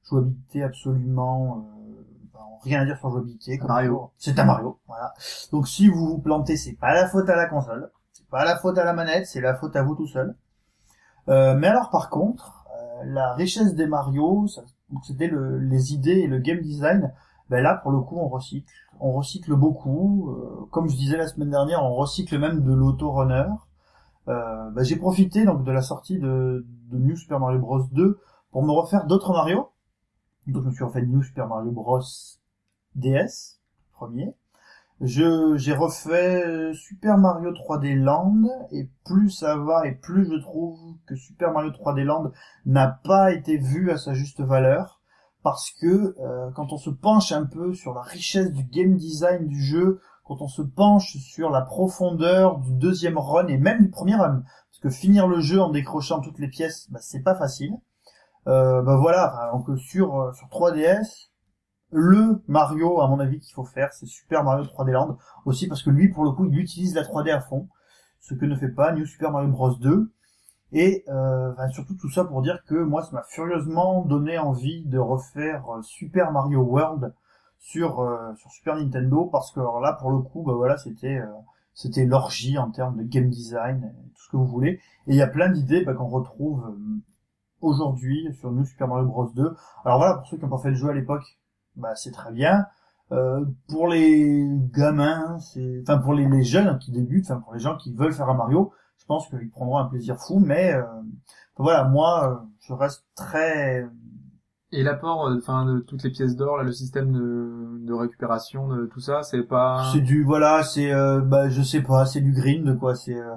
jouabilité 0.04 0.64
absolument, 0.64 1.66
euh, 1.88 2.06
ben, 2.34 2.40
rien 2.64 2.82
à 2.82 2.86
dire 2.86 2.98
sur 2.98 3.10
jouabilité. 3.10 3.58
comme 3.58 3.70
Mario. 3.70 4.12
C'est 4.18 4.38
un 4.38 4.44
Mario, 4.46 4.80
voilà. 4.88 5.14
Donc 5.52 5.68
si 5.70 5.88
vous 5.88 6.08
vous 6.08 6.20
plantez, 6.20 6.58
c'est 6.58 6.74
pas 6.74 6.94
la 6.94 7.08
faute 7.08 7.30
à 7.30 7.36
la 7.38 7.46
console, 7.48 7.90
c'est 8.12 8.28
pas 8.28 8.44
la 8.44 8.58
faute 8.58 8.78
à 8.78 8.84
la 8.84 8.92
manette, 8.94 9.28
c'est 9.28 9.42
la 9.42 9.56
faute 9.56 9.76
à 9.78 9.84
vous 9.84 9.96
tout 9.96 10.08
seul. 10.08 10.36
Euh, 11.30 11.56
mais 11.56 11.68
alors 11.68 11.90
par 11.90 12.10
contre, 12.10 12.63
la 13.06 13.34
richesse 13.34 13.76
des 13.76 13.88
Mario, 13.88 14.48
c'était 15.04 15.28
le- 15.28 15.58
les 15.60 15.94
idées 15.94 16.20
et 16.20 16.28
le 16.28 16.40
game 16.40 16.60
design. 16.62 17.14
Ben 17.50 17.62
là, 17.62 17.76
pour 17.76 17.92
le 17.92 18.00
coup, 18.02 18.18
on 18.18 18.28
recycle. 18.30 18.72
On 19.00 19.12
recycle 19.14 19.56
beaucoup. 19.56 20.30
Euh, 20.32 20.66
comme 20.72 20.88
je 20.90 20.96
disais 20.96 21.18
la 21.18 21.28
semaine 21.28 21.50
dernière, 21.50 21.84
on 21.84 21.94
recycle 21.96 22.38
même 22.40 22.62
de 22.64 22.74
l'auto-runner. 22.74 23.46
Euh, 24.30 24.70
ben, 24.72 24.84
j'ai 24.84 24.96
profité 24.96 25.46
donc 25.46 25.64
de 25.64 25.72
la 25.72 25.82
sortie 25.82 26.18
de, 26.20 26.66
de 26.92 26.98
New 26.98 27.16
Super 27.16 27.40
Mario 27.40 27.60
Bros 27.60 27.84
2 27.92 28.20
pour 28.52 28.64
me 28.64 28.72
refaire 28.72 29.06
d'autres 29.06 29.34
Mario. 29.34 29.70
Donc 30.48 30.64
je 30.64 30.70
me 30.70 30.74
suis 30.74 30.84
refait 30.84 31.02
New 31.02 31.24
Super 31.24 31.48
Mario 31.48 31.72
Bros 31.72 32.02
DS, 32.96 33.60
premier. 33.92 34.34
Je, 35.02 35.58
j'ai 35.58 35.74
refait 35.74 36.46
euh, 36.46 36.74
Super 36.74 37.18
Mario 37.18 37.52
3D 37.52 37.96
Land, 37.96 38.68
et 38.72 38.90
plus 39.06 39.30
ça 39.30 39.58
va, 39.58 39.86
et 39.88 39.94
plus 39.94 40.26
je 40.26 40.40
trouve 40.40 40.80
que 41.06 41.16
Super 41.16 41.52
Mario 41.52 41.72
3D 41.72 42.04
Land 42.04 42.32
n'a 42.66 42.88
pas 42.88 43.34
été 43.34 43.58
vu 43.58 43.92
à 43.92 43.98
sa 43.98 44.14
juste 44.14 44.42
valeur, 44.42 45.02
parce 45.42 45.72
que 45.72 46.16
euh, 46.20 46.52
quand 46.56 46.72
on 46.72 46.78
se 46.78 46.90
penche 46.90 47.32
un 47.32 47.46
peu 47.46 47.74
sur 47.74 47.94
la 47.94 48.02
richesse 48.02 48.52
du 48.52 48.64
game 48.64 48.96
design 48.96 49.48
du 49.48 49.62
jeu, 49.62 50.00
quand 50.24 50.42
on 50.42 50.48
se 50.48 50.62
penche 50.62 51.18
sur 51.18 51.50
la 51.50 51.62
profondeur 51.62 52.60
du 52.60 52.74
deuxième 52.74 53.18
run, 53.18 53.48
et 53.48 53.58
même 53.58 53.82
du 53.82 53.90
premier 53.90 54.16
run, 54.16 54.44
parce 54.72 54.80
que 54.82 54.90
finir 54.90 55.28
le 55.28 55.42
jeu 55.42 55.62
en 55.62 55.70
décrochant 55.70 56.22
toutes 56.22 56.40
les 56.40 56.48
pièces, 56.48 56.90
bah, 56.92 57.00
c'est 57.02 57.24
pas 57.24 57.36
facile. 57.36 57.74
Euh, 58.48 58.82
bah 58.82 58.98
voilà, 58.98 59.52
donc 59.54 59.78
sur, 59.80 60.20
euh, 60.20 60.34
sur 60.34 60.48
3DS, 60.48 61.30
le 61.94 62.44
Mario, 62.48 63.02
à 63.02 63.08
mon 63.08 63.20
avis, 63.20 63.40
qu'il 63.40 63.54
faut 63.54 63.64
faire, 63.64 63.94
c'est 63.94 64.08
Super 64.08 64.44
Mario 64.44 64.66
3D 64.66 64.92
Land. 64.92 65.18
Aussi 65.46 65.68
parce 65.68 65.84
que 65.84 65.90
lui, 65.90 66.10
pour 66.10 66.24
le 66.24 66.32
coup, 66.32 66.46
il 66.46 66.58
utilise 66.58 66.96
la 66.96 67.04
3D 67.04 67.32
à 67.32 67.40
fond. 67.40 67.70
Ce 68.20 68.34
que 68.34 68.46
ne 68.46 68.56
fait 68.56 68.70
pas 68.70 68.94
New 68.94 69.06
Super 69.06 69.32
Mario 69.32 69.50
Bros 69.50 69.76
2. 69.76 70.12
Et 70.72 71.06
euh, 71.08 71.54
surtout 71.70 71.94
tout 71.94 72.10
ça 72.10 72.26
pour 72.26 72.42
dire 72.42 72.64
que 72.66 72.74
moi, 72.74 73.04
ça 73.04 73.12
m'a 73.12 73.24
furieusement 73.24 74.04
donné 74.06 74.40
envie 74.40 74.84
de 74.86 74.98
refaire 74.98 75.70
euh, 75.70 75.82
Super 75.84 76.32
Mario 76.32 76.62
World 76.62 77.14
sur 77.60 78.00
euh, 78.00 78.34
sur 78.36 78.50
Super 78.52 78.76
Nintendo 78.78 79.26
parce 79.26 79.52
que 79.52 79.60
là, 79.60 79.94
pour 80.00 80.10
le 80.10 80.18
coup, 80.20 80.42
bah 80.42 80.54
voilà, 80.54 80.78
c'était 80.78 81.20
euh, 81.20 81.28
c'était 81.76 82.06
l'orgie 82.06 82.58
en 82.58 82.72
termes 82.72 82.98
de 82.98 83.04
game 83.04 83.30
design, 83.30 83.94
tout 84.16 84.24
ce 84.24 84.30
que 84.32 84.38
vous 84.38 84.48
voulez. 84.48 84.80
Et 85.06 85.12
il 85.12 85.16
y 85.16 85.22
a 85.22 85.28
plein 85.28 85.50
d'idées 85.50 85.86
bah, 85.86 85.94
qu'on 85.94 86.08
retrouve 86.08 86.76
aujourd'hui 87.62 88.34
sur 88.40 88.52
New 88.52 88.66
Super 88.66 88.88
Mario 88.88 89.06
Bros 89.06 89.30
2. 89.36 89.56
Alors 89.86 90.00
voilà, 90.00 90.16
pour 90.16 90.28
ceux 90.28 90.38
qui 90.38 90.44
n'ont 90.44 90.50
pas 90.50 90.58
fait 90.58 90.70
le 90.70 90.76
jeu 90.76 90.90
à 90.90 90.94
l'époque, 90.94 91.38
bah 91.76 91.96
c'est 91.96 92.12
très 92.12 92.32
bien. 92.32 92.66
Euh, 93.12 93.46
pour 93.70 93.88
les 93.88 94.46
gamins, 94.74 95.38
c'est, 95.40 95.82
enfin 95.84 95.98
pour 96.00 96.14
les, 96.14 96.28
les 96.28 96.44
jeunes 96.44 96.80
qui 96.80 96.92
débutent, 96.92 97.26
enfin 97.30 97.42
pour 97.42 97.54
les 97.54 97.60
gens 97.60 97.78
qui 97.78 97.94
veulent 97.94 98.14
faire 98.14 98.30
un 98.30 98.34
Mario, 98.36 98.72
je 98.98 99.06
pense 99.06 99.28
qu'ils 99.30 99.50
prendront 99.52 99.78
un 99.78 99.86
plaisir 99.86 100.18
fou. 100.18 100.40
Mais 100.40 100.74
euh, 100.74 100.84
voilà, 101.58 101.84
moi, 101.86 102.30
euh, 102.32 102.48
je 102.62 102.74
reste 102.74 103.06
très. 103.16 103.86
Et 104.72 104.82
l'apport, 104.84 105.28
euh, 105.28 105.38
enfin, 105.38 105.66
de 105.66 105.80
toutes 105.80 106.04
les 106.04 106.10
pièces 106.10 106.36
d'or, 106.36 106.58
là, 106.58 106.64
le 106.64 106.72
système 106.72 107.12
de, 107.12 107.78
de 107.86 107.94
récupération, 107.94 108.68
de 108.70 108.88
tout 108.88 109.00
ça, 109.02 109.22
c'est 109.24 109.44
pas. 109.44 109.84
C'est 109.94 110.02
du 110.02 110.24
voilà, 110.24 110.64
c'est 110.64 110.92
euh, 110.92 111.22
bah 111.22 111.50
je 111.50 111.62
sais 111.62 111.82
pas, 111.82 112.06
c'est 112.06 112.22
du 112.22 112.32
grind 112.32 112.80
quoi. 112.80 112.96
C'est 112.96 113.16
euh, 113.20 113.36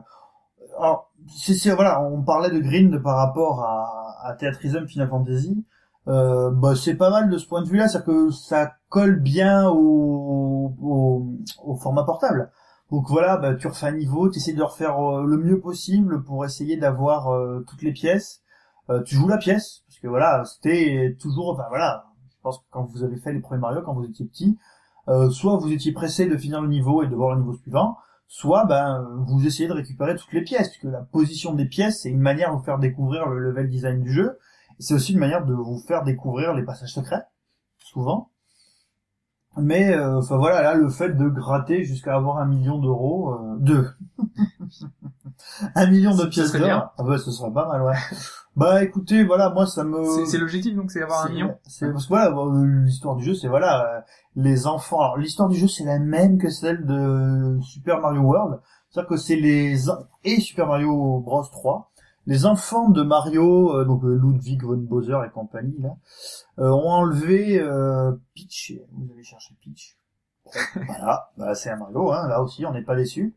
alors 0.79 1.11
c'est 1.29 1.55
c'est- 1.55 1.75
voilà, 1.75 2.03
on 2.03 2.23
parlait 2.23 2.51
de 2.51 2.59
grind 2.61 3.03
par 3.03 3.17
rapport 3.17 3.63
à, 3.65 4.17
à 4.29 4.35
Theatrism 4.35 4.87
Final 4.87 5.09
Fantasy, 5.09 5.65
euh, 6.09 6.51
bah, 6.51 6.75
c'est 6.77 6.95
pas 6.95 7.11
mal 7.11 7.29
de 7.29 7.39
ce 7.39 7.47
point 7.47 7.63
de 7.63 7.69
vue-là, 7.69 7.89
c'est-à-dire 7.89 8.07
que 8.07 8.31
ça 8.31 8.73
colle 8.89 9.21
bien 9.21 9.69
au, 9.69 10.75
au, 10.81 11.27
au 11.65 11.77
format 11.77 12.05
portable. 12.05 12.51
Donc 12.91 13.07
voilà, 13.09 13.37
bah, 13.37 13.55
tu 13.55 13.67
refais 13.67 13.87
un 13.87 13.97
niveau, 13.97 14.31
tu 14.31 14.39
essaies 14.39 14.53
de 14.53 14.63
refaire 14.63 14.99
euh, 15.01 15.25
le 15.25 15.37
mieux 15.37 15.61
possible 15.61 16.23
pour 16.23 16.45
essayer 16.45 16.77
d'avoir 16.77 17.29
euh, 17.29 17.65
toutes 17.69 17.83
les 17.83 17.93
pièces. 17.93 18.43
Euh, 18.89 19.03
tu 19.03 19.17
joues 19.17 19.27
la 19.27 19.39
pièce, 19.39 19.83
parce 19.89 19.99
que 19.99 20.07
voilà, 20.07 20.45
c'était 20.45 21.17
toujours, 21.21 21.57
bah 21.57 21.67
voilà, 21.69 22.05
je 22.31 22.37
pense 22.41 22.59
que 22.59 22.65
quand 22.71 22.85
vous 22.85 23.03
avez 23.03 23.17
fait 23.17 23.33
les 23.33 23.41
premiers 23.41 23.61
Mario, 23.61 23.83
quand 23.83 23.95
vous 23.95 24.05
étiez 24.05 24.25
petit, 24.25 24.57
euh, 25.09 25.29
soit 25.31 25.57
vous 25.57 25.73
étiez 25.73 25.91
pressé 25.91 26.27
de 26.27 26.37
finir 26.37 26.61
le 26.63 26.69
niveau 26.69 27.03
et 27.03 27.09
de 27.09 27.15
voir 27.17 27.35
le 27.35 27.41
niveau 27.41 27.55
suivant, 27.55 27.97
soit 28.29 28.65
ben 28.65 29.05
vous 29.27 29.45
essayez 29.45 29.69
de 29.69 29.73
récupérer 29.73 30.15
toutes 30.15 30.33
les 30.33 30.43
pièces, 30.43 30.69
puisque 30.69 30.85
la 30.85 31.01
position 31.01 31.53
des 31.55 31.65
pièces 31.67 32.03
c'est 32.03 32.11
une 32.11 32.21
manière 32.21 32.53
de 32.53 32.59
vous 32.59 32.63
faire 32.63 32.79
découvrir 32.79 33.27
le 33.27 33.41
level 33.41 33.69
design 33.69 34.03
du 34.03 34.13
jeu, 34.13 34.39
c'est 34.79 34.95
aussi 34.95 35.13
une 35.13 35.19
manière 35.19 35.45
de 35.45 35.55
vous 35.55 35.79
faire 35.79 36.05
découvrir 36.05 36.55
les 36.55 36.65
passages 36.65 36.93
secrets, 36.93 37.23
souvent. 37.79 38.31
Mais 39.57 39.95
euh, 39.95 40.19
enfin 40.19 40.37
voilà, 40.37 40.63
là 40.63 40.75
le 40.75 40.89
fait 40.91 41.11
de 41.11 41.29
gratter 41.29 41.85
jusqu'à 41.85 42.15
avoir 42.15 42.39
un 42.39 42.47
million 42.47 42.79
d'euros, 42.79 43.33
euh, 43.33 43.57
de 43.59 43.87
un 45.75 45.87
million 45.87 46.15
de 46.15 46.25
Ce 46.25 46.27
pièces 46.27 46.53
d'or, 46.53 46.93
ah 46.99 47.03
bah 47.03 47.17
ce 47.17 47.31
serait 47.31 47.53
pas 47.53 47.67
mal, 47.67 47.83
ouais. 47.83 47.95
bah 48.57 48.83
écoutez, 48.83 49.25
voilà, 49.25 49.49
moi 49.49 49.67
ça 49.67 49.83
me 49.83 50.27
C'est 50.27 50.37
l'objectif 50.37 50.75
donc 50.77 50.91
c'est 50.91 51.03
avoir 51.03 51.25
un 51.25 51.31
million. 51.31 51.57
C'est 51.67 51.91
parce 51.91 52.05
que 52.05 52.09
voilà, 52.11 52.37
euh, 52.37 52.85
l'histoire 52.85 53.17
du 53.17 53.25
jeu, 53.25 53.35
c'est 53.35 53.49
voilà, 53.49 53.83
euh, 53.83 54.01
les 54.35 54.67
enfants. 54.67 55.01
Alors 55.01 55.17
l'histoire 55.17 55.49
du 55.49 55.57
jeu, 55.57 55.69
c'est 55.69 55.85
la 55.85 55.99
même 55.99 56.37
que 56.37 56.51
celle 56.51 56.85
de 56.85 57.59
Super 57.63 58.01
Mario 58.01 58.21
World. 58.21 58.61
C'est-à-dire 58.91 59.09
que 59.09 59.17
c'est 59.17 59.37
les 59.37 59.89
et 60.25 60.41
Super 60.41 60.67
Mario 60.67 61.21
Bros 61.21 61.45
3, 61.45 61.93
les 62.27 62.45
enfants 62.45 62.89
de 62.89 63.03
Mario, 63.03 63.77
euh, 63.77 63.85
donc 63.85 64.05
euh, 64.05 64.15
Ludwig 64.15 64.63
von 64.63 64.77
Bowser 64.77 65.19
et 65.27 65.31
compagnie 65.31 65.79
là, 65.79 65.97
euh, 66.59 66.71
ont 66.71 66.91
enlevé 66.91 67.61
euh, 67.61 68.13
Peach. 68.35 68.73
Vous 68.93 69.13
allez 69.13 69.23
chercher 69.23 69.55
Peach. 69.63 69.97
voilà, 70.75 71.31
bah, 71.37 71.55
c'est 71.55 71.71
un 71.71 71.77
Mario, 71.77 72.13
hein, 72.13 72.29
là 72.29 72.43
aussi, 72.43 72.67
on 72.67 72.73
n'est 72.73 72.85
pas 72.85 72.97
déçu. 72.97 73.37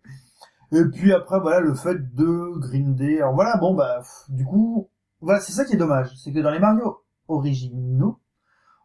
Et 0.71 0.83
puis 0.85 1.13
après, 1.13 1.39
voilà, 1.39 1.59
le 1.59 1.73
fait 1.73 2.13
de 2.15 2.57
grinder. 2.59 3.17
Alors 3.17 3.33
voilà, 3.33 3.57
bon 3.57 3.73
bah, 3.73 4.01
du 4.29 4.45
coup, 4.45 4.89
voilà, 5.21 5.39
c'est 5.39 5.51
ça 5.51 5.65
qui 5.65 5.73
est 5.73 5.77
dommage, 5.77 6.15
c'est 6.17 6.31
que 6.31 6.39
dans 6.39 6.51
les 6.51 6.59
Mario 6.59 7.03
originaux, 7.27 8.19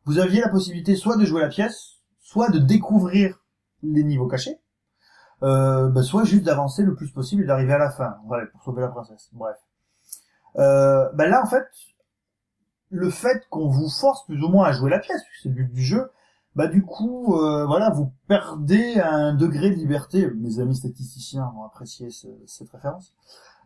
vous 0.05 0.19
aviez 0.19 0.41
la 0.41 0.49
possibilité 0.49 0.97
soit 0.97 1.17
de 1.17 1.25
jouer 1.25 1.41
la 1.41 1.49
pièce, 1.49 2.03
soit 2.21 2.51
de 2.51 2.59
découvrir 2.59 3.39
les 3.83 4.05
niveaux 4.05 4.29
cachés, 4.29 4.61
euh, 5.43 5.89
bah, 5.91 6.03
soit 6.03 6.25
juste 6.25 6.45
d'avancer 6.45 6.83
le 6.83 6.95
plus 6.95 7.11
possible 7.11 7.43
et 7.43 7.47
d'arriver 7.47 7.73
à 7.73 7.79
la 7.79 7.91
fin, 7.91 8.17
ouais, 8.27 8.47
pour 8.53 8.63
sauver 8.63 8.83
la 8.83 8.89
princesse. 8.89 9.31
Bref. 9.33 9.57
Euh, 10.59 11.11
bah 11.15 11.27
là, 11.29 11.43
en 11.43 11.47
fait, 11.47 11.65
le 12.91 13.11
fait 13.11 13.47
qu'on 13.51 13.69
vous 13.69 13.89
force 13.91 14.25
plus 14.27 14.43
ou 14.43 14.49
moins 14.49 14.67
à 14.69 14.73
jouer 14.73 14.91
la 14.91 14.99
pièce, 14.99 15.21
c'est 15.43 15.49
le 15.49 15.55
but 15.55 15.73
du 15.73 15.83
jeu, 15.83 16.11
bah 16.55 16.69
du 16.69 16.85
coup, 16.85 17.37
euh, 17.41 17.67
voilà, 17.67 17.91
vous 17.91 18.13
perdez 18.29 19.01
un 19.01 19.35
degré 19.35 19.71
de 19.71 19.75
liberté. 19.75 20.31
Mes 20.37 20.61
amis 20.61 20.77
statisticiens 20.77 21.51
vont 21.55 21.65
apprécier 21.65 22.11
ce- 22.11 22.29
cette 22.47 22.71
référence. 22.71 23.13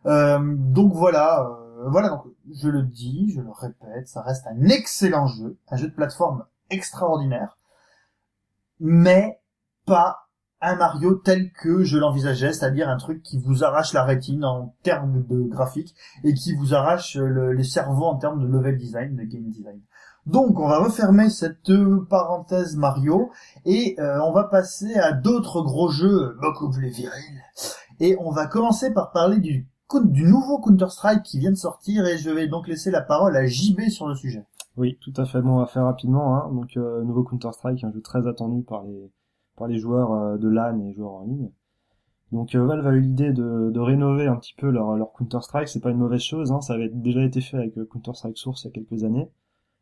Euh, 0.07 0.39
donc 0.57 0.95
voilà, 0.95 1.43
euh, 1.43 1.89
voilà. 1.91 2.11
Donc 2.11 2.25
je 2.53 2.69
le 2.69 2.83
dis, 2.83 3.33
je 3.35 3.41
le 3.43 3.51
répète, 3.51 4.09
ça 4.09 4.23
reste 4.23 4.47
un 4.47 4.63
excellent 4.69 5.27
jeu, 5.27 5.59
un 5.71 5.77
jeu 5.77 5.89
de 5.89 5.95
plateforme 5.95 6.45
extraordinaire, 6.71 7.59
mais 8.81 9.41
pas 9.87 10.28
un 10.61 10.77
Mario 10.77 11.15
tel 11.15 11.53
que 11.53 11.85
je 11.85 11.99
l'envisageais, 11.99 12.53
c'est-à-dire 12.53 12.89
un 12.89 12.97
truc 12.97 13.23
qui 13.23 13.39
vous 13.39 13.63
arrache 13.65 13.93
la 13.93 14.05
rétine 14.05 14.45
en 14.45 14.75
termes 14.83 15.25
de 15.29 15.43
graphique 15.43 15.95
et 16.25 16.35
qui 16.35 16.55
vous 16.55 16.75
arrache 16.75 17.17
le- 17.17 17.53
les 17.53 17.65
cerveaux 17.65 18.07
en 18.07 18.17
termes 18.17 18.41
de 18.41 18.47
level 18.47 18.77
design, 18.77 19.15
de 19.17 19.23
game 19.23 19.49
design. 19.51 19.81
Donc 20.27 20.59
on 20.61 20.69
va 20.69 20.79
refermer 20.81 21.31
cette 21.31 21.71
euh, 21.71 22.07
parenthèse 22.11 22.77
Mario 22.77 23.31
et 23.65 23.97
euh, 23.99 24.21
on 24.23 24.33
va 24.33 24.45
passer 24.45 24.95
à 24.97 25.13
d'autres 25.13 25.63
gros 25.63 25.91
jeux 25.91 26.37
beaucoup 26.43 26.69
plus 26.71 26.89
virils. 26.91 27.43
Et 28.01 28.17
on 28.21 28.31
va 28.31 28.47
commencer 28.47 28.93
par 28.93 29.11
parler 29.13 29.39
du, 29.39 29.67
du 30.05 30.25
nouveau 30.25 30.59
Counter-Strike 30.59 31.23
qui 31.23 31.39
vient 31.39 31.51
de 31.51 31.57
sortir 31.57 32.05
et 32.07 32.19
je 32.19 32.31
vais 32.31 32.47
donc 32.47 32.69
laisser 32.69 32.91
la 32.91 33.01
parole 33.01 33.37
à 33.37 33.47
JB 33.47 33.89
sur 33.89 34.07
le 34.07 34.15
sujet. 34.15 34.45
Oui, 34.77 34.99
tout 35.01 35.13
à 35.17 35.25
fait. 35.25 35.41
Bon, 35.41 35.55
on 35.57 35.59
va 35.61 35.67
faire 35.67 35.85
rapidement. 35.85 36.37
Hein. 36.37 36.51
Donc, 36.53 36.77
euh, 36.77 37.03
nouveau 37.03 37.25
Counter-Strike, 37.25 37.83
un 37.83 37.91
jeu 37.91 38.01
très 38.01 38.29
attendu 38.29 38.63
par 38.63 38.85
les 38.85 39.11
par 39.59 39.69
les 39.69 39.79
joueurs 39.79 40.13
euh, 40.13 40.39
de 40.39 40.49
LAN 40.49 40.79
et 40.81 40.95
joueurs 40.95 41.15
en 41.15 41.25
ligne. 41.25 41.51
Donc, 42.33 42.55
euh, 42.55 42.65
Valve 42.65 42.87
a 42.87 42.93
eu 42.93 43.01
l'idée 43.01 43.33
de, 43.33 43.79
rénover 43.79 44.27
un 44.27 44.37
petit 44.37 44.55
peu 44.55 44.71
leur, 44.71 45.13
Counter-Strike. 45.13 45.69
C'est 45.69 45.81
pas 45.81 45.91
une 45.91 45.99
mauvaise 45.99 46.21
chose. 46.21 46.53
Hein. 46.53 46.61
Ça 46.61 46.75
avait 46.75 46.89
déjà 46.89 47.25
été 47.25 47.41
fait 47.41 47.57
avec 47.57 47.77
euh, 47.79 47.87
Counter-Strike 47.87 48.37
Source 48.37 48.65
il 48.65 48.67
y 48.67 48.71
a 48.71 48.73
quelques 48.73 49.05
années. 49.05 49.31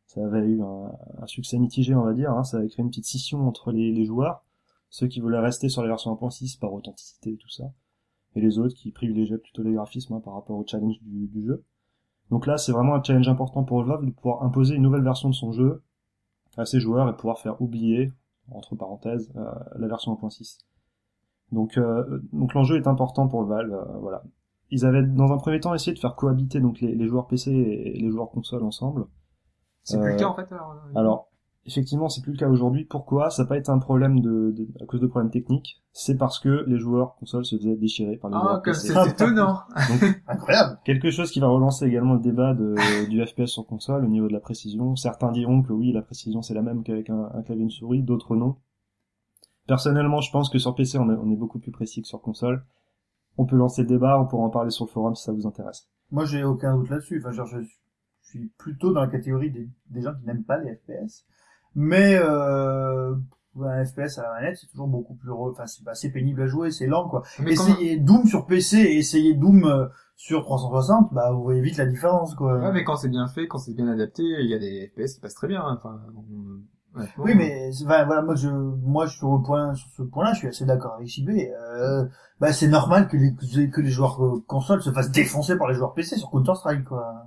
Ça 0.06 0.24
avait 0.24 0.46
eu 0.46 0.62
un, 0.62 1.26
succès 1.26 1.58
mitigé, 1.58 1.94
on 1.94 2.04
va 2.04 2.14
dire. 2.14 2.30
Hein. 2.30 2.44
Ça 2.44 2.58
avait 2.58 2.68
créé 2.68 2.82
une 2.82 2.90
petite 2.90 3.06
scission 3.06 3.46
entre 3.48 3.72
les, 3.72 4.04
joueurs, 4.04 4.44
ceux 4.88 5.08
qui 5.08 5.20
voulaient 5.20 5.40
rester 5.40 5.68
sur 5.68 5.82
les 5.82 5.88
versions 5.88 6.14
1.6 6.14 6.60
par 6.60 6.72
authenticité 6.72 7.32
et 7.32 7.36
tout 7.36 7.48
ça, 7.48 7.64
et 8.36 8.40
les 8.40 8.60
autres 8.60 8.76
qui 8.76 8.92
privilégiaient 8.92 9.38
plutôt 9.38 9.64
les 9.64 9.72
graphismes 9.72 10.14
hein, 10.14 10.20
par 10.20 10.34
rapport 10.34 10.56
au 10.56 10.64
challenge 10.64 11.00
du, 11.02 11.26
du 11.26 11.44
jeu. 11.44 11.64
Donc 12.30 12.46
là, 12.46 12.56
c'est 12.56 12.70
vraiment 12.70 12.94
un 12.94 13.02
challenge 13.02 13.28
important 13.28 13.64
pour 13.64 13.82
Valve 13.82 14.06
de 14.06 14.12
pouvoir 14.12 14.44
imposer 14.44 14.76
une 14.76 14.82
nouvelle 14.82 15.02
version 15.02 15.28
de 15.28 15.34
son 15.34 15.50
jeu 15.50 15.82
à 16.56 16.64
ses 16.64 16.78
joueurs 16.78 17.08
et 17.08 17.16
pouvoir 17.16 17.40
faire 17.40 17.60
oublier, 17.60 18.12
entre 18.51 18.74
parenthèses, 18.76 19.32
euh, 19.36 19.51
la 19.76 19.88
version 19.88 20.12
1.6. 20.12 20.59
Donc, 21.53 21.78
euh, 21.78 22.20
donc 22.32 22.55
l'enjeu 22.55 22.76
est 22.76 22.86
important 22.86 23.28
pour 23.28 23.44
Valve, 23.44 23.72
euh, 23.72 23.99
voilà. 24.01 24.22
Ils 24.70 24.84
avaient 24.84 25.03
dans 25.03 25.32
un 25.32 25.36
premier 25.36 25.61
temps 25.61 25.74
essayé 25.74 25.94
de 25.94 25.99
faire 25.99 26.16
cohabiter 26.16 26.61
donc 26.61 26.80
les, 26.80 26.94
les 26.94 27.07
joueurs 27.07 27.28
PC 27.28 27.53
et 27.53 28.01
les 28.01 28.11
joueurs 28.11 28.30
console 28.30 28.64
ensemble. 28.64 29.07
C'est 29.84 30.01
plus 30.01 30.12
le 30.12 30.16
cas 30.16 30.26
en 30.26 30.34
fait 30.34 30.51
alors. 30.51 30.74
Alors, 30.97 31.28
effectivement, 31.66 32.08
c'est 32.08 32.22
plus 32.22 32.32
le 32.32 32.38
cas 32.38 32.48
aujourd'hui. 32.48 32.84
Pourquoi? 32.84 33.30
Ça 33.30 33.42
n'a 33.42 33.48
pas 33.48 33.58
été 33.58 33.70
un 33.70 33.78
problème 33.78 34.20
de, 34.20 34.52
de- 34.56 34.68
à 34.82 34.86
cause 34.86 35.00
de 35.00 35.06
problèmes 35.06 35.30
techniques. 35.30 35.82
C'est 35.92 36.16
parce 36.16 36.38
que 36.38 36.64
les 36.66 36.78
joueurs 36.78 37.16
console 37.16 37.44
se 37.44 37.56
faisaient 37.56 37.76
déchirer 37.76 38.16
par 38.16 38.30
les 38.30 38.36
Ah 38.36 38.40
joueurs 38.40 38.62
comme 38.62 38.72
PC. 38.74 38.92
c'est 38.94 39.10
étonnant. 39.10 39.58
Incroyable 40.28 40.78
Quelque 40.84 41.10
chose 41.10 41.30
qui 41.30 41.40
va 41.40 41.48
relancer 41.48 41.86
également 41.86 42.14
le 42.14 42.20
débat 42.20 42.54
de, 42.54 42.74
du 43.08 43.24
FPS 43.26 43.46
sur 43.46 43.66
console 43.66 44.04
au 44.04 44.08
niveau 44.08 44.28
de 44.28 44.32
la 44.32 44.40
précision. 44.40 44.96
Certains 44.96 45.32
diront 45.32 45.62
que 45.62 45.72
oui, 45.72 45.92
la 45.92 46.02
précision 46.02 46.42
c'est 46.42 46.54
la 46.54 46.62
même 46.62 46.82
qu'avec 46.82 47.10
un, 47.10 47.30
un 47.34 47.42
clavier 47.42 47.62
et 47.62 47.64
une 47.64 47.70
souris, 47.70 48.02
d'autres 48.02 48.36
non. 48.36 48.56
Personnellement, 49.66 50.20
je 50.20 50.30
pense 50.30 50.48
que 50.48 50.58
sur 50.58 50.74
PC 50.74 50.98
on 50.98 51.10
est, 51.10 51.16
on 51.16 51.30
est 51.32 51.36
beaucoup 51.36 51.58
plus 51.58 51.72
précis 51.72 52.02
que 52.02 52.08
sur 52.08 52.20
console. 52.20 52.64
On 53.38 53.44
peut 53.46 53.56
lancer 53.56 53.82
le 53.82 53.88
débat, 53.88 54.18
on 54.20 54.26
pourra 54.26 54.44
en 54.44 54.50
parler 54.50 54.70
sur 54.70 54.86
le 54.86 54.90
forum 54.90 55.14
si 55.14 55.24
ça 55.24 55.32
vous 55.32 55.46
intéresse. 55.46 55.88
Moi, 56.10 56.24
j'ai 56.24 56.44
aucun 56.44 56.76
doute 56.76 56.88
là-dessus. 56.88 57.18
Enfin, 57.20 57.32
genre, 57.32 57.46
je 57.46 57.58
suis 58.22 58.46
plutôt 58.58 58.92
dans 58.92 59.00
la 59.00 59.08
catégorie 59.08 59.50
des, 59.50 59.68
des 59.90 60.00
gens 60.02 60.14
qui 60.14 60.24
n'aiment 60.24 60.44
pas 60.44 60.58
les 60.58 60.76
FPS. 60.76 61.26
Mais 61.76 62.16
euh, 62.18 63.14
un 63.62 63.84
FPS 63.84 64.18
à 64.18 64.22
la 64.22 64.32
manette, 64.40 64.56
c'est 64.60 64.66
toujours 64.66 64.88
beaucoup 64.88 65.14
plus... 65.14 65.30
Enfin, 65.30 65.66
c'est 65.66 65.86
assez 65.88 66.10
pénible 66.10 66.42
à 66.42 66.46
jouer, 66.46 66.70
c'est 66.70 66.86
lent, 66.86 67.08
quoi. 67.08 67.22
Mais 67.38 67.52
Essayez 67.52 67.96
Doom 67.98 68.24
sur 68.26 68.46
PC 68.46 68.78
et 68.78 68.98
essayez 68.98 69.34
Doom 69.34 69.64
euh, 69.66 69.86
sur 70.16 70.42
360, 70.42 71.12
bah 71.12 71.30
vous 71.32 71.42
voyez 71.42 71.60
vite 71.60 71.76
la 71.76 71.86
différence, 71.86 72.34
quoi. 72.34 72.56
Ouais, 72.58 72.72
mais 72.72 72.82
quand 72.84 72.96
c'est 72.96 73.08
bien 73.10 73.28
fait, 73.28 73.46
quand 73.46 73.58
c'est 73.58 73.74
bien 73.74 73.88
adapté, 73.88 74.22
il 74.24 74.48
y 74.50 74.54
a 74.54 74.58
des 74.58 74.88
FPS 74.94 75.14
qui 75.14 75.20
passent 75.20 75.34
très 75.34 75.48
bien. 75.48 75.60
hein. 75.62 75.78
Enfin, 75.78 76.00
on- 76.16 77.02
Oui, 77.18 77.34
mais 77.34 77.68
enfin, 77.84 78.04
voilà, 78.07 78.22
moi 78.22 78.34
je, 78.34 78.48
moi 78.48 79.04
je 79.04 79.18
sur 79.18 79.30
le 79.36 79.42
point, 79.42 79.74
sur 79.74 79.88
ce 79.98 80.03
point-là, 80.03 80.32
je 80.32 80.38
suis 80.38 80.48
assez 80.48 80.64
d'accord 80.64 80.94
avec 80.94 81.07
JB. 81.08 81.28
Euh, 81.28 82.07
bah 82.40 82.54
c'est 82.54 82.68
normal 82.68 83.07
que 83.08 83.18
les 83.18 83.34
que 83.70 83.80
les 83.82 83.90
joueurs 83.90 84.22
euh, 84.24 84.42
console 84.46 84.80
se 84.80 84.90
fassent 84.90 85.11
défoncer 85.11 85.57
par 85.58 85.68
les 85.68 85.74
joueurs 85.74 85.92
PC 85.92 86.16
sur 86.16 86.30
Counter 86.30 86.54
Strike, 86.54 86.84
quoi. 86.84 87.26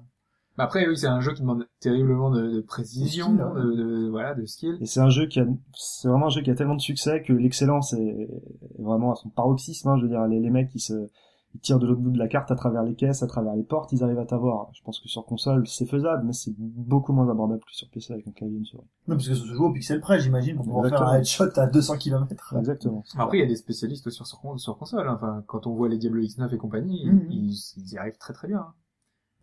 Mais 0.59 0.63
après, 0.65 0.87
oui, 0.87 0.97
c'est 0.97 1.07
un 1.07 1.21
jeu 1.21 1.33
qui 1.33 1.41
demande 1.41 1.65
terriblement 1.79 2.29
de, 2.31 2.41
de 2.51 2.59
précision, 2.61 3.31
De 3.33 3.37
skill, 3.39 3.45
ouais. 3.55 3.61
de, 3.63 3.71
de- 4.03 4.09
voilà, 4.09 4.35
de 4.35 4.45
skill. 4.45 4.77
Et 4.81 4.85
c'est 4.85 4.99
un 4.99 5.09
jeu 5.09 5.25
qui 5.27 5.39
a, 5.39 5.45
c'est 5.73 6.07
vraiment 6.09 6.27
un 6.27 6.29
jeu 6.29 6.41
qui 6.41 6.51
a 6.51 6.55
tellement 6.55 6.75
de 6.75 6.81
succès 6.81 7.23
que 7.23 7.33
l'excellence 7.33 7.93
est, 7.93 8.29
vraiment 8.77 9.13
à 9.13 9.15
son 9.15 9.29
paroxysme. 9.29 9.87
Hein, 9.89 9.97
je 9.97 10.03
veux 10.03 10.09
dire, 10.09 10.27
les, 10.27 10.39
les 10.39 10.49
mecs 10.49 10.69
qui 10.69 10.79
se, 10.79 11.07
ils 11.55 11.61
tirent 11.61 11.79
de 11.79 11.87
l'autre 11.87 12.01
bout 12.01 12.11
de 12.11 12.19
la 12.19 12.27
carte 12.27 12.51
à 12.51 12.55
travers 12.55 12.83
les 12.83 12.93
caisses, 12.93 13.23
à 13.23 13.27
travers 13.27 13.55
les 13.55 13.63
portes, 13.63 13.91
ils 13.91 14.03
arrivent 14.03 14.19
à 14.19 14.25
t'avoir. 14.25 14.69
Je 14.73 14.83
pense 14.83 14.99
que 14.99 15.07
sur 15.07 15.25
console, 15.25 15.65
c'est 15.65 15.87
faisable, 15.87 16.23
mais 16.25 16.33
c'est 16.33 16.53
beaucoup 16.57 17.11
moins 17.13 17.27
abordable 17.29 17.61
que 17.61 17.73
sur 17.73 17.89
PC 17.89 18.13
avec 18.13 18.27
un 18.27 18.31
clavier 18.31 18.57
et 18.57 18.59
une 18.59 18.65
souris. 18.65 18.83
Non, 19.07 19.15
parce 19.15 19.27
que 19.29 19.33
ça 19.33 19.41
se 19.41 19.47
joue 19.47 19.65
au 19.65 19.71
pixel 19.71 19.99
près, 20.01 20.19
j'imagine, 20.19 20.57
pour 20.57 20.65
pouvoir 20.65 20.85
Exactement. 20.85 21.09
faire 21.09 21.15
un 21.17 21.19
headshot 21.21 21.59
à 21.59 21.67
200 21.67 21.97
km. 21.97 22.55
Exactement. 22.59 23.03
Après, 23.17 23.37
il 23.37 23.41
y 23.41 23.43
a 23.43 23.47
des 23.47 23.55
spécialistes 23.55 24.09
sur, 24.11 24.27
sur, 24.27 24.77
console. 24.77 25.07
hein. 25.07 25.13
Enfin, 25.15 25.43
quand 25.47 25.65
on 25.65 25.73
voit 25.73 25.89
les 25.89 25.97
Diablo 25.97 26.21
X9 26.21 26.53
et 26.53 26.57
compagnie, 26.57 27.05
Mhm. 27.05 27.27
ils, 27.31 27.55
ils 27.77 27.93
y 27.93 27.97
arrivent 27.97 28.17
très 28.19 28.33
très 28.33 28.47
bien. 28.47 28.65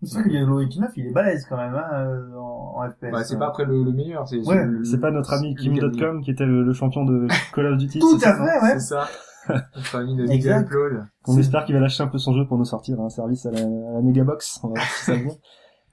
Hein. 0.03 0.07
C'est 0.07 0.15
vrai 0.15 0.25
que 0.25 0.29
Diablo 0.31 0.63
9, 0.63 0.91
il 0.97 1.07
est 1.07 1.11
balèze 1.13 1.47
quand 1.49 1.57
même, 1.57 1.75
hein, 1.75 1.85
euh, 1.95 2.35
en, 2.39 2.75
en 2.83 2.91
FPS. 2.91 3.11
Bah, 3.13 3.25
c'est 3.25 3.39
pas 3.39 3.47
après 3.49 3.65
le, 3.65 3.83
le 3.83 3.93
meilleur, 3.93 4.27
c'est 4.29 4.39
Ouais, 4.47 4.65
le- 4.65 4.85
C'est 4.85 5.01
pas 5.01 5.11
notre 5.11 5.33
ami. 5.33 5.55
Kim.com 5.55 6.23
qui 6.23 6.31
était 6.31 6.45
le, 6.47 6.63
le 6.65 6.73
champion 6.73 7.05
de 7.05 7.27
Call 7.55 7.67
of 7.67 7.79
Duty. 7.79 7.99
Tout 8.01 8.19
à 8.23 8.35
fait, 8.35 8.43
ouais. 8.65 8.73
C'est 8.75 8.81
ça. 8.95 9.09
Notre 9.77 9.97
ami 9.97 10.17
de 10.17 10.27
Exact. 10.29 10.63
Upload. 10.67 11.05
On 11.29 11.39
espère 11.39 11.65
qu'il 11.65 11.75
va 11.77 11.81
lâcher 11.81 12.03
un 12.03 12.09
peu 12.09 12.19
son 12.19 12.35
jeu 12.35 12.47
pour 12.47 12.59
nous 12.59 12.65
sortir 12.65 13.01
un 13.01 13.09
service 13.09 13.47
à 13.47 13.53
la, 13.53 13.61
à 13.61 13.93
la 13.95 14.01
Megabox. 14.03 14.59
On 14.65 14.69
va 14.69 14.75
voir 14.75 14.87
si 14.87 15.05
ça 15.05 15.15
vient. 15.17 15.33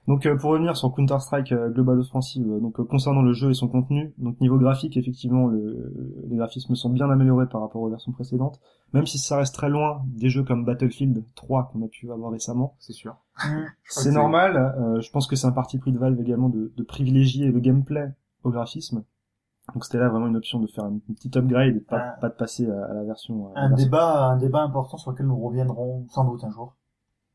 Donc 0.06 0.26
euh, 0.26 0.36
pour 0.36 0.50
revenir 0.50 0.76
sur 0.76 0.92
Counter 0.94 1.18
Strike 1.18 1.52
euh, 1.52 1.70
Global 1.70 1.98
Offensive, 1.98 2.46
euh, 2.50 2.60
donc 2.60 2.78
euh, 2.78 2.84
concernant 2.84 3.22
le 3.22 3.32
jeu 3.32 3.50
et 3.50 3.54
son 3.54 3.68
contenu, 3.68 4.12
donc 4.18 4.38
niveau 4.40 4.58
graphique 4.58 4.96
effectivement 4.98 5.46
le, 5.46 5.92
les 6.28 6.36
graphismes 6.36 6.74
sont 6.74 6.90
bien 6.90 7.08
améliorés 7.08 7.48
par 7.48 7.62
rapport 7.62 7.80
aux 7.80 7.88
versions 7.88 8.12
précédentes, 8.12 8.60
même 8.92 9.06
si 9.06 9.16
ça 9.16 9.38
reste 9.38 9.54
très 9.54 9.70
loin 9.70 10.02
des 10.06 10.28
jeux 10.28 10.44
comme 10.44 10.64
Battlefield 10.66 11.24
3 11.34 11.70
qu'on 11.72 11.82
a 11.82 11.88
pu 11.88 12.12
avoir 12.12 12.32
récemment. 12.32 12.76
C'est 12.80 12.92
sûr. 12.92 13.16
C'est 13.84 14.10
que 14.10 14.14
normal, 14.14 14.56
euh, 14.78 15.00
je 15.00 15.10
pense 15.10 15.26
que 15.26 15.36
c'est 15.36 15.46
un 15.46 15.52
parti 15.52 15.78
pris 15.78 15.90
de 15.92 15.98
Valve 15.98 16.20
également 16.20 16.50
de, 16.50 16.72
de 16.76 16.82
privilégier 16.82 17.50
le 17.50 17.60
gameplay 17.60 18.12
au 18.42 18.50
graphisme. 18.50 19.04
Donc 19.72 19.86
c'était 19.86 19.96
là 19.98 20.10
vraiment 20.10 20.26
une 20.26 20.36
option 20.36 20.60
de 20.60 20.66
faire 20.66 20.84
une, 20.84 21.00
une 21.08 21.14
petite 21.14 21.34
upgrade 21.38 21.76
et 21.76 21.80
pas, 21.80 21.96
Ah. 21.98 22.18
pas 22.20 22.28
de 22.28 22.34
passer 22.34 22.68
à, 22.70 22.84
à 22.84 22.92
la 22.92 23.04
version. 23.04 23.48
à 23.48 23.54
la 23.54 23.60
Un 23.62 23.68
version- 23.70 23.86
débat, 23.86 24.24
un 24.26 24.36
débat 24.36 24.62
important 24.62 24.98
sur 24.98 25.12
lequel 25.12 25.26
nous 25.26 25.40
reviendrons 25.40 26.04
sans 26.10 26.24
doute 26.26 26.44
un 26.44 26.50
jour. 26.50 26.76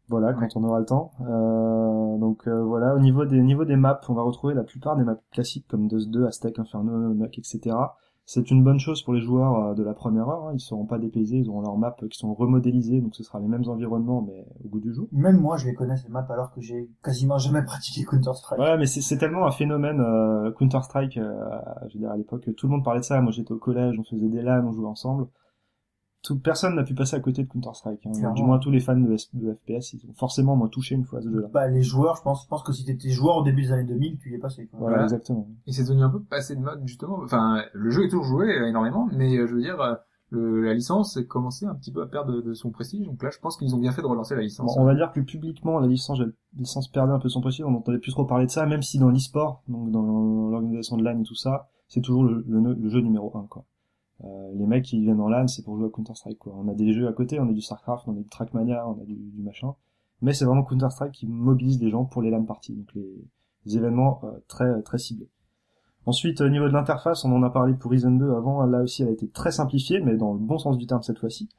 Voilà, 0.10 0.34
quand 0.34 0.48
on 0.56 0.64
aura 0.64 0.80
le 0.80 0.86
temps. 0.86 1.12
Euh, 1.22 2.18
donc 2.18 2.48
euh, 2.48 2.64
voilà, 2.64 2.96
au 2.96 3.00
niveau 3.00 3.26
des 3.26 3.42
niveau 3.42 3.64
des 3.64 3.76
maps, 3.76 4.02
on 4.10 4.14
va 4.14 4.24
retrouver 4.24 4.56
la 4.56 4.64
plupart 4.64 4.96
des 4.96 5.04
maps 5.04 5.20
classiques 5.32 5.68
comme 5.68 5.88
Dust 5.88 6.10
2, 6.10 6.26
Aztec, 6.26 6.58
Inferno, 6.58 7.14
Nock, 7.14 7.38
etc. 7.38 7.76
C'est 8.26 8.52
une 8.52 8.64
bonne 8.64 8.80
chose 8.80 9.04
pour 9.04 9.14
les 9.14 9.22
joueurs 9.22 9.56
euh, 9.56 9.74
de 9.76 9.84
la 9.84 9.94
première 9.94 10.28
heure. 10.30 10.48
Hein. 10.48 10.54
Ils 10.56 10.60
seront 10.60 10.86
pas 10.86 10.98
dépaysés, 10.98 11.38
ils 11.38 11.50
auront 11.50 11.62
leurs 11.62 11.78
maps 11.78 11.96
qui 12.10 12.18
sont 12.18 12.34
remodélisées, 12.34 13.02
donc 13.02 13.16
ce 13.16 13.24
sera 13.24 13.40
les 13.40 13.48
mêmes 13.48 13.68
environnements, 13.68 14.24
mais 14.24 14.46
au 14.64 14.70
goût 14.70 14.80
du 14.80 14.94
jour. 14.94 15.08
Même 15.12 15.38
moi, 15.38 15.58
je 15.58 15.68
les 15.68 15.76
connais 15.76 15.98
ces 15.98 16.10
maps 16.10 16.28
alors 16.30 16.52
que 16.52 16.62
j'ai 16.62 16.90
quasiment 17.04 17.38
jamais 17.38 17.64
pratiqué 17.64 18.04
Counter 18.04 18.34
Strike. 18.34 18.60
Ouais, 18.60 18.78
mais 18.78 18.88
c'est 18.88 19.18
tellement 19.18 19.46
un 19.46 19.52
phénomène 19.52 20.00
euh, 20.00 20.52
Counter 20.54 20.82
Strike. 20.82 21.16
je 21.16 21.94
veux 21.94 22.00
dire 22.00 22.12
à 22.12 22.18
l'époque, 22.18 22.50
tout 22.56 22.66
le 22.68 22.72
monde 22.72 22.84
parlait 22.84 23.02
de 23.02 23.06
ça. 23.06 23.22
Moi, 23.22 23.32
j'étais 23.32 23.52
au 23.52 23.58
collège, 23.58 23.96
on 24.00 24.04
faisait 24.04 24.30
des 24.30 24.42
LAN, 24.42 24.66
on 24.66 24.72
jouait 24.72 24.88
ensemble. 24.88 25.28
Tout, 26.22 26.38
personne 26.38 26.76
n'a 26.76 26.84
pu 26.84 26.94
passer 26.94 27.16
à 27.16 27.22
côté 27.22 27.44
de 27.44 27.48
Counter 27.48 27.70
Strike. 27.74 28.06
Hein. 28.06 28.34
Du 28.34 28.44
moins, 28.44 28.60
tous 28.60 28.72
les 28.72 28.82
fans 28.82 28.98
de, 29.00 29.14
S- 29.14 29.30
de 29.34 29.54
FPS, 29.54 29.94
ils 29.94 30.06
ont 30.10 30.14
forcément 30.14 30.56
moi 30.58 30.68
touché 30.70 30.96
une 30.96 31.06
fois 31.06 31.20
à 31.20 31.22
ce 31.22 31.30
jeu-là. 31.30 31.48
Bah, 31.54 31.68
les 31.70 31.82
joueurs, 31.82 32.18
je 32.18 32.22
pense, 32.24 32.44
je 32.44 32.48
pense 32.50 32.62
que 32.64 32.74
si 32.74 32.84
t'étais 32.84 33.10
joueur 33.10 33.38
au 33.38 33.44
début 33.44 33.62
des 33.62 33.72
années 33.72 33.86
2000, 33.86 34.18
tu 34.18 34.32
y 34.32 34.36
es 34.36 34.38
passé, 34.38 34.68
quoi. 34.68 34.80
Voilà, 34.80 34.98
Voilà. 34.98 35.04
exactement. 35.06 35.48
Et 35.66 35.72
c'est 35.72 35.84
devenu 35.84 36.04
un 36.04 36.10
peu 36.10 36.22
passé 36.22 36.56
de 36.58 36.62
mode 36.62 36.82
justement. 36.86 37.20
Enfin, 37.24 37.64
le 37.74 37.90
jeu 37.90 38.04
est 38.06 38.10
toujours 38.10 38.26
joué 38.26 38.48
euh, 38.60 38.68
énormément, 38.68 39.08
mais 39.16 39.38
euh, 39.38 39.48
je 39.48 39.56
veux 39.56 39.62
dire, 39.62 39.80
euh, 39.80 39.96
le, 40.32 40.62
la 40.62 40.74
licence 40.74 41.16
est 41.16 41.26
commencé 41.26 41.66
un 41.66 41.74
petit 41.74 41.92
peu 41.94 42.02
à 42.02 42.06
perdre 42.08 42.34
de, 42.34 42.42
de 42.42 42.54
son 42.54 42.70
prestige. 42.70 43.06
Donc 43.08 43.24
là, 43.24 43.30
je 43.32 43.40
pense 43.40 43.56
qu'ils 43.56 43.74
ont 43.74 43.80
bien 43.80 43.94
fait 43.94 44.02
de 44.02 44.08
relancer 44.08 44.36
la 44.36 44.42
Bon, 44.42 44.46
licence. 44.46 44.76
on 44.78 44.84
va 44.84 44.96
dire 44.96 45.14
que 45.14 45.22
publiquement, 45.22 45.80
la 45.80 45.88
licence, 45.88 46.20
la 46.20 46.26
licence 46.58 46.90
perdait 46.90 47.14
un 47.14 47.20
peu 47.20 47.30
son 47.30 47.40
prestige. 47.40 47.64
On 47.66 47.72
n'entendait 47.72 47.98
plus 47.98 48.12
trop 48.12 48.26
parler 48.26 48.46
de 48.46 48.52
ça, 48.52 48.66
même 48.66 48.82
si 48.82 49.00
dans 49.00 49.10
l'e-sport, 49.10 49.64
donc 49.70 49.90
dans 49.90 50.02
l'organisation 50.04 50.98
de 50.98 51.04
LAN 51.04 51.18
et 51.22 51.24
tout 51.24 51.34
ça, 51.36 51.70
c'est 51.88 52.02
toujours 52.02 52.24
le, 52.26 52.44
le- 52.48 52.74
le 52.74 52.90
jeu 52.90 53.00
numéro 53.00 53.32
un, 53.38 53.48
quoi. 53.50 53.64
Euh, 54.26 54.52
les 54.54 54.66
mecs 54.66 54.86
qui 54.86 55.00
viennent 55.00 55.22
en 55.22 55.30
LAN, 55.30 55.48
c'est 55.48 55.64
pour 55.64 55.78
jouer 55.78 55.88
à 55.88 55.90
Counter 55.90 56.14
Strike, 56.14 56.40
quoi. 56.40 56.54
On 56.58 56.68
a 56.68 56.74
des 56.74 56.94
jeux 56.94 57.08
à 57.08 57.14
côté, 57.14 57.40
on 57.40 57.50
a 57.50 57.54
du 57.54 57.62
Starcraft, 57.62 58.08
on 58.08 58.12
a 58.12 58.16
du 58.16 58.28
Trackmania, 58.28 58.88
on 58.88 59.02
a 59.02 59.06
du, 59.06 59.18
machin. 59.42 59.76
Mais 60.22 60.34
c'est 60.34 60.46
vraiment 60.46 60.64
Counter 60.64 60.90
Strike 60.90 61.14
qui 61.14 61.28
mobilise 61.28 61.80
les 61.82 61.90
gens 61.90 62.06
pour 62.06 62.22
les 62.22 62.30
LAN 62.30 62.44
parties, 62.44 62.76
donc 62.76 62.94
les, 62.96 63.78
événements 63.78 64.20
euh, 64.24 64.32
très 64.48 64.82
très 64.82 64.98
ciblés. 64.98 65.30
Ensuite, 66.06 66.42
au 66.42 66.50
niveau 66.50 66.68
de 66.68 66.74
l'interface, 66.74 67.24
on 67.24 67.32
en 67.32 67.44
a 67.44 67.50
parlé 67.50 67.74
pour 67.76 67.92
Risen 67.92 68.18
2 68.18 68.34
avant, 68.34 68.66
là 68.66 68.82
aussi 68.82 69.04
elle 69.04 69.10
a 69.10 69.12
été 69.12 69.30
très 69.30 69.52
simplifiée, 69.52 70.00
mais 70.00 70.18
dans 70.18 70.34
le 70.34 70.40
bon 70.40 70.58
sens 70.58 70.78
du 70.78 70.88
terme 70.88 71.04
cette 71.04 71.20
fois-ci. 71.20 71.50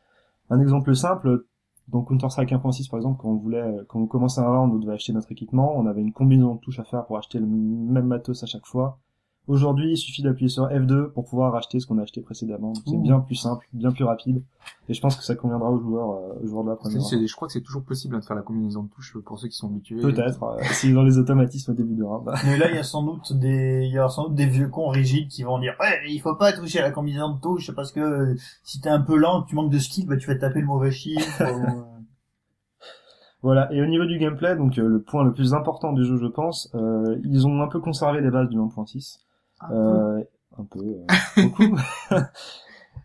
Un 0.51 0.61
exemple 0.61 0.95
simple, 0.97 1.47
dans 1.89 2.03
Counter-Strike 2.03 2.51
1.6 2.51 2.91
par 2.91 2.99
exemple, 2.99 3.21
quand 3.21 3.29
on 3.29 3.37
voulait, 3.37 3.77
quand 3.89 4.01
on 4.01 4.07
commençait 4.07 4.41
un 4.41 4.49
round, 4.49 4.73
on 4.75 4.79
devait 4.79 4.95
acheter 4.95 5.13
notre 5.13 5.31
équipement, 5.31 5.77
on 5.77 5.87
avait 5.87 6.01
une 6.01 6.13
combinaison 6.13 6.57
de 6.57 6.61
touches 6.61 6.81
à 6.81 6.85
faire 6.85 7.07
pour 7.07 7.17
acheter 7.17 7.39
le 7.39 7.47
même 7.47 8.07
matos 8.07 8.43
à 8.43 8.47
chaque 8.47 8.67
fois. 8.67 8.99
Aujourd'hui, 9.49 9.93
il 9.93 9.97
suffit 9.97 10.23
d'appuyer 10.23 10.49
sur 10.49 10.69
F2 10.69 11.11
pour 11.13 11.25
pouvoir 11.25 11.55
acheter 11.57 11.81
ce 11.81 11.87
qu'on 11.87 11.99
a 11.99 12.03
acheté 12.03 12.21
précédemment. 12.21 12.73
Donc, 12.73 12.83
C'est 12.87 12.97
bien 13.03 13.19
plus 13.19 13.35
simple, 13.35 13.67
bien 13.73 13.91
plus 13.91 14.05
rapide, 14.05 14.43
et 14.89 14.95
je 14.95 15.01
pense 15.01 15.17
que 15.17 15.25
ça 15.25 15.35
conviendra 15.35 15.71
aux 15.71 15.81
joueurs, 15.81 16.11
euh, 16.13 16.45
aux 16.45 16.47
joueurs 16.47 16.63
de 16.65 16.71
la 16.71 16.77
première. 16.77 17.03
c'est- 17.03 17.27
je 17.27 17.35
crois 17.35 17.49
que 17.49 17.53
c'est 17.53 17.61
toujours 17.63 17.83
possible 17.83 18.15
hein, 18.15 18.21
de 18.21 18.25
faire 18.25 18.37
la 18.37 18.43
combinaison 18.43 18.85
de 18.85 18.89
touches 18.91 19.17
pour 19.25 19.41
ceux 19.41 19.49
qui 19.49 19.57
sont 19.57 19.67
habitués. 19.69 20.01
Peut-être, 20.01 20.43
euh, 20.45 20.59
si 20.73 20.93
dans 20.93 21.03
les 21.03 21.19
automatismes 21.19 21.73
au 21.73 21.75
début 21.75 21.95
de 21.97 22.05
round. 22.05 22.31
Mais 22.45 22.59
là, 22.59 22.71
il 22.71 22.77
y 22.77 22.79
a 22.79 22.85
sans 22.85 23.03
doute 23.03 23.33
des, 23.33 23.87
il 23.87 23.93
y 23.93 23.99
aura 23.99 24.09
sans 24.09 24.29
doute 24.29 24.35
des 24.37 24.47
vieux 24.47 24.69
cons 24.69 24.89
rigides 24.89 25.29
qui 25.29 25.43
vont 25.43 25.59
dire, 25.59 25.75
ouais, 25.81 25.99
il 26.09 26.21
faut 26.21 26.37
pas 26.37 26.53
toucher 26.53 26.79
à 26.79 26.83
la 26.83 26.91
combinaison 26.93 27.35
de 27.35 27.41
touches 27.41 27.73
parce 27.75 27.91
que 27.91 27.99
euh, 28.01 28.35
si 28.63 28.81
t'es 28.81 28.91
un 28.91 29.01
peu 29.01 29.17
lent, 29.17 29.43
que 29.43 29.49
tu 29.49 29.57
manques 29.57 29.73
de 29.73 29.79
skill, 29.81 30.07
bah, 30.07 30.17
tu 30.17 30.29
vas 30.29 30.37
te 30.37 30.41
taper 30.41 30.61
le 30.61 30.67
mauvais 30.67 30.93
chiffre. 30.93 31.43
ou, 31.43 31.67
euh, 31.81 31.83
Voilà, 33.43 33.73
et 33.73 33.83
au 33.83 33.87
niveau 33.87 34.05
du 34.05 34.19
gameplay, 34.19 34.55
donc 34.55 34.79
euh, 34.79 34.87
le 34.87 35.01
point 35.03 35.25
le 35.25 35.33
plus 35.33 35.55
important 35.55 35.93
du 35.93 36.05
jeu, 36.05 36.19
je 36.19 36.27
pense, 36.27 36.71
euh, 36.77 37.19
ils 37.25 37.47
ont 37.49 37.61
un 37.63 37.69
peu 37.69 37.81
conservé 37.81 38.21
les 38.21 38.31
bases 38.31 38.49
du 38.51 38.59
1.6. 38.59 39.19
Euh, 39.71 40.23
un 40.59 40.65
peu, 40.65 40.81
euh, 40.81 41.43
beaucoup. 41.43 41.77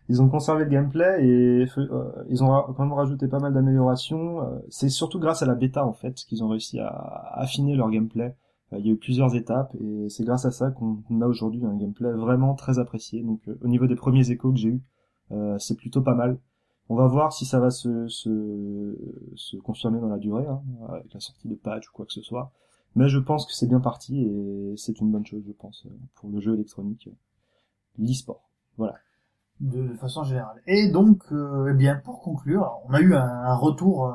ils 0.08 0.22
ont 0.22 0.28
conservé 0.28 0.64
le 0.64 0.70
gameplay 0.70 1.24
et 1.24 1.66
euh, 1.78 2.10
ils 2.28 2.42
ont 2.42 2.48
quand 2.48 2.80
même 2.80 2.92
rajouté 2.92 3.28
pas 3.28 3.38
mal 3.38 3.52
d'améliorations. 3.52 4.62
C'est 4.68 4.88
surtout 4.88 5.18
grâce 5.18 5.42
à 5.42 5.46
la 5.46 5.54
bêta 5.54 5.84
en 5.84 5.92
fait 5.92 6.14
qu'ils 6.14 6.42
ont 6.44 6.48
réussi 6.48 6.78
à 6.78 6.88
affiner 7.34 7.74
leur 7.74 7.90
gameplay. 7.90 8.34
Il 8.72 8.84
y 8.84 8.90
a 8.90 8.92
eu 8.92 8.96
plusieurs 8.96 9.36
étapes 9.36 9.74
et 9.80 10.08
c'est 10.08 10.24
grâce 10.24 10.44
à 10.44 10.50
ça 10.50 10.70
qu'on 10.70 11.02
a 11.20 11.26
aujourd'hui 11.26 11.64
un 11.64 11.76
gameplay 11.76 12.10
vraiment 12.10 12.54
très 12.54 12.78
apprécié. 12.78 13.22
Donc 13.22 13.40
au 13.62 13.68
niveau 13.68 13.86
des 13.86 13.94
premiers 13.94 14.28
échos 14.30 14.50
que 14.50 14.58
j'ai 14.58 14.70
eu, 14.70 14.82
euh, 15.32 15.58
c'est 15.58 15.76
plutôt 15.76 16.02
pas 16.02 16.14
mal. 16.14 16.38
On 16.88 16.94
va 16.94 17.06
voir 17.06 17.32
si 17.32 17.44
ça 17.44 17.58
va 17.58 17.70
se, 17.70 18.06
se, 18.08 18.96
se 19.34 19.56
confirmer 19.56 20.00
dans 20.00 20.08
la 20.08 20.18
durée, 20.18 20.46
hein, 20.46 20.60
avec 20.88 21.12
la 21.12 21.20
sortie 21.20 21.48
de 21.48 21.54
patch 21.54 21.88
ou 21.88 21.92
quoi 21.92 22.06
que 22.06 22.12
ce 22.12 22.22
soit. 22.22 22.52
Mais 22.96 23.08
je 23.10 23.18
pense 23.18 23.44
que 23.44 23.52
c'est 23.52 23.66
bien 23.66 23.80
parti 23.80 24.22
et 24.22 24.74
c'est 24.78 25.00
une 25.00 25.12
bonne 25.12 25.26
chose, 25.26 25.44
je 25.46 25.52
pense, 25.52 25.84
euh, 25.86 25.90
pour 26.14 26.30
le 26.30 26.40
jeu 26.40 26.54
électronique, 26.54 27.08
euh, 27.08 27.16
l'e-sport. 27.98 28.42
Voilà. 28.78 28.94
de 29.60 29.94
façon 29.94 30.22
générale. 30.24 30.60
Et 30.66 30.88
donc, 30.88 31.22
euh, 31.30 31.68
eh 31.70 31.74
bien, 31.74 31.96
pour 31.96 32.20
conclure, 32.20 32.80
on 32.88 32.94
a 32.94 33.00
eu 33.00 33.14
un, 33.14 33.54
retour 33.54 34.06
euh, 34.06 34.14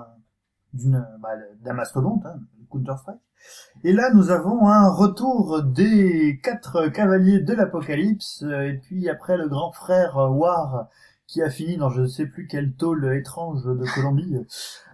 d'une, 0.73 1.05
bah, 1.19 1.29
d'un 1.63 1.73
mastodonte, 1.73 2.25
hein, 2.25 2.39
Counter 2.71 2.95
Strike. 2.97 3.21
Et 3.83 3.93
là, 3.93 4.11
nous 4.13 4.29
avons 4.29 4.67
un 4.67 4.89
retour 4.89 5.63
des 5.63 6.39
quatre 6.43 6.87
cavaliers 6.89 7.39
de 7.39 7.53
l'Apocalypse. 7.53 8.43
Et 8.43 8.79
puis 8.81 9.09
après, 9.09 9.37
le 9.37 9.47
grand 9.47 9.71
frère 9.71 10.15
War, 10.15 10.89
qui 11.31 11.41
a 11.41 11.49
fini 11.49 11.77
dans 11.77 11.89
je 11.89 12.01
ne 12.01 12.07
sais 12.07 12.25
plus 12.25 12.45
quel 12.45 12.73
tôle 12.73 13.15
étrange 13.15 13.63
de 13.63 13.85
Colombie. 13.95 14.35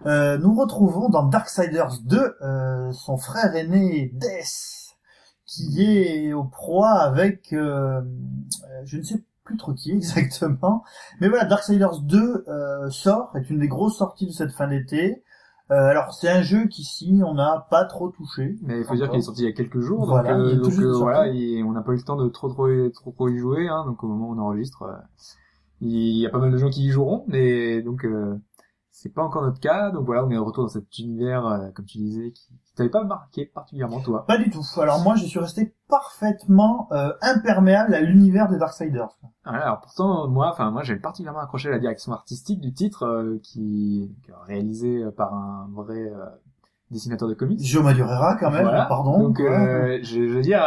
Euh, 0.06 0.38
nous 0.38 0.54
retrouvons 0.54 1.08
dans 1.08 1.24
Darksiders 1.24 1.98
2 2.04 2.36
euh, 2.40 2.92
son 2.92 3.16
frère 3.16 3.56
aîné 3.56 4.12
Death, 4.14 4.94
qui 5.46 5.82
est 5.82 6.32
au 6.32 6.44
proie 6.44 6.92
avec, 6.92 7.52
euh, 7.52 8.00
je 8.84 8.98
ne 8.98 9.02
sais 9.02 9.24
plus 9.42 9.56
trop 9.56 9.74
qui 9.74 9.90
exactement, 9.92 10.84
mais 11.20 11.28
voilà, 11.28 11.44
Darksiders 11.44 12.02
2 12.02 12.44
euh, 12.46 12.88
sort, 12.90 13.32
est 13.34 13.50
une 13.50 13.58
des 13.58 13.68
grosses 13.68 13.98
sorties 13.98 14.26
de 14.26 14.32
cette 14.32 14.52
fin 14.52 14.68
d'été. 14.68 15.24
Euh, 15.70 15.74
alors 15.74 16.14
c'est 16.14 16.30
un 16.30 16.40
jeu 16.40 16.66
qu'ici 16.66 17.20
on 17.26 17.34
n'a 17.34 17.66
pas 17.68 17.84
trop 17.84 18.10
touché. 18.10 18.56
Mais 18.62 18.78
il 18.78 18.84
faut 18.84 18.94
dire 18.94 19.10
qu'il 19.10 19.18
est 19.18 19.22
sorti 19.22 19.42
il 19.42 19.46
y 19.46 19.48
a 19.48 19.52
quelques 19.52 19.80
jours, 19.80 20.06
Voilà, 20.06 20.34
donc, 20.34 20.46
euh, 20.46 20.56
donc, 20.56 20.78
euh, 20.78 20.92
voilà, 20.96 21.26
et 21.26 21.62
on 21.64 21.72
n'a 21.72 21.82
pas 21.82 21.92
eu 21.92 21.96
le 21.96 22.02
temps 22.02 22.16
de 22.16 22.28
trop 22.28 22.48
trop, 22.48 22.68
trop, 22.90 23.10
trop 23.10 23.28
y 23.28 23.36
jouer, 23.36 23.68
hein, 23.68 23.84
donc 23.86 24.02
au 24.04 24.06
moment 24.06 24.28
où 24.28 24.34
on 24.34 24.38
enregistre, 24.38 24.84
il 25.80 26.18
y 26.18 26.26
a 26.26 26.30
pas 26.30 26.38
mal 26.38 26.50
de 26.50 26.56
gens 26.56 26.70
qui 26.70 26.84
y 26.86 26.90
joueront, 26.90 27.24
mais 27.28 27.82
donc 27.82 28.04
euh, 28.04 28.36
c'est 28.90 29.12
pas 29.14 29.22
encore 29.22 29.42
notre 29.42 29.60
cas, 29.60 29.90
donc 29.92 30.06
voilà, 30.06 30.24
on 30.24 30.30
est 30.30 30.34
de 30.34 30.40
retour 30.40 30.64
dans 30.64 30.68
cet 30.68 30.98
univers, 30.98 31.46
euh, 31.46 31.68
comme 31.74 31.84
tu 31.84 31.98
disais, 31.98 32.32
qui, 32.32 32.48
qui 32.64 32.74
t'avait 32.74 32.88
pas 32.90 33.04
marqué 33.04 33.46
particulièrement 33.46 34.00
toi. 34.00 34.26
Pas 34.26 34.38
du 34.38 34.50
tout. 34.50 34.62
Alors 34.80 35.00
moi 35.02 35.14
je 35.14 35.24
suis 35.24 35.38
resté 35.38 35.74
parfaitement 35.88 36.88
euh, 36.92 37.12
imperméable 37.22 37.94
à 37.94 38.00
l'univers 38.00 38.48
des 38.48 38.58
Darksiders. 38.58 39.16
Voilà, 39.44 39.64
alors 39.64 39.80
pourtant 39.80 40.26
moi, 40.28 40.50
enfin 40.52 40.70
moi 40.72 40.82
j'avais 40.82 40.98
particulièrement 41.00 41.40
accroché 41.40 41.68
à 41.68 41.72
la 41.72 41.78
direction 41.78 42.12
artistique 42.12 42.60
du 42.60 42.72
titre, 42.72 43.04
euh, 43.04 43.38
qui, 43.42 44.10
qui 44.24 44.30
est 44.30 44.34
réalisé 44.46 45.02
euh, 45.04 45.10
par 45.12 45.32
un 45.32 45.68
vrai 45.72 46.00
euh, 46.00 46.24
dessinateur 46.90 47.28
de 47.28 47.34
comics. 47.34 47.60
Joe 47.62 47.84
Madureira 47.84 48.36
quand 48.40 48.50
même, 48.50 48.62
Voilà. 48.62 48.86
pardon. 48.86 49.22
Donc 49.22 49.38
euh, 49.40 49.98
je, 50.02 50.26
je 50.26 50.34
veux 50.34 50.42
dire, 50.42 50.60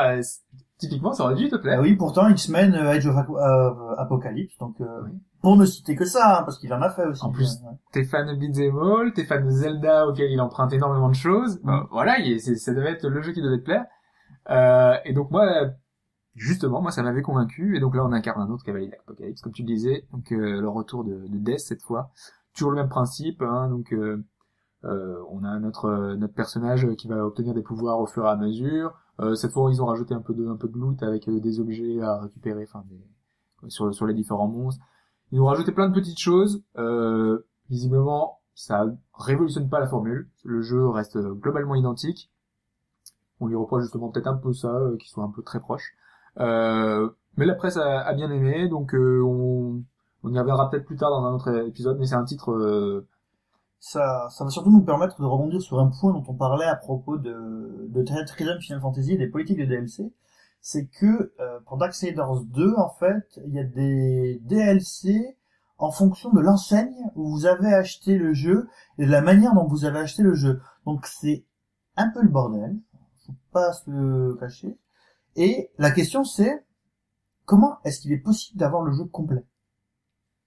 typiquement 0.82 1.14
ça 1.14 1.24
aurait 1.24 1.36
dû 1.36 1.48
te 1.48 1.56
plaire. 1.56 1.78
Ah 1.80 1.82
oui, 1.82 1.96
pourtant 1.96 2.28
X-Men 2.28 2.74
euh, 2.76 2.90
Age 2.92 3.08
of 3.08 3.16
euh, 3.16 3.96
Apocalypse, 3.98 4.58
donc 4.58 4.76
euh, 4.82 4.86
Oui. 5.06 5.12
pour 5.42 5.56
ne 5.56 5.66
citer 5.66 5.96
que 5.96 6.04
ça, 6.04 6.40
hein, 6.40 6.44
parce 6.44 6.58
qu'il 6.60 6.74
en 6.74 6.82
a 6.82 6.90
fait 6.90 7.06
aussi. 7.06 7.24
En 7.24 7.30
plus, 7.32 7.60
Euh, 7.64 7.70
t'es 7.94 8.04
fan 8.04 8.28
de 8.28 8.36
Beat'em 8.36 8.78
All, 8.78 9.14
t'es 9.14 9.24
fan 9.24 9.46
de 9.46 9.50
Zelda 9.50 10.08
auquel 10.08 10.30
il 10.32 10.42
emprunte 10.42 10.74
énormément 10.74 11.08
de 11.10 11.16
choses. 11.16 11.62
Mm. 11.64 11.82
Voilà, 11.92 12.20
il- 12.20 12.42
c'est- 12.42 12.56
ça 12.58 12.74
devait 12.74 12.92
être 12.92 13.08
le 13.08 13.22
jeu 13.22 13.32
qui 13.32 13.42
devait 13.42 13.60
te 13.60 13.64
plaire. 13.64 13.86
Euh, 14.50 14.96
et 15.06 15.14
donc 15.14 15.32
moi, 15.32 15.46
justement, 16.36 16.82
moi 16.82 16.92
ça 16.92 17.04
m'avait 17.04 17.22
convaincu. 17.22 17.78
Et 17.78 17.80
donc 17.80 17.96
là, 17.96 18.04
on 18.06 18.12
incarne 18.12 18.42
un 18.42 18.50
autre 18.52 18.64
cavalier 18.66 18.88
d'Apocalypse, 18.90 19.42
comme 19.42 19.54
tu 19.54 19.62
le 19.62 19.68
disais. 19.68 20.06
Donc 20.12 20.32
euh, 20.32 20.60
le 20.62 20.68
retour 20.70 21.04
de, 21.04 21.14
de 21.28 21.38
Death 21.38 21.60
cette 21.60 21.82
fois. 21.84 22.10
Toujours 22.56 22.72
le 22.72 22.78
même 22.78 22.90
principe. 22.90 23.42
Hein, 23.42 23.70
donc 23.70 23.94
euh, 23.94 24.18
on 24.84 25.44
a 25.44 25.60
notre 25.60 26.16
notre 26.16 26.34
personnage 26.34 26.88
qui 26.98 27.08
va 27.08 27.24
obtenir 27.26 27.54
des 27.54 27.62
pouvoirs 27.62 28.00
au 28.00 28.08
fur 28.08 28.26
et 28.26 28.30
à 28.30 28.36
mesure. 28.36 28.94
Euh, 29.20 29.36
cette 29.36 29.52
fois, 29.52 29.70
ils 29.72 29.82
ont 29.82 29.86
rajouté 29.86 30.14
un 30.14 30.22
peu 30.22 30.34
de 30.34 30.48
un 30.48 30.56
peu 30.56 30.68
de 30.68 30.78
loot 30.78 31.04
avec 31.04 31.28
euh, 31.28 31.40
des 31.40 31.60
objets 31.60 32.02
à 32.02 32.20
récupérer, 32.20 32.64
enfin 32.64 32.84
sur 33.68 33.94
sur 33.94 34.06
les 34.08 34.14
différents 34.14 34.48
monstres. 34.48 34.84
Ils 35.32 35.40
ont 35.40 35.46
rajouté 35.46 35.72
plein 35.72 35.90
de 35.90 35.94
petites 35.94 36.20
choses. 36.20 36.64
Euh, 36.78 37.40
visiblement, 37.70 38.40
ça 38.56 38.86
révolutionne 39.14 39.70
pas 39.70 39.80
la 39.80 39.88
formule. 39.88 40.30
Le 40.44 40.62
jeu 40.62 40.88
reste 40.88 41.18
globalement 41.18 41.76
identique. 41.76 42.32
On 43.40 43.48
lui 43.48 43.56
reproche 43.56 43.84
justement 43.84 44.10
peut-être 44.10 44.28
un 44.28 44.38
peu 44.38 44.54
ça, 44.54 44.80
qu'il 45.00 45.10
soit 45.10 45.24
un 45.24 45.32
peu 45.32 45.42
très 45.42 45.60
proche. 45.60 45.94
Euh, 46.40 47.10
mais 47.38 47.46
la 47.46 47.56
presse 47.56 47.78
a, 47.78 48.02
a 48.02 48.14
bien 48.14 48.30
aimé, 48.32 48.68
donc 48.70 48.94
euh, 48.94 49.22
on, 49.24 49.84
on 50.24 50.34
y 50.34 50.40
reviendra 50.40 50.70
peut-être 50.70 50.86
plus 50.86 50.98
tard 50.98 51.10
dans 51.12 51.26
un 51.26 51.34
autre 51.34 51.50
épisode. 51.66 51.98
Mais 52.00 52.06
c'est 52.06 52.16
un 52.16 52.26
titre, 52.26 52.52
euh, 52.52 53.08
ça, 53.82 54.28
ça 54.30 54.44
va 54.44 54.52
surtout 54.52 54.70
nous 54.70 54.84
permettre 54.84 55.20
de 55.20 55.26
rebondir 55.26 55.60
sur 55.60 55.80
un 55.80 55.88
point 55.88 56.14
dont 56.14 56.24
on 56.28 56.36
parlait 56.36 56.68
à 56.68 56.76
propos 56.76 57.18
de, 57.18 57.88
de 57.90 58.04
Triton 58.04 58.60
Final 58.62 58.80
Fantasy 58.80 59.14
et 59.14 59.18
des 59.18 59.28
politiques 59.28 59.58
de 59.58 59.66
DLC. 59.66 60.14
C'est 60.62 60.86
que 60.86 61.34
euh, 61.40 61.60
pour 61.66 61.78
Darksiders 61.78 62.42
2, 62.44 62.76
en 62.78 62.90
fait, 62.90 63.42
il 63.48 63.56
y 63.56 63.60
a 63.60 63.64
des 63.64 64.40
DLC 64.44 65.36
en 65.80 65.90
fonction 65.90 66.32
de 66.32 66.40
l'enseigne 66.42 66.94
où 67.16 67.28
vous 67.32 67.48
avez 67.48 67.74
acheté 67.74 68.20
le 68.20 68.36
jeu 68.36 68.70
et 69.00 69.08
de 69.08 69.12
la 69.12 69.22
manière 69.22 69.56
dont 69.56 69.66
vous 69.66 69.84
avez 69.84 69.98
acheté 69.98 70.22
le 70.22 70.36
jeu. 70.36 70.62
Donc 70.86 71.08
c'est 71.08 71.44
un 71.98 72.12
peu 72.12 72.22
le 72.22 72.30
bordel, 72.30 72.78
faut 73.26 73.34
pas 73.52 73.74
se 73.74 73.90
le 73.90 74.36
cacher. 74.36 74.78
Et 75.36 75.72
la 75.80 75.90
question 75.90 76.24
c'est 76.24 76.64
comment 77.46 77.80
est-ce 77.84 78.00
qu'il 78.00 78.12
est 78.12 78.20
possible 78.20 78.60
d'avoir 78.60 78.84
le 78.84 78.92
jeu 78.92 79.06
complet? 79.06 79.44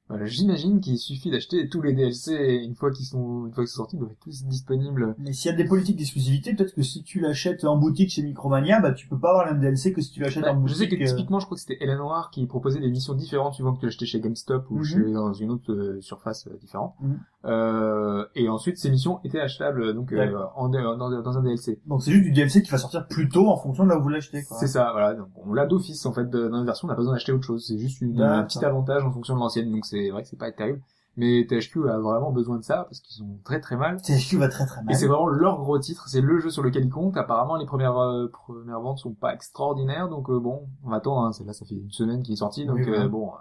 Voilà, 0.09 0.26
J'imagine 0.26 0.81
qu'il 0.81 0.98
suffit 0.98 1.31
d'acheter 1.31 1.68
tous 1.68 1.81
les 1.81 1.94
DLC 1.94 2.60
une 2.62 2.74
fois 2.74 2.90
qu'ils 2.90 3.06
sont, 3.06 3.47
une 3.47 3.52
fois 3.52 3.64
qu'ils 3.64 3.70
sont 3.70 3.76
sortis, 3.78 3.97
ils 3.97 4.01
doivent 4.01 4.12
être 4.12 4.20
tous 4.20 4.44
disponibles. 4.44 5.14
Mais 5.18 5.32
s'il 5.32 5.51
y 5.51 5.55
a 5.55 5.56
des 5.56 5.64
politiques 5.64 5.97
d'exclusivité, 5.97 6.55
peut-être 6.55 6.74
que 6.74 6.82
si 6.82 7.02
tu 7.02 7.20
l'achètes 7.20 7.64
en 7.64 7.76
boutique 7.78 8.10
chez 8.10 8.22
Micromania, 8.22 8.81
bah 8.81 8.93
tu 8.93 9.09
peux 9.09 9.18
pas 9.18 9.31
avoir 9.31 9.47
le 9.47 9.52
même 9.52 9.60
DLC 9.62 9.93
que 9.93 10.02
si 10.02 10.10
tu 10.10 10.20
l'achètes 10.20 10.44
en 10.44 10.55
boutique. 10.56 10.74
Je 10.76 10.78
sais 10.82 10.89
que 10.89 11.02
euh, 11.02 11.06
typiquement, 11.06 11.40
je 11.40 11.47
crois 11.47 11.56
que 11.56 11.60
c'était 11.62 11.82
Hélène 11.82 11.98
Noir 11.98 12.31
qui 12.31 12.47
proposait 12.47 12.81
des 12.81 12.90
missions 12.90 13.14
différentes 13.14 13.55
suivant 13.55 13.72
que 13.74 13.81
tu 13.81 13.86
l'achetais 13.86 14.06
chez 14.06 14.20
GameStop 14.20 14.70
ou 14.70 14.76
Mhm. 14.78 14.85
chez 14.85 15.12
dans 15.12 15.32
une 15.32 15.51
autre 15.51 15.72
euh, 15.72 16.01
surface 16.02 16.47
euh, 16.48 16.56
différente. 16.60 16.94
Mhm. 17.01 17.18
Euh, 17.46 18.24
et 18.34 18.48
ensuite, 18.48 18.78
ces 18.78 18.90
missions 18.90 19.20
étaient 19.24 19.40
achetables 19.40 19.94
donc 19.94 20.12
euh, 20.12 20.42
en, 20.56 20.68
dans, 20.68 20.96
dans 20.96 21.38
un 21.38 21.42
DLC. 21.42 21.80
Donc 21.86 22.02
c'est 22.02 22.10
juste 22.12 22.24
du 22.24 22.32
DLC 22.32 22.62
qui 22.62 22.70
va 22.70 22.78
sortir 22.78 23.06
plus 23.06 23.28
tôt 23.28 23.48
en 23.50 23.56
fonction 23.56 23.84
de 23.84 23.90
là 23.90 23.98
où 23.98 24.02
vous 24.02 24.08
l'achetez. 24.08 24.42
C'est 24.58 24.66
ça, 24.66 24.90
voilà. 24.92 25.14
Donc, 25.14 25.28
on 25.36 25.52
l'a 25.52 25.66
d'office 25.66 26.04
en 26.06 26.12
fait 26.12 26.28
de- 26.30 26.48
dans 26.48 26.58
la 26.58 26.64
version, 26.64 26.86
on 26.86 26.88
n'a 26.88 26.94
pas 26.94 27.00
besoin 27.00 27.14
d'acheter 27.14 27.32
autre 27.32 27.44
chose. 27.44 27.64
C'est 27.66 27.78
juste 27.78 28.00
une, 28.00 28.20
un 28.20 28.44
petit 28.44 28.64
avantage 28.64 29.04
en 29.04 29.10
fonction 29.12 29.34
de 29.34 29.40
l'ancienne. 29.40 29.70
Donc 29.70 29.84
c'est 29.84 30.10
vrai 30.10 30.22
que 30.22 30.28
c'est 30.28 30.38
pas 30.38 30.52
terrible. 30.52 30.80
Mais 31.16 31.46
THQ 31.48 31.88
a 31.88 32.00
vraiment 32.00 32.32
besoin 32.32 32.56
de 32.58 32.64
ça 32.64 32.86
parce 32.88 32.98
qu'ils 32.98 33.14
sont 33.14 33.38
très 33.44 33.60
très 33.60 33.76
mal. 33.76 34.00
THQ 34.02 34.36
va 34.38 34.48
très 34.48 34.66
très 34.66 34.82
mal. 34.82 34.92
Et 34.92 34.96
c'est 34.96 35.06
vraiment 35.06 35.28
leur 35.28 35.58
gros 35.60 35.78
titre, 35.78 36.08
c'est 36.08 36.20
le 36.20 36.40
jeu 36.40 36.50
sur 36.50 36.60
lequel 36.64 36.84
ils 36.86 36.90
comptent. 36.90 37.16
Apparemment, 37.16 37.54
les 37.56 37.66
premières 37.66 37.96
euh, 37.98 38.26
premières 38.32 38.80
ventes 38.80 38.98
sont 38.98 39.12
pas 39.12 39.32
extraordinaires, 39.32 40.08
donc 40.08 40.28
euh, 40.28 40.40
bon, 40.40 40.66
on 40.84 40.90
va 40.90 40.96
attendre. 40.96 41.20
Hein. 41.20 41.30
Là, 41.46 41.52
ça 41.52 41.64
fait 41.66 41.76
une 41.76 41.90
semaine 41.92 42.24
qu'il 42.24 42.32
est 42.32 42.38
sorti, 42.38 42.66
donc 42.66 42.78
Oui, 42.78 42.86
euh, 42.88 43.06
bon, 43.08 43.28
euh, 43.28 43.36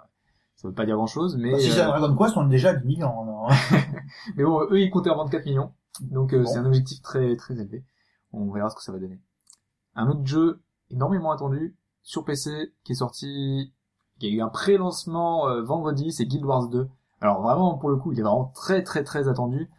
ça 0.64 0.68
veut 0.68 0.74
pas 0.74 0.86
dire 0.86 0.96
grand 0.96 1.06
chose, 1.06 1.36
mais 1.36 1.52
Bah, 1.52 1.58
si 1.58 1.70
euh, 1.70 1.74
c'est 1.74 1.80
un 1.82 1.88
Dragon 1.88 2.16
Quest, 2.16 2.36
on 2.38 2.46
est 2.46 2.50
déjà 2.50 2.70
à 2.70 2.74
10 2.74 2.86
millions. 2.86 3.22
alors, 3.22 3.50
hein. 3.52 3.76
mais 4.36 4.44
bon, 4.44 4.62
eux 4.70 4.80
ils 4.80 4.90
comptaient 4.90 5.10
en 5.10 5.16
vendre 5.16 5.30
4 5.30 5.44
millions, 5.44 5.72
donc 6.00 6.32
euh, 6.32 6.42
Bon. 6.42 6.46
c'est 6.46 6.58
un 6.58 6.64
objectif 6.64 7.02
très 7.02 7.36
très 7.36 7.54
élevé. 7.60 7.84
On 8.32 8.50
verra 8.50 8.70
ce 8.70 8.74
que 8.74 8.82
ça 8.82 8.90
va 8.92 8.98
donner. 8.98 9.20
Un 9.94 10.08
autre 10.08 10.24
jeu 10.26 10.62
énormément 10.90 11.30
attendu 11.32 11.76
sur 12.02 12.24
PC 12.24 12.72
qui 12.82 12.92
est 12.92 12.96
sorti, 12.96 13.72
qui 14.18 14.26
a 14.26 14.30
eu 14.30 14.40
un 14.40 14.48
pré-lancement 14.48 15.48
euh, 15.48 15.62
vendredi, 15.62 16.12
c'est 16.12 16.24
Guild 16.24 16.44
Wars 16.44 16.68
2. 16.68 16.88
Alors 17.20 17.42
vraiment 17.42 17.76
pour 17.76 17.90
le 17.90 17.96
coup, 17.96 18.12
il 18.12 18.18
est 18.18 18.22
vraiment 18.22 18.50
très 18.54 18.82
très 18.82 19.04
très 19.04 19.28
attendu. 19.28 19.70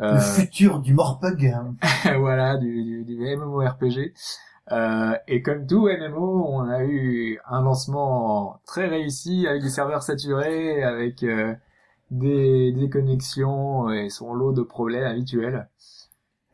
Euh, 0.00 0.14
Le 0.14 0.20
futur 0.20 0.80
du 0.80 0.92
Morpug. 0.92 1.54
voilà, 2.18 2.56
du, 2.58 2.82
du, 2.84 3.04
du 3.04 3.36
MMORPG. 3.36 4.12
Euh, 4.72 5.14
et 5.28 5.42
comme 5.42 5.66
tout 5.66 5.88
MMO, 5.88 6.46
on 6.48 6.68
a 6.68 6.84
eu 6.84 7.38
un 7.46 7.62
lancement 7.62 8.60
très 8.66 8.86
réussi 8.88 9.46
avec 9.46 9.62
des 9.62 9.68
serveurs 9.68 10.02
saturés, 10.02 10.82
avec 10.82 11.22
euh, 11.22 11.54
des 12.10 12.72
déconnexions 12.72 13.90
et 13.90 14.08
son 14.08 14.32
lot 14.32 14.52
de 14.52 14.62
problèmes 14.62 15.04
habituels. 15.04 15.68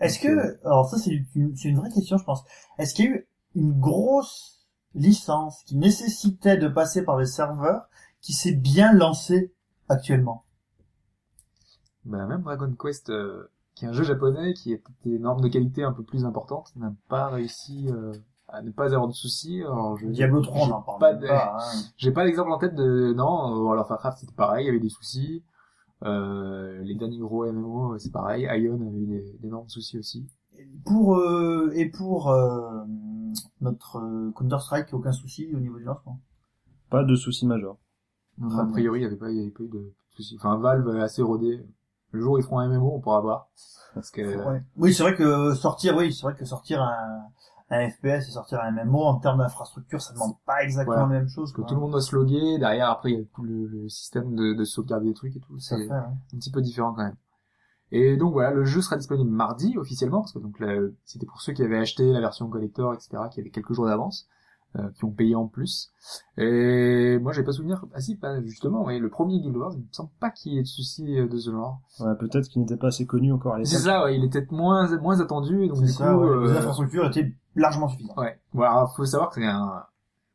Est-ce 0.00 0.18
que, 0.18 0.58
alors 0.64 0.88
ça 0.88 0.98
c'est 0.98 1.12
une, 1.34 1.54
une 1.62 1.76
vraie 1.76 1.90
question 1.90 2.18
je 2.18 2.24
pense. 2.24 2.42
Est-ce 2.78 2.94
qu'il 2.94 3.04
y 3.04 3.08
a 3.08 3.12
eu 3.12 3.26
une 3.54 3.78
grosse 3.78 4.66
licence 4.94 5.62
qui 5.64 5.76
nécessitait 5.76 6.56
de 6.56 6.68
passer 6.68 7.04
par 7.04 7.18
les 7.18 7.26
serveurs 7.26 7.88
qui 8.20 8.32
s'est 8.32 8.54
bien 8.54 8.92
lancée 8.92 9.52
actuellement? 9.88 10.44
Bah, 12.04 12.26
même 12.26 12.42
Dragon 12.42 12.74
Quest, 12.78 13.10
euh, 13.10 13.50
qui 13.80 13.86
est 13.86 13.88
un 13.88 13.92
jeu 13.92 14.04
japonais 14.04 14.52
qui 14.52 14.74
a 14.74 14.76
des 15.04 15.18
normes 15.18 15.40
de 15.40 15.48
qualité 15.48 15.82
un 15.82 15.92
peu 15.92 16.02
plus 16.02 16.24
importantes, 16.26 16.70
n'a 16.76 16.92
pas 17.08 17.28
réussi 17.28 17.88
euh, 17.90 18.12
à 18.48 18.60
ne 18.62 18.70
pas 18.70 18.92
avoir 18.92 19.08
de 19.08 19.12
soucis. 19.14 19.62
Alors, 19.62 19.96
je, 19.96 20.06
Diablo 20.06 20.42
3 20.42 20.62
on 20.62 20.66
j'ai 20.66 20.72
en 20.72 20.82
parle 20.82 20.98
pas 21.00 21.14
de- 21.14 21.26
pas. 21.26 21.56
hein. 21.58 21.80
J'ai 21.96 22.10
pas 22.12 22.24
d'exemple 22.24 22.52
en 22.52 22.58
tête 22.58 22.74
de 22.74 23.12
non. 23.14 23.24
euh, 23.66 23.72
Alors 23.72 23.88
Warcraft 23.90 24.18
c'était 24.18 24.34
pareil, 24.34 24.64
il 24.64 24.66
y 24.66 24.70
avait 24.70 24.80
des 24.80 24.90
soucis. 24.90 25.42
Euh, 26.04 26.80
les 26.82 26.94
derniers 26.94 27.18
gros 27.18 27.50
MMO 27.50 27.98
c'est 27.98 28.12
pareil. 28.12 28.42
Ion 28.44 28.74
avait 28.86 28.98
eu 28.98 29.06
des- 29.06 29.38
d'énormes 29.40 29.68
soucis 29.68 29.98
aussi. 29.98 30.26
Pour 30.84 31.16
euh, 31.16 31.70
et 31.74 31.86
pour 31.88 32.30
euh, 32.30 32.84
notre 33.62 34.30
Counter 34.34 34.58
Strike, 34.60 34.92
aucun 34.92 35.12
souci 35.12 35.48
au 35.54 35.60
niveau 35.60 35.78
du 35.78 35.84
lancement? 35.84 36.20
Pas 36.90 37.04
de 37.04 37.14
soucis 37.14 37.46
majeurs. 37.46 37.78
Non, 38.38 38.58
a 38.58 38.66
priori 38.66 39.00
il 39.00 39.02
y 39.04 39.06
avait 39.06 39.16
pas, 39.16 39.30
il 39.30 39.36
y 39.38 39.40
avait 39.40 39.50
pas 39.50 39.62
eu 39.64 39.68
de 39.68 39.92
soucis. 40.10 40.36
Enfin 40.38 40.56
Valve 40.58 40.88
est 40.96 41.00
assez 41.00 41.22
rodé. 41.22 41.64
Le 42.12 42.20
jour 42.20 42.34
où 42.34 42.38
ils 42.38 42.44
feront 42.44 42.58
un 42.58 42.68
MMO 42.68 42.92
on 42.96 43.00
pourra 43.00 43.20
voir 43.20 43.48
parce 43.94 44.10
que 44.10 44.22
Ouais. 44.22 44.62
Oui, 44.76 44.94
c'est 44.94 45.02
vrai 45.02 45.14
que 45.14 45.54
sortir, 45.54 45.96
oui, 45.96 46.12
c'est 46.12 46.22
vrai 46.22 46.34
que 46.34 46.44
sortir 46.44 46.80
un, 46.82 47.22
un 47.70 47.88
FPS 47.90 48.28
et 48.28 48.30
sortir 48.32 48.60
un 48.62 48.70
MMO 48.72 49.02
en 49.02 49.16
termes 49.18 49.38
d'infrastructure, 49.38 50.00
ça 50.00 50.12
demande 50.12 50.34
pas 50.46 50.62
exactement 50.62 50.96
Voilà. 50.96 51.12
la 51.14 51.20
même 51.20 51.28
chose. 51.28 51.52
que 51.52 51.56
quoi. 51.60 51.66
tout 51.66 51.74
le 51.74 51.80
monde 51.80 51.92
doit 51.92 52.00
se 52.00 52.14
loguer. 52.14 52.58
Derrière 52.58 52.88
après 52.90 53.12
il 53.12 53.18
y 53.18 53.22
a 53.22 53.24
tout 53.34 53.42
le, 53.42 53.66
le 53.66 53.88
système 53.88 54.34
de, 54.34 54.54
de 54.54 54.64
sauvegarde 54.64 55.04
des 55.04 55.14
trucs 55.14 55.34
et 55.36 55.40
tout. 55.40 55.58
C'est 55.58 55.76
ouais. 55.76 55.90
un 55.90 56.12
petit 56.38 56.50
peu 56.50 56.60
différent 56.62 56.92
quand 56.94 57.04
même. 57.04 57.16
Et 57.92 58.16
donc 58.16 58.32
voilà, 58.32 58.52
le 58.52 58.64
jeu 58.64 58.80
sera 58.82 58.96
disponible 58.96 59.30
mardi 59.30 59.76
officiellement, 59.76 60.20
parce 60.20 60.32
que 60.32 60.38
donc 60.38 60.62
c'était 61.04 61.26
pour 61.26 61.40
ceux 61.42 61.52
qui 61.52 61.62
avaient 61.64 61.78
acheté 61.78 62.12
la 62.12 62.20
version 62.20 62.48
collector, 62.48 62.94
etc., 62.94 63.24
qui 63.32 63.40
avaient 63.40 63.50
quelques 63.50 63.72
jours 63.72 63.86
d'avance, 63.86 64.28
euh, 64.76 64.88
qui 64.96 65.04
ont 65.04 65.10
payé 65.10 65.34
en 65.34 65.46
plus. 65.46 65.92
Et 66.36 67.18
moi 67.18 67.32
j'ai 67.32 67.42
pas 67.42 67.52
souvenir, 67.52 67.84
ah 67.94 68.00
si, 68.00 68.16
pas 68.16 68.40
justement, 68.42 68.84
ouais, 68.84 68.98
le 68.98 69.08
premier 69.08 69.40
Guild 69.40 69.56
Wars, 69.56 69.72
il 69.74 69.80
me 69.80 69.92
semble 69.92 70.10
pas 70.20 70.30
qu'il 70.30 70.52
y 70.54 70.58
ait 70.58 70.62
de 70.62 70.66
soucis 70.66 71.18
euh, 71.18 71.28
de 71.28 71.38
ce 71.38 71.50
genre. 71.50 71.80
Ouais, 72.00 72.14
peut-être 72.18 72.48
qu'il 72.48 72.62
n'était 72.62 72.76
pas 72.76 72.88
assez 72.88 73.06
connu 73.06 73.32
encore 73.32 73.54
à 73.54 73.64
C'est 73.64 73.78
ça, 73.78 74.04
ouais, 74.04 74.16
il 74.16 74.24
était 74.24 74.46
moins 74.50 74.96
moins 74.98 75.20
attendu, 75.20 75.64
et 75.64 75.68
donc 75.68 75.80
du 75.80 75.88
ça, 75.88 76.12
coup, 76.12 76.20
ouais. 76.20 76.46
les 76.46 76.52
euh, 76.52 76.58
infrastructures 76.58 77.06
étaient 77.06 77.34
largement 77.56 77.88
suffisantes. 77.88 78.16
Ouais. 78.16 78.40
Voilà, 78.52 78.86
faut 78.96 79.04
savoir 79.04 79.30
que 79.30 79.36
c'est 79.36 79.46
un, 79.46 79.84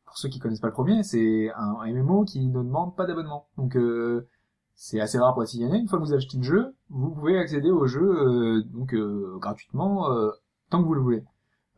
pour 0.04 0.18
ceux 0.18 0.28
qui 0.28 0.38
connaissent 0.38 0.60
pas 0.60 0.68
le 0.68 0.72
premier, 0.72 1.02
c'est 1.02 1.50
un, 1.56 1.76
un 1.80 1.92
MMO 1.92 2.24
qui 2.24 2.46
ne 2.46 2.52
demande 2.52 2.96
pas 2.96 3.06
d'abonnement. 3.06 3.48
Donc, 3.58 3.76
euh, 3.76 4.28
c'est 4.74 5.00
assez 5.00 5.18
rare 5.18 5.34
pour 5.34 5.42
être 5.42 5.48
signaler. 5.48 5.78
Une 5.78 5.88
fois 5.88 5.98
que 5.98 6.04
vous 6.04 6.14
achetez 6.14 6.36
le 6.36 6.42
jeu, 6.42 6.74
vous 6.90 7.10
pouvez 7.10 7.38
accéder 7.38 7.70
au 7.70 7.86
jeu, 7.86 8.02
euh, 8.02 8.62
donc, 8.62 8.94
euh, 8.94 9.36
gratuitement, 9.38 10.10
euh, 10.10 10.30
tant 10.70 10.82
que 10.82 10.86
vous 10.86 10.94
le 10.94 11.00
voulez. 11.00 11.24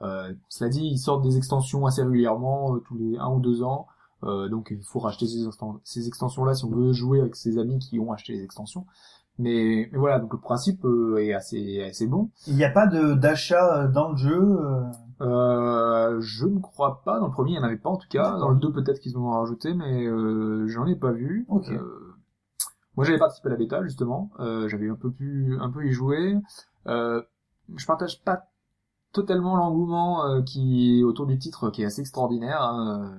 Euh, 0.03 0.33
cela 0.49 0.71
dit, 0.71 0.85
ils 0.87 0.99
sortent 0.99 1.23
des 1.23 1.37
extensions 1.37 1.87
assez 1.87 2.03
régulièrement, 2.03 2.75
euh, 2.77 2.79
tous 2.81 2.97
les 2.97 3.17
un 3.19 3.29
ou 3.31 3.41
deux 3.41 3.63
ans. 3.63 3.87
Euh, 4.25 4.49
donc, 4.49 4.69
il 4.71 4.83
faut 4.85 4.99
racheter 5.01 5.27
ces, 5.27 5.47
exten- 5.47 5.81
ces 5.85 6.09
extensions-là 6.09 6.55
si 6.55 6.65
on 6.65 6.71
veut 6.71 6.93
jouer 6.93 7.21
avec 7.21 7.37
ses 7.37 7.59
amis 7.59 7.79
qui 7.79 7.99
ont 8.01 8.13
acheté 8.13 8.33
les 8.35 8.43
extensions. 8.45 8.87
Mais, 9.39 9.89
mais 9.93 9.99
voilà, 9.99 10.19
donc 10.19 10.33
le 10.33 10.41
principe 10.41 10.85
euh, 10.85 11.19
est 11.19 11.33
assez, 11.33 11.83
assez 11.85 12.07
bon. 12.09 12.31
Il 12.49 12.57
n'y 12.57 12.65
a 12.65 12.71
pas 12.71 12.89
de 12.89 13.15
d'achat 13.15 13.87
dans 13.87 14.11
le 14.11 14.17
jeu. 14.17 14.59
euh, 15.21 16.21
je 16.21 16.47
ne 16.47 16.59
crois 16.61 17.03
pas. 17.05 17.19
Dans 17.21 17.27
le 17.27 17.33
premier, 17.33 17.51
il 17.53 17.55
n'y 17.55 17.59
en 17.61 17.65
avait 17.65 17.77
pas 17.77 17.91
en 17.91 17.97
tout 17.97 18.09
cas. 18.09 18.37
Dans 18.39 18.49
le 18.51 18.57
2, 18.59 18.73
peut-être 18.73 19.01
qu'ils 19.01 19.17
ont 19.19 19.31
rajouté, 19.31 19.75
mais 19.75 20.07
euh, 20.07 20.67
j'en 20.69 20.87
ai 20.87 20.97
pas 20.97 21.13
vu. 21.13 21.45
Ok. 21.49 21.69
Euh, 21.71 22.15
moi, 22.97 23.05
j'avais 23.05 23.19
participé 23.19 23.49
à 23.49 23.53
la 23.53 23.57
bêta 23.57 23.83
justement. 23.85 24.31
Euh, 24.41 24.69
j'avais 24.69 24.89
un 24.89 24.97
peu 24.97 25.11
pu, 25.11 25.57
un 25.61 25.71
peu 25.71 25.87
y 25.87 25.93
jouer. 25.93 26.37
Euh, 26.89 27.23
je 27.77 27.87
partage 27.87 28.23
pas 28.25 28.49
totalement 29.13 29.57
l'engouement 29.57 30.25
euh, 30.27 30.43
qui 30.43 31.03
autour 31.05 31.27
du 31.27 31.39
titre, 31.39 31.71
qui 31.71 31.83
est 31.83 31.87
assez 31.87 32.01
extraordinaire. 32.01 32.63
hein. 32.63 33.13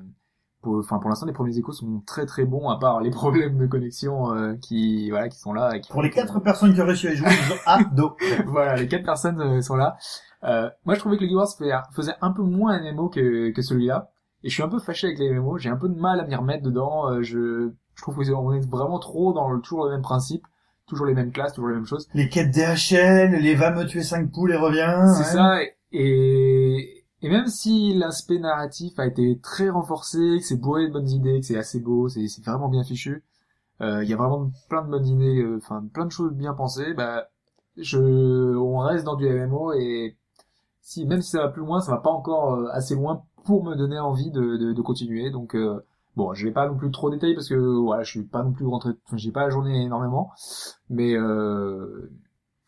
Pour, 0.61 0.75
enfin, 0.77 0.99
pour 0.99 1.09
l'instant, 1.09 1.25
les 1.25 1.31
premiers 1.31 1.57
échos 1.57 1.71
sont 1.71 2.01
très 2.05 2.25
très 2.25 2.43
bons, 2.43 2.69
à 2.69 2.77
part 2.77 2.99
les 2.99 3.11
problèmes 3.11 3.57
de 3.57 3.65
connexion 3.65 4.33
euh, 4.33 4.55
qui, 4.55 5.09
voilà, 5.09 5.29
qui 5.29 5.39
sont 5.39 5.53
là. 5.53 5.75
Et 5.75 5.81
qui 5.81 5.89
Pour 5.91 6.01
les 6.01 6.09
quatre 6.09 6.39
personnes 6.41 6.73
qui 6.73 6.81
ont 6.81 6.85
réussi 6.85 7.07
à 7.07 7.15
jouer, 7.15 7.29
ils 7.29 7.53
ont 7.53 7.57
ado. 7.65 8.17
voilà, 8.47 8.75
les 8.75 8.87
quatre 8.87 9.05
personnes 9.05 9.39
euh, 9.39 9.61
sont 9.61 9.75
là. 9.75 9.95
Euh, 10.43 10.69
moi, 10.85 10.95
je 10.95 10.99
trouvais 10.99 11.15
que 11.15 11.21
le 11.21 11.27
Guild 11.27 11.37
Wars 11.37 11.47
faisait 11.93 12.15
un 12.21 12.31
peu 12.31 12.41
moins 12.41 12.73
un 12.73 12.91
MMO 12.91 13.09
que, 13.09 13.51
que 13.51 13.61
celui-là. 13.61 14.09
Et 14.43 14.49
je 14.49 14.53
suis 14.53 14.63
un 14.63 14.69
peu 14.69 14.79
fâché 14.79 15.07
avec 15.07 15.19
les 15.19 15.31
MMO. 15.31 15.57
J'ai 15.57 15.69
un 15.69 15.77
peu 15.77 15.89
de 15.89 15.99
mal 15.99 16.19
à 16.19 16.25
m'y 16.25 16.35
remettre 16.35 16.63
dedans. 16.63 17.09
Euh, 17.09 17.21
je, 17.21 17.71
je 17.95 18.01
trouve 18.01 18.15
qu'on 18.15 18.53
est 18.53 18.69
vraiment 18.69 18.99
trop 18.99 19.33
dans 19.33 19.49
le, 19.49 19.61
toujours 19.61 19.85
le 19.85 19.91
même 19.91 20.01
principe. 20.01 20.45
Toujours 20.87 21.05
les 21.05 21.13
mêmes 21.13 21.31
classes, 21.31 21.53
toujours 21.53 21.69
les 21.69 21.75
mêmes 21.75 21.85
choses. 21.85 22.07
Les 22.13 22.29
quêtes 22.29 22.51
DHL, 22.51 23.31
les 23.39 23.55
va 23.55 23.71
me 23.71 23.85
tuer 23.85 24.01
5 24.01 24.31
poules 24.31 24.51
et 24.51 24.57
reviens. 24.57 25.07
C'est 25.07 25.19
ouais. 25.19 25.37
ça. 25.37 25.63
Et, 25.63 25.75
et 25.91 27.05
même 27.23 27.47
si 27.47 27.93
l'aspect 27.93 28.39
narratif 28.39 28.97
a 28.99 29.07
été 29.07 29.39
très 29.41 29.69
renforcé, 29.69 30.37
que 30.39 30.45
c'est 30.45 30.57
bourré 30.59 30.87
de 30.87 30.93
bonnes 30.93 31.09
idées, 31.09 31.39
que 31.39 31.45
c'est 31.45 31.57
assez 31.57 31.79
beau, 31.79 32.07
c'est 32.09 32.25
vraiment 32.45 32.69
bien 32.69 32.83
fichu, 32.83 33.23
euh, 33.81 34.03
il 34.03 34.09
y 34.09 34.13
a 34.13 34.17
vraiment 34.17 34.51
plein 34.69 34.83
de 34.83 34.89
bonnes 34.91 35.07
idées, 35.07 35.41
euh, 35.41 35.57
enfin 35.57 35.85
plein 35.93 36.05
de 36.05 36.11
choses 36.11 36.33
bien 36.33 36.53
pensées, 36.53 36.93
bah, 36.93 37.29
je, 37.77 37.99
on 38.57 38.79
reste 38.79 39.05
dans 39.05 39.15
du 39.15 39.27
MMO 39.27 39.73
et 39.73 40.17
si 40.81 41.05
même 41.05 41.21
si 41.21 41.31
ça 41.31 41.39
va 41.43 41.49
plus 41.49 41.61
loin, 41.61 41.81
ça 41.81 41.91
va 41.91 41.99
pas 41.99 42.11
encore 42.11 42.55
euh, 42.55 42.67
assez 42.73 42.95
loin 42.95 43.23
pour 43.45 43.63
me 43.63 43.75
donner 43.75 43.99
envie 43.99 44.31
de, 44.31 44.57
de, 44.57 44.73
de 44.73 44.81
continuer. 44.81 45.31
Donc 45.31 45.55
euh, 45.55 45.81
bon, 46.15 46.33
je 46.33 46.45
vais 46.47 46.53
pas 46.53 46.67
non 46.67 46.75
plus 46.77 46.91
trop 46.91 47.09
détailler 47.09 47.35
parce 47.35 47.49
que 47.49 47.55
voilà, 47.55 48.03
je 48.03 48.11
suis 48.11 48.23
pas 48.23 48.43
non 48.43 48.51
plus 48.53 48.65
rentré, 48.67 48.91
enfin, 49.07 49.17
j'ai 49.17 49.31
pas 49.31 49.43
la 49.43 49.49
journée 49.49 49.83
énormément, 49.83 50.31
mais 50.89 51.15
euh, 51.15 52.11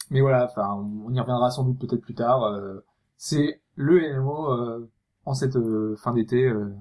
mais 0.09 0.21
voilà, 0.21 0.45
enfin, 0.45 0.75
on 1.05 1.13
y 1.13 1.19
reviendra 1.19 1.51
sans 1.51 1.63
doute 1.63 1.79
peut-être 1.79 2.01
plus 2.01 2.15
tard. 2.15 2.43
euh, 2.43 2.83
c'est 3.23 3.61
le 3.75 3.99
MMO 4.19 4.51
euh, 4.51 4.89
en 5.25 5.35
cette 5.35 5.55
euh, 5.55 5.95
fin 5.95 6.11
d'été 6.13 6.47
euh, 6.47 6.73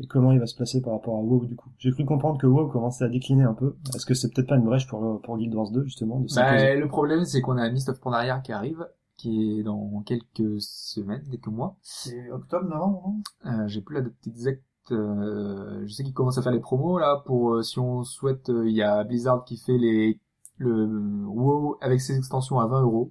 et 0.00 0.06
comment 0.06 0.30
il 0.30 0.38
va 0.38 0.46
se 0.46 0.54
placer 0.54 0.80
par 0.80 0.92
rapport 0.92 1.16
à 1.16 1.20
WoW 1.20 1.46
du 1.46 1.56
coup? 1.56 1.70
J'ai 1.78 1.90
cru 1.90 2.04
comprendre 2.04 2.38
que 2.40 2.46
WoW 2.46 2.68
commençait 2.68 3.02
à 3.04 3.08
décliner 3.08 3.42
un 3.42 3.52
peu. 3.54 3.74
Est-ce 3.96 4.06
que 4.06 4.14
c'est 4.14 4.32
peut-être 4.32 4.48
pas 4.48 4.54
une 4.56 4.64
brèche 4.64 4.86
pour 4.86 5.20
pour 5.22 5.36
Guild 5.38 5.52
Wars 5.54 5.72
2 5.72 5.82
justement 5.82 6.20
de 6.20 6.28
Bah, 6.36 6.74
le 6.76 6.86
problème, 6.86 7.24
c'est 7.24 7.40
qu'on 7.40 7.56
a 7.58 7.68
Mist 7.68 7.88
of 7.88 7.98
Pandaria 8.00 8.38
qui 8.38 8.52
arrive, 8.52 8.86
qui 9.16 9.58
est 9.58 9.62
dans 9.64 10.00
quelques 10.06 10.60
semaines, 10.60 11.24
quelques 11.28 11.48
mois. 11.48 11.76
C'est 11.82 12.30
octobre, 12.30 12.68
novembre, 12.68 13.02
non? 13.44 13.50
Euh, 13.50 13.66
J'ai 13.66 13.80
plus 13.80 13.96
la 13.96 14.02
date 14.02 14.12
exacte. 14.26 14.62
euh, 14.92 15.82
je 15.84 15.92
sais 15.92 16.04
qu'ils 16.04 16.14
commencent 16.14 16.38
à 16.38 16.42
faire 16.42 16.52
les 16.52 16.60
promos 16.60 16.98
là 17.00 17.20
pour 17.26 17.54
euh, 17.54 17.62
si 17.64 17.80
on 17.80 18.04
souhaite. 18.04 18.50
euh, 18.50 18.68
Il 18.68 18.76
y 18.76 18.82
a 18.82 19.02
Blizzard 19.02 19.44
qui 19.44 19.56
fait 19.56 19.76
les 19.78 20.20
le 20.58 20.86
WoW 21.26 21.76
avec 21.80 22.00
ses 22.00 22.16
extensions 22.16 22.60
à 22.60 22.66
20 22.68 22.82
euros. 22.82 23.10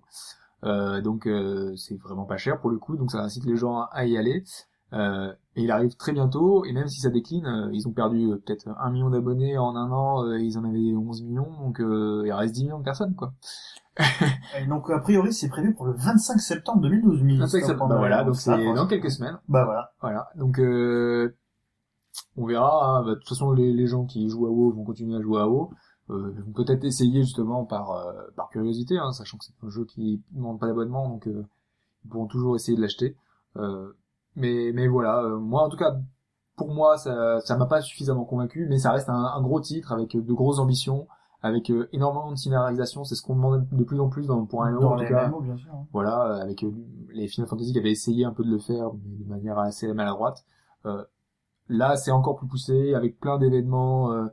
Euh, 0.64 1.02
donc 1.02 1.28
euh, 1.28 1.76
c'est 1.76 1.98
vraiment 2.02 2.26
pas 2.26 2.38
cher 2.38 2.60
pour 2.60 2.70
le 2.70 2.78
coup, 2.80 2.96
donc 2.98 3.12
ça 3.12 3.20
incite 3.20 3.46
les 3.46 3.56
gens 3.56 3.86
à 3.92 4.06
y 4.06 4.18
aller. 4.18 4.44
Euh, 4.94 5.32
et 5.56 5.64
il 5.64 5.72
arrive 5.72 5.96
très 5.98 6.14
bientôt, 6.14 6.64
et 6.64 6.72
même 6.72 6.88
si 6.88 7.02
ça 7.02 7.10
décline, 7.10 7.46
euh, 7.46 7.70
ils 7.74 7.88
ont 7.88 7.92
perdu 7.92 8.32
euh, 8.32 8.38
peut-être 8.38 8.70
un 8.80 8.90
million 8.90 9.10
d'abonnés 9.10 9.58
en 9.58 9.76
un 9.76 9.92
an, 9.92 10.32
ils 10.34 10.58
en 10.58 10.64
avaient 10.64 10.96
11 10.96 11.24
millions, 11.24 11.52
donc 11.60 11.82
euh, 11.82 12.24
il 12.26 12.32
reste 12.32 12.56
10 12.56 12.64
millions 12.66 12.80
de 12.80 12.84
personnes 12.86 13.14
quoi. 13.16 13.34
Et 14.60 14.66
donc, 14.68 14.90
a 14.92 15.00
priori, 15.00 15.34
c'est 15.34 15.50
prévu 15.50 15.74
pour 15.74 15.86
le 15.88 15.94
25 15.94 16.40
septembre 16.40 16.82
2012. 16.82 17.24
Mist 17.24 17.40
25 17.42 17.58
of 17.58 17.66
septembre, 17.66 17.90
bah 17.90 17.98
voilà, 17.98 18.24
donc 18.24 18.36
c'est 18.36 18.52
dans 18.76 18.88
quelques 18.88 19.10
semaines. 19.12 19.38
Bah 19.50 19.66
voilà. 19.66 19.92
Voilà, 20.02 20.30
donc 20.36 20.60
euh, 20.60 21.36
on 22.38 22.46
verra. 22.46 22.98
hein. 23.00 23.04
Bah, 23.04 23.10
de 23.10 23.16
toute 23.16 23.28
façon, 23.30 23.52
les, 23.52 23.74
les 23.74 23.88
gens 23.88 24.06
qui 24.06 24.30
jouent 24.30 24.46
à 24.46 24.50
WoW 24.52 24.72
vont 24.72 24.84
continuer 24.84 25.18
à 25.18 25.22
jouer 25.22 25.42
à 25.42 25.48
WoW. 25.48 25.72
Euh, 26.10 26.34
peut-être 26.56 26.86
essayer 26.86 27.22
justement 27.24 27.66
par 27.66 27.92
euh, 27.92 28.14
par 28.36 28.50
curiosité, 28.50 28.98
hein, 28.98 29.12
sachant 29.12 29.38
que 29.38 29.44
c'est 29.46 29.54
un 29.62 29.70
jeu 29.70 29.84
qui 29.86 30.24
ne 30.32 30.38
demande 30.38 30.60
pas 30.60 30.68
d'abonnement, 30.68 31.10
donc 31.10 31.28
euh, 31.28 31.46
ils 32.06 32.10
pourront 32.10 32.28
toujours 32.28 32.56
essayer 32.56 32.78
de 32.78 32.82
l'acheter. 32.82 33.18
Euh, 33.58 33.92
mais 34.36 34.72
mais 34.74 34.88
voilà, 34.88 35.22
euh, 35.24 35.38
moi 35.38 35.64
en 35.64 35.70
tout 35.70 35.76
cas, 35.78 35.98
pour 36.56 36.74
moi, 36.74 36.98
ça 36.98 37.42
ça 37.42 37.58
m'a 37.58 37.66
pas 37.66 37.82
suffisamment 37.82 38.24
convaincu, 38.24 38.68
mais 38.70 38.78
ça 38.78 38.92
reste 38.94 39.10
un, 39.10 39.16
un 39.16 39.42
gros 39.42 39.60
titre 39.60 39.92
avec 39.92 40.16
de 40.16 40.34
grosses 40.34 40.60
ambitions, 40.60 41.08
avec 41.42 41.70
euh, 41.72 41.90
énormément 41.92 42.32
de 42.32 42.38
scénarisation. 42.38 43.04
C'est 43.04 43.16
ce 43.16 43.22
qu'on 43.22 43.36
demande 43.36 43.68
de 43.70 43.84
plus 43.84 44.00
en 44.00 44.08
plus 44.08 44.28
dans, 44.28 44.46
pour 44.46 44.64
un 44.64 44.72
Dans 44.80 44.94
en 44.94 44.98
tout 44.98 45.06
cas 45.06 45.28
MMO, 45.28 45.42
bien 45.42 45.58
sûr. 45.58 45.74
hein. 45.74 45.86
voilà, 45.92 46.42
avec 46.42 46.64
les 47.14 47.28
Final 47.28 47.50
Fantasy 47.50 47.74
qui 47.74 47.80
avaient 47.80 47.92
essayé 47.92 48.24
un 48.24 48.32
peu 48.32 48.46
de 48.46 48.50
le 48.50 48.60
faire, 48.60 48.92
mais 48.94 49.26
de 49.26 49.30
manière 49.30 49.60
assez 49.60 49.92
maladroite. 49.94 50.46
Euh, 50.86 51.04
là, 51.68 51.98
c'est 51.98 52.12
encore 52.12 52.38
plus 52.38 52.48
poussé, 52.48 52.94
avec 52.94 53.20
plein 53.20 53.38
d'événements 53.38 54.12
euh, 54.14 54.28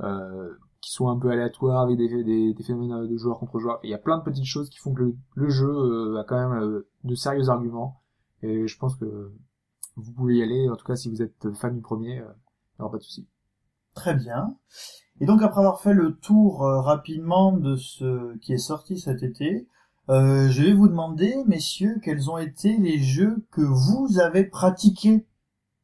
euh, 0.00 0.54
qui 0.80 0.92
sont 0.92 1.08
un 1.08 1.18
peu 1.18 1.30
aléatoires, 1.30 1.82
avec 1.82 1.96
des, 1.98 2.24
des, 2.24 2.54
des 2.54 2.62
phénomènes 2.62 3.06
de 3.06 3.16
joueurs 3.16 3.38
contre 3.38 3.58
joueurs. 3.58 3.80
Il 3.82 3.90
y 3.90 3.94
a 3.94 3.98
plein 3.98 4.18
de 4.18 4.22
petites 4.22 4.46
choses 4.46 4.70
qui 4.70 4.78
font 4.78 4.94
que 4.94 5.14
le, 5.34 5.48
jeu 5.48 5.68
euh, 5.68 6.20
a 6.20 6.24
quand 6.24 6.36
même 6.36 6.62
euh, 6.62 6.88
de 7.04 7.14
sérieux 7.14 7.48
arguments, 7.48 8.02
et 8.42 8.66
je 8.66 8.78
pense 8.78 8.96
que 8.96 9.32
vous 9.96 10.12
pouvez 10.12 10.36
y 10.36 10.42
aller, 10.42 10.68
en 10.68 10.76
tout 10.76 10.86
cas 10.86 10.96
si 10.96 11.10
vous 11.10 11.22
êtes 11.22 11.52
fan 11.54 11.74
du 11.74 11.80
premier, 11.80 12.20
euh, 12.20 12.32
aura 12.78 12.92
pas 12.92 12.98
de 12.98 13.02
souci. 13.02 13.28
Très 13.94 14.14
bien. 14.14 14.56
Et 15.20 15.26
donc 15.26 15.42
après 15.42 15.60
avoir 15.60 15.80
fait 15.80 15.92
le 15.92 16.16
tour 16.16 16.64
euh, 16.64 16.80
rapidement 16.80 17.52
de 17.52 17.76
ce 17.76 18.36
qui 18.38 18.52
est 18.52 18.58
sorti 18.58 18.98
cet 18.98 19.22
été, 19.22 19.68
euh, 20.08 20.48
je 20.48 20.62
vais 20.62 20.72
vous 20.72 20.88
demander, 20.88 21.36
messieurs, 21.46 22.00
quels 22.02 22.30
ont 22.30 22.38
été 22.38 22.78
les 22.78 22.98
jeux 22.98 23.44
que 23.50 23.60
vous 23.60 24.18
avez 24.18 24.44
pratiqués 24.44 25.26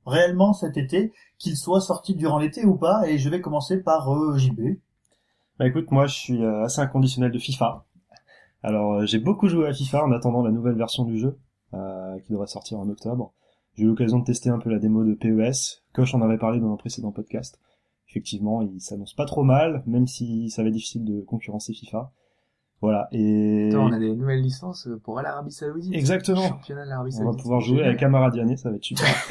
réellement 0.04 0.52
cet 0.52 0.76
été, 0.76 1.12
qu'ils 1.38 1.56
soient 1.56 1.80
sortis 1.80 2.14
durant 2.14 2.38
l'été 2.38 2.64
ou 2.64 2.76
pas, 2.76 3.08
et 3.08 3.18
je 3.18 3.28
vais 3.28 3.40
commencer 3.40 3.82
par 3.82 4.12
euh, 4.12 4.36
JB. 4.36 4.78
Bah 5.58 5.66
écoute, 5.66 5.90
moi 5.90 6.06
je 6.06 6.14
suis 6.14 6.44
euh, 6.44 6.64
assez 6.64 6.80
inconditionnel 6.80 7.32
de 7.32 7.38
FIFA. 7.38 7.86
Alors 8.62 8.94
euh, 8.94 9.06
j'ai 9.06 9.18
beaucoup 9.18 9.48
joué 9.48 9.66
à 9.66 9.72
FIFA 9.72 10.04
en 10.04 10.12
attendant 10.12 10.42
la 10.42 10.50
nouvelle 10.50 10.76
version 10.76 11.04
du 11.04 11.18
jeu, 11.18 11.38
euh, 11.72 12.18
qui 12.20 12.32
devrait 12.32 12.46
sortir 12.46 12.78
en 12.78 12.88
octobre. 12.88 13.32
J'ai 13.74 13.84
eu 13.84 13.86
l'occasion 13.86 14.18
de 14.18 14.24
tester 14.24 14.50
un 14.50 14.58
peu 14.58 14.70
la 14.70 14.78
démo 14.78 15.04
de 15.04 15.14
PES. 15.14 15.82
Koch 15.94 16.14
en 16.14 16.22
avait 16.22 16.38
parlé 16.38 16.60
dans 16.60 16.72
un 16.72 16.76
précédent 16.76 17.12
podcast. 17.12 17.58
Effectivement, 18.08 18.62
il 18.62 18.80
s'annonce 18.80 19.14
pas 19.14 19.24
trop 19.24 19.44
mal, 19.44 19.82
même 19.86 20.06
si 20.06 20.50
ça 20.50 20.62
va 20.62 20.68
être 20.68 20.74
difficile 20.74 21.04
de 21.04 21.20
concurrencer 21.22 21.72
FIFA. 21.72 22.12
Voilà, 22.82 23.08
et 23.10 23.68
Attends, 23.70 23.86
on 23.86 23.92
a 23.92 23.98
des 23.98 24.14
nouvelles 24.14 24.42
licences 24.42 24.88
pour 25.02 25.20
l'Arabie 25.22 25.50
Saoudite. 25.50 25.94
Exactement. 25.94 26.46
Championnat 26.48 26.84
de 26.84 26.90
l'Arabie 26.90 27.10
on 27.14 27.18
Saoudite. 27.18 27.36
va 27.36 27.42
pouvoir 27.42 27.60
jouer 27.62 27.82
avec 27.84 28.02
Amara 28.02 28.30
Diané, 28.30 28.56
ça 28.56 28.70
va 28.70 28.76
être 28.76 28.84
super. 28.84 29.06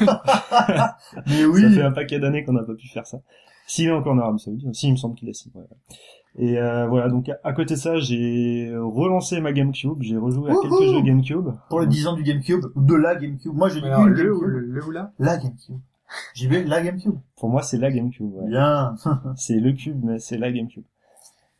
Mais 1.26 1.42
Ça 1.42 1.48
oui, 1.48 1.72
fait 1.74 1.82
un 1.82 1.92
paquet 1.92 2.18
d'années 2.18 2.44
qu'on 2.44 2.52
n'a 2.54 2.64
pas 2.64 2.74
pu 2.74 2.88
faire 2.88 3.06
ça. 3.06 3.18
S'il 3.68 3.88
est 3.88 3.92
encore 3.92 4.14
en 4.14 4.18
Arabie 4.18 4.40
Saoudite, 4.40 4.74
si 4.74 4.88
il 4.88 4.92
me 4.92 4.96
semble 4.96 5.14
qu'il 5.14 5.28
est 5.28 5.32
si. 5.34 5.50
ouais. 5.54 5.62
Et 6.38 6.58
euh, 6.58 6.86
voilà, 6.86 7.08
donc 7.08 7.30
à, 7.44 7.52
côté 7.54 7.74
de 7.74 7.78
ça, 7.78 7.96
j'ai 7.98 8.70
relancé 8.76 9.40
ma 9.40 9.52
GameCube, 9.52 10.02
j'ai 10.02 10.16
rejoué 10.18 10.50
à 10.50 10.54
quelques 10.60 10.82
jeux 10.92 11.00
GameCube. 11.02 11.48
pour 11.70 11.80
le 11.80 11.86
10 11.86 12.08
ans 12.08 12.12
du 12.14 12.22
GameCube, 12.24 12.66
de 12.76 12.94
la 12.94 13.14
GameCube. 13.16 13.52
Moi, 13.54 13.68
Alors, 13.82 14.06
une 14.06 14.12
le, 14.12 14.34
ou 14.34 14.40
GameCube. 14.40 14.48
le, 14.48 14.60
le 14.60 14.84
ou 14.84 14.90
là? 14.90 15.12
La 15.18 15.38
GameCube. 15.38 15.76
JB, 16.34 16.66
la 16.66 16.82
GameCube. 16.82 17.14
Pour 17.36 17.48
moi, 17.48 17.62
c'est 17.62 17.78
la 17.78 17.90
GameCube. 17.90 18.32
Ouais. 18.34 18.48
Bien. 18.48 18.94
C'est 19.34 19.58
le 19.58 19.72
cube, 19.72 19.98
mais 20.04 20.18
c'est 20.18 20.36
la 20.36 20.52
GameCube. 20.52 20.84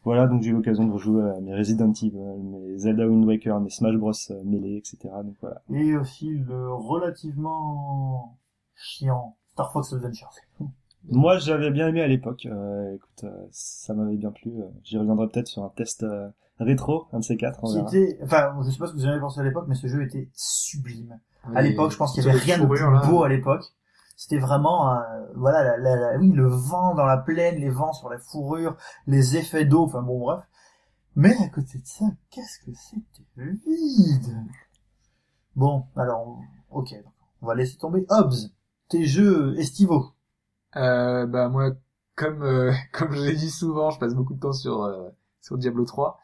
Voilà, 0.07 0.29
donc 0.29 0.41
j'ai 0.43 0.51
eu 0.51 0.53
l'occasion 0.53 0.85
de 0.85 0.93
rejouer 0.93 1.21
à 1.31 1.41
mes 1.41 1.53
Resident 1.53 1.93
Evil, 1.93 2.13
mes 2.17 2.79
Zelda 2.79 3.09
Wind 3.09 3.25
Waker, 3.25 3.59
mes 3.59 3.71
Smash 3.71 3.97
Bros 3.97 4.13
euh, 4.31 4.41
Melee, 4.45 4.77
etc. 4.79 4.99
Donc 5.25 5.35
voilà. 5.41 5.61
Et 5.75 5.97
aussi 5.97 6.31
le 6.31 6.73
relativement 6.73 8.39
chiant 8.77 9.37
Star 9.49 9.73
Fox 9.73 9.93
Adventures. 9.93 10.31
Moi, 11.11 11.39
j'avais 11.39 11.73
bien 11.73 11.89
aimé 11.89 12.03
à 12.03 12.07
l'époque. 12.07 12.47
Euh, 12.47 12.95
écoute, 12.95 13.25
euh, 13.25 13.47
ça 13.51 13.95
m'avait 13.95 14.17
bien 14.17 14.31
plu. 14.31 14.53
J'y 14.85 14.97
reviendrai 14.97 15.27
peut-être 15.29 15.49
sur 15.49 15.65
un 15.65 15.71
test 15.71 16.05
euh, 16.05 16.29
rétro, 16.61 17.07
un 17.13 17.19
de 17.19 17.25
ces 17.25 17.37
quatre. 17.37 17.59
On 17.65 17.67
Qui 17.67 17.75
verra. 17.75 17.89
était, 17.89 18.19
enfin, 18.23 18.57
je 18.65 18.71
sais 18.71 18.79
pas 18.79 18.87
ce 18.87 18.93
que 18.93 18.99
vous 18.99 19.07
en 19.07 19.11
avez 19.11 19.21
pensé 19.21 19.41
à 19.41 19.43
l'époque, 19.43 19.67
mais 19.67 19.75
ce 19.75 19.89
jeu 19.89 20.05
était 20.05 20.29
sublime. 20.35 21.19
À 21.55 21.63
l'époque, 21.63 21.91
je 21.93 21.97
pense 21.97 22.13
qu'il 22.13 22.25
y 22.25 22.29
avait 22.29 22.39
rien 22.39 22.59
de 22.59 22.67
plus 22.67 23.11
beau 23.11 23.25
à 23.25 23.29
l'époque. 23.29 23.65
C'était 24.17 24.39
vraiment, 24.39 24.93
euh, 24.97 25.03
voilà, 25.37 25.63
la, 25.63 25.77
la- 25.79 25.97
la- 25.97 26.19
oui, 26.19 26.33
le 26.33 26.49
vent 26.49 26.95
dans 26.95 27.05
la 27.07 27.19
plaine, 27.19 27.57
les 27.61 27.71
vents 27.71 27.93
sur 27.93 28.09
la 28.11 28.19
fourrure, 28.19 28.77
les 29.07 29.37
effets 29.37 29.65
d'eau, 29.67 29.85
enfin 29.85 30.03
bon, 30.03 30.21
bref. 30.21 30.43
Mais 31.17 31.37
à 31.45 31.49
côté 31.51 31.79
de 31.79 31.87
ça, 31.87 32.07
qu'est-ce 32.31 32.61
que 32.61 32.73
c'était 32.77 33.25
vide. 33.67 34.37
Bon, 35.57 35.87
alors, 35.97 36.39
ok, 36.71 36.95
on 37.43 37.47
va 37.47 37.55
laisser 37.55 37.77
tomber. 37.79 38.05
Hobbs, 38.11 38.51
tes 38.89 39.07
jeux 39.07 39.59
estivaux. 39.59 40.13
Euh, 40.77 41.27
bah 41.27 41.49
moi, 41.49 41.73
comme 42.17 42.43
euh, 42.45 42.73
comme 42.93 43.13
je 43.15 43.23
l'ai 43.23 43.37
dit 43.37 43.51
souvent, 43.51 43.91
je 43.91 43.99
passe 44.01 44.15
beaucoup 44.15 44.35
de 44.35 44.41
temps 44.41 44.53
sur 44.55 44.83
euh, 44.85 45.11
sur 45.47 45.59
Diablo 45.59 45.85
3. 45.85 46.19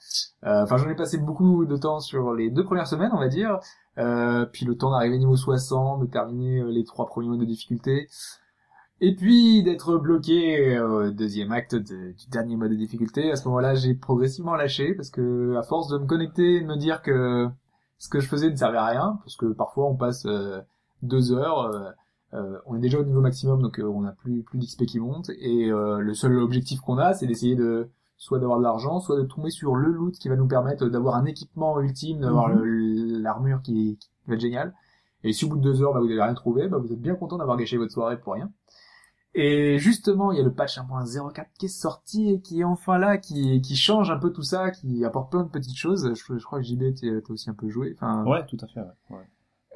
Euh, 0.44 0.62
Enfin, 0.64 0.76
j'en 0.76 0.88
ai 0.88 0.96
passé 0.96 1.16
beaucoup 1.18 1.64
de 1.64 1.76
temps 1.76 2.00
sur 2.00 2.34
les 2.34 2.50
deux 2.50 2.64
premières 2.64 2.88
semaines, 2.88 3.10
on 3.12 3.20
va 3.20 3.28
dire. 3.28 3.60
Euh, 3.98 4.46
puis 4.46 4.64
le 4.64 4.76
temps 4.76 4.90
d'arriver 4.90 5.18
niveau 5.18 5.36
60, 5.36 6.00
de 6.00 6.06
terminer 6.06 6.60
euh, 6.60 6.70
les 6.70 6.84
trois 6.84 7.06
premiers 7.06 7.28
modes 7.28 7.40
de 7.40 7.44
difficulté. 7.44 8.08
Et 9.00 9.14
puis 9.14 9.62
d'être 9.62 9.96
bloqué 9.96 10.78
au 10.78 11.10
deuxième 11.10 11.50
acte 11.50 11.74
du 11.74 12.14
dernier 12.30 12.56
mode 12.56 12.70
de 12.70 12.76
difficulté. 12.76 13.32
À 13.32 13.36
ce 13.36 13.46
moment-là, 13.48 13.74
j'ai 13.74 13.94
progressivement 13.94 14.54
lâché 14.54 14.94
parce 14.94 15.10
que 15.10 15.56
à 15.56 15.62
force 15.62 15.88
de 15.88 15.98
me 15.98 16.06
connecter 16.06 16.56
et 16.56 16.60
de 16.60 16.66
me 16.66 16.76
dire 16.76 17.02
que 17.02 17.48
ce 17.98 18.08
que 18.08 18.20
je 18.20 18.28
faisais 18.28 18.48
ne 18.48 18.54
servait 18.54 18.78
à 18.78 18.86
rien, 18.86 19.18
parce 19.24 19.34
que 19.34 19.46
parfois 19.46 19.86
on 19.86 19.96
passe 19.96 20.24
deux 21.02 21.32
heures, 21.32 21.94
euh, 22.32 22.58
on 22.66 22.76
est 22.76 22.80
déjà 22.80 23.00
au 23.00 23.04
niveau 23.04 23.20
maximum, 23.20 23.60
donc 23.60 23.80
on 23.82 24.02
n'a 24.02 24.12
plus 24.12 24.44
plus 24.44 24.58
d'XP 24.58 24.84
qui 24.84 25.00
monte, 25.00 25.30
et 25.30 25.66
le 25.70 26.14
seul 26.14 26.38
objectif 26.38 26.80
qu'on 26.80 26.98
a, 26.98 27.12
c'est 27.12 27.26
d'essayer 27.26 27.56
de 27.56 27.90
soit 28.22 28.38
d'avoir 28.38 28.58
de 28.58 28.62
l'argent, 28.62 29.00
soit 29.00 29.16
de 29.16 29.24
tomber 29.24 29.50
sur 29.50 29.74
le 29.74 29.90
loot 29.90 30.14
qui 30.16 30.28
va 30.28 30.36
nous 30.36 30.46
permettre 30.46 30.86
d'avoir 30.86 31.16
un 31.16 31.24
équipement 31.24 31.80
ultime, 31.80 32.20
d'avoir 32.20 32.48
Mhm. 32.50 33.20
l'armure 33.20 33.62
qui, 33.62 33.98
qui 34.00 34.10
va 34.28 34.34
être 34.34 34.40
géniale. 34.40 34.74
Et 35.24 35.32
si 35.32 35.44
au 35.44 35.48
bout 35.48 35.56
de 35.56 35.62
deux 35.62 35.82
heures, 35.82 35.92
bah, 35.92 35.98
vous 36.00 36.06
n'avez 36.06 36.22
rien 36.22 36.34
trouvé, 36.34 36.68
bah, 36.68 36.78
vous 36.78 36.92
êtes 36.92 37.00
bien 37.00 37.16
content 37.16 37.36
d'avoir 37.36 37.56
gâché 37.56 37.76
votre 37.78 37.90
soirée 37.92 38.20
pour 38.20 38.34
rien. 38.34 38.50
Et 39.34 39.78
justement, 39.78 40.30
il 40.30 40.38
y 40.38 40.40
a 40.40 40.44
le 40.44 40.52
patch 40.52 40.78
1.04 40.78 41.46
qui 41.58 41.66
est 41.66 41.68
sorti 41.68 42.30
et 42.30 42.40
qui 42.40 42.60
est 42.60 42.64
enfin 42.64 42.98
là, 42.98 43.18
qui, 43.18 43.60
qui 43.62 43.74
change 43.76 44.10
un 44.10 44.18
peu 44.18 44.30
tout 44.30 44.42
ça, 44.42 44.70
qui 44.70 45.04
apporte 45.04 45.30
plein 45.32 45.42
de 45.42 45.48
petites 45.48 45.76
choses. 45.76 46.12
Je, 46.14 46.36
je 46.38 46.44
crois 46.44 46.58
que 46.60 46.64
JB, 46.66 46.94
t'es- 46.94 47.22
aussi 47.30 47.50
un 47.50 47.54
peu 47.54 47.68
joué. 47.70 47.94
Enfin, 47.96 48.24
Ouais, 48.24 48.44
tout 48.46 48.58
à 48.60 48.66
fait. 48.68 48.80
Ouais. 48.80 49.16
ouais. 49.16 49.24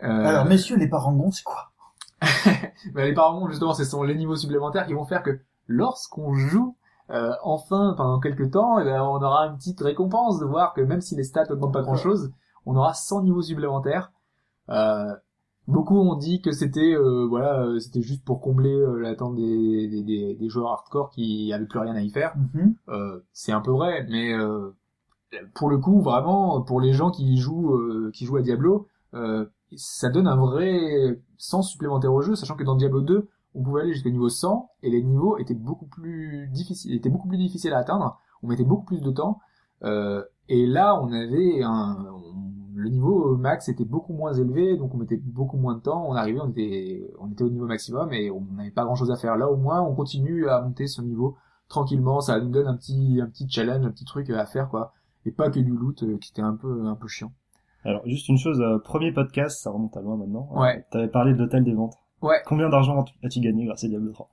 euh, 0.05 0.25
Alors, 0.27 0.45
messieurs, 0.45 0.77
les 0.77 0.89
parangons, 0.89 1.31
c'est 1.33 1.43
quoi? 1.45 1.73
Bah, 2.95 3.05
les 3.05 3.15
parangons, 3.15 3.49
justement, 3.49 3.75
ce 3.75 3.85
sont 3.85 4.03
les 4.05 4.15
niveaux 4.15 4.37
supplémentaires 4.37 4.87
qui 4.87 4.93
vont 4.93 5.05
faire 5.05 5.23
que 5.23 5.41
lorsqu'on 5.67 6.35
joue, 6.35 6.77
euh, 7.11 7.33
enfin, 7.43 7.95
pendant 7.97 8.19
quelques 8.21 8.51
temps, 8.53 8.79
eh 8.79 8.85
ben, 8.85 9.01
on 9.03 9.23
aura 9.23 9.47
une 9.47 9.57
petite 9.57 9.81
récompense 9.81 10.39
de 10.41 10.45
voir 10.45 10.75
que 10.75 10.81
même 10.81 11.01
si 11.01 11.15
les 11.15 11.25
stats 11.25 11.45
ne 11.51 11.55
demandent 11.55 11.73
pas 11.73 11.83
grand 11.83 11.97
chose, 11.97 12.33
on 12.65 12.77
aura 12.77 12.95
100 12.95 13.23
niveaux 13.23 13.43
supplémentaires. 13.43 14.13
Euh, 14.71 15.15
beaucoup 15.69 15.99
ont 15.99 16.17
dit 16.17 16.41
que 16.43 16.51
c'était, 16.53 16.95
euh, 16.95 17.27
voilà, 17.29 17.63
euh, 17.63 17.79
c'était 17.79 18.03
juste 18.03 18.25
pour 18.25 18.41
combler 18.41 18.75
euh, 18.75 18.97
l'attente 18.99 19.37
des, 19.37 19.89
des, 19.89 20.03
des, 20.03 20.35
des 20.35 20.49
joueurs 20.49 20.73
hardcore 20.73 21.11
qui 21.11 21.53
avaient 21.53 21.67
plus 21.67 21.79
rien 21.79 21.95
à 21.95 22.01
y 22.01 22.11
faire. 22.11 22.35
Mhm. 22.37 22.75
Euh, 22.89 23.21
c'est 23.33 23.53
un 23.53 23.61
peu 23.61 23.71
vrai, 23.71 24.07
mais 24.11 24.33
euh, 24.33 24.75
pour 25.55 25.69
le 25.69 25.79
coup, 25.79 26.01
vraiment, 26.01 26.61
pour 26.63 26.81
les 26.81 26.93
gens 26.93 27.11
qui 27.11 27.37
jouent, 27.39 27.75
euh, 27.75 28.11
qui 28.13 28.25
jouent 28.27 28.39
à 28.39 28.43
Diablo, 28.43 28.89
euh, 29.15 29.47
ça 29.77 30.09
donne 30.09 30.27
un 30.27 30.37
vrai 30.37 31.21
sens 31.39 31.71
supplémentaire 31.71 32.13
au 32.13 32.23
jeu, 32.23 32.35
sachant 32.35 32.57
que 32.57 32.65
dans 32.65 32.77
Diablo 32.77 33.01
2, 33.01 33.29
on 33.57 33.63
pouvait 33.63 33.83
aller 33.83 33.95
jusqu'au 33.95 34.11
niveau 34.11 34.29
100 34.29 34.71
et 34.83 34.91
les 34.91 35.03
niveaux 35.03 35.39
étaient 35.39 35.55
beaucoup 35.55 35.87
plus 35.87 36.49
difficiles, 36.53 36.95
étaient 36.95 37.11
beaucoup 37.11 37.29
plus 37.29 37.39
difficiles 37.39 37.73
à 37.73 37.79
atteindre. 37.79 38.19
On 38.43 38.49
mettait 38.49 38.65
beaucoup 38.65 38.85
plus 38.85 39.01
de 39.01 39.11
temps. 39.11 39.41
Euh, 39.83 40.23
et 40.49 40.67
là, 40.67 41.01
on 41.03 41.13
avait 41.13 41.63
un, 41.63 42.07
on 42.13 42.47
le 42.77 42.91
niveau 42.91 43.37
max 43.37 43.69
était 43.69 43.87
beaucoup 43.87 44.13
moins 44.13 44.35
élevé, 44.35 44.77
donc 44.77 44.95
on 44.95 44.99
mettait 44.99 45.17
beaucoup 45.17 45.57
moins 45.57 45.75
de 45.75 45.81
temps. 45.81 46.07
On 46.07 46.15
arrivait, 46.15 46.41
on 46.41 46.51
était, 46.51 47.11
on 47.19 47.31
était 47.31 47.43
au 47.43 47.49
niveau 47.49 47.67
maximum 47.67 48.13
et 48.13 48.31
on 48.31 48.43
n'avait 48.55 48.71
pas 48.71 48.85
grand 48.85 48.95
chose 48.95 49.11
à 49.11 49.17
faire. 49.17 49.37
Là, 49.37 49.51
au 49.51 49.57
moins, 49.57 49.81
on 49.81 49.95
continue 49.95 50.49
à 50.49 50.61
monter 50.61 50.87
ce 50.87 51.01
niveau 51.01 51.37
tranquillement. 51.69 52.21
Ça 52.21 52.39
nous 52.39 52.51
donne 52.51 52.67
un 52.67 52.77
petit, 52.77 53.19
un 53.23 53.27
petit 53.27 53.49
challenge, 53.49 53.85
un 53.87 53.91
petit 53.91 54.05
truc 54.05 54.29
à 54.29 54.45
faire, 54.45 54.69
quoi. 54.69 54.93
Et 55.25 55.31
pas 55.33 55.51
que 55.51 55.59
du 55.59 55.73
loot 55.73 56.03
euh, 56.03 56.19
qui 56.19 56.31
était 56.31 56.43
un 56.43 56.55
peu, 56.55 56.87
un 56.87 56.95
peu 56.95 57.09
chiant. 57.09 57.33
Alors, 57.83 58.03
juste 58.05 58.29
une 58.29 58.39
chose, 58.39 58.61
euh, 58.61 58.79
premier 58.79 59.13
podcast, 59.13 59.63
ça 59.63 59.71
remonte 59.71 59.97
à 59.97 60.03
loin 60.03 60.17
maintenant. 60.17 60.49
Ouais. 60.55 60.79
Euh, 60.79 60.83
T'avais 60.91 61.09
parlé 61.09 61.33
de 61.33 61.39
l'hôtel 61.39 61.65
des 61.65 61.73
ventes. 61.73 61.95
Ouais. 62.23 62.41
Combien 62.47 62.69
d'argent 62.69 63.05
as-tu 63.25 63.41
gagné 63.41 63.67
grâce 63.67 63.85
à 63.85 63.89
Diablo 63.89 64.13
3 64.13 64.29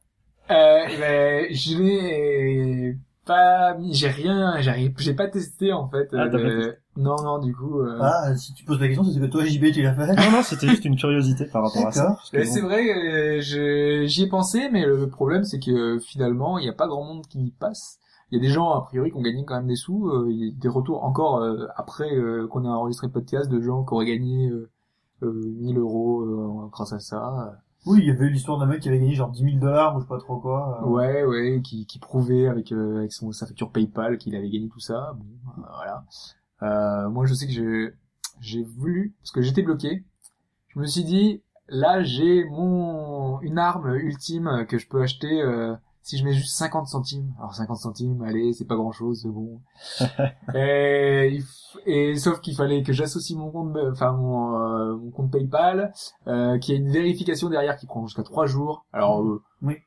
Euh, 0.51 0.85
ben, 0.99 1.47
je 1.51 1.77
n'ai 1.77 2.97
pas 3.26 3.73
mis, 3.76 3.93
j'ai 3.93 4.10
rien, 4.10 4.60
j'ai, 4.61 4.93
j'ai 4.97 5.14
pas 5.14 5.27
testé 5.27 5.72
en 5.73 5.88
fait. 5.89 6.10
Ah, 6.14 6.27
t'as 6.30 6.31
pas 6.31 6.38
euh, 6.38 6.60
testé. 6.68 6.77
non, 6.97 7.15
non, 7.23 7.39
du 7.39 7.55
coup. 7.55 7.80
Euh... 7.81 7.97
Ah, 8.01 8.35
si 8.35 8.53
tu 8.53 8.65
poses 8.65 8.80
la 8.81 8.88
question, 8.88 9.03
c'est 9.05 9.19
que 9.19 9.26
toi, 9.26 9.45
JB, 9.45 9.72
tu 9.73 9.81
l'as 9.81 9.93
fait. 9.93 10.07
Non, 10.15 10.31
non, 10.38 10.43
c'était 10.43 10.68
juste 10.68 10.85
une 10.85 10.95
curiosité 10.97 11.45
par 11.45 11.64
rapport 11.64 11.88
à 11.88 11.91
ça. 11.91 12.18
Euh, 12.34 12.43
bon, 12.43 12.51
C'est 12.51 12.61
vrai, 12.61 12.84
euh, 12.89 13.41
je- 13.41 14.05
j'y 14.05 14.23
ai 14.23 14.27
pensé, 14.27 14.69
mais 14.72 14.85
le 14.85 15.07
problème 15.10 15.43
c'est 15.43 15.60
que 15.60 15.99
finalement, 15.99 16.57
il 16.57 16.64
n'y 16.64 16.69
a 16.69 16.73
pas 16.73 16.88
grand 16.88 17.03
monde 17.03 17.26
qui 17.27 17.39
y 17.45 17.51
passe. 17.51 17.99
Il 18.31 18.38
y 18.38 18.39
a 18.39 18.41
des 18.41 18.51
gens, 18.51 18.72
a 18.72 18.81
priori, 18.85 19.11
qui 19.11 19.18
ont 19.18 19.22
gagné 19.22 19.45
quand 19.45 19.55
même 19.55 19.68
des 19.68 19.76
sous. 19.76 20.07
euh, 20.10 20.27
Il 20.31 20.45
y 20.45 20.49
a 20.49 20.51
des 20.60 20.68
retours 20.68 21.03
encore 21.03 21.38
euh, 21.38 21.68
après 21.76 22.11
euh, 22.11 22.47
qu'on 22.47 22.65
a 22.65 22.69
enregistré 22.69 23.07
le 23.07 23.14
podcast 23.14 23.49
de 23.49 23.61
gens 23.61 23.84
qui 23.84 23.93
auraient 23.93 24.07
gagné 24.07 24.49
euh, 24.49 24.69
euh, 25.22 25.41
1000 25.61 25.77
euros 25.77 26.22
euh, 26.23 26.68
grâce 26.72 26.93
à 26.93 26.99
ça. 26.99 27.53
Oui, 27.85 27.99
il 28.01 28.07
y 28.07 28.11
avait 28.11 28.30
l'histoire 28.30 28.57
d'un 28.60 28.65
mec 28.65 28.81
qui 28.81 28.89
avait 28.89 28.99
gagné 28.99 29.14
genre 29.14 29.30
10 29.30 29.43
000 29.43 29.57
dollars 29.57 29.95
ou 29.95 29.99
je 29.99 30.03
sais 30.05 30.10
pas 30.10 30.18
trop 30.18 30.39
quoi. 30.39 30.81
euh. 30.84 30.88
Ouais, 30.88 31.23
ouais, 31.26 31.61
qui, 31.61 31.85
prouvait 31.99 32.47
avec, 32.47 32.72
euh, 32.72 32.97
avec 32.99 33.11
son, 33.11 33.31
sa 33.31 33.45
facture 33.45 33.72
PayPal 33.72 34.18
qu'il 34.18 34.35
avait 34.35 34.49
gagné 34.49 34.69
tout 34.69 34.80
ça. 34.80 35.15
Bon, 35.18 35.26
euh, 35.57 35.65
voilà. 35.76 36.05
Euh, 36.61 37.10
moi, 37.10 37.26
je 37.26 37.34
sais 37.34 37.45
que 37.45 37.51
j'ai, 37.51 37.89
j'ai 38.39 38.64
voulu, 38.64 39.14
parce 39.22 39.31
que 39.31 39.41
j'étais 39.41 39.64
bloqué. 39.64 40.05
Je 40.69 40.80
me 40.80 40.85
suis 40.85 41.03
dit, 41.03 41.41
là, 41.68 42.03
j'ai 42.03 42.45
mon, 42.45 43.41
une 43.41 43.57
arme 43.57 43.95
ultime 43.95 44.65
que 44.68 44.77
je 44.77 44.88
peux 44.88 45.01
acheter 45.01 45.43
si 46.04 46.18
je 46.18 46.26
mets 46.26 46.34
juste 46.34 46.56
50 46.56 46.88
centimes. 46.88 47.34
Alors 47.40 47.56
50 47.56 47.78
centimes, 47.78 48.22
allez, 48.24 48.54
c'est 48.54 48.66
pas 48.66 48.76
grand 48.76 48.92
chose, 48.92 49.22
c'est 49.24 49.30
bon. 49.30 49.62
et, 50.54 51.40
et 51.86 52.16
sauf 52.18 52.42
qu'il 52.42 52.56
fallait 52.56 52.84
que 52.84 52.92
j'associe 52.94 53.38
mon 53.38 53.50
compte, 53.50 53.78
enfin 53.92 54.12
mon, 54.12 54.60
euh, 54.60 54.96
mon 54.98 55.12
compte 55.12 55.32
PayPal, 55.32 55.94
euh, 56.28 56.60
qu'il 56.60 56.76
y 56.76 56.78
ait 56.78 56.82
une 56.82 56.92
vérification 56.92 57.50
derrière 57.50 57.78
qui 57.78 57.88
prend 57.88 58.06
jusqu'à 58.06 58.24
3 58.24 58.46
jours. 58.46 58.86
Alors 58.92 59.22
euh, 59.24 59.42
Oui. 59.62 59.78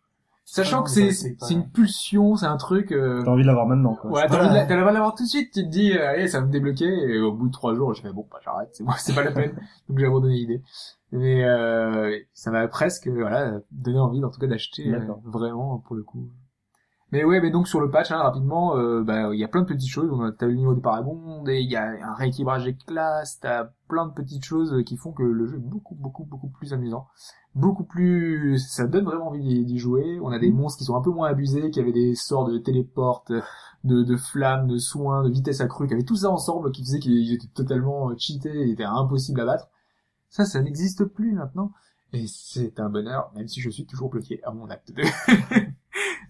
Sachant 0.49 0.77
Ah 0.77 0.79
non, 0.79 0.85
que 0.85 1.11
c'est 1.11 1.37
pas- 1.37 1.49
une 1.51 1.69
pulsion, 1.69 2.37
c'est 2.37 2.47
un 2.47 2.57
truc. 2.57 2.93
Euh... 2.93 3.21
T'as 3.25 3.33
envie 3.33 3.43
de 3.43 3.49
l'avoir 3.49 3.67
maintenant, 3.67 3.97
quoi. 3.97 4.13
Ouais, 4.13 4.23
t'as 4.23 4.29
Voilà. 4.29 4.63
envie 4.63 4.69
de 4.69 4.75
l'avoir 4.95 5.15
tout 5.17 5.25
de 5.25 5.29
suite. 5.29 5.53
Tu 5.53 5.65
te 5.65 5.69
dis, 5.69 5.93
euh, 5.93 6.09
allez, 6.09 6.29
ça 6.29 6.39
va 6.41 6.47
me 6.47 6.53
débloquer. 6.53 6.87
Et 6.87 7.19
au 7.19 7.33
bout 7.33 7.49
de 7.49 7.53
trois 7.53 7.75
jours, 7.75 7.93
j'ai 7.95 8.03
fait 8.03 8.13
bon, 8.13 8.25
bah 8.31 8.39
j'arrête, 8.45 8.69
c'est 8.73 8.85
moi, 8.85 8.95
c'est 8.99 9.13
pas 9.13 9.25
la 9.25 9.33
peine. 9.33 9.55
Donc 9.89 9.99
j'ai 9.99 10.07
abandonné 10.07 10.35
l'idée. 10.37 10.63
Mais 11.11 11.45
euh, 11.45 12.17
ça 12.33 12.53
m'a 12.53 12.67
presque, 12.69 13.09
voilà, 13.09 13.59
donné 13.73 13.99
envie, 13.99 14.23
en 14.25 14.31
tout 14.31 14.39
cas, 14.39 14.47
d'acheter 14.47 14.95
euh, 14.95 15.01
vraiment 15.25 15.79
pour 15.79 15.97
le 15.97 16.05
coup. 16.05 16.29
Mais 17.17 17.25
ouais, 17.25 17.41
mais 17.41 17.51
donc 17.51 17.67
sur 17.67 17.81
le 17.81 17.91
patch, 17.91 18.11
hein, 18.13 18.19
rapidement, 18.19 18.77
euh, 18.77 19.03
bah 19.03 19.33
il 19.33 19.41
y 19.41 19.45
a 19.45 19.49
plein 19.49 19.63
de 19.63 19.67
petites 19.67 19.89
choses. 19.89 20.11
T'as 20.39 20.45
le 20.45 20.53
niveau 20.53 20.75
des 20.75 20.83
paragons, 20.83 21.43
il 21.47 21.63
y 21.71 21.75
a 21.75 21.85
un 22.07 22.13
rééquilibrage 22.13 22.65
des 22.67 22.77
classes, 22.77 23.41
t'as 23.41 23.71
plein 23.89 24.07
de 24.07 24.13
petites 24.13 24.45
choses 24.45 24.83
qui 24.85 24.99
font 24.99 25.13
que 25.13 25.23
le 25.23 25.47
jeu 25.47 25.57
est 25.57 25.61
beaucoup, 25.61 25.95
beaucoup, 25.95 26.25
beaucoup 26.25 26.51
plus 26.51 26.75
amusant. 26.75 27.07
Beaucoup 27.55 27.85
plus 27.85 28.59
ça 28.59 28.87
donne 28.87 29.07
vraiment 29.07 29.29
envie 29.29 29.65
d'y- 29.65 29.79
jouer. 29.79 30.21
On 30.23 30.29
a 30.29 30.39
des 30.39 30.53
monstres 30.53 30.77
qui 30.81 30.85
sont 30.85 30.95
un 30.95 31.01
peu 31.01 31.09
moins 31.11 31.29
abusés 31.31 31.71
qui 31.71 31.81
avaient 31.81 31.91
des 31.93 32.15
sorts 32.15 32.51
de 32.51 32.59
téléporte 32.59 33.33
de, 33.85 34.03
de 34.03 34.17
flammes 34.19 34.67
de 34.67 34.77
soins 34.77 35.23
de 35.25 35.31
vitesse 35.31 35.63
accrue 35.63 35.87
qui 35.87 35.95
avaient 35.95 36.03
tout 36.05 36.17
ça 36.17 36.31
ensemble 36.31 36.71
qui 36.71 36.83
faisait 36.85 36.99
qu'ils 37.01 37.33
étaient 37.33 37.47
totalement 37.55 38.11
euh, 38.11 38.15
cheatés 38.19 38.69
et 38.69 38.73
étaient 38.73 38.85
impossibles 38.85 39.41
à 39.41 39.47
battre. 39.47 39.71
Ça 40.29 40.45
ça 40.45 40.61
n'existe 40.61 41.05
plus 41.07 41.33
maintenant. 41.33 41.73
Et 42.13 42.27
c'est 42.29 42.79
un 42.81 42.91
bonheur 42.91 43.33
même 43.35 43.49
si 43.49 43.63
je 43.63 43.71
suis 43.71 43.87
toujours 43.87 44.11
bloqué 44.11 44.41
à 44.45 44.51
mon 44.53 44.69
acte 44.69 44.93
2 44.93 45.03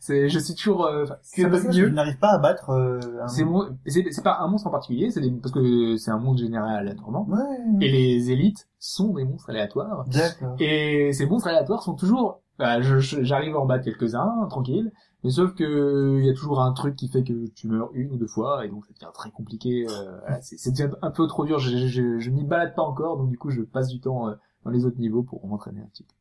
c'est 0.07 0.28
je 0.28 0.39
suis 0.39 0.55
toujours 0.55 0.87
euh, 0.87 1.05
passe 1.07 1.33
parce 1.51 1.62
que 1.65 1.87
n'arrives 1.89 2.19
pas 2.19 2.31
à 2.33 2.39
battre 2.39 2.70
euh, 2.70 3.01
un... 3.23 3.28
c'est 3.28 3.45
mon- 3.45 3.77
c'est 3.87 4.05
c'est 4.11 4.23
pas 4.23 4.39
un 4.41 4.49
monstre 4.49 4.69
en 4.69 4.70
particulier 4.70 5.11
c'est 5.11 5.20
des- 5.20 5.31
parce 5.31 5.53
que 5.53 5.97
c'est 5.97 6.11
un 6.11 6.19
monde 6.19 6.39
général 6.39 6.77
aléatoirement 6.78 7.27
Ouais. 7.28 7.87
et 7.87 7.91
les 7.91 8.31
élites 8.31 8.69
sont 8.78 9.15
des 9.15 9.24
monstres 9.24 9.51
aléatoires 9.51 10.05
D'accord. 10.09 10.57
et 10.61 11.12
ces 11.12 11.27
monstres 11.27 11.49
aléatoires 11.49 11.83
sont 11.83 11.95
toujours, 11.95 12.41
bah, 12.59 12.81
je- 12.81 13.01
je- 13.01 13.23
j'arrive 13.23 13.57
à 13.57 13.59
en 13.61 13.66
battre 13.66 13.85
quelques-uns, 13.85 14.47
tranquille, 14.49 14.93
mais 15.24 15.31
sauf 15.31 15.55
que 15.55 16.19
il 16.20 16.27
y 16.27 16.31
a 16.31 16.35
toujours 16.35 16.61
un 16.62 16.73
truc 16.73 16.95
qui 16.95 17.09
fait 17.09 17.24
que 17.24 17.49
tu 17.55 17.66
meurs 17.69 17.91
une 17.95 18.12
ou 18.12 18.16
deux 18.16 18.28
fois, 18.28 18.65
et 18.65 18.69
donc 18.69 18.85
ça 18.87 18.93
devient 18.95 19.12
très 19.12 19.31
compliqué. 19.31 19.87
euh, 19.91 20.19
voilà, 20.20 20.41
c'est 20.41 20.57
c'est 20.57 20.70
déjà 20.70 20.89
un 21.03 21.11
peu 21.11 21.27
trop 21.27 21.45
dur. 21.45 21.59
Je, 21.59 21.77
je, 21.77 21.87
je, 21.89 22.19
je 22.20 22.31
m'y 22.31 22.45
balade 22.45 22.74
pas 22.77 22.83
encore, 22.83 23.16
donc 23.16 23.28
du 23.31 23.39
coup 23.39 23.51
je 23.51 23.62
passe 23.62 23.89
du 23.89 23.99
temps 24.01 24.28
euh, 24.28 24.35
dans 24.65 24.70
les 24.70 24.85
autres 24.85 24.99
niveaux 25.01 25.23
pour 25.24 25.45
m'entraîner 25.47 25.81
un 25.81 25.87
petit 25.87 26.05
peu. 26.05 26.15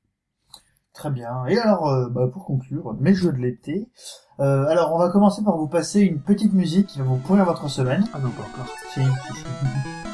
Très 0.95 1.09
bien. 1.09 1.45
Et 1.47 1.59
alors, 1.59 1.89
euh, 1.89 2.07
bah, 2.09 2.27
pour 2.31 2.45
conclure, 2.45 2.95
mes 2.99 3.13
jeux 3.13 3.33
de 3.33 3.37
l'été. 3.37 3.89
Euh, 4.39 4.65
alors, 4.67 4.93
on 4.93 4.97
va 4.97 5.09
commencer 5.09 5.43
par 5.43 5.57
vous 5.57 5.67
passer 5.67 6.01
une 6.01 6.21
petite 6.21 6.53
musique 6.53 6.87
qui 6.87 6.99
va 6.99 7.05
vous 7.05 7.17
pourrir 7.17 7.43
votre 7.43 7.69
semaine. 7.69 8.05
Ah 8.13 8.19
non, 8.19 8.29
pas 8.29 8.43
encore. 8.43 8.73
Si, 8.93 9.01
si, 9.01 9.39
si. 9.39 10.04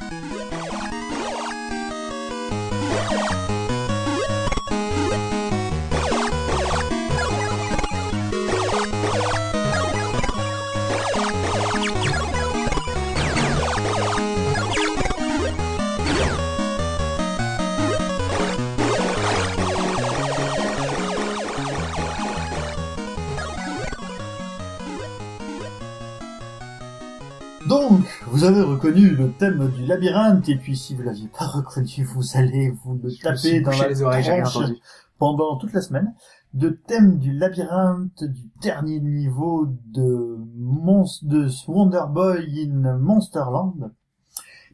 Vous 28.42 28.48
avez 28.48 28.62
reconnu 28.64 29.12
le 29.12 29.32
thème 29.34 29.70
du 29.70 29.86
labyrinthe, 29.86 30.50
et 30.50 30.56
puis 30.56 30.76
si 30.76 30.96
vous 30.96 31.04
l'aviez 31.04 31.28
pas 31.28 31.46
reconnu, 31.46 32.04
vous 32.04 32.24
allez 32.34 32.72
vous 32.72 32.96
le 32.96 33.10
Je 33.10 33.22
taper 33.22 33.62
dans 33.62 33.70
la 33.70 33.88
les 33.88 34.02
oreilles, 34.02 34.82
pendant 35.20 35.58
toute 35.58 35.74
la 35.74 35.82
semaine. 35.82 36.16
Le 36.56 36.76
thème 36.76 37.20
du 37.20 37.34
labyrinthe 37.34 38.24
du 38.24 38.50
dernier 38.60 39.00
niveau 39.00 39.68
de, 39.86 40.40
Monst 40.56 41.24
de 41.24 41.50
Wonder 41.68 42.06
Boy 42.10 42.68
in 42.68 42.98
Monsterland. 42.98 43.92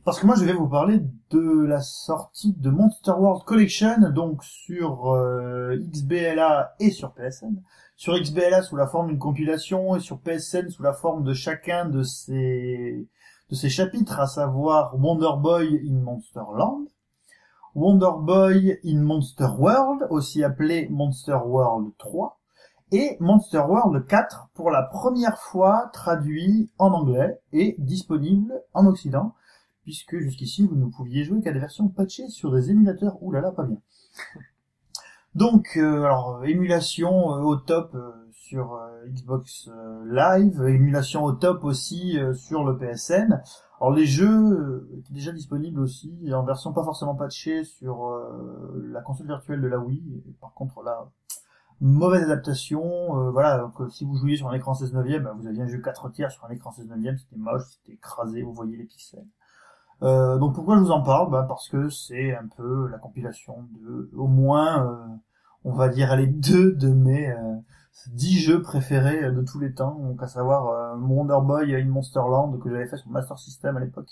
Parce 0.05 0.21
que 0.21 0.25
moi, 0.25 0.35
je 0.39 0.45
vais 0.45 0.53
vous 0.53 0.69
parler 0.69 1.01
de 1.31 1.65
la 1.65 1.81
sortie 1.81 2.53
de 2.53 2.69
Monster 2.69 3.11
World 3.11 3.43
Collection, 3.43 4.11
donc 4.15 4.45
sur 4.45 5.13
euh, 5.13 5.75
XBLA 5.75 6.73
et 6.79 6.91
sur 6.91 7.11
PSN. 7.11 7.61
Sur 7.97 8.17
XBLA 8.17 8.61
sous 8.61 8.77
la 8.77 8.87
forme 8.87 9.07
d'une 9.09 9.19
compilation 9.19 9.97
et 9.97 9.99
sur 9.99 10.19
PSN 10.19 10.69
sous 10.69 10.83
la 10.83 10.93
forme 10.93 11.25
de 11.25 11.33
chacun 11.33 11.83
de 11.83 12.03
ces 12.03 13.09
de 13.49 13.55
ces 13.55 13.69
chapitres, 13.69 14.19
à 14.19 14.27
savoir 14.27 14.95
Wonder 14.95 15.39
Boy 15.41 15.81
in 15.89 15.99
Monsterland, 16.01 16.87
Wonder 17.75 18.11
Boy 18.19 18.79
in 18.83 19.01
Monster 19.01 19.49
World, 19.57 20.07
aussi 20.09 20.43
appelé 20.43 20.87
Monster 20.89 21.37
World 21.45 21.91
3, 21.97 22.39
et 22.91 23.17
Monster 23.19 23.59
World 23.67 24.05
4 24.07 24.49
pour 24.53 24.71
la 24.71 24.83
première 24.83 25.37
fois 25.37 25.89
traduit 25.93 26.69
en 26.77 26.91
anglais 26.91 27.39
et 27.51 27.75
disponible 27.79 28.53
en 28.73 28.85
Occident, 28.85 29.35
puisque 29.83 30.17
jusqu'ici 30.17 30.65
vous 30.65 30.75
ne 30.75 30.85
pouviez 30.85 31.23
jouer 31.23 31.41
qu'à 31.41 31.51
des 31.51 31.59
versions 31.59 31.87
patchées 31.87 32.29
sur 32.29 32.51
des 32.51 32.71
émulateurs. 32.71 33.17
Là, 33.31 33.51
pas 33.51 33.63
bien. 33.63 33.77
Donc, 35.35 35.77
euh, 35.77 36.03
alors 36.03 36.43
émulation 36.45 37.35
euh, 37.35 37.41
au 37.41 37.57
top 37.57 37.93
euh, 37.93 38.11
sur 38.47 38.75
euh, 38.75 39.05
Xbox 39.07 39.67
euh, 39.67 40.05
Live, 40.05 40.63
émulation 40.67 41.23
au 41.25 41.33
top 41.33 41.65
aussi 41.65 42.17
euh, 42.17 42.33
sur 42.33 42.63
le 42.63 42.77
PSN. 42.77 43.41
Alors 43.79 43.93
les 43.93 44.05
jeux 44.05 44.89
étaient 44.97 45.13
déjà 45.13 45.31
disponibles 45.33 45.81
aussi 45.81 46.33
en 46.33 46.43
version 46.43 46.71
pas 46.71 46.83
forcément 46.83 47.13
patchée 47.13 47.63
sur 47.63 48.09
la 48.75 49.01
console 49.01 49.27
virtuelle 49.27 49.61
de 49.61 49.67
la 49.67 49.77
Wii. 49.77 50.23
Par 50.41 50.51
contre 50.55 50.81
là, 50.81 51.09
mauvaise 51.79 52.23
adaptation. 52.23 53.29
voilà, 53.29 53.59
donc, 53.59 53.91
si 53.91 54.03
vous 54.03 54.15
jouiez 54.15 54.35
sur 54.35 54.49
un 54.49 54.53
écran 54.53 54.73
16 54.73 54.93
neuvième, 54.93 55.25
bah, 55.25 55.35
vous 55.37 55.45
aviez 55.45 55.61
un 55.61 55.67
jeu 55.67 55.79
4 55.79 56.09
tiers 56.09 56.31
sur 56.31 56.43
un 56.45 56.49
écran 56.49 56.71
16 56.71 56.87
neuvième, 56.87 57.19
c'était 57.19 57.35
moche, 57.35 57.61
c'était 57.69 57.93
écrasé, 57.93 58.41
vous 58.41 58.53
voyez 58.53 58.77
les 58.77 58.85
pixels. 58.85 59.27
Donc 60.01 60.55
pourquoi 60.55 60.77
je 60.77 60.81
vous 60.81 60.91
en 60.91 61.03
parle? 61.03 61.29
Bah 61.29 61.45
Parce 61.47 61.69
que 61.69 61.89
c'est 61.89 62.35
un 62.35 62.47
peu 62.57 62.87
la 62.87 62.97
compilation 62.97 63.67
de, 63.79 64.09
au 64.15 64.25
moins, 64.25 65.19
on 65.65 65.73
va 65.73 65.89
dire, 65.89 66.15
les 66.15 66.25
deux 66.25 66.71
de 66.71 66.89
mes 66.89 67.31
10 68.07 68.39
jeux 68.39 68.61
préférés 68.61 69.31
de 69.31 69.41
tous 69.41 69.59
les 69.59 69.73
temps, 69.73 69.95
donc 69.99 70.21
à 70.23 70.27
savoir 70.27 70.67
euh, 70.67 70.95
Wonder 70.97 71.39
Boy 71.43 71.75
in 71.75 71.85
Monsterland 71.85 72.59
que 72.59 72.69
j'avais 72.69 72.87
fait 72.87 72.97
sur 72.97 73.09
Master 73.09 73.37
System 73.37 73.77
à 73.77 73.79
l'époque, 73.79 74.09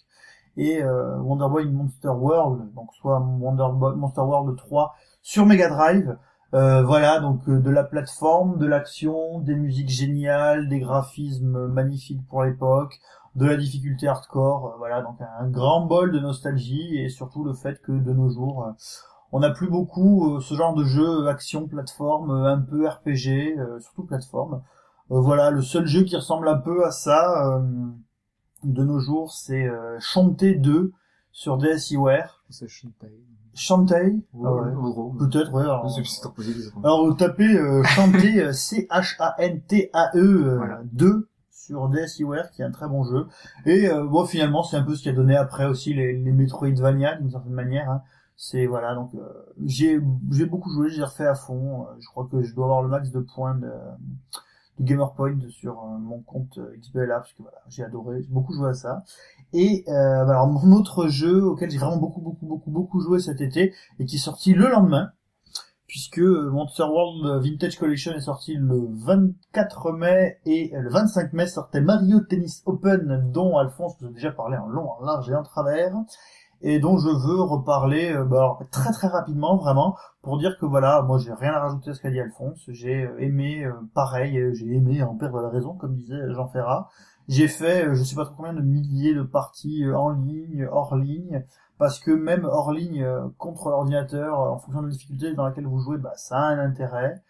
et 0.57 0.81
euh, 0.83 1.17
Wonder 1.19 1.63
in 1.63 1.71
Monster 1.71 2.09
World, 2.09 2.73
donc 2.73 2.93
soit 2.93 3.19
Monster 3.19 4.21
World 4.21 4.57
3 4.57 4.95
sur 5.21 5.45
Mega 5.45 5.69
Drive, 5.69 6.17
Euh, 6.53 6.83
voilà, 6.83 7.19
donc 7.19 7.49
euh, 7.49 7.59
de 7.59 7.69
la 7.69 7.83
plateforme, 7.83 8.57
de 8.57 8.65
l'action, 8.65 9.39
des 9.41 9.55
musiques 9.55 9.89
géniales, 9.89 10.69
des 10.69 10.79
graphismes 10.79 11.67
magnifiques 11.67 12.25
pour 12.29 12.43
l'époque, 12.43 12.99
de 13.35 13.45
la 13.45 13.57
difficulté 13.57 14.07
hardcore, 14.07 14.67
euh, 14.67 14.77
voilà, 14.77 15.01
donc 15.01 15.17
un 15.21 15.49
grand 15.49 15.81
bol 15.85 16.11
de 16.13 16.19
nostalgie 16.19 16.97
et 16.97 17.09
surtout 17.09 17.43
le 17.43 17.53
fait 17.53 17.81
que 17.81 17.91
de 17.91 18.13
nos 18.13 18.29
jours, 18.29 18.65
euh, 18.67 18.71
on 19.35 19.39
n'a 19.41 19.49
plus 19.49 19.67
beaucoup 19.69 20.35
euh, 20.35 20.39
ce 20.39 20.53
genre 20.55 20.73
de 20.75 20.83
jeu 20.85 21.27
action 21.27 21.67
plateforme, 21.67 22.31
euh, 22.31 22.53
un 22.53 22.59
peu 22.61 22.87
RPG, 22.87 23.57
euh, 23.59 23.79
surtout 23.79 24.03
plateforme. 24.05 24.61
Euh, 25.11 25.19
voilà, 25.19 25.51
le 25.51 25.61
seul 25.61 25.85
jeu 25.85 26.03
qui 26.03 26.15
ressemble 26.15 26.47
un 26.47 26.57
peu 26.57 26.85
à 26.85 26.91
ça 26.91 27.57
euh, 27.57 27.61
de 28.63 28.83
nos 28.83 28.99
jours, 28.99 29.31
c'est 29.33 29.67
euh, 29.67 29.97
Shantae 29.99 30.55
2 30.57 30.91
sur 31.31 31.57
DSiWare. 31.57 32.43
C'est 32.49 32.67
Shantae. 32.69 33.07
Ouais, 34.33 34.47
Ah 34.49 34.53
ouais. 34.53 34.73
en 34.75 34.89
gros. 34.89 35.11
Peut-être, 35.19 35.53
ouais. 35.53 35.63
alors- 35.63 35.83
alors 36.83 37.15
tapez 37.17 37.57
euh, 37.57 37.83
Shantae 37.83 38.39
euh, 38.39 38.51
C-H-A-N-T-A-E 38.53 40.17
euh, 40.17 40.57
Voilà. 40.57 40.81
2 40.91 41.27
sur 41.51 41.89
DSiWare 41.89 42.51
qui 42.51 42.61
est 42.61 42.65
un 42.65 42.71
très 42.71 42.87
bon 42.87 43.03
jeu. 43.03 43.27
Et 43.65 43.89
euh, 43.89 44.05
bon 44.05 44.25
finalement 44.25 44.63
c'est 44.63 44.77
un 44.77 44.83
peu 44.83 44.95
ce 44.95 45.01
qui 45.03 45.09
a 45.09 45.13
donné 45.13 45.35
après 45.35 45.65
aussi 45.65 45.93
les, 45.93 46.13
les 46.17 46.31
Metroidvania 46.31 47.15
d'une 47.15 47.31
certaine 47.31 47.53
manière. 47.53 47.89
hein. 47.89 48.01
C'est 48.37 48.65
voilà 48.65 48.95
donc 48.95 49.15
euh, 49.15 49.29
j'ai 49.63 49.97
beaucoup 49.97 50.69
joué, 50.69 50.89
j'ai 50.89 51.03
refait 51.03 51.27
à 51.27 51.35
fond. 51.35 51.83
Euh, 51.83 51.95
je 51.99 52.07
crois 52.07 52.27
que 52.29 52.41
je 52.41 52.53
dois 52.53 52.65
avoir 52.65 52.81
le 52.81 52.89
max 52.89 53.11
de 53.11 53.21
points 53.21 53.55
de, 53.55 53.71
de 54.79 54.83
Gamerpoint 54.83 55.39
sur 55.49 55.79
euh, 55.79 55.97
mon 55.99 56.21
compte 56.21 56.59
XBLA 56.79 57.19
parce 57.19 57.31
que 57.31 57.41
voilà 57.41 57.59
j'ai 57.69 57.83
adoré, 57.83 58.21
j'ai 58.21 58.29
beaucoup 58.29 58.53
joué 58.53 58.69
à 58.69 58.73
ça. 58.73 59.03
Et 59.53 59.85
euh, 59.87 60.25
bah, 60.25 60.31
alors 60.31 60.47
mon 60.47 60.73
autre 60.73 61.07
jeu 61.07 61.45
auquel 61.45 61.71
j'ai 61.71 61.77
vraiment 61.77 61.97
beaucoup 61.97 62.19
beaucoup 62.19 62.45
beaucoup 62.45 62.71
beaucoup 62.71 62.99
joué 62.99 63.19
cet 63.19 63.39
été 63.39 63.73
et 63.99 64.05
qui 64.05 64.17
est 64.17 64.19
sorti 64.19 64.53
le 64.53 64.69
lendemain 64.69 65.11
puisque 65.87 66.19
Monster 66.19 66.83
World 66.83 67.41
Vintage 67.41 67.77
Collection 67.77 68.11
est 68.13 68.21
sorti 68.21 68.55
le 68.55 68.85
24 68.89 69.93
mai 69.93 70.39
et 70.45 70.73
le 70.73 70.89
25 70.89 71.31
mai 71.31 71.47
sortait 71.47 71.79
Mario 71.79 72.19
Tennis 72.19 72.63
Open 72.65 73.31
dont 73.31 73.55
Alphonse 73.55 73.93
vous 74.01 74.07
a 74.07 74.11
déjà 74.11 74.31
parlé 74.31 74.57
en 74.57 74.67
long, 74.67 74.89
en 74.89 75.05
large 75.05 75.29
et 75.29 75.35
en 75.35 75.43
travers 75.43 75.93
et 76.61 76.79
dont 76.79 76.97
je 76.97 77.09
veux 77.09 77.41
reparler 77.41 78.11
euh, 78.11 78.25
bah, 78.25 78.57
très 78.71 78.91
très 78.91 79.07
rapidement 79.07 79.57
vraiment 79.57 79.95
pour 80.21 80.37
dire 80.37 80.57
que 80.59 80.65
voilà 80.65 81.01
moi 81.01 81.17
j'ai 81.17 81.33
rien 81.33 81.53
à 81.53 81.59
rajouter 81.59 81.91
à 81.91 81.93
ce 81.93 82.01
qu'a 82.01 82.11
dit 82.11 82.19
Alphonse. 82.19 82.63
J'ai 82.67 83.05
euh, 83.05 83.19
aimé 83.19 83.63
euh, 83.65 83.73
pareil 83.93 84.39
j'ai 84.53 84.73
aimé 84.73 85.03
en 85.03 85.15
perdre 85.15 85.41
la 85.41 85.49
raison 85.49 85.73
comme 85.73 85.95
disait 85.95 86.33
Jean 86.33 86.47
Ferrat. 86.47 86.89
J'ai 87.27 87.47
fait 87.47 87.93
je 87.93 88.03
sais 88.03 88.15
pas 88.15 88.25
trop 88.25 88.35
combien 88.35 88.53
de 88.53 88.61
milliers 88.61 89.13
de 89.13 89.23
parties 89.23 89.85
en 89.95 90.09
ligne 90.09 90.67
hors 90.71 90.95
ligne 90.95 91.43
parce 91.77 91.99
que 91.99 92.11
même 92.11 92.45
hors 92.45 92.71
ligne 92.71 93.05
contre 93.37 93.69
l'ordinateur 93.69 94.39
en 94.39 94.59
fonction 94.59 94.81
de 94.81 94.87
la 94.87 94.93
difficulté 94.93 95.33
dans 95.33 95.45
laquelle 95.45 95.67
vous 95.67 95.79
jouez 95.79 95.97
bah 95.97 96.13
ça 96.15 96.37
a 96.37 96.47
un 96.47 96.59
intérêt. 96.59 97.21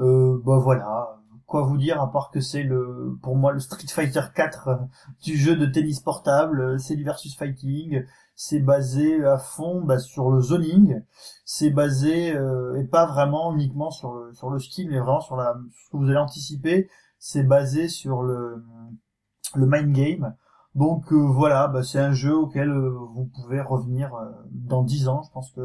Euh, 0.00 0.40
bah 0.44 0.58
voilà. 0.58 1.16
Quoi 1.46 1.62
vous 1.62 1.76
dire 1.76 2.00
à 2.00 2.10
part 2.12 2.30
que 2.30 2.40
c'est 2.40 2.62
le 2.62 3.18
pour 3.22 3.36
moi 3.36 3.52
le 3.52 3.58
Street 3.58 3.86
Fighter 3.88 4.22
4 4.34 4.68
euh, 4.68 4.76
du 5.22 5.36
jeu 5.36 5.56
de 5.56 5.66
tennis 5.66 6.00
portable 6.00 6.78
c'est 6.78 6.94
du 6.94 7.02
versus 7.02 7.36
fighting 7.36 8.04
c'est 8.42 8.60
basé 8.60 9.24
à 9.24 9.38
fond 9.38 9.82
bah, 9.82 9.98
sur 9.98 10.30
le 10.30 10.40
zoning 10.40 11.02
c'est 11.44 11.70
basé 11.70 12.34
euh, 12.34 12.80
et 12.80 12.84
pas 12.84 13.06
vraiment 13.06 13.52
uniquement 13.52 13.90
sur 13.90 14.14
le 14.14 14.32
sur 14.34 14.48
le 14.48 14.58
skill 14.58 14.88
mais 14.88 14.98
vraiment 14.98 15.20
sur 15.20 15.36
la 15.36 15.56
ce 15.84 15.90
que 15.90 15.96
vous 15.98 16.08
allez 16.08 16.16
anticiper 16.16 16.88
c'est 17.18 17.42
basé 17.42 17.88
sur 17.88 18.22
le 18.22 18.64
le 19.54 19.66
mind 19.66 19.92
game 19.92 20.34
donc 20.74 21.12
euh, 21.12 21.16
voilà, 21.16 21.66
bah, 21.68 21.82
c'est 21.82 21.98
un 21.98 22.12
jeu 22.12 22.34
auquel 22.34 22.70
euh, 22.70 22.90
vous 23.12 23.24
pouvez 23.26 23.60
revenir 23.60 24.14
euh, 24.14 24.30
dans 24.52 24.82
10 24.82 25.08
ans. 25.08 25.22
Je 25.22 25.30
pense 25.32 25.50
que 25.52 25.60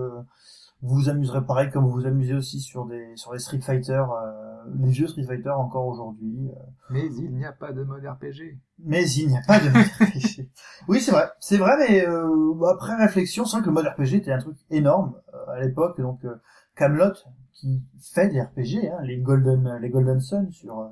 vous 0.81 0.95
vous 0.95 1.09
amuserez 1.09 1.45
pareil 1.45 1.69
comme 1.69 1.85
vous 1.85 1.91
vous 1.91 2.07
amusez 2.07 2.33
aussi 2.33 2.59
sur 2.59 2.85
des 2.85 3.15
sur 3.15 3.33
les 3.33 3.39
Street 3.39 3.61
Fighter, 3.61 3.93
euh, 3.93 4.44
les 4.79 4.89
vieux 4.89 5.07
Street 5.07 5.23
Fighter 5.23 5.49
encore 5.51 5.85
aujourd'hui. 5.87 6.49
euh. 6.49 6.59
Mais 6.89 7.05
il 7.17 7.35
n'y 7.35 7.45
a 7.45 7.51
pas 7.51 7.71
de 7.73 7.83
mode 7.83 8.05
RPG. 8.05 8.57
mais 8.79 9.09
il 9.11 9.27
n'y 9.29 9.37
a 9.37 9.41
pas 9.47 9.59
de 9.59 9.69
mode 9.69 9.85
RPG. 9.99 10.49
Oui, 10.87 10.99
c'est 11.01 11.11
vrai, 11.11 11.29
c'est 11.39 11.57
vrai, 11.57 11.73
mais 11.79 12.07
euh, 12.07 12.63
après 12.69 12.95
réflexion, 12.95 13.45
c'est 13.45 13.57
vrai 13.57 13.61
que 13.61 13.67
le 13.69 13.73
mode 13.73 13.87
RPG 13.87 14.15
était 14.15 14.31
un 14.31 14.39
truc 14.39 14.57
énorme 14.69 15.15
euh, 15.33 15.51
à 15.53 15.59
l'époque. 15.61 15.99
Donc 16.01 16.23
euh, 16.25 16.35
Camelot 16.75 17.13
qui 17.53 17.81
fait 18.01 18.27
des 18.29 18.41
RPG, 18.41 18.89
hein, 18.91 19.01
les 19.03 19.17
Golden 19.17 19.77
les 19.81 19.89
Golden 19.89 20.19
Sun 20.19 20.51
sur 20.51 20.79
euh, 20.79 20.87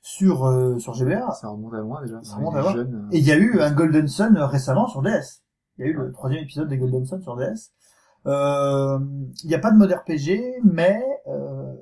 sur 0.00 0.46
euh, 0.46 0.78
sur 0.78 0.94
GBA. 0.94 1.30
Ça 1.32 1.48
remonte 1.48 1.74
à 1.74 1.78
loin 1.78 2.02
déjà. 2.02 2.22
Ça 2.22 2.34
On 2.36 2.46
remonte 2.50 2.56
à 2.56 2.60
loin. 2.62 2.76
euh, 2.76 3.08
Et 3.12 3.18
il 3.18 3.24
y 3.26 3.32
a 3.32 3.36
eu 3.36 3.60
un 3.60 3.70
Golden 3.72 4.08
Sun 4.08 4.36
euh, 4.36 4.46
récemment 4.46 4.86
sur 4.86 5.02
DS. 5.02 5.42
Il 5.78 5.86
y 5.86 5.88
a 5.88 5.90
eu 5.90 5.94
le 5.94 6.12
troisième 6.12 6.42
épisode 6.42 6.68
des 6.68 6.78
Golden 6.78 7.04
Sun 7.06 7.20
sur 7.22 7.36
DS. 7.36 7.70
Euh, 8.26 8.98
Il 9.42 9.48
n'y 9.48 9.54
a 9.54 9.58
pas 9.58 9.70
de 9.72 9.76
mode 9.76 9.92
RPG, 9.92 10.60
mais 10.64 11.02
euh, 11.28 11.72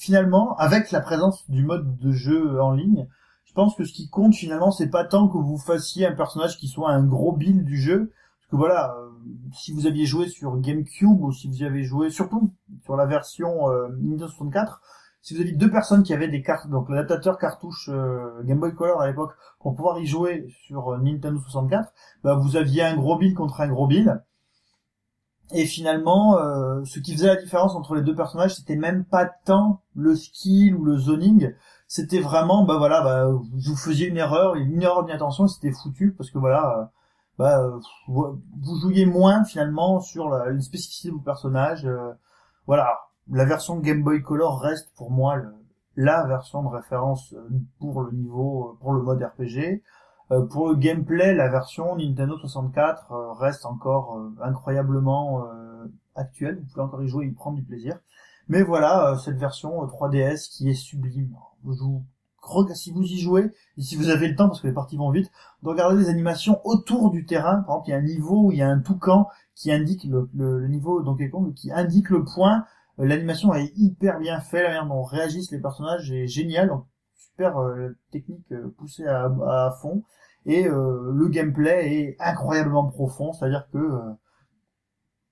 finalement, 0.00 0.56
avec 0.56 0.90
la 0.92 1.00
présence 1.00 1.48
du 1.50 1.62
mode 1.62 1.98
de 1.98 2.10
jeu 2.10 2.60
en 2.60 2.72
ligne, 2.72 3.06
je 3.44 3.52
pense 3.52 3.74
que 3.76 3.84
ce 3.84 3.92
qui 3.92 4.08
compte 4.08 4.34
finalement, 4.34 4.70
c'est 4.70 4.88
pas 4.88 5.04
tant 5.04 5.28
que 5.28 5.36
vous 5.36 5.58
fassiez 5.58 6.06
un 6.06 6.12
personnage 6.12 6.56
qui 6.56 6.68
soit 6.68 6.90
un 6.90 7.04
gros 7.04 7.32
build 7.32 7.64
du 7.64 7.76
jeu, 7.76 8.10
parce 8.38 8.50
que 8.50 8.56
voilà, 8.56 8.94
euh, 8.96 9.10
si 9.52 9.72
vous 9.72 9.86
aviez 9.86 10.06
joué 10.06 10.28
sur 10.28 10.56
GameCube 10.56 11.20
ou 11.20 11.32
si 11.32 11.48
vous 11.48 11.56
y 11.56 11.64
avez 11.64 11.84
joué, 11.84 12.08
surtout 12.10 12.50
sur 12.84 12.96
la 12.96 13.04
version 13.04 13.70
euh, 13.70 13.88
Nintendo 14.00 14.28
64, 14.28 14.80
si 15.20 15.34
vous 15.34 15.42
aviez 15.42 15.52
deux 15.52 15.70
personnes 15.70 16.02
qui 16.02 16.14
avaient 16.14 16.28
des 16.28 16.40
cartes, 16.40 16.70
donc 16.70 16.88
l'adaptateur 16.88 17.36
cartouche 17.36 17.90
euh, 17.92 18.42
Game 18.44 18.58
Boy 18.58 18.74
Color 18.74 19.02
à 19.02 19.06
l'époque, 19.06 19.32
pour 19.60 19.74
pouvoir 19.74 19.98
y 19.98 20.06
jouer 20.06 20.46
sur 20.66 20.96
Nintendo 20.98 21.38
64, 21.38 21.92
bah, 22.24 22.36
vous 22.36 22.56
aviez 22.56 22.82
un 22.84 22.96
gros 22.96 23.18
build 23.18 23.36
contre 23.36 23.60
un 23.60 23.68
gros 23.68 23.86
build. 23.86 24.22
Et 25.52 25.66
finalement, 25.66 26.38
euh, 26.38 26.84
ce 26.84 27.00
qui 27.00 27.12
faisait 27.12 27.26
la 27.26 27.36
différence 27.36 27.74
entre 27.74 27.94
les 27.96 28.02
deux 28.02 28.14
personnages, 28.14 28.54
c'était 28.54 28.76
même 28.76 29.04
pas 29.04 29.26
tant 29.26 29.80
le 29.96 30.14
skill 30.14 30.76
ou 30.76 30.84
le 30.84 30.96
zoning, 30.96 31.52
c'était 31.88 32.20
vraiment, 32.20 32.64
bah 32.64 32.76
voilà, 32.78 33.02
bah, 33.02 33.26
vous 33.26 33.76
faisiez 33.76 34.06
une 34.08 34.16
erreur, 34.16 34.54
une 34.54 34.80
erreur 34.82 35.04
d'inattention, 35.04 35.48
c'était 35.48 35.72
foutu 35.72 36.12
parce 36.16 36.30
que 36.30 36.38
voilà, 36.38 36.78
euh, 36.78 36.84
bah, 37.38 37.68
vous 38.06 38.76
jouiez 38.80 39.06
moins 39.06 39.44
finalement 39.44 40.00
sur 40.00 40.28
la, 40.28 40.50
les 40.50 40.60
spécificités 40.60 41.08
de 41.08 41.14
vos 41.14 41.20
personnages. 41.20 41.84
euh, 41.86 42.12
voilà, 42.66 42.98
la 43.30 43.44
version 43.44 43.76
Game 43.78 44.02
Boy 44.04 44.22
Color 44.22 44.60
reste 44.60 44.92
pour 44.96 45.10
moi 45.10 45.36
la 45.96 46.24
version 46.26 46.62
de 46.62 46.68
référence 46.68 47.34
pour 47.80 48.02
le 48.02 48.12
niveau, 48.12 48.78
pour 48.80 48.92
le 48.92 49.02
mode 49.02 49.22
RPG. 49.22 49.82
Euh, 50.32 50.46
pour 50.46 50.68
le 50.68 50.76
gameplay, 50.76 51.34
la 51.34 51.48
version 51.48 51.96
Nintendo 51.96 52.38
64 52.38 53.12
euh, 53.12 53.32
reste 53.32 53.66
encore 53.66 54.16
euh, 54.18 54.30
incroyablement 54.42 55.44
actuelle. 56.14 56.58
Vous 56.60 56.66
pouvez 56.66 56.82
encore 56.82 57.02
y 57.02 57.08
jouer 57.08 57.26
et 57.26 57.28
y 57.28 57.32
prendre 57.32 57.56
du 57.56 57.62
plaisir. 57.62 57.98
Mais 58.48 58.62
voilà, 58.62 59.16
cette 59.24 59.38
version 59.38 59.82
euh, 59.82 59.86
3DS 59.86 60.50
qui 60.50 60.68
est 60.68 60.74
sublime. 60.74 61.36
Je 61.64 61.70
vous 61.70 62.04
si 62.74 62.90
vous 62.90 63.04
y 63.04 63.18
jouez, 63.18 63.50
et 63.76 63.82
si 63.82 63.96
vous 63.96 64.08
avez 64.08 64.26
le 64.26 64.34
temps, 64.34 64.48
parce 64.48 64.60
que 64.60 64.66
les 64.66 64.72
parties 64.72 64.96
vont 64.96 65.10
vite, 65.10 65.30
de 65.62 65.68
regarder 65.68 66.02
les 66.02 66.08
animations 66.08 66.60
autour 66.64 67.10
du 67.10 67.24
terrain. 67.26 67.62
Par 67.62 67.76
exemple, 67.76 67.88
il 67.88 67.90
y 67.90 67.94
a 67.94 67.98
un 67.98 68.02
niveau 68.02 68.46
où 68.46 68.52
il 68.52 68.58
y 68.58 68.62
a 68.62 68.68
un 68.68 68.80
toucan 68.80 69.28
qui 69.54 69.70
indique 69.70 70.04
le, 70.04 70.28
le, 70.34 70.58
le 70.58 70.68
niveau 70.68 71.02
Donkey 71.02 71.30
Kong, 71.30 71.52
qui 71.54 71.70
indique 71.70 72.10
le 72.10 72.24
point. 72.24 72.64
L'animation 72.98 73.54
est 73.54 73.72
hyper 73.76 74.18
bien 74.18 74.40
faite, 74.40 74.62
la 74.62 74.68
manière 74.68 74.86
dont 74.86 75.02
réagissent 75.02 75.52
les 75.52 75.60
personnages 75.60 76.10
est 76.10 76.26
géniale. 76.26 76.72
Super 77.40 77.58
euh, 77.58 77.96
technique 78.10 78.52
euh, 78.52 78.68
poussée 78.76 79.06
à, 79.06 79.74
fond. 79.80 80.02
Et 80.46 80.66
euh, 80.66 81.10
le 81.12 81.28
gameplay 81.28 81.94
est 81.94 82.16
incroyablement 82.20 82.86
profond, 82.86 83.32
c'est-à-dire 83.32 83.66
que 83.72 83.78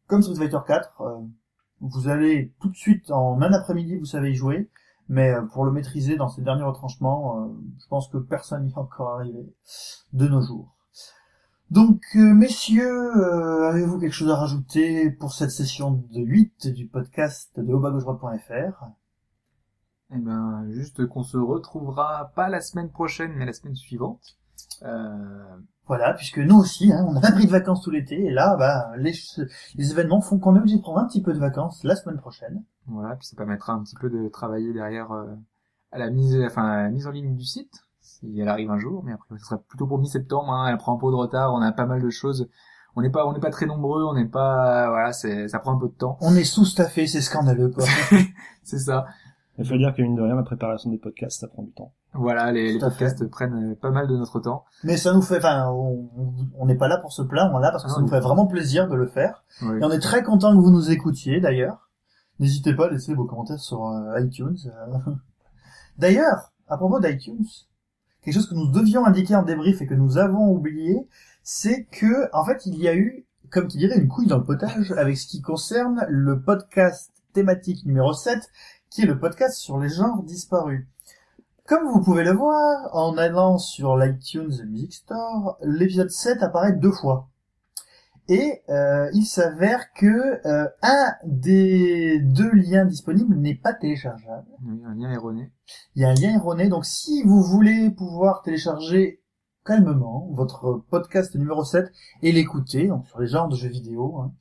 comme 0.06 0.22
Street 0.22 0.36
Fighter 0.36 0.58
4, 0.66 1.00
euh, 1.00 1.20
vous 1.80 2.08
allez 2.08 2.54
tout 2.60 2.68
de 2.68 2.76
suite 2.76 3.10
en 3.10 3.40
un 3.40 3.52
après-midi, 3.52 3.96
vous 3.96 4.06
savez 4.06 4.30
y 4.32 4.34
jouer, 4.34 4.70
mais 5.08 5.32
pour 5.52 5.64
le 5.64 5.72
maîtriser 5.72 6.16
dans 6.16 6.28
ces 6.28 6.42
derniers 6.42 6.64
retranchements, 6.64 7.54
je 7.78 7.86
pense 7.88 8.08
que 8.08 8.18
personne 8.18 8.64
n'y 8.64 8.72
est 8.72 8.78
encore 8.78 9.14
arrivé 9.14 9.54
de 10.12 10.28
nos 10.28 10.42
jours. 10.42 10.74
Donc, 11.70 12.02
messieurs, 12.14 13.12
avez-vous 13.66 13.98
quelque 13.98 14.12
chose 14.12 14.30
à 14.30 14.36
rajouter 14.36 15.10
pour 15.10 15.32
cette 15.32 15.50
session 15.50 15.92
de 15.92 16.20
8 16.20 16.68
du 16.68 16.86
podcast 16.86 17.58
de 17.58 17.72
obagauche.fr 17.72 18.86
Eh 20.14 20.18
ben, 20.18 20.66
juste 20.70 21.06
qu'on 21.06 21.22
se 21.22 21.36
retrouvera 21.36 22.32
pas 22.34 22.48
la 22.48 22.60
semaine 22.60 22.90
prochaine, 22.90 23.32
mais 23.36 23.44
la 23.44 23.52
semaine 23.52 23.76
suivante. 23.76 24.36
Euh, 24.82 25.56
Voilà, 25.86 26.12
puisque 26.14 26.38
nous 26.38 26.56
aussi, 26.56 26.92
hein, 26.92 27.04
on 27.08 27.12
n'a 27.12 27.20
pas 27.20 27.32
pris 27.32 27.46
de 27.46 27.50
vacances 27.50 27.82
tout 27.82 27.90
l'été, 27.90 28.26
et 28.26 28.30
là, 28.30 28.56
bah, 28.58 28.90
les, 28.98 29.12
les 29.74 29.90
événements 29.90 30.20
font 30.20 30.38
qu'on 30.38 30.54
est 30.54 30.58
obligé 30.58 30.76
de 30.76 30.82
prendre 30.82 30.98
un 30.98 31.06
petit 31.06 31.22
peu 31.22 31.32
de 31.32 31.38
vacances 31.38 31.82
la 31.84 31.96
semaine 31.96 32.18
prochaine. 32.18 32.62
voilà, 32.86 33.16
puis 33.16 33.26
ça 33.26 33.36
permettra 33.36 33.72
un 33.72 33.82
petit 33.82 33.96
peu 33.96 34.10
de 34.10 34.28
travailler 34.28 34.72
derrière 34.74 35.12
euh, 35.12 35.26
à 35.92 35.98
la 35.98 36.10
mise, 36.10 36.38
enfin, 36.44 36.64
à 36.64 36.82
la 36.84 36.90
mise 36.90 37.06
en 37.06 37.10
ligne 37.10 37.34
du 37.34 37.44
site, 37.44 37.72
si 38.00 38.38
elle 38.40 38.48
arrive 38.48 38.70
un 38.70 38.78
jour, 38.78 39.02
mais 39.04 39.12
après, 39.12 39.36
ce 39.38 39.44
sera 39.44 39.58
plutôt 39.58 39.86
pour 39.86 39.98
mi-septembre, 39.98 40.50
hein, 40.52 40.68
elle 40.70 40.76
prend 40.78 40.94
un 40.94 40.98
peu 40.98 41.10
de 41.10 41.16
retard, 41.16 41.52
on 41.54 41.60
a 41.62 41.72
pas 41.72 41.86
mal 41.86 42.02
de 42.02 42.10
choses. 42.10 42.48
On 42.96 43.02
n'est 43.02 43.10
pas, 43.10 43.26
on 43.26 43.32
n'est 43.32 43.40
pas 43.40 43.50
très 43.50 43.66
nombreux, 43.66 44.04
on 44.04 44.14
n'est 44.14 44.26
pas, 44.28 44.88
voilà, 44.88 45.12
c'est, 45.12 45.48
ça 45.48 45.58
prend 45.60 45.74
un 45.74 45.78
peu 45.78 45.86
de 45.88 45.92
temps. 45.94 46.18
On 46.20 46.34
est 46.34 46.44
sous-staffé, 46.44 47.06
c'est 47.06 47.20
scandaleux, 47.20 47.70
quoi. 47.70 47.84
C'est 48.64 48.78
ça. 48.80 49.06
Il 49.58 49.66
faut 49.66 49.76
dire 49.76 49.92
que 49.94 50.02
mine 50.02 50.14
de 50.14 50.22
rien, 50.22 50.36
la 50.36 50.42
préparation 50.44 50.88
des 50.90 50.98
podcasts, 50.98 51.40
ça 51.40 51.48
prend 51.48 51.62
du 51.64 51.72
temps. 51.72 51.92
Voilà, 52.14 52.52
les, 52.52 52.78
podcasts 52.78 53.26
prennent 53.28 53.72
euh, 53.72 53.74
pas 53.74 53.90
mal 53.90 54.06
de 54.06 54.16
notre 54.16 54.38
temps. 54.40 54.64
Mais 54.84 54.96
ça 54.96 55.12
nous 55.12 55.20
fait, 55.22 55.38
enfin, 55.38 55.68
on 55.70 56.64
n'est 56.66 56.76
pas 56.76 56.86
là 56.88 56.98
pour 56.98 57.12
se 57.12 57.22
plaindre, 57.22 57.52
on 57.54 57.58
est 57.58 57.62
là 57.62 57.70
parce 57.72 57.82
que 57.84 57.88
Ah 57.90 57.94
ça 57.94 58.00
non. 58.00 58.06
nous 58.06 58.10
fait 58.12 58.20
vraiment 58.20 58.46
plaisir 58.46 58.88
de 58.88 58.94
le 58.94 59.06
faire. 59.06 59.42
Et 59.62 59.82
on 59.82 59.90
est 59.90 59.98
très 59.98 60.22
content 60.22 60.56
que 60.56 60.60
vous 60.62 60.70
nous 60.70 60.90
écoutiez, 60.90 61.40
d'ailleurs. 61.40 61.90
N'hésitez 62.38 62.72
pas 62.74 62.86
à 62.86 62.90
laisser 62.90 63.14
vos 63.14 63.24
commentaires 63.24 63.58
sur 63.58 63.84
euh, 63.88 64.20
iTunes. 64.20 64.56
euh. 64.66 65.12
D'ailleurs, 65.98 66.52
à 66.68 66.76
propos 66.76 67.00
d'iTunes, 67.00 67.44
quelque 68.22 68.34
chose 68.34 68.48
que 68.48 68.54
nous 68.54 68.70
devions 68.70 69.04
indiquer 69.04 69.34
en 69.34 69.42
débrief 69.42 69.82
et 69.82 69.86
que 69.86 69.94
nous 69.94 70.18
avons 70.18 70.48
oublié, 70.52 71.08
c'est 71.42 71.84
que, 71.86 72.28
en 72.32 72.44
fait, 72.44 72.64
il 72.66 72.76
y 72.76 72.86
a 72.88 72.94
eu, 72.94 73.26
comme 73.50 73.66
qui 73.66 73.78
dirait, 73.78 73.98
une 73.98 74.08
couille 74.08 74.26
dans 74.28 74.38
le 74.38 74.44
potage 74.44 74.92
avec 74.92 75.16
ce 75.16 75.26
qui 75.26 75.40
concerne 75.42 76.06
le 76.08 76.40
podcast 76.40 77.10
thématique 77.32 77.84
numéro 77.84 78.12
7, 78.12 78.38
qui 78.90 79.02
est 79.02 79.06
le 79.06 79.18
podcast 79.18 79.56
sur 79.56 79.78
les 79.78 79.88
genres 79.88 80.22
disparus. 80.22 80.86
Comme 81.66 81.86
vous 81.88 82.00
pouvez 82.00 82.24
le 82.24 82.32
voir, 82.32 82.88
en 82.94 83.18
allant 83.18 83.58
sur 83.58 83.96
l'iTunes 83.96 84.64
Music 84.66 84.94
Store, 84.94 85.58
l'épisode 85.62 86.10
7 86.10 86.42
apparaît 86.42 86.72
deux 86.72 86.92
fois. 86.92 87.28
Et 88.28 88.62
euh, 88.68 89.08
il 89.14 89.24
s'avère 89.24 89.92
que 89.92 90.46
euh, 90.46 90.68
un 90.82 91.12
des 91.24 92.20
deux 92.20 92.52
liens 92.52 92.84
disponibles 92.84 93.34
n'est 93.36 93.54
pas 93.54 93.72
téléchargeable. 93.72 94.46
Oui, 94.66 94.82
un 94.86 94.94
lien 94.94 95.10
erroné. 95.10 95.50
Il 95.94 96.02
y 96.02 96.04
a 96.04 96.10
un 96.10 96.14
lien 96.14 96.34
erroné, 96.34 96.68
donc 96.68 96.84
si 96.84 97.22
vous 97.22 97.42
voulez 97.42 97.90
pouvoir 97.90 98.42
télécharger 98.42 99.22
calmement 99.68 100.28
votre 100.32 100.82
podcast 100.88 101.34
numéro 101.34 101.62
7 101.62 101.92
et 102.22 102.32
l'écouter, 102.32 102.88
donc 102.88 103.06
sur 103.06 103.20
les 103.20 103.26
genres 103.26 103.48
de 103.48 103.56
jeux 103.56 103.68
vidéo, 103.68 104.18
hein, 104.18 104.32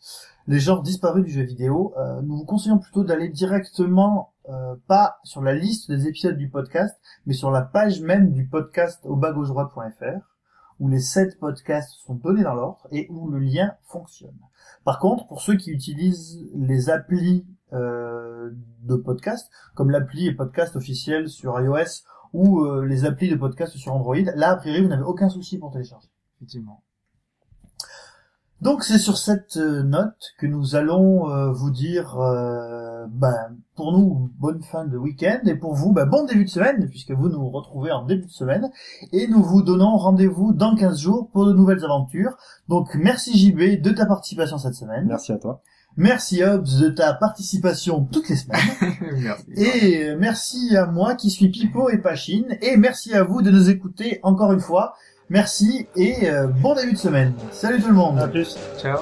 les 0.48 0.60
genres 0.60 0.82
disparus 0.82 1.26
du 1.26 1.32
jeu 1.32 1.44
vidéo, 1.44 1.94
euh, 1.98 2.22
nous 2.22 2.38
vous 2.38 2.46
conseillons 2.46 2.80
plutôt 2.80 3.04
d'aller 3.04 3.28
directement, 3.28 4.34
euh, 4.50 4.76
pas 4.88 5.18
sur 5.24 5.42
la 5.42 5.54
liste 5.54 5.90
des 5.92 6.08
épisodes 6.08 6.38
du 6.38 6.50
podcast, 6.50 6.96
mais 7.26 7.34
sur 7.34 7.52
la 7.52 7.62
page 7.62 8.02
même 8.02 8.32
du 8.32 8.48
podcast 8.48 9.02
au 9.06 9.16
bas 9.16 9.32
gauche 9.32 9.50
droite.fr, 9.50 10.22
où 10.80 10.90
les 10.90 11.00
7 11.00 11.40
podcasts 11.40 12.00
sont 12.06 12.16
donnés 12.16 12.44
dans 12.44 12.54
l'ordre 12.54 12.88
et 12.92 13.08
où 13.10 13.30
le 13.30 13.40
lien 13.40 13.74
fonctionne. 13.84 14.38
Par 14.84 15.00
contre, 15.00 15.28
pour 15.28 15.42
ceux 15.42 15.56
qui 15.56 15.72
utilisent 15.72 16.48
les 16.56 16.90
applis 16.90 17.46
euh, 17.74 18.52
de 18.84 18.96
podcast, 18.96 19.50
comme 19.76 19.90
l'appli 19.90 20.32
podcast 20.34 20.76
officiel 20.76 21.30
sur 21.30 21.60
iOS 21.60 22.04
ou 22.34 22.62
euh, 22.64 22.86
les 22.86 23.06
applis 23.06 23.30
de 23.30 23.36
podcast 23.36 23.76
sur 23.76 23.94
Android, 23.94 24.16
là, 24.36 24.52
a 24.52 24.56
priori, 24.56 24.82
vous 24.82 24.88
n'avez 24.88 25.04
aucun 25.04 25.30
souci 25.30 25.58
pour 25.58 25.72
télécharger. 25.72 26.10
Effectivement. 26.38 26.84
Donc 28.62 28.84
c'est 28.84 28.98
sur 28.98 29.18
cette 29.18 29.58
euh, 29.58 29.84
note 29.84 30.34
que 30.40 30.48
nous 30.48 30.76
allons 30.76 31.30
euh, 31.30 31.52
vous 31.52 31.70
dire, 31.70 32.18
ben, 33.12 33.58
pour 33.76 33.92
nous, 33.92 34.30
bonne 34.40 34.62
fin 34.64 34.86
de 34.86 34.98
week-end, 34.98 35.40
et 35.46 35.56
pour 35.56 35.74
vous, 35.74 35.92
ben, 35.92 36.06
bon 36.06 36.26
début 36.26 36.46
de 36.46 36.50
semaine, 36.50 36.88
puisque 36.90 37.12
vous 37.12 37.30
nous 37.30 37.50
retrouvez 37.50 37.92
en 37.92 38.06
début 38.06 38.26
de 38.26 38.32
semaine, 38.32 38.70
et 39.12 39.28
nous 39.28 39.44
vous 39.44 39.62
donnons 39.62 39.98
rendez-vous 39.98 40.54
dans 40.54 40.76
15 40.76 41.00
jours 41.00 41.30
pour 41.32 41.46
de 41.46 41.54
nouvelles 41.54 41.84
aventures. 41.84 42.36
Donc 42.68 42.96
merci 42.96 43.38
JB 43.38 43.82
de 43.82 43.92
ta 43.92 44.06
participation 44.06 44.58
cette 44.58 44.76
semaine. 44.76 45.06
Merci 45.08 45.32
à 45.32 45.38
toi. 45.38 45.62
Merci 45.98 46.44
Hobbs 46.44 46.80
de 46.80 46.90
ta 46.90 47.14
participation 47.14 48.06
toutes 48.06 48.30
les 48.30 48.36
semaines. 48.36 48.60
Merci. 49.20 49.46
Et 49.56 50.16
merci 50.16 50.78
à 50.78 50.86
moi 50.86 51.16
qui 51.16 51.32
suis 51.32 51.50
Pipo 51.50 51.90
et 51.90 51.98
Pachine. 51.98 52.56
Et 52.62 52.78
merci 52.78 53.16
à 53.16 53.24
vous 53.24 53.42
de 53.42 53.50
nous 53.50 53.72
écouter 53.72 54.20
encore 54.22 54.54
une 54.54 54.60
fois. 54.60 54.94
Merci 55.30 55.88
et 55.96 56.30
euh, 56.30 56.48
bon 56.48 56.76
début 56.76 56.94
de 56.94 56.98
semaine. 56.98 57.34
Salut 57.52 57.82
tout 57.82 57.90
le 57.90 57.96
monde. 57.96 58.20
À 58.20 58.28
plus. 58.28 58.56
Ciao. 58.80 59.00